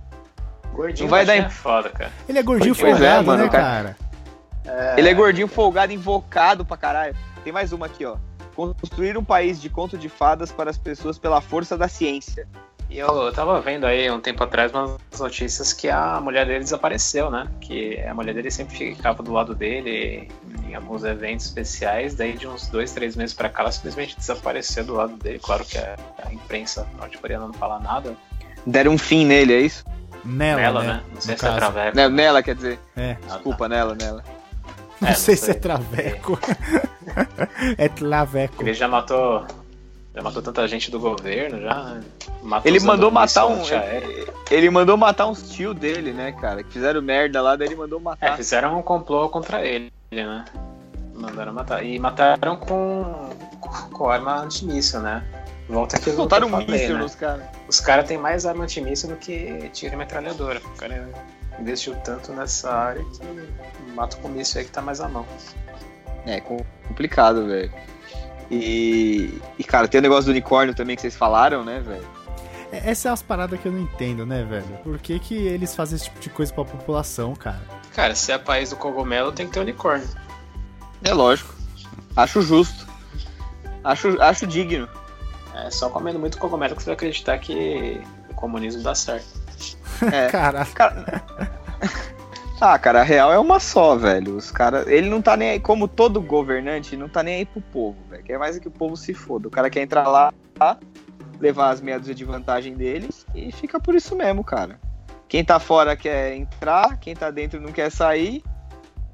Gordinho 0.74 1.06
Não 1.06 1.12
vai 1.12 1.26
da 1.26 1.34
dar 1.34 1.38
China 1.38 1.48
é 1.48 1.52
foda, 1.52 1.90
cara. 1.90 2.12
Ele 2.28 2.40
é 2.40 2.44
gordinho 2.44 2.76
Pois 2.76 2.88
é, 2.88 2.98
folgado, 2.98 3.28
mano, 3.28 3.44
né, 3.44 3.50
cara. 3.50 3.64
cara? 3.64 3.98
Ele 4.98 5.10
é 5.10 5.14
gordinho, 5.14 5.48
folgado, 5.48 5.92
invocado 5.92 6.64
pra 6.66 6.78
caralho. 6.78 7.16
Tem 7.44 7.52
mais 7.52 7.72
uma 7.74 7.88
aqui, 7.88 8.06
ó. 8.06 8.18
Construir 8.56 9.18
um 9.18 9.24
país 9.24 9.60
de 9.60 9.70
conto 9.70 9.98
de 9.98 10.10
fadas 10.10 10.52
para 10.52 10.70
as 10.70 10.78
pessoas 10.78 11.18
pela 11.18 11.42
força 11.42 11.78
da 11.78 11.88
ciência. 11.88 12.48
E 12.92 13.00
eu, 13.00 13.08
eu 13.08 13.32
tava 13.32 13.60
vendo 13.62 13.86
aí 13.86 14.12
um 14.12 14.20
tempo 14.20 14.44
atrás 14.44 14.74
umas 14.74 15.00
notícias 15.18 15.72
que 15.72 15.90
a 15.90 16.20
mulher 16.20 16.46
dele 16.46 16.60
desapareceu, 16.60 17.32
né? 17.32 17.48
Que 17.62 18.02
a 18.02 18.14
mulher 18.14 18.34
dele 18.34 18.52
sempre 18.52 18.76
ficava 18.76 19.24
do 19.24 19.32
lado 19.32 19.56
dele 19.56 20.30
em 20.68 20.76
alguns 20.76 21.06
eventos 21.06 21.46
especiais, 21.46 22.16
daí 22.16 22.34
de 22.34 22.46
uns 22.48 22.68
dois, 22.68 22.92
três 22.92 23.16
meses 23.16 23.34
pra 23.34 23.48
cá 23.48 23.64
ela 23.64 23.72
simplesmente 23.72 24.18
desapareceu 24.18 24.84
do 24.84 24.94
lado 24.94 25.16
dele. 25.16 25.40
Claro 25.40 25.64
que 25.64 25.78
a, 25.78 25.96
a 26.26 26.34
imprensa 26.34 26.86
norte-coreana 26.98 27.48
não 27.48 27.54
fala 27.54 27.80
nada. 27.80 28.14
Deram 28.66 28.92
um 28.92 28.98
fim 28.98 29.26
nele, 29.26 29.54
é 29.54 29.62
isso? 29.62 29.86
Nela, 30.26 30.62
Nela, 30.62 30.82
né? 30.82 30.88
né? 30.88 31.04
Não 31.14 31.22
sei 31.22 31.34
no 31.34 31.40
se 31.40 31.46
é 31.46 31.60
caso. 31.60 31.96
Né, 31.96 32.10
Nela, 32.10 32.44
quer 32.44 32.56
dizer. 32.56 32.80
É. 32.98 33.12
Ah, 33.12 33.16
tá. 33.16 33.34
Desculpa, 33.36 33.70
nela, 33.70 33.96
nela. 33.96 34.24
Não 35.02 35.08
É, 35.08 35.12
não 35.12 35.18
sei 35.20 35.36
se 35.36 35.46
sei. 35.46 35.56
é 35.56 35.58
traveco. 35.58 36.40
é 37.78 37.90
tlaveco. 37.90 38.62
Ele 38.64 38.74
já 38.74 38.88
matou. 38.88 39.46
Já 40.14 40.22
matou 40.22 40.42
tanta 40.42 40.68
gente 40.68 40.92
do 40.92 41.00
governo, 41.00 41.62
já. 41.62 42.00
Matou 42.44 42.70
Ele 42.70 42.80
mandou 42.82 43.10
matar 43.10 43.46
um. 43.48 43.62
Ele, 43.66 44.28
ele 44.52 44.70
mandou 44.70 44.98
matar 44.98 45.28
uns 45.28 45.50
tio 45.50 45.74
dele, 45.74 46.12
né, 46.12 46.34
cara? 46.34 46.64
Que 46.64 46.72
fizeram 46.74 47.02
merda 47.02 47.42
lá, 47.42 47.56
daí 47.56 47.68
ele 47.70 47.76
mandou 47.76 47.98
É, 48.00 48.04
matar. 48.04 48.36
fizeram 48.38 48.78
um 48.78 48.82
complô 48.82 49.30
contra 49.30 49.66
ele, 49.66 49.92
né? 50.12 50.44
Mandaram 51.16 51.54
matar. 51.54 51.84
E 51.86 51.98
mataram 51.98 52.58
com, 52.58 53.30
com 53.94 54.10
arma 54.10 54.42
antimíssil, 54.42 55.00
né? 55.00 55.24
Volta 55.70 55.96
aqui 55.96 56.12
Soltaram 56.12 56.48
um 56.48 56.58
míssil 56.58 56.96
né? 56.96 57.02
nos 57.04 57.16
caras. 57.16 57.46
Os 57.70 57.80
caras 57.80 58.06
têm 58.06 58.18
mais 58.18 58.46
arma 58.46 58.64
antimíssil 58.66 59.08
do 59.10 59.16
que 59.16 59.70
tiro 59.72 59.94
e 59.94 59.98
metralhadora. 59.98 60.60
O 60.60 60.78
cara 60.78 61.10
investiu 61.62 61.96
tanto 61.98 62.34
nessa 62.34 62.72
área 62.72 63.04
que 63.06 63.92
mata 63.94 64.18
com 64.18 64.28
míssil 64.30 64.60
aí 64.60 64.66
que 64.66 64.72
tá 64.72 64.82
mais 64.82 65.00
à 65.02 65.08
mão. 65.08 65.26
É 66.26 66.40
com- 66.42 66.64
complicado, 66.88 67.46
velho. 67.48 67.72
E, 68.50 69.40
e, 69.58 69.64
cara, 69.64 69.88
tem 69.88 70.00
o 70.00 70.02
negócio 70.02 70.26
do 70.26 70.32
unicórnio 70.32 70.76
também 70.76 70.96
que 70.96 71.02
vocês 71.02 71.16
falaram, 71.16 71.64
né, 71.64 71.80
velho? 71.80 72.06
É, 72.72 72.92
Essa 72.92 73.10
é 73.10 73.12
as 73.12 73.22
paradas 73.22 73.60
que 73.60 73.66
eu 73.68 73.72
não 73.72 73.80
entendo, 73.80 74.26
né, 74.26 74.44
velho? 74.44 74.66
Por 74.84 74.98
que, 75.00 75.20
que 75.20 75.36
eles 75.36 75.74
fazem 75.76 75.96
esse 75.96 76.06
tipo 76.06 76.20
de 76.20 76.30
coisa 76.30 76.54
pra 76.54 76.66
população, 76.66 77.34
cara? 77.34 77.62
Cara, 77.94 78.14
se 78.16 78.32
é 78.32 78.38
país 78.38 78.70
do 78.70 78.76
cogumelo, 78.76 79.32
tem 79.32 79.48
que 79.48 79.54
ter 79.54 79.60
unicórnio. 79.62 80.08
É 81.04 81.14
lógico. 81.14 81.56
Acho 82.16 82.42
justo. 82.42 82.88
Acho, 83.84 84.22
acho 84.22 84.46
digno. 84.46 84.88
É 85.56 85.70
só 85.72 85.90
comendo 85.90 86.20
muito 86.20 86.38
cogumelo 86.38 86.76
que 86.76 86.82
você 86.84 86.88
vai 86.88 86.96
acreditar 86.96 87.38
que 87.40 88.02
o 88.30 88.34
comunismo 88.34 88.84
dá 88.84 88.94
certo. 88.96 89.41
É. 90.12 90.28
Cara, 90.32 90.66
Cara... 90.66 91.24
Ah, 92.64 92.78
cara, 92.78 93.02
a 93.02 93.04
real 93.04 93.34
é 93.34 93.40
uma 93.40 93.60
só, 93.60 93.96
velho. 93.96 94.38
Os 94.38 94.52
cara, 94.52 94.86
ele 94.86 95.10
não 95.10 95.20
tá 95.20 95.36
nem 95.36 95.50
aí, 95.50 95.60
como 95.60 95.88
todo 95.88 96.22
governante, 96.22 96.96
não 96.96 97.10
tá 97.10 97.24
nem 97.24 97.38
aí 97.38 97.46
pro 97.46 97.60
povo, 97.60 97.98
velho. 98.08 98.24
Quer 98.24 98.38
mais 98.38 98.56
é 98.56 98.60
que 98.60 98.68
o 98.68 98.72
povo 98.72 98.96
se 98.96 99.16
foda. 99.16 99.48
O 99.48 99.52
cara 99.52 99.68
quer 99.68 99.82
entrar 99.82 100.08
lá, 100.08 100.32
levar 101.40 101.72
as 101.72 101.82
meia 101.82 101.98
dúzia 101.98 102.14
de 102.14 102.24
vantagem 102.24 102.76
dele 102.76 103.10
e 103.34 103.52
fica 103.52 103.80
por 103.80 103.96
isso 103.96 104.16
mesmo, 104.16 104.44
cara. 104.44 104.80
Quem 105.28 105.44
tá 105.44 105.60
fora 105.60 105.98
quer 105.98 106.36
entrar, 106.36 107.00
quem 107.00 107.16
tá 107.16 107.32
dentro 107.32 107.60
não 107.60 107.72
quer 107.72 107.90
sair. 107.90 108.44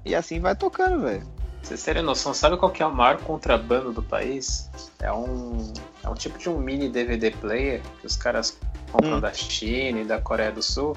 E 0.04 0.14
assim 0.14 0.42
vai 0.42 0.54
tocando, 0.54 1.04
velho. 1.04 1.22
Pra 1.22 1.30
vocês 1.62 1.82
terem 1.84 2.04
noção, 2.04 2.34
sabe 2.34 2.58
qual 2.58 2.70
que 2.70 2.84
é 2.84 2.86
o 2.86 2.94
maior 2.94 3.18
contrabando 3.22 3.94
do 3.94 4.04
país? 4.04 4.70
É 5.00 5.12
um, 5.12 5.72
é 6.08 6.12
um 6.12 6.16
tipo 6.16 6.38
de 6.38 6.50
um 6.50 6.58
mini 6.58 6.90
DVD 6.90 7.32
player 7.32 7.82
que 8.00 8.08
os 8.08 8.16
caras 8.16 8.58
compram 8.92 9.18
Hum. 9.18 9.20
da 9.22 9.34
China 9.34 10.00
e 10.00 10.06
da 10.06 10.20
Coreia 10.20 10.52
do 10.52 10.64
Sul, 10.64 10.96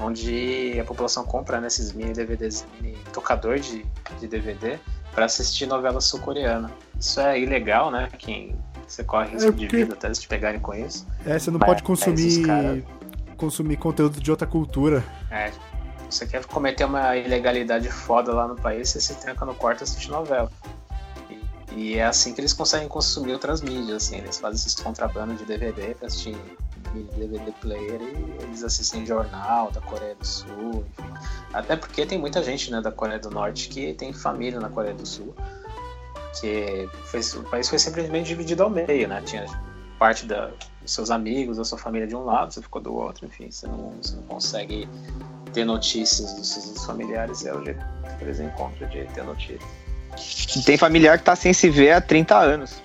onde 0.00 0.78
a 0.80 0.84
população 0.84 1.24
compra 1.24 1.60
nesses 1.60 1.92
mini 1.92 2.12
DVDs, 2.12 2.66
mini 2.80 2.96
tocador 3.12 3.58
de, 3.58 3.84
de 4.18 4.26
DVD, 4.26 4.78
para 5.14 5.24
assistir 5.26 5.66
novela 5.66 6.00
sul-coreana. 6.00 6.70
Isso 6.98 7.20
é 7.20 7.40
ilegal, 7.40 7.90
né? 7.90 8.08
Quem 8.18 8.56
Você 8.86 9.02
corre 9.02 9.30
risco 9.30 9.52
de 9.52 9.66
porque- 9.66 9.76
vida 9.78 9.94
até 9.94 10.06
eles 10.06 10.18
te 10.20 10.28
pegarem 10.28 10.60
com 10.60 10.72
isso. 10.74 11.06
É, 11.24 11.38
você 11.38 11.50
não 11.50 11.58
Mas 11.58 11.66
pode 11.68 11.82
consumir 11.82 12.46
cara- 12.46 12.82
consumir 13.36 13.76
conteúdo 13.76 14.20
de 14.20 14.30
outra 14.30 14.46
cultura. 14.46 15.02
É. 15.30 15.50
Você 16.08 16.24
quer 16.26 16.44
cometer 16.44 16.84
uma 16.84 17.16
ilegalidade 17.16 17.88
foda 17.90 18.32
lá 18.32 18.46
no 18.46 18.54
país, 18.54 18.90
você 18.90 19.00
se 19.00 19.14
tranca 19.16 19.44
no 19.44 19.54
quarto 19.56 19.80
e 19.80 19.84
assiste 19.84 20.08
novela. 20.08 20.48
E, 21.76 21.98
é 21.98 22.04
assim 22.06 22.32
que 22.32 22.40
eles 22.40 22.54
conseguem 22.54 22.88
consumir 22.88 23.34
outras 23.34 23.60
mídias, 23.60 24.04
assim. 24.04 24.16
Eles 24.16 24.38
fazem 24.38 24.56
esses 24.56 24.74
contrabandos 24.74 25.38
de 25.38 25.44
DVD 25.44 25.94
pra 25.94 26.06
assistir 26.06 26.34
DVD 26.94 27.52
player 27.60 28.00
e 28.00 28.44
eles 28.44 28.64
assistem 28.64 29.04
jornal 29.04 29.70
da 29.70 29.80
Coreia 29.82 30.14
do 30.14 30.26
Sul, 30.26 30.86
enfim. 30.90 31.12
Até 31.52 31.76
porque 31.76 32.06
tem 32.06 32.18
muita 32.18 32.42
gente 32.42 32.70
né, 32.70 32.80
da 32.80 32.90
Coreia 32.90 33.18
do 33.18 33.30
Norte 33.30 33.68
que 33.68 33.92
tem 33.92 34.12
família 34.12 34.58
na 34.58 34.70
Coreia 34.70 34.94
do 34.94 35.04
Sul. 35.04 35.34
Que 36.40 36.88
foi, 37.04 37.20
o 37.40 37.44
país 37.44 37.68
foi 37.68 37.78
simplesmente 37.78 38.28
dividido 38.28 38.62
ao 38.62 38.70
meio, 38.70 39.06
né? 39.08 39.22
Tinha 39.22 39.44
parte 39.98 40.26
da, 40.26 40.50
dos 40.80 40.92
seus 40.92 41.10
amigos, 41.10 41.56
da 41.58 41.64
sua 41.64 41.78
família 41.78 42.06
de 42.06 42.14
um 42.14 42.24
lado, 42.24 42.52
você 42.52 42.62
ficou 42.62 42.80
do 42.80 42.94
outro, 42.94 43.26
enfim, 43.26 43.50
você 43.50 43.66
não, 43.66 43.92
você 44.02 44.16
não 44.16 44.22
consegue 44.24 44.88
ter 45.52 45.64
notícias 45.64 46.34
dos 46.34 46.48
seus 46.48 46.84
familiares, 46.84 47.44
é 47.46 47.54
o 47.54 47.64
jeito 47.64 47.82
que 48.18 48.24
eles 48.24 48.40
encontram 48.40 48.88
de 48.88 49.04
ter 49.06 49.24
notícias. 49.24 49.85
Tem 50.64 50.76
familiar 50.76 51.18
que 51.18 51.24
tá 51.24 51.36
sem 51.36 51.52
se 51.52 51.68
ver 51.68 51.92
há 51.92 52.00
30 52.00 52.36
anos. 52.36 52.82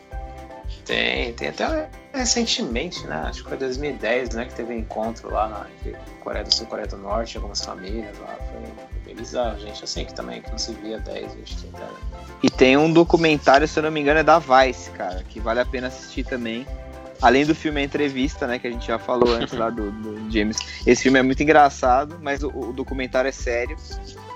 Tem, 0.85 1.33
tem 1.33 1.49
até 1.49 1.89
recentemente, 2.13 3.05
né? 3.07 3.23
Acho 3.27 3.43
que 3.43 3.49
foi 3.49 3.57
2010, 3.57 4.31
né? 4.31 4.45
Que 4.45 4.53
teve 4.53 4.73
um 4.73 4.77
encontro 4.77 5.31
lá 5.31 5.47
na, 5.47 5.65
entre 5.69 5.97
Coreia 6.19 6.43
do 6.43 6.53
Sul 6.53 6.65
e 6.65 6.69
Coreia 6.69 6.87
do 6.87 6.97
Norte, 6.97 7.37
algumas 7.37 7.63
famílias 7.63 8.17
lá. 8.19 8.35
Foi 8.51 8.61
bem 9.05 9.15
bizarro, 9.15 9.59
gente 9.59 9.83
assim 9.83 10.05
que 10.05 10.13
também, 10.13 10.41
que 10.41 10.51
não 10.51 10.57
se 10.57 10.73
via 10.73 10.99
10, 10.99 11.35
20, 11.35 11.57
30 11.57 11.77
anos. 11.77 11.97
E 12.43 12.49
tem 12.49 12.77
um 12.77 12.91
documentário, 12.91 13.67
se 13.67 13.77
eu 13.79 13.83
não 13.83 13.91
me 13.91 14.01
engano, 14.01 14.19
é 14.19 14.23
da 14.23 14.39
Vice, 14.39 14.89
cara, 14.91 15.23
que 15.27 15.39
vale 15.39 15.59
a 15.59 15.65
pena 15.65 15.87
assistir 15.87 16.23
também. 16.23 16.65
Além 17.21 17.45
do 17.45 17.53
filme 17.53 17.79
A 17.79 17.83
Entrevista, 17.83 18.47
né, 18.47 18.57
que 18.57 18.65
a 18.65 18.71
gente 18.71 18.87
já 18.87 18.97
falou 18.97 19.35
antes 19.35 19.53
lá 19.53 19.69
do, 19.69 19.91
do 19.91 20.31
James. 20.31 20.57
Esse 20.87 21.03
filme 21.03 21.19
é 21.19 21.21
muito 21.21 21.43
engraçado, 21.43 22.17
mas 22.19 22.41
o, 22.41 22.49
o 22.49 22.73
documentário 22.73 23.29
é 23.29 23.31
sério. 23.31 23.77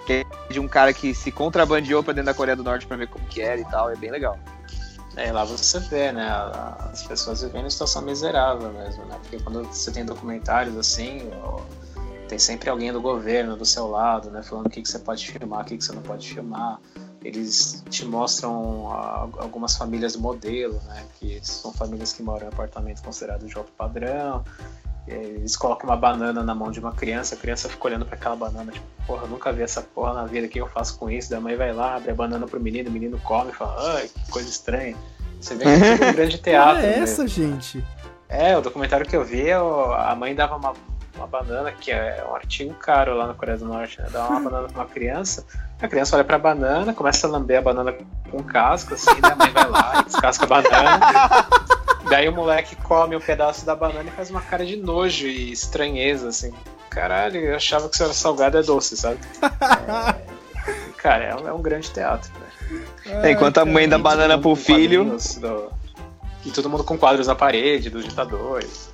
Que 0.06 0.14
é 0.14 0.54
de 0.54 0.60
um 0.60 0.68
cara 0.68 0.94
que 0.94 1.14
se 1.14 1.32
contrabandeou 1.32 2.04
pra 2.04 2.14
dentro 2.14 2.28
da 2.28 2.34
Coreia 2.34 2.56
do 2.56 2.64
Norte 2.64 2.86
pra 2.86 2.98
ver 2.98 3.08
como 3.08 3.26
que 3.26 3.42
era 3.42 3.60
e 3.60 3.66
tal. 3.66 3.90
É 3.90 3.96
bem 3.96 4.12
legal. 4.12 4.38
É, 5.16 5.32
lá 5.32 5.46
você 5.46 5.80
vê, 5.80 6.12
né? 6.12 6.30
As 6.92 7.04
pessoas 7.04 7.42
vivendo 7.42 7.68
em 7.68 7.70
situação 7.70 8.02
miserável 8.02 8.72
mesmo, 8.74 9.06
né? 9.06 9.18
Porque 9.22 9.40
quando 9.40 9.64
você 9.64 9.92
tem 9.92 10.06
documentários 10.06 10.78
assim, 10.78 11.30
tem 12.28 12.38
sempre 12.38 12.70
alguém 12.70 12.92
do 12.92 13.02
governo 13.02 13.56
do 13.56 13.66
seu 13.66 13.88
lado, 13.88 14.30
né? 14.30 14.44
Falando 14.44 14.68
o 14.68 14.70
que, 14.70 14.82
que 14.82 14.90
você 14.90 15.00
pode 15.00 15.26
filmar, 15.32 15.62
o 15.62 15.66
que, 15.66 15.78
que 15.78 15.84
você 15.84 15.94
não 15.94 16.02
pode 16.02 16.28
filmar. 16.28 16.80
Eles 17.24 17.84
te 17.90 18.06
mostram 18.06 18.88
algumas 19.38 19.76
famílias 19.76 20.16
modelo, 20.16 20.80
né? 20.88 21.06
Que 21.18 21.40
são 21.42 21.72
famílias 21.72 22.12
que 22.12 22.22
moram 22.22 22.46
em 22.46 22.50
apartamento 22.50 23.02
considerado 23.02 23.46
de 23.46 23.58
alto 23.58 23.72
padrão. 23.72 24.44
Aí 25.08 25.14
Eles 25.14 25.56
colocam 25.56 25.90
uma 25.90 25.96
banana 25.96 26.44
na 26.44 26.56
mão 26.56 26.72
de 26.72 26.80
uma 26.80 26.92
criança, 26.92 27.36
a 27.36 27.38
criança 27.38 27.70
fica 27.70 27.88
olhando 27.88 28.06
para 28.06 28.16
aquela 28.16 28.36
banana, 28.36 28.72
tipo, 28.72 28.86
porra, 29.06 29.28
nunca 29.28 29.52
vi 29.54 29.62
essa 29.62 29.82
porra 29.82 30.14
na 30.14 30.26
vida, 30.26 30.48
o 30.48 30.50
que 30.50 30.60
eu 30.60 30.68
faço 30.68 30.98
com 30.98 31.10
isso? 31.10 31.30
Daí 31.30 31.38
a 31.38 31.42
mãe 31.42 31.56
vai 31.56 31.72
lá, 31.72 31.96
abre 31.96 32.12
a 32.12 32.16
banana 32.16 32.48
pro 32.48 32.60
menino, 32.60 32.90
o 32.90 32.94
menino 32.94 33.20
come 33.20 33.52
e 33.52 33.54
fala, 33.54 33.98
ai, 33.98 34.08
que 34.08 34.32
coisa 34.32 34.50
estranha. 34.50 34.96
Você 35.40 35.56
vê 35.56 35.64
que 35.64 36.04
é 36.04 36.10
um 36.10 36.14
grande 36.14 36.38
teatro. 36.40 36.82
Mesmo. 36.82 37.04
essa, 37.04 37.28
gente. 37.28 37.84
É, 38.28 38.58
o 38.58 38.62
documentário 38.62 39.06
que 39.06 39.16
eu 39.16 39.24
vi, 39.24 39.52
a 39.52 40.16
mãe 40.18 40.34
dava 40.34 40.56
uma, 40.56 40.74
uma 41.16 41.28
banana, 41.28 41.72
que 41.72 41.92
é 41.92 42.26
um 42.28 42.36
artigo 42.36 42.74
caro 42.74 43.16
lá 43.16 43.28
na 43.28 43.34
Coreia 43.36 43.58
do 43.58 43.66
Norte, 43.66 44.02
né? 44.02 44.08
Dava 44.12 44.34
uma 44.34 44.42
banana 44.50 44.68
pra 44.68 44.82
uma 44.82 44.90
criança, 44.90 45.46
a 45.80 45.88
criança 45.88 46.16
olha 46.16 46.26
pra 46.26 46.40
banana, 46.40 46.94
começa 46.94 47.28
a 47.28 47.30
lamber 47.30 47.60
a 47.60 47.62
banana 47.62 47.94
com 48.32 48.44
casca, 48.44 48.96
assim, 48.96 49.14
né? 49.22 49.30
A 49.32 49.36
mãe 49.36 49.52
vai 49.52 49.70
lá 49.70 50.02
descasca 50.02 50.46
a 50.46 50.48
banana. 50.48 51.00
Daí 52.10 52.28
o 52.28 52.32
moleque 52.32 52.76
come 52.78 53.16
um 53.16 53.20
pedaço 53.22 53.66
da 53.66 53.76
banana 53.76 54.08
e 54.10 54.12
faz 54.12 54.30
uma 54.30 54.42
cara 54.42 54.66
de 54.66 54.76
nojo 54.76 55.28
e 55.28 55.52
estranheza, 55.52 56.30
assim. 56.30 56.54
Caralho, 56.90 57.40
eu 57.40 57.56
achava 57.56 57.90
que 57.90 57.96
isso 57.96 58.04
era 58.04 58.14
salgado 58.14 58.58
é 58.58 58.64
doce, 58.64 58.96
sabe? 58.96 59.20
É, 59.42 60.16
cara, 60.98 61.24
é 61.26 61.36
um, 61.36 61.48
é 61.50 61.54
um 61.54 61.62
grande 61.62 61.90
teatro, 61.92 62.32
né? 62.40 62.82
É, 63.24 63.32
enquanto 63.32 63.58
a 63.60 63.66
mãe 63.66 63.88
dá 63.90 63.98
banana 63.98 64.38
pro 64.38 64.56
filho. 64.56 65.18
do- 65.40 65.72
E 66.46 66.52
todo 66.52 66.70
mundo 66.70 66.84
com 66.84 66.98
quadros 66.98 67.28
na 67.28 67.36
parede, 67.36 67.90
dos 67.90 68.04
ditadores. 68.06 68.90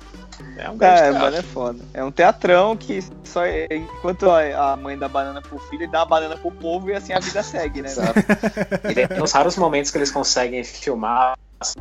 É 0.56 0.68
um 0.68 0.76
grande 0.76 1.00
É, 1.00 1.10
teatro. 1.12 1.36
é 1.36 1.42
foda. 1.42 1.78
É 1.94 2.02
um 2.04 2.10
teatrão 2.10 2.76
que 2.76 3.04
só 3.22 3.42
enquanto 3.70 4.28
a 4.30 4.72
a 4.72 4.76
mãe 4.76 4.98
dá 4.98 5.06
banana 5.08 5.40
pro 5.40 5.58
filho, 5.58 5.82
ele 5.84 5.92
dá 5.92 6.02
a 6.02 6.04
banana 6.06 6.36
pro 6.36 6.50
povo 6.50 6.90
e 6.90 6.94
assim 6.94 7.12
a 7.12 7.20
vida 7.20 7.42
segue, 7.42 7.82
né? 7.82 7.88
Exato. 7.88 8.14
E 8.90 8.94
tem 8.94 9.22
uns 9.22 9.30
raros 9.32 9.56
momentos 9.56 9.90
que 9.90 9.98
eles 9.98 10.10
conseguem 10.10 10.64
filmar 10.64 11.36
assim, 11.60 11.78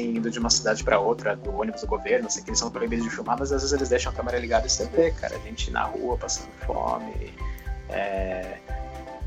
indo 0.00 0.30
de 0.30 0.38
uma 0.38 0.50
cidade 0.50 0.82
pra 0.82 0.98
outra, 0.98 1.36
do 1.36 1.54
ônibus 1.56 1.80
do 1.82 1.86
governo, 1.86 2.26
assim, 2.26 2.42
que 2.42 2.50
eles 2.50 2.58
são 2.58 2.70
proibidos 2.70 3.04
de 3.04 3.10
filmar, 3.10 3.36
mas 3.38 3.52
às 3.52 3.62
vezes 3.62 3.72
eles 3.76 3.88
deixam 3.88 4.12
a 4.12 4.14
câmera 4.14 4.38
ligada 4.38 4.66
e 4.66 4.70
você 4.70 4.86
vê, 4.86 5.10
cara, 5.12 5.38
gente 5.44 5.70
na 5.70 5.82
rua 5.84 6.16
passando 6.16 6.48
fome. 6.66 7.32
É, 7.88 8.56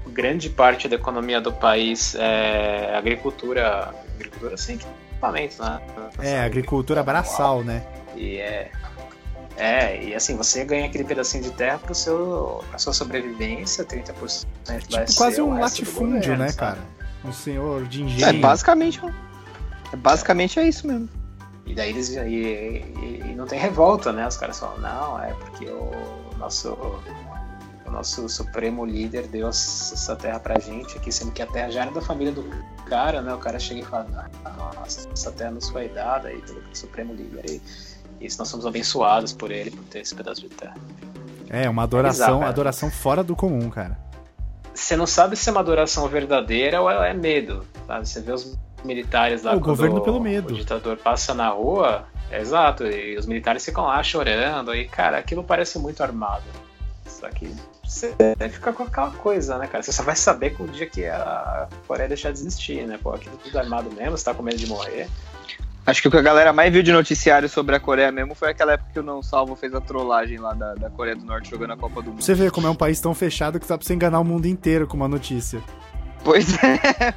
grande 0.07 0.49
parte 0.49 0.87
da 0.87 0.95
economia 0.95 1.39
do 1.41 1.51
país 1.53 2.15
é 2.15 2.95
agricultura, 2.95 3.93
agricultura 4.15 4.57
sem 4.57 4.75
equipamento, 4.75 5.61
né? 5.63 5.81
É, 6.19 6.39
agricultura 6.41 7.03
braçal, 7.03 7.63
né? 7.63 7.85
E 8.15 8.37
é. 8.37 8.71
É, 9.57 10.03
e 10.03 10.13
assim, 10.13 10.35
você 10.35 10.65
ganha 10.65 10.85
aquele 10.85 11.05
pedacinho 11.05 11.41
de 11.43 11.51
terra 11.51 11.77
pro 11.79 11.95
seu, 11.95 12.61
pra 12.69 12.77
sua 12.77 12.91
sobrevivência, 12.91 13.85
30% 13.85 14.45
vai 14.67 14.79
Tipo, 14.79 15.07
ser 15.11 15.15
quase 15.17 15.41
um 15.41 15.57
latifúndio, 15.57 16.15
governo, 16.19 16.37
né, 16.43 16.49
sabe? 16.49 16.57
cara? 16.59 16.79
Um 17.23 17.31
senhor 17.31 17.85
de 17.85 18.01
É, 18.01 18.05
engenho. 18.05 18.41
basicamente. 18.41 18.99
É, 18.99 19.13
basicamente 19.97 20.59
é 20.59 20.67
isso 20.67 20.85
mesmo. 20.87 21.09
E 21.65 21.73
daí 21.73 21.89
eles. 21.89 22.09
E, 22.09 22.19
e- 22.19 23.21
e 23.31 23.35
não 23.35 23.45
tem 23.45 23.59
revolta, 23.59 24.11
né? 24.11 24.27
Os 24.27 24.37
caras 24.37 24.59
falam, 24.59 24.77
não, 24.79 25.19
é 25.21 25.33
porque 25.33 25.65
o 25.67 25.91
nosso. 26.37 26.77
O 27.87 27.91
nosso 27.91 28.27
supremo 28.27 28.83
líder 28.83 29.27
deu 29.27 29.47
essa 29.47 30.15
terra 30.15 30.39
pra 30.39 30.59
gente 30.59 30.97
aqui, 30.97 31.11
sendo 31.11 31.31
que 31.31 31.41
a 31.41 31.45
terra 31.45 31.69
já 31.69 31.83
era 31.83 31.91
da 31.91 32.01
família 32.01 32.33
do 32.33 32.43
cara, 32.87 33.21
né? 33.21 33.31
O 33.33 33.37
cara 33.37 33.59
chega 33.59 33.81
e 33.81 33.83
fala, 33.85 34.27
nossa, 34.75 35.07
essa 35.13 35.31
terra 35.31 35.51
nos 35.51 35.69
foi 35.69 35.87
dada 35.89 36.29
aí 36.29 36.41
pelo 36.41 36.61
supremo 36.73 37.13
líder 37.13 37.45
e, 37.47 37.61
e 38.19 38.27
nós 38.39 38.47
somos 38.47 38.65
abençoados 38.65 39.33
por 39.33 39.51
ele, 39.51 39.69
por 39.69 39.83
ter 39.85 39.99
esse 39.99 40.15
pedaço 40.15 40.41
de 40.41 40.49
terra. 40.49 40.73
É, 41.47 41.69
uma 41.69 41.83
adoração, 41.83 42.25
Exato, 42.25 42.39
cara. 42.39 42.49
adoração 42.49 42.89
fora 42.89 43.23
do 43.23 43.35
comum, 43.35 43.69
cara. 43.69 43.99
Você 44.73 44.95
não 44.95 45.05
sabe 45.05 45.35
se 45.35 45.47
é 45.47 45.51
uma 45.51 45.61
adoração 45.61 46.07
verdadeira 46.07 46.81
ou 46.81 46.89
é 46.89 47.13
medo, 47.13 47.63
sabe? 47.85 48.09
Você 48.09 48.19
vê 48.19 48.31
os 48.31 48.57
militares 48.85 49.43
lá 49.43 49.53
o 49.53 49.59
governo 49.59 50.01
pelo 50.01 50.19
medo. 50.19 50.53
o 50.53 50.57
ditador 50.57 50.97
passa 50.97 51.33
na 51.33 51.49
rua, 51.49 52.05
é 52.31 52.39
exato, 52.39 52.85
e 52.85 53.17
os 53.17 53.25
militares 53.25 53.65
ficam 53.65 53.85
lá 53.85 54.01
chorando, 54.01 54.73
e 54.73 54.87
cara, 54.87 55.17
aquilo 55.17 55.43
parece 55.43 55.77
muito 55.77 56.01
armado. 56.01 56.43
Só 57.05 57.29
que 57.29 57.53
você 57.83 58.13
fica 58.49 58.73
com 58.73 58.83
aquela 58.83 59.11
coisa, 59.11 59.57
né, 59.57 59.67
cara? 59.67 59.83
Você 59.83 59.91
só 59.91 60.03
vai 60.03 60.15
saber 60.15 60.55
com 60.55 60.63
o 60.63 60.67
dia 60.67 60.87
que 60.87 61.05
a 61.05 61.67
Coreia 61.87 62.07
deixar 62.07 62.31
de 62.31 62.39
existir, 62.39 62.85
né? 62.85 62.99
Pô, 63.01 63.13
aquilo 63.13 63.37
tudo 63.37 63.57
armado 63.57 63.91
mesmo, 63.91 64.17
você 64.17 64.25
tá 64.25 64.33
com 64.33 64.43
medo 64.43 64.57
de 64.57 64.67
morrer. 64.67 65.07
Acho 65.85 66.01
que 66.01 66.07
o 66.07 66.11
que 66.11 66.17
a 66.17 66.21
galera 66.21 66.51
mais 66.51 66.73
viu 66.73 66.81
de 66.81 66.91
noticiário 66.91 67.47
sobre 67.47 67.75
a 67.75 67.79
Coreia 67.79 68.11
mesmo 68.11 68.33
foi 68.33 68.49
aquela 68.49 68.73
época 68.73 68.89
que 68.91 68.99
o 68.99 69.03
Não 69.03 69.21
Salvo 69.21 69.55
fez 69.55 69.73
a 69.75 69.79
trollagem 69.79 70.39
lá 70.39 70.53
da, 70.53 70.73
da 70.73 70.89
Coreia 70.89 71.15
do 71.15 71.23
Norte 71.23 71.51
jogando 71.51 71.73
a 71.73 71.77
Copa 71.77 72.01
do 72.01 72.09
Mundo. 72.09 72.23
Você 72.23 72.33
vê 72.33 72.49
como 72.49 72.65
é 72.65 72.69
um 72.71 72.75
país 72.75 72.99
tão 72.99 73.13
fechado 73.13 73.59
que 73.59 73.67
dá 73.67 73.77
pra 73.77 73.85
você 73.85 73.93
enganar 73.93 74.19
o 74.19 74.23
mundo 74.23 74.47
inteiro 74.47 74.87
com 74.87 74.97
uma 74.97 75.07
notícia. 75.07 75.61
Pois 76.23 76.57
é. 76.63 77.13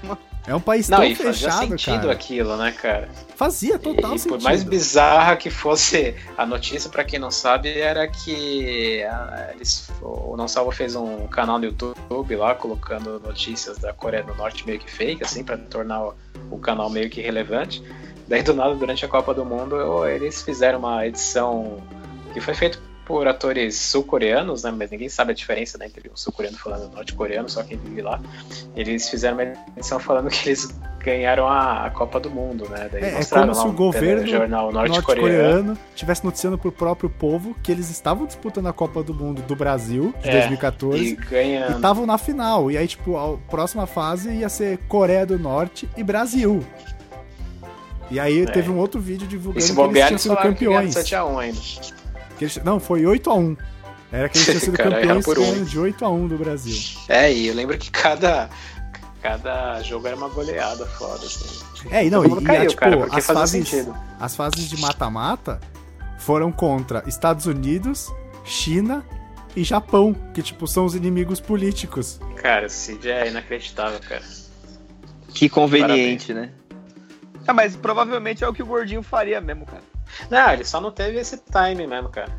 É 0.49 0.55
um 0.55 0.61
país 0.61 0.89
Não, 0.89 0.97
tão 0.97 1.07
e 1.07 1.15
fazia 1.15 1.51
fechado, 1.51 1.69
sentido 1.69 2.01
cara. 2.01 2.13
aquilo, 2.13 2.57
né, 2.57 2.73
cara? 2.73 3.09
Fazia 3.37 3.79
total 3.79 4.15
e 4.15 4.19
sentido. 4.19 4.39
por 4.39 4.43
mais 4.43 4.63
bizarra 4.63 5.37
que 5.37 5.51
fosse 5.51 6.15
a 6.39 6.47
notícia, 6.47 6.89
pra 6.89 7.05
quem 7.05 7.19
não 7.19 7.31
sabe, 7.31 7.79
era 7.79 8.09
que 8.09 9.03
ah, 9.05 9.51
eles, 9.55 9.91
o 10.01 10.35
Não 10.39 10.49
Salvo 10.49 10.71
fez 10.71 10.97
um 10.97 11.27
canal 11.27 11.59
no 11.59 11.67
YouTube 11.67 12.35
lá, 12.35 12.55
colocando 12.55 13.21
notícias 13.21 13.77
da 13.77 13.93
Coreia 13.93 14.23
do 14.23 14.35
Norte 14.37 14.67
meio 14.67 14.79
que 14.79 14.91
fake, 14.91 15.23
assim, 15.23 15.45
pra 15.45 15.59
tornar 15.59 16.03
o, 16.03 16.15
o 16.51 16.59
canal 16.59 16.89
meio 16.89 17.11
que 17.11 17.21
relevante. 17.21 17.85
Daí, 18.27 18.43
do 18.43 18.55
nada, 18.55 18.75
durante 18.75 19.05
a 19.05 19.09
Copa 19.09 19.35
do 19.35 19.45
Mundo, 19.45 20.07
eles 20.07 20.41
fizeram 20.41 20.79
uma 20.79 21.07
edição 21.07 21.77
que 22.33 22.41
foi 22.41 22.55
feita 22.55 22.79
por 23.09 23.27
atores 23.27 23.75
sul-coreanos, 23.77 24.63
né? 24.65 24.71
Mas 24.71 24.91
ninguém 24.91 25.09
sabe 25.09 25.33
a 25.33 25.35
diferença 25.35 25.79
né, 25.79 25.87
entre 25.87 26.11
um 26.13 26.17
sul-coreano 26.17 26.59
falando 26.59 26.93
norte-coreano, 26.95 27.49
só 27.49 27.63
quem 27.63 27.79
vive 27.79 28.03
lá. 28.03 28.21
Eles 28.77 29.09
fizeram 29.09 29.39
uma 29.39 29.45
edição 29.75 29.99
falando 29.99 30.29
que 30.29 30.51
eles 30.51 30.69
ganharam 31.03 31.49
a, 31.49 31.87
a 31.87 31.91
Copa 31.91 32.21
do 32.21 32.31
Mundo, 32.31 32.69
né? 32.69 32.87
Daí 32.93 33.03
É, 33.03 33.09
é 33.21 33.25
como 33.25 33.55
se 33.55 33.61
o 33.67 33.71
um 33.71 33.73
governo 33.75 34.27
jornal 34.27 34.71
norte-coreano. 34.71 34.93
norte-coreano 34.93 35.79
tivesse 35.97 36.23
noticiando 36.23 36.59
pro 36.59 36.71
próprio 36.71 37.09
povo 37.09 37.57
que 37.63 37.73
eles 37.73 37.89
estavam 37.89 38.27
disputando 38.27 38.67
a 38.67 38.73
Copa 38.75 39.03
do 39.03 39.15
Mundo 39.15 39.41
do 39.41 39.57
Brasil 39.57 40.13
de 40.23 40.29
É, 40.29 40.33
2014 40.41 41.03
E 41.03 41.75
estavam 41.75 42.05
na 42.05 42.19
final. 42.19 42.71
E 42.71 42.77
aí, 42.77 42.87
tipo, 42.87 43.17
a 43.17 43.39
próxima 43.51 43.87
fase 43.87 44.31
ia 44.31 44.51
ser 44.51 44.77
Coreia 44.87 45.25
do 45.25 45.39
Norte 45.39 45.89
e 45.97 46.03
Brasil. 46.05 46.63
E 48.11 48.19
aí 48.19 48.43
É. 48.43 48.47
teve 48.47 48.71
um 48.71 48.79
outro 48.79 49.01
vídeo 49.01 49.27
divulgando 49.27 49.59
Esse 49.59 49.75
que 49.75 49.81
eles 49.81 50.07
tinham 50.07 50.19
sido 50.19 50.35
falaram 50.35 50.55
que 50.55 50.65
ganharam 50.67 50.87
campeões. 50.89 51.07
7x1 51.09 51.39
ainda. 51.39 51.59
Que 52.39 52.45
eles- 52.45 52.61
Não, 52.65 52.79
foi 52.81 53.03
8x1. 53.03 53.57
Era 54.11 54.29
que 54.29 54.39
eles 54.39 54.47
tinham 54.47 54.61
sido 54.61 54.77
Cara, 54.77 54.91
campeões 54.91 55.05
erraram 55.05 55.23
por 55.23 55.39
um. 55.39 55.65
de 55.65 55.79
8x1 55.79 56.29
do 56.29 56.39
Brasil. 56.39 56.77
É, 57.09 57.33
e 57.33 57.47
eu 57.49 57.55
lembro 57.55 57.77
que 57.77 57.91
cada. 57.91 58.49
Cada 59.21 59.83
jogo 59.83 60.07
era 60.07 60.15
uma 60.17 60.29
goleada 60.29 60.87
foda, 60.87 61.27
assim. 61.27 61.65
É, 61.91 62.07
e 62.07 62.11
não, 62.11 62.25
e, 62.25 62.45
caiu, 62.45 62.63
e, 62.63 62.67
tipo, 62.69 62.81
cara, 62.81 62.97
porque 62.99 63.17
as 63.19 63.27
fases, 63.27 63.69
sentido. 63.69 63.95
as 64.21 64.37
fases 64.37 64.71
de 64.71 64.81
mata-mata 64.81 65.61
foram 66.21 66.53
contra 66.53 67.03
Estados 67.05 67.45
Unidos, 67.47 68.13
China 68.45 69.05
e 69.57 69.65
Japão, 69.65 70.15
que 70.33 70.41
tipo 70.41 70.69
são 70.69 70.85
os 70.85 70.95
inimigos 70.95 71.41
políticos. 71.41 72.21
Cara, 72.37 72.67
o 72.67 72.71
Cid 72.71 73.11
é 73.11 73.29
inacreditável, 73.29 73.99
cara. 74.09 74.23
Que 75.35 75.49
conveniente, 75.49 76.33
né? 76.33 76.51
Ah, 77.45 77.53
mas 77.53 77.75
provavelmente 77.75 78.45
é 78.45 78.49
o 78.49 78.53
que 78.55 78.63
o 78.63 78.67
Gordinho 78.67 79.03
faria 79.03 79.41
mesmo, 79.41 79.67
cara. 79.67 79.83
Não, 80.31 80.53
ele 80.53 80.65
só 80.65 80.81
não 80.81 80.91
teve 80.91 81.19
esse 81.19 81.37
time 81.39 81.87
mesmo, 81.87 82.09
cara. 82.09 82.33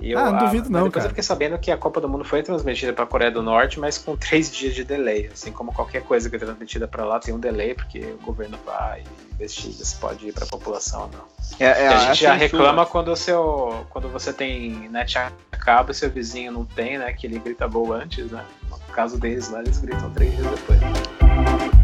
E 0.00 0.14
Ah, 0.14 0.30
não 0.30 0.38
duvido 0.38 0.68
não, 0.68 0.80
Depois 0.84 0.92
cara. 0.94 1.06
eu 1.06 1.08
fiquei 1.10 1.22
sabendo 1.22 1.56
que 1.58 1.70
a 1.70 1.76
Copa 1.76 2.00
do 2.00 2.08
Mundo 2.08 2.24
foi 2.24 2.42
transmitida 2.42 2.92
pra 2.92 3.06
Coreia 3.06 3.30
do 3.30 3.42
Norte, 3.42 3.78
mas 3.78 3.96
com 3.96 4.16
três 4.18 4.50
dias 4.50 4.74
de 4.74 4.84
delay. 4.84 5.30
Assim 5.32 5.52
como 5.52 5.72
qualquer 5.72 6.02
coisa 6.02 6.28
que 6.28 6.36
é 6.36 6.38
transmitida 6.38 6.86
pra 6.88 7.04
lá 7.04 7.18
tem 7.18 7.32
um 7.32 7.38
delay, 7.38 7.74
porque 7.74 8.00
o 8.00 8.18
governo 8.24 8.58
vai 8.66 9.02
investiga 9.32 9.84
se 9.84 9.96
pode 9.96 10.28
ir 10.28 10.32
pra 10.32 10.46
população 10.46 11.02
ou 11.02 11.10
não. 11.12 11.24
É, 11.58 11.84
é, 11.84 11.88
a 11.88 11.98
gente 11.98 12.22
já 12.22 12.34
reclama 12.34 12.86
quando, 12.86 13.08
o 13.08 13.16
seu, 13.16 13.86
quando 13.90 14.08
você 14.08 14.32
tem 14.32 14.88
net 14.90 15.16
a 15.18 15.32
cabo 15.58 15.90
e 15.90 15.94
seu 15.94 16.10
vizinho 16.10 16.52
não 16.52 16.64
tem, 16.64 16.98
né? 16.98 17.12
Que 17.12 17.26
ele 17.26 17.38
grita 17.38 17.66
gol 17.66 17.92
antes, 17.92 18.30
né? 18.30 18.44
No 18.68 18.78
caso 18.92 19.18
deles 19.18 19.48
lá, 19.48 19.60
eles 19.60 19.78
gritam 19.78 20.10
três 20.10 20.36
dias 20.36 20.46
depois. 20.50 21.83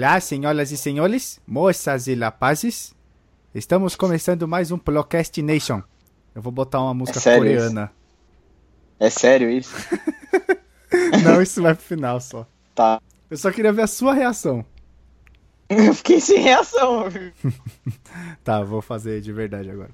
Olá, 0.00 0.18
senhoras 0.18 0.72
e 0.72 0.78
senhores, 0.78 1.38
moças 1.46 2.06
e 2.06 2.14
rapazes. 2.14 2.94
Estamos 3.54 3.94
começando 3.94 4.48
mais 4.48 4.72
um 4.72 4.78
Procrastination. 4.78 5.82
Eu 6.34 6.40
vou 6.40 6.50
botar 6.50 6.80
uma 6.80 6.94
música 6.94 7.20
sério 7.20 7.40
coreana. 7.40 7.92
É 8.98 9.10
sério 9.10 9.50
isso? 9.50 9.74
Não, 11.22 11.42
isso 11.42 11.60
vai 11.60 11.74
pro 11.74 11.84
final 11.84 12.18
só. 12.18 12.46
Tá. 12.74 12.98
Eu 13.28 13.36
só 13.36 13.50
queria 13.50 13.74
ver 13.74 13.82
a 13.82 13.86
sua 13.86 14.14
reação. 14.14 14.64
Eu 15.68 15.92
fiquei 15.92 16.18
sem 16.18 16.40
reação. 16.40 17.04
Tá, 18.42 18.62
vou 18.62 18.80
fazer 18.80 19.20
de 19.20 19.34
verdade 19.34 19.68
agora. 19.68 19.90